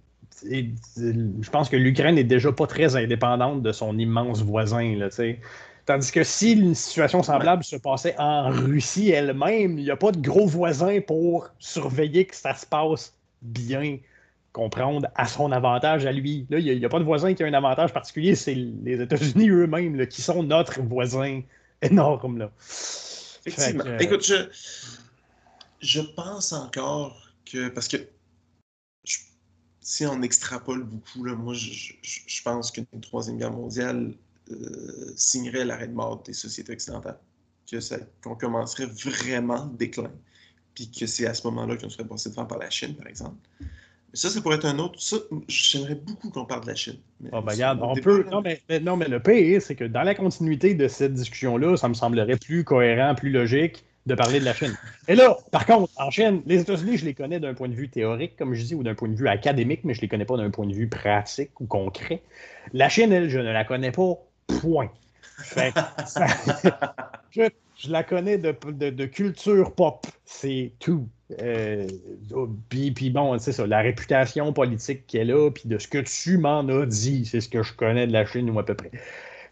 je 0.43 1.49
pense 1.51 1.69
que 1.69 1.75
l'Ukraine 1.75 2.15
n'est 2.15 2.23
déjà 2.23 2.51
pas 2.51 2.65
très 2.65 2.95
indépendante 2.95 3.61
de 3.61 3.71
son 3.71 3.97
immense 3.97 4.41
voisin. 4.41 4.95
Là, 4.97 5.09
Tandis 5.85 6.11
que 6.11 6.23
si 6.23 6.53
une 6.53 6.75
situation 6.75 7.23
semblable 7.23 7.63
se 7.63 7.75
passait 7.75 8.15
en 8.17 8.49
Russie 8.49 9.09
elle-même, 9.09 9.77
il 9.77 9.83
n'y 9.83 9.91
a 9.91 9.97
pas 9.97 10.11
de 10.11 10.21
gros 10.21 10.47
voisins 10.47 11.01
pour 11.05 11.49
surveiller 11.59 12.25
que 12.25 12.35
ça 12.35 12.55
se 12.55 12.65
passe 12.65 13.13
bien 13.41 13.97
comprendre 14.53 15.09
à 15.15 15.27
son 15.27 15.51
avantage 15.51 16.05
à 16.05 16.11
lui. 16.13 16.47
Là, 16.49 16.59
il 16.59 16.79
n'y 16.79 16.85
a, 16.85 16.89
pas 16.89 16.99
de 16.99 17.03
voisin 17.03 17.33
qui 17.33 17.43
a 17.43 17.47
un 17.47 17.53
avantage 17.53 17.91
particulier, 17.91 18.35
c'est 18.35 18.55
les 18.55 19.01
États-Unis 19.01 19.49
eux-mêmes 19.49 20.07
qui 20.07 20.21
sont 20.21 20.41
notre 20.41 20.81
voisin 20.81 21.41
énorme. 21.81 22.37
Là. 22.37 22.51
Effectivement. 23.45 23.97
Écoute, 23.99 24.25
je, 24.25 24.49
je 25.81 26.01
pense 26.01 26.53
encore 26.53 27.31
que. 27.45 27.69
Parce 27.69 27.87
que 27.87 27.97
si 29.81 30.05
on 30.05 30.21
extrapole 30.21 30.83
beaucoup, 30.83 31.25
là, 31.25 31.35
moi, 31.35 31.53
je, 31.53 31.93
je, 32.01 32.41
pense 32.41 32.71
qu'une 32.71 32.85
Troisième 33.01 33.37
Guerre 33.37 33.51
mondiale 33.51 34.13
euh, 34.51 35.13
signerait 35.15 35.65
l'arrêt 35.65 35.87
de 35.87 35.93
mort 35.93 36.23
des 36.23 36.33
sociétés 36.33 36.73
occidentales. 36.73 37.19
Qu'on 38.21 38.35
commencerait 38.35 38.85
vraiment 38.85 39.65
le 39.65 39.77
déclin. 39.77 40.11
Puis 40.75 40.89
que 40.89 41.05
c'est 41.05 41.25
à 41.25 41.33
ce 41.33 41.45
moment-là 41.47 41.75
qu'on 41.75 41.89
serait 41.89 42.05
passé 42.07 42.29
devant 42.29 42.45
par 42.45 42.59
la 42.59 42.69
Chine, 42.69 42.95
par 42.95 43.07
exemple. 43.07 43.35
Ça, 44.13 44.29
ça 44.29 44.41
pourrait 44.41 44.57
être 44.57 44.65
un 44.65 44.77
autre. 44.77 45.01
Ça, 45.01 45.17
j'aimerais 45.47 45.95
beaucoup 45.95 46.29
qu'on 46.29 46.45
parle 46.45 46.61
de 46.61 46.67
la 46.67 46.75
Chine. 46.75 46.97
oh, 47.31 47.41
ben, 47.41 47.53
regarde, 47.53 47.79
on 47.81 47.95
peut. 47.95 48.25
Non 48.31 48.41
mais, 48.41 48.61
non, 48.79 48.95
mais 48.95 49.07
le 49.07 49.19
pire, 49.19 49.61
c'est 49.61 49.75
que 49.75 49.85
dans 49.85 50.03
la 50.03 50.13
continuité 50.13 50.75
de 50.75 50.87
cette 50.87 51.13
discussion-là, 51.13 51.77
ça 51.77 51.89
me 51.89 51.95
semblerait 51.95 52.37
plus 52.37 52.63
cohérent, 52.63 53.15
plus 53.15 53.31
logique 53.31 53.83
de 54.05 54.15
parler 54.15 54.39
de 54.39 54.45
la 54.45 54.53
Chine. 54.53 54.77
Et 55.07 55.15
là, 55.15 55.37
par 55.51 55.65
contre, 55.65 55.91
en 55.97 56.11
Chine, 56.11 56.41
les 56.45 56.61
États-Unis, 56.61 56.97
je 56.97 57.05
les 57.05 57.13
connais 57.13 57.39
d'un 57.39 57.53
point 57.53 57.69
de 57.69 57.73
vue 57.73 57.89
théorique, 57.89 58.35
comme 58.37 58.53
je 58.53 58.63
dis, 58.63 58.75
ou 58.75 58.83
d'un 58.83 58.95
point 58.95 59.07
de 59.07 59.15
vue 59.15 59.27
académique, 59.27 59.81
mais 59.83 59.93
je 59.93 60.01
les 60.01 60.07
connais 60.07 60.25
pas 60.25 60.37
d'un 60.37 60.51
point 60.51 60.67
de 60.67 60.73
vue 60.73 60.87
pratique 60.87 61.59
ou 61.59 61.65
concret. 61.65 62.21
La 62.73 62.89
Chine, 62.89 63.11
elle, 63.11 63.29
je 63.29 63.39
ne 63.39 63.51
la 63.51 63.63
connais 63.63 63.91
pas, 63.91 64.13
point. 64.47 64.91
Fait, 65.41 65.73
ça, 66.05 66.27
je, 67.31 67.49
je, 67.75 67.89
la 67.89 68.03
connais 68.03 68.37
de, 68.37 68.55
de, 68.71 68.89
de 68.89 69.05
culture 69.05 69.73
pop, 69.73 70.05
c'est 70.25 70.73
tout. 70.79 71.07
Euh, 71.41 71.87
puis, 72.69 73.09
bon, 73.09 73.37
c'est 73.39 73.51
ça, 73.51 73.65
la 73.67 73.81
réputation 73.81 74.53
politique 74.53 75.05
qu'elle 75.07 75.31
a, 75.31 75.49
puis 75.51 75.63
de 75.65 75.77
ce 75.77 75.87
que 75.87 75.99
tu 75.99 76.37
m'en 76.37 76.67
as 76.67 76.85
dit, 76.85 77.25
c'est 77.25 77.41
ce 77.41 77.49
que 77.49 77.63
je 77.63 77.73
connais 77.73 78.07
de 78.07 78.13
la 78.13 78.25
Chine 78.25 78.49
ou 78.49 78.59
à 78.59 78.65
peu 78.65 78.75
près. 78.75 78.91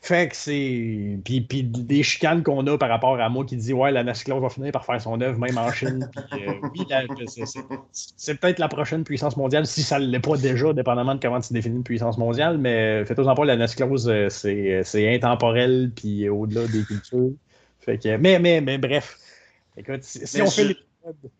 Fait 0.03 0.29
que 0.29 0.35
c'est. 0.35 1.19
Puis, 1.23 1.41
puis 1.41 1.63
des 1.63 2.01
chicanes 2.01 2.41
qu'on 2.41 2.65
a 2.65 2.75
par 2.75 2.89
rapport 2.89 3.19
à 3.19 3.29
moi 3.29 3.45
qui 3.45 3.55
dit 3.55 3.71
Ouais, 3.71 3.91
la 3.91 4.03
Nasclose 4.03 4.41
va 4.41 4.49
finir 4.49 4.71
par 4.71 4.83
faire 4.83 4.99
son 4.99 5.21
œuvre, 5.21 5.37
même 5.37 5.59
en 5.59 5.71
Chine. 5.71 6.09
Puis, 6.31 6.41
euh, 6.47 6.53
oui, 6.73 7.25
c'est 7.91 8.39
peut-être 8.39 8.57
la 8.57 8.67
prochaine 8.67 9.03
puissance 9.03 9.37
mondiale, 9.37 9.67
si 9.67 9.83
ça 9.83 9.99
ne 9.99 10.07
l'est 10.07 10.19
pas 10.19 10.37
déjà, 10.37 10.73
dépendamment 10.73 11.13
de 11.13 11.19
comment 11.19 11.39
tu 11.39 11.53
définis 11.53 11.75
une 11.75 11.83
puissance 11.83 12.17
mondiale. 12.17 12.57
Mais 12.57 13.05
faites-en 13.05 13.35
pas, 13.35 13.45
la 13.45 13.55
Nasclose, 13.55 14.09
euh, 14.09 14.27
c'est 14.29 15.15
intemporel, 15.15 15.91
puis 15.95 16.27
au-delà 16.29 16.65
des 16.65 16.83
cultures. 16.83 17.33
Fait 17.79 17.99
que, 17.99 18.17
mais, 18.17 18.39
mais, 18.39 18.59
mais 18.59 18.79
bref. 18.79 19.19
Écoute, 19.77 20.01
si, 20.01 20.41
on 20.41 20.47
fait 20.47 20.75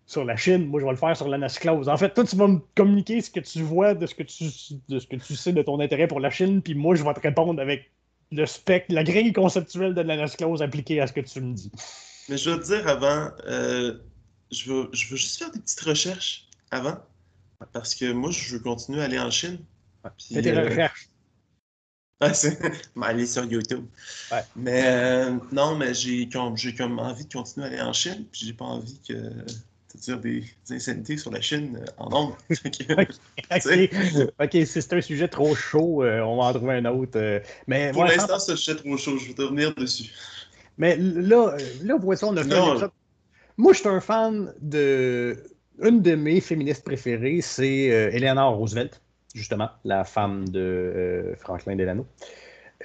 sur 0.06 0.26
la 0.26 0.36
Chine, 0.36 0.68
moi 0.68 0.80
je 0.80 0.86
vais 0.86 0.92
le 0.92 0.98
faire 0.98 1.16
sur 1.16 1.28
la 1.28 1.38
Nasclose. 1.38 1.90
En 1.90 1.98
fait, 1.98 2.14
toi 2.14 2.24
tu 2.24 2.36
vas 2.36 2.48
me 2.48 2.60
communiquer 2.76 3.22
ce 3.22 3.30
que 3.30 3.40
tu 3.40 3.62
vois 3.62 3.94
de 3.94 4.06
ce 4.06 4.16
que 4.16 4.24
tu, 4.24 4.46
de 4.90 5.00
ce 5.00 5.08
que 5.08 5.16
tu 5.16 5.36
sais 5.36 5.54
de 5.54 5.62
ton 5.62 5.80
intérêt 5.80 6.08
pour 6.08 6.20
la 6.20 6.30
Chine, 6.30 6.62
puis 6.62 6.76
moi 6.76 6.96
je 6.96 7.04
vais 7.04 7.14
te 7.14 7.20
répondre 7.20 7.62
avec 7.62 7.92
le 8.32 8.46
spectre, 8.46 8.94
la 8.94 9.04
grille 9.04 9.34
conceptuelle 9.34 9.94
de 9.94 10.02
la 10.02 10.16
Nasclose 10.18 10.62
appliquée 10.62 11.02
à 11.02 11.08
ce 11.08 11.14
que 11.14 11.22
tu 11.22 11.42
me 11.42 11.54
dis. 11.54 11.72
Mais 12.30 12.38
je 12.38 12.50
veux 12.50 12.60
te 12.60 12.66
dire 12.66 12.88
avant, 12.88 13.30
euh, 13.48 13.98
je, 14.52 14.72
veux, 14.72 14.90
je 14.94 15.10
veux 15.10 15.18
juste 15.18 15.38
faire 15.38 15.52
des 15.52 15.60
petites 15.60 15.82
recherches 15.82 16.48
avant, 16.72 16.98
parce 17.74 17.96
que 17.96 18.12
moi 18.12 18.32
je 18.32 18.56
veux 18.56 18.60
continuer 18.60 19.02
à 19.02 19.06
aller 19.06 19.20
en 19.20 19.32
Chine. 19.32 19.60
Fais 20.34 20.42
des 20.42 20.52
euh, 20.52 20.68
recherches. 20.68 21.11
aller 23.02 23.26
sur 23.26 23.46
YouTube. 23.46 23.86
Mais 24.56 24.84
euh, 24.86 25.32
non, 25.52 25.76
mais 25.76 25.94
j'ai 25.94 26.30
comme, 26.30 26.56
comme 26.78 27.00
envie 27.00 27.26
de 27.26 27.34
continuer 27.34 27.68
à 27.68 27.70
aller 27.70 27.82
en 27.82 27.94
Chine, 27.94 28.26
puis 28.32 28.46
j'ai 28.46 28.54
pas 28.54 28.66
envie 28.66 29.00
que 29.08 29.14
dire 29.96 30.20
des, 30.20 30.44
insanités 30.70 31.18
sur 31.18 31.32
la 31.32 31.42
Chine 31.42 31.80
euh, 31.82 31.86
en 31.98 32.10
nombre. 32.10 32.38
ok, 32.50 34.50
si 34.52 34.66
c'est 34.66 34.94
un 34.94 35.02
sujet 35.02 35.28
trop 35.28 35.56
chaud, 35.56 36.04
euh, 36.04 36.22
on 36.22 36.38
va 36.38 36.44
en 36.44 36.54
trouver 36.54 36.76
un 36.76 36.86
autre. 36.86 37.42
mais 37.68 37.92
Pour 37.92 38.06
l'instant, 38.06 38.40
c'est 38.40 38.54
un 38.54 38.56
sujet 38.56 38.78
trop 38.78 38.98
chaud, 38.98 39.18
je 39.18 39.34
vais 39.34 39.44
revenir 39.44 39.74
dessus. 39.76 40.12
Mais 40.78 40.96
là, 40.98 41.58
là 41.84 41.96
voici, 42.00 42.24
on 42.24 42.36
a 42.38 42.44
fait 42.44 42.54
un 42.54 42.92
Moi, 43.58 43.74
je 43.74 43.80
suis 43.80 43.90
un 43.90 44.00
fan 44.00 44.54
de. 44.62 45.44
Une 45.84 46.02
de 46.02 46.14
mes 46.14 46.42
féministes 46.42 46.84
préférées, 46.84 47.42
c'est 47.42 47.86
Eleanor 47.86 48.56
Roosevelt 48.56 49.02
justement, 49.34 49.70
la 49.84 50.04
femme 50.04 50.48
de 50.50 50.60
euh, 50.60 51.36
Franklin 51.38 51.76
Delano. 51.76 52.06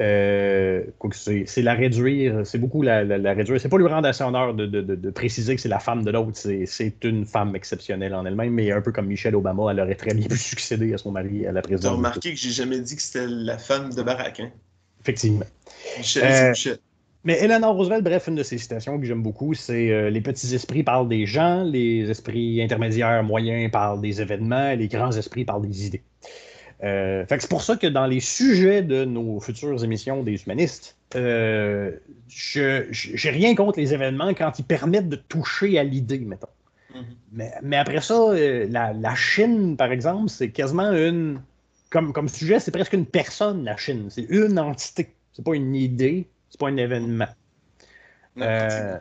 Euh, 0.01 0.85
c'est 1.12 1.62
la 1.62 1.73
réduire, 1.73 2.47
c'est 2.47 2.59
beaucoup 2.59 2.82
la, 2.82 2.98
réduire. 3.01 3.60
C'est 3.60 3.68
pas 3.68 3.78
lui 3.78 3.86
rendre 3.86 4.06
assez 4.06 4.23
honneur 4.23 4.52
de, 4.52 4.66
de, 4.66 5.10
préciser 5.10 5.55
que 5.55 5.60
c'est 5.60 5.70
la 5.70 5.78
femme 5.78 6.05
de 6.05 6.10
l'autre. 6.10 6.32
C'est 6.35 7.05
une 7.05 7.24
femme 7.24 7.56
exceptionnelle 7.56 8.14
en 8.14 8.27
elle-même, 8.27 8.52
mais 8.52 8.70
un 8.73 8.82
peu 8.82 8.93
comme 8.93 9.06
Michelle 9.06 9.35
Obama, 9.35 9.70
elle 9.70 9.81
aurait 9.81 9.94
très 9.94 10.12
bien 10.12 10.28
pu 10.28 10.36
succéder 10.36 10.93
à 10.93 10.98
son 10.98 11.12
mari 11.12 11.47
à 11.47 11.52
la 11.52 11.62
présidence. 11.62 11.85
Tu 11.85 11.94
as 11.94 11.97
remarqué 11.97 12.35
que 12.35 12.39
j'ai 12.39 12.51
jamais 12.51 12.81
dit 12.81 12.97
que 12.97 13.02
c'était 13.02 13.27
la 13.27 13.56
femme 13.56 13.93
de 13.94 14.02
Barack, 14.02 14.40
hein? 14.40 14.51
Effectivement. 15.01 15.47
Euh, 16.18 16.51
Michel. 16.51 16.78
Mais 17.27 17.43
Eleanor 17.43 17.74
Roosevelt, 17.74 18.05
bref, 18.05 18.28
une 18.28 18.36
de 18.36 18.44
ses 18.44 18.56
citations 18.56 19.01
que 19.01 19.05
j'aime 19.05 19.23
beaucoup, 19.23 19.52
c'est 19.52 19.90
euh, 19.90 20.10
Les 20.10 20.20
petits 20.20 20.55
esprits 20.55 20.85
parlent 20.85 21.09
des 21.09 21.27
gens, 21.27 21.64
les 21.64 22.09
esprits 22.09 22.62
intermédiaires 22.62 23.24
moyens 23.24 23.68
parlent 23.73 24.01
des 24.01 24.20
événements, 24.23 24.74
les 24.74 24.86
grands 24.86 25.10
esprits 25.10 25.44
parlent 25.44 25.66
des 25.66 25.86
idées. 25.86 26.02
Euh, 26.85 27.24
c'est 27.28 27.48
pour 27.48 27.62
ça 27.62 27.77
que 27.77 27.86
dans 27.86 28.07
les 28.07 28.20
sujets 28.20 28.82
de 28.82 29.05
nos 29.05 29.40
futures 29.40 29.82
émissions 29.82 30.23
des 30.23 30.43
humanistes, 30.43 30.97
euh, 31.15 31.93
je 32.28 33.27
n'ai 33.27 33.31
rien 33.31 33.55
contre 33.55 33.78
les 33.78 33.94
événements 33.94 34.35
quand 34.35 34.59
ils 34.59 34.65
permettent 34.65 35.09
de 35.09 35.16
toucher 35.16 35.78
à 35.78 35.85
l'idée, 35.85 36.19
mettons. 36.19 36.48
Mm-hmm. 36.94 37.51
mais, 37.62 37.77
après 37.77 38.01
ça, 38.01 38.32
la, 38.35 39.15
Chine, 39.15 39.77
par 39.77 39.93
exemple, 39.93 40.28
c'est 40.28 40.51
quasiment 40.51 40.93
une. 40.93 41.40
Comme, 41.89 42.12
comme 42.12 42.28
sujet, 42.28 42.59
c'est 42.59 42.73
presque 42.73 42.94
une 42.94 43.07
personne, 43.07 43.65
la 43.65 43.77
Chine. 43.77 44.09
C'est 44.11 44.27
une 44.28 44.59
entité. 44.59 45.15
C'est 45.32 45.44
pas 45.44 45.55
une 45.55 45.74
idée, 45.74 46.27
c'est 46.51 46.59
pas 46.59 46.69
un 46.69 46.77
événement. 46.77 47.28
Euh, 48.39 48.98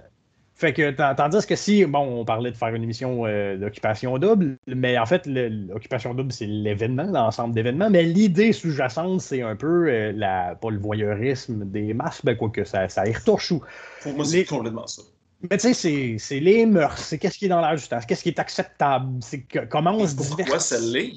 fait 0.57 0.72
que, 0.72 0.90
tandis 0.91 1.45
que 1.45 1.56
si, 1.57 1.84
bon, 1.86 2.22
on 2.22 2.23
parlait 2.23 2.49
de 2.49 2.56
faire 2.56 2.73
une 2.73 2.84
émission 2.84 3.26
euh, 3.26 3.57
d'occupation 3.57 4.18
double, 4.18 4.56
mais 4.68 4.98
en 4.98 5.06
fait, 5.06 5.27
l'occupation 5.27 6.14
double, 6.14 6.32
c'est 6.32 6.45
l'événement, 6.45 7.03
l'ensemble 7.03 7.53
d'événements, 7.53 7.90
mais 7.90 8.03
l'idée 8.03 8.53
sous-jacente, 8.53 9.19
c'est 9.19 9.41
un 9.41 9.57
peu, 9.57 9.90
euh, 9.90 10.14
la, 10.15 10.56
pas 10.56 10.69
le 10.69 10.80
voyeurisme 10.80 11.65
des 11.65 11.94
masses, 11.94 12.23
ben 12.23 12.38
quoi 12.38 12.49
que 12.49 12.64
ça, 12.64 12.88
ça 12.88 13.06
y 13.06 13.11
retouche. 13.11 13.52
Ou, 13.52 13.61
Pour 14.02 14.14
moi, 14.14 14.23
c'est 14.23 14.45
complètement 14.45 14.88
ça. 14.88 15.02
Mais 15.49 15.57
tu 15.57 15.73
sais, 15.73 16.15
c'est 16.18 16.40
les 16.40 16.65
mœurs, 16.65 16.99
c'est 16.99 17.18
qu'est-ce 17.18 17.38
qui 17.38 17.45
est 17.45 17.49
dans 17.49 17.60
l'air 17.60 17.76
du 17.76 17.86
temps, 17.86 17.99
qu'est-ce 18.07 18.23
qui 18.23 18.30
est 18.30 18.40
acceptable, 18.40 19.18
c'est 19.19 19.45
comment 19.69 19.91
on 19.91 20.07
se 20.07 20.15
Pourquoi 20.15 20.60
ça 20.60 20.80
l'est? 20.80 21.11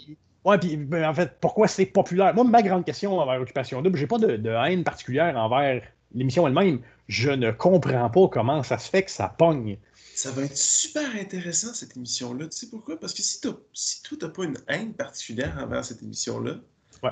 Ouais, 0.44 0.58
puis 0.58 0.76
ben, 0.76 1.08
en 1.08 1.14
fait, 1.14 1.36
pourquoi 1.40 1.68
c'est 1.68 1.86
populaire? 1.86 2.34
Moi, 2.34 2.42
ma 2.42 2.62
grande 2.62 2.84
question 2.84 3.16
envers 3.18 3.38
l'occupation 3.38 3.82
double, 3.82 3.98
j'ai 3.98 4.06
pas 4.08 4.18
de, 4.18 4.36
de 4.36 4.50
haine 4.50 4.82
particulière 4.82 5.36
envers 5.36 5.82
l'émission 6.12 6.46
elle-même, 6.46 6.80
je 7.08 7.30
ne 7.30 7.50
comprends 7.50 8.10
pas 8.10 8.28
comment 8.28 8.62
ça 8.62 8.78
se 8.78 8.88
fait 8.88 9.02
que 9.02 9.10
ça 9.10 9.28
pogne. 9.28 9.78
Ça 10.14 10.30
va 10.32 10.42
être 10.42 10.56
super 10.56 11.14
intéressant, 11.14 11.72
cette 11.74 11.96
émission-là. 11.96 12.48
Tu 12.48 12.56
sais 12.56 12.66
pourquoi? 12.68 12.98
Parce 12.98 13.14
que 13.14 13.22
si, 13.22 13.40
si 13.72 14.02
toi, 14.02 14.18
tu 14.18 14.24
n'as 14.24 14.28
pas 14.30 14.44
une 14.44 14.58
haine 14.66 14.92
particulière 14.92 15.56
envers 15.62 15.84
cette 15.84 16.02
émission-là, 16.02 16.56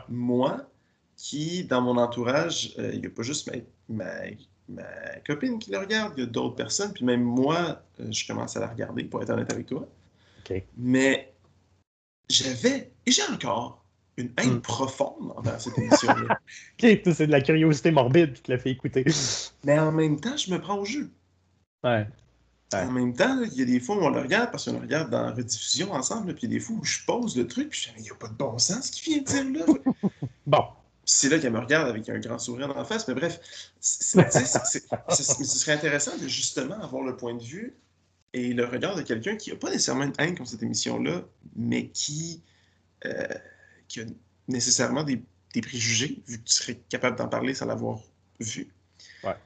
moi, 0.09 0.69
qui, 1.17 1.65
dans 1.65 1.81
mon 1.81 1.97
entourage, 1.97 2.75
euh, 2.79 2.91
il 2.93 3.01
n'y 3.01 3.07
a 3.07 3.11
pas 3.11 3.23
juste 3.23 3.51
ma, 3.89 4.05
ma, 4.69 4.85
copine 5.27 5.59
qui 5.59 5.71
le 5.71 5.79
regarde, 5.79 6.15
il 6.17 6.21
y 6.21 6.23
a 6.25 6.27
d'autres 6.27 6.57
personnes, 6.57 6.93
puis 6.93 7.05
même 7.05 7.23
moi, 7.23 7.83
euh, 8.01 8.11
je 8.11 8.27
commence 8.27 8.57
à 8.57 8.61
la 8.61 8.69
regarder, 8.69 9.05
pour 9.05 9.23
être 9.23 9.31
honnête 9.31 9.53
avec 9.53 9.67
toi. 9.67 9.89
Mais 10.77 11.33
j'avais, 12.29 12.93
et 13.05 13.11
j'ai 13.11 13.23
encore, 13.25 13.85
une 14.17 14.33
haine 14.39 14.55
hmm. 14.55 14.61
profonde 14.61 15.33
envers 15.37 15.61
cette 15.61 15.79
émission-là. 15.79 16.41
ok, 16.83 17.01
c'est 17.15 17.27
de 17.27 17.33
la 17.33 17.41
curiosité 17.41 17.91
morbide 17.91 18.33
qui 18.33 18.43
te 18.43 18.53
l'a 18.53 18.59
fait 18.59 18.71
écouter. 18.71 19.05
Mais 19.65 19.79
en 19.79 19.93
même 19.93 20.19
temps, 20.19 20.37
je 20.37 20.51
me 20.51 20.61
prends 20.61 20.79
au 20.79 20.85
jeu. 20.85 21.11
Ouais. 21.85 22.07
En 22.73 22.91
même 22.91 23.15
temps, 23.15 23.43
il 23.43 23.55
y 23.55 23.63
a 23.63 23.65
des 23.65 23.79
fois 23.79 23.97
où 23.97 24.01
on 24.01 24.11
le 24.11 24.21
regarde 24.21 24.51
parce 24.51 24.65
qu'on 24.65 24.73
le 24.73 24.81
regarde 24.81 25.11
dans 25.11 25.23
la 25.23 25.31
rediffusion 25.31 25.93
ensemble, 25.93 26.35
puis 26.35 26.47
il 26.47 26.53
y 26.53 26.57
a 26.57 26.59
des 26.59 26.65
fois 26.65 26.77
où 26.77 26.85
je 26.85 26.99
pose 27.07 27.37
le 27.37 27.47
truc, 27.47 27.69
puis 27.71 27.81
je 27.81 27.89
dis, 27.89 27.93
mais 27.95 28.01
il 28.01 28.05
n'y 28.05 28.11
a 28.11 28.15
pas 28.15 28.29
de 28.29 28.35
bon 28.35 28.59
sens 28.59 28.87
ce 28.87 28.93
qu'il 28.93 29.13
vient 29.13 29.23
de 29.23 29.53
dire 29.53 29.67
là. 29.67 30.09
bon. 30.47 30.65
c'est 31.05 31.29
là 31.29 31.39
qu'elle 31.39 31.53
me 31.53 31.61
regarde 31.61 31.89
avec 31.89 32.09
un 32.09 32.19
grand 32.19 32.39
sourire 32.39 32.67
dans 32.67 32.75
la 32.75 32.85
face, 32.85 33.07
mais 33.07 33.15
bref, 33.15 33.39
ce 33.79 34.21
serait 34.21 35.73
intéressant 35.73 36.17
de 36.17 36.27
justement 36.27 36.81
avoir 36.81 37.05
le 37.05 37.17
point 37.17 37.35
de 37.35 37.43
vue 37.43 37.77
et 38.33 38.53
le 38.53 38.65
regard 38.65 38.97
de 38.97 39.03
quelqu'un 39.03 39.37
qui 39.37 39.51
n'a 39.51 39.57
pas 39.57 39.71
nécessairement 39.71 40.05
une 40.05 40.13
haine 40.19 40.37
contre 40.37 40.51
cette 40.51 40.63
émission-là, 40.63 41.23
mais 41.55 41.89
qui. 41.89 42.43
Euh, 43.05 43.27
qui 43.89 44.01
a 44.01 44.05
nécessairement 44.49 45.05
des, 45.05 45.23
des, 45.55 45.61
préjugés, 45.61 46.23
vu 46.27 46.39
que 46.39 46.45
tu 46.45 46.55
serais 46.55 46.79
capable 46.89 47.17
d'en 47.17 47.29
parler 47.29 47.55
sans 47.55 47.67
l'avoir 47.67 48.01
vu. 48.41 48.69
Ouais. 49.25 49.37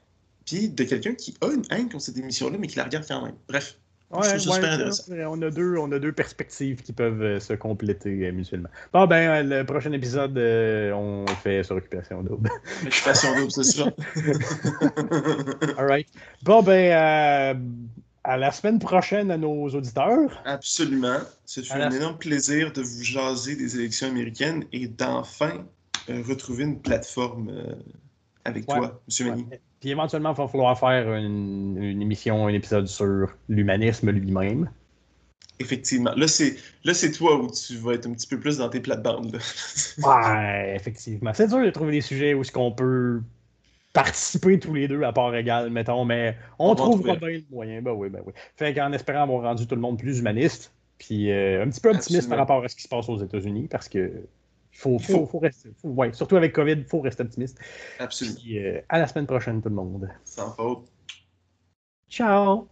Puis 0.45 0.69
de 0.69 0.83
quelqu'un 0.83 1.15
qui 1.15 1.35
a 1.41 1.47
une 1.51 1.65
haine 1.69 1.89
contre 1.89 2.03
cette 2.03 2.17
émission-là, 2.17 2.57
mais 2.57 2.67
qui 2.67 2.77
la 2.77 2.85
regarde 2.85 3.05
quand 3.07 3.25
même. 3.25 3.35
Bref. 3.47 3.77
Ouais, 4.11 4.19
ouais, 4.19 5.25
on, 5.25 5.41
a 5.41 5.49
deux, 5.49 5.77
on 5.77 5.89
a 5.93 5.97
deux 5.97 6.11
perspectives 6.11 6.81
qui 6.81 6.91
peuvent 6.91 7.21
euh, 7.21 7.39
se 7.39 7.53
compléter 7.53 8.27
euh, 8.27 8.33
mutuellement. 8.33 8.67
Bon, 8.91 9.07
ben, 9.07 9.29
euh, 9.29 9.59
le 9.59 9.65
prochain 9.65 9.93
épisode, 9.93 10.37
on 10.37 11.25
fait 11.41 11.63
sur 11.63 11.77
Occupation 11.77 12.21
Double. 12.21 12.49
Occupation 12.85 13.33
Double, 13.35 13.51
c'est 13.51 13.63
ça. 13.63 13.85
All 15.77 15.87
right. 15.87 16.07
Bon, 16.43 16.61
ben, 16.61 17.57
à 18.23 18.37
la 18.37 18.51
semaine 18.51 18.79
prochaine 18.79 19.31
à 19.31 19.37
nos 19.37 19.69
auditeurs. 19.69 20.41
Absolument. 20.45 21.19
C'est 21.45 21.71
un 21.71 21.91
énorme 21.91 22.17
plaisir 22.17 22.71
de 22.71 22.81
vous 22.81 23.03
jaser 23.03 23.55
des 23.55 23.75
élections 23.77 24.07
américaines 24.07 24.65
et 24.71 24.87
d'enfin 24.87 25.65
retrouver 26.07 26.63
une 26.63 26.79
plateforme 26.79 27.51
avec 28.45 28.65
toi, 28.65 29.01
M. 29.19 29.27
Mani. 29.27 29.45
Puis 29.79 29.89
éventuellement, 29.89 30.33
il 30.33 30.37
va 30.37 30.47
falloir 30.47 30.79
faire 30.79 31.13
une, 31.15 32.01
émission, 32.01 32.47
un 32.47 32.53
épisode 32.53 32.87
sur 32.87 33.27
l'humanisme 33.49 34.11
lui-même. 34.11 34.69
Effectivement. 35.59 36.13
Là, 36.15 36.27
c'est 36.27 36.55
là, 36.83 36.93
c'est 36.93 37.11
toi 37.11 37.41
où 37.41 37.49
tu 37.51 37.77
vas 37.77 37.93
être 37.93 38.07
un 38.07 38.13
petit 38.13 38.27
peu 38.27 38.39
plus 38.39 38.57
dans 38.57 38.69
tes 38.69 38.79
plates-bandes. 38.79 39.39
ouais, 40.03 40.75
effectivement. 40.75 41.31
C'est 41.33 41.47
dur 41.47 41.63
de 41.63 41.69
trouver 41.71 41.93
des 41.93 42.01
sujets 42.01 42.33
où 42.33 42.43
ce 42.43 42.51
qu'on 42.51 42.71
peut 42.71 43.21
participer 43.93 44.59
tous 44.59 44.73
les 44.73 44.87
deux 44.87 45.03
à 45.03 45.11
part 45.11 45.35
égale, 45.35 45.69
mettons, 45.69 46.05
mais 46.05 46.37
on, 46.59 46.75
trouvera 46.75 47.15
bien 47.15 47.29
le 47.29 47.43
moyen. 47.51 47.81
Ben 47.81 47.91
oui, 47.91 48.09
ben 48.09 48.21
oui. 48.25 48.33
Fait 48.55 48.73
qu'en 48.73 48.91
espérant 48.93 49.23
avoir 49.23 49.43
rendu 49.43 49.67
tout 49.67 49.75
le 49.75 49.81
monde 49.81 49.97
plus 49.97 50.19
humaniste, 50.19 50.73
puis 50.97 51.31
euh, 51.31 51.63
un 51.63 51.69
petit 51.69 51.81
peu 51.81 51.89
optimiste 51.89 52.29
par 52.29 52.37
rapport 52.37 52.63
à 52.63 52.67
ce 52.67 52.75
qui 52.75 52.83
se 52.83 52.87
passe 52.87 53.09
aux 53.09 53.17
États-Unis, 53.17 53.67
parce 53.69 53.89
que 53.89 54.11
faut, 54.71 54.97
faut, 54.99 55.25
faut 55.25 55.39
rester. 55.39 55.69
ouais, 55.83 56.13
surtout 56.13 56.37
avec 56.37 56.53
COVID, 56.53 56.73
il 56.73 56.85
faut 56.85 57.01
rester 57.01 57.23
optimiste. 57.23 57.59
Absolument. 57.99 58.37
Puis, 58.41 58.59
euh, 58.59 58.79
à 58.87 58.99
la 58.99 59.07
semaine 59.07 59.27
prochaine, 59.27 59.61
tout 59.61 59.69
le 59.69 59.75
monde. 59.75 60.09
Sans 60.23 60.51
faute. 60.51 60.87
Ciao! 62.09 62.67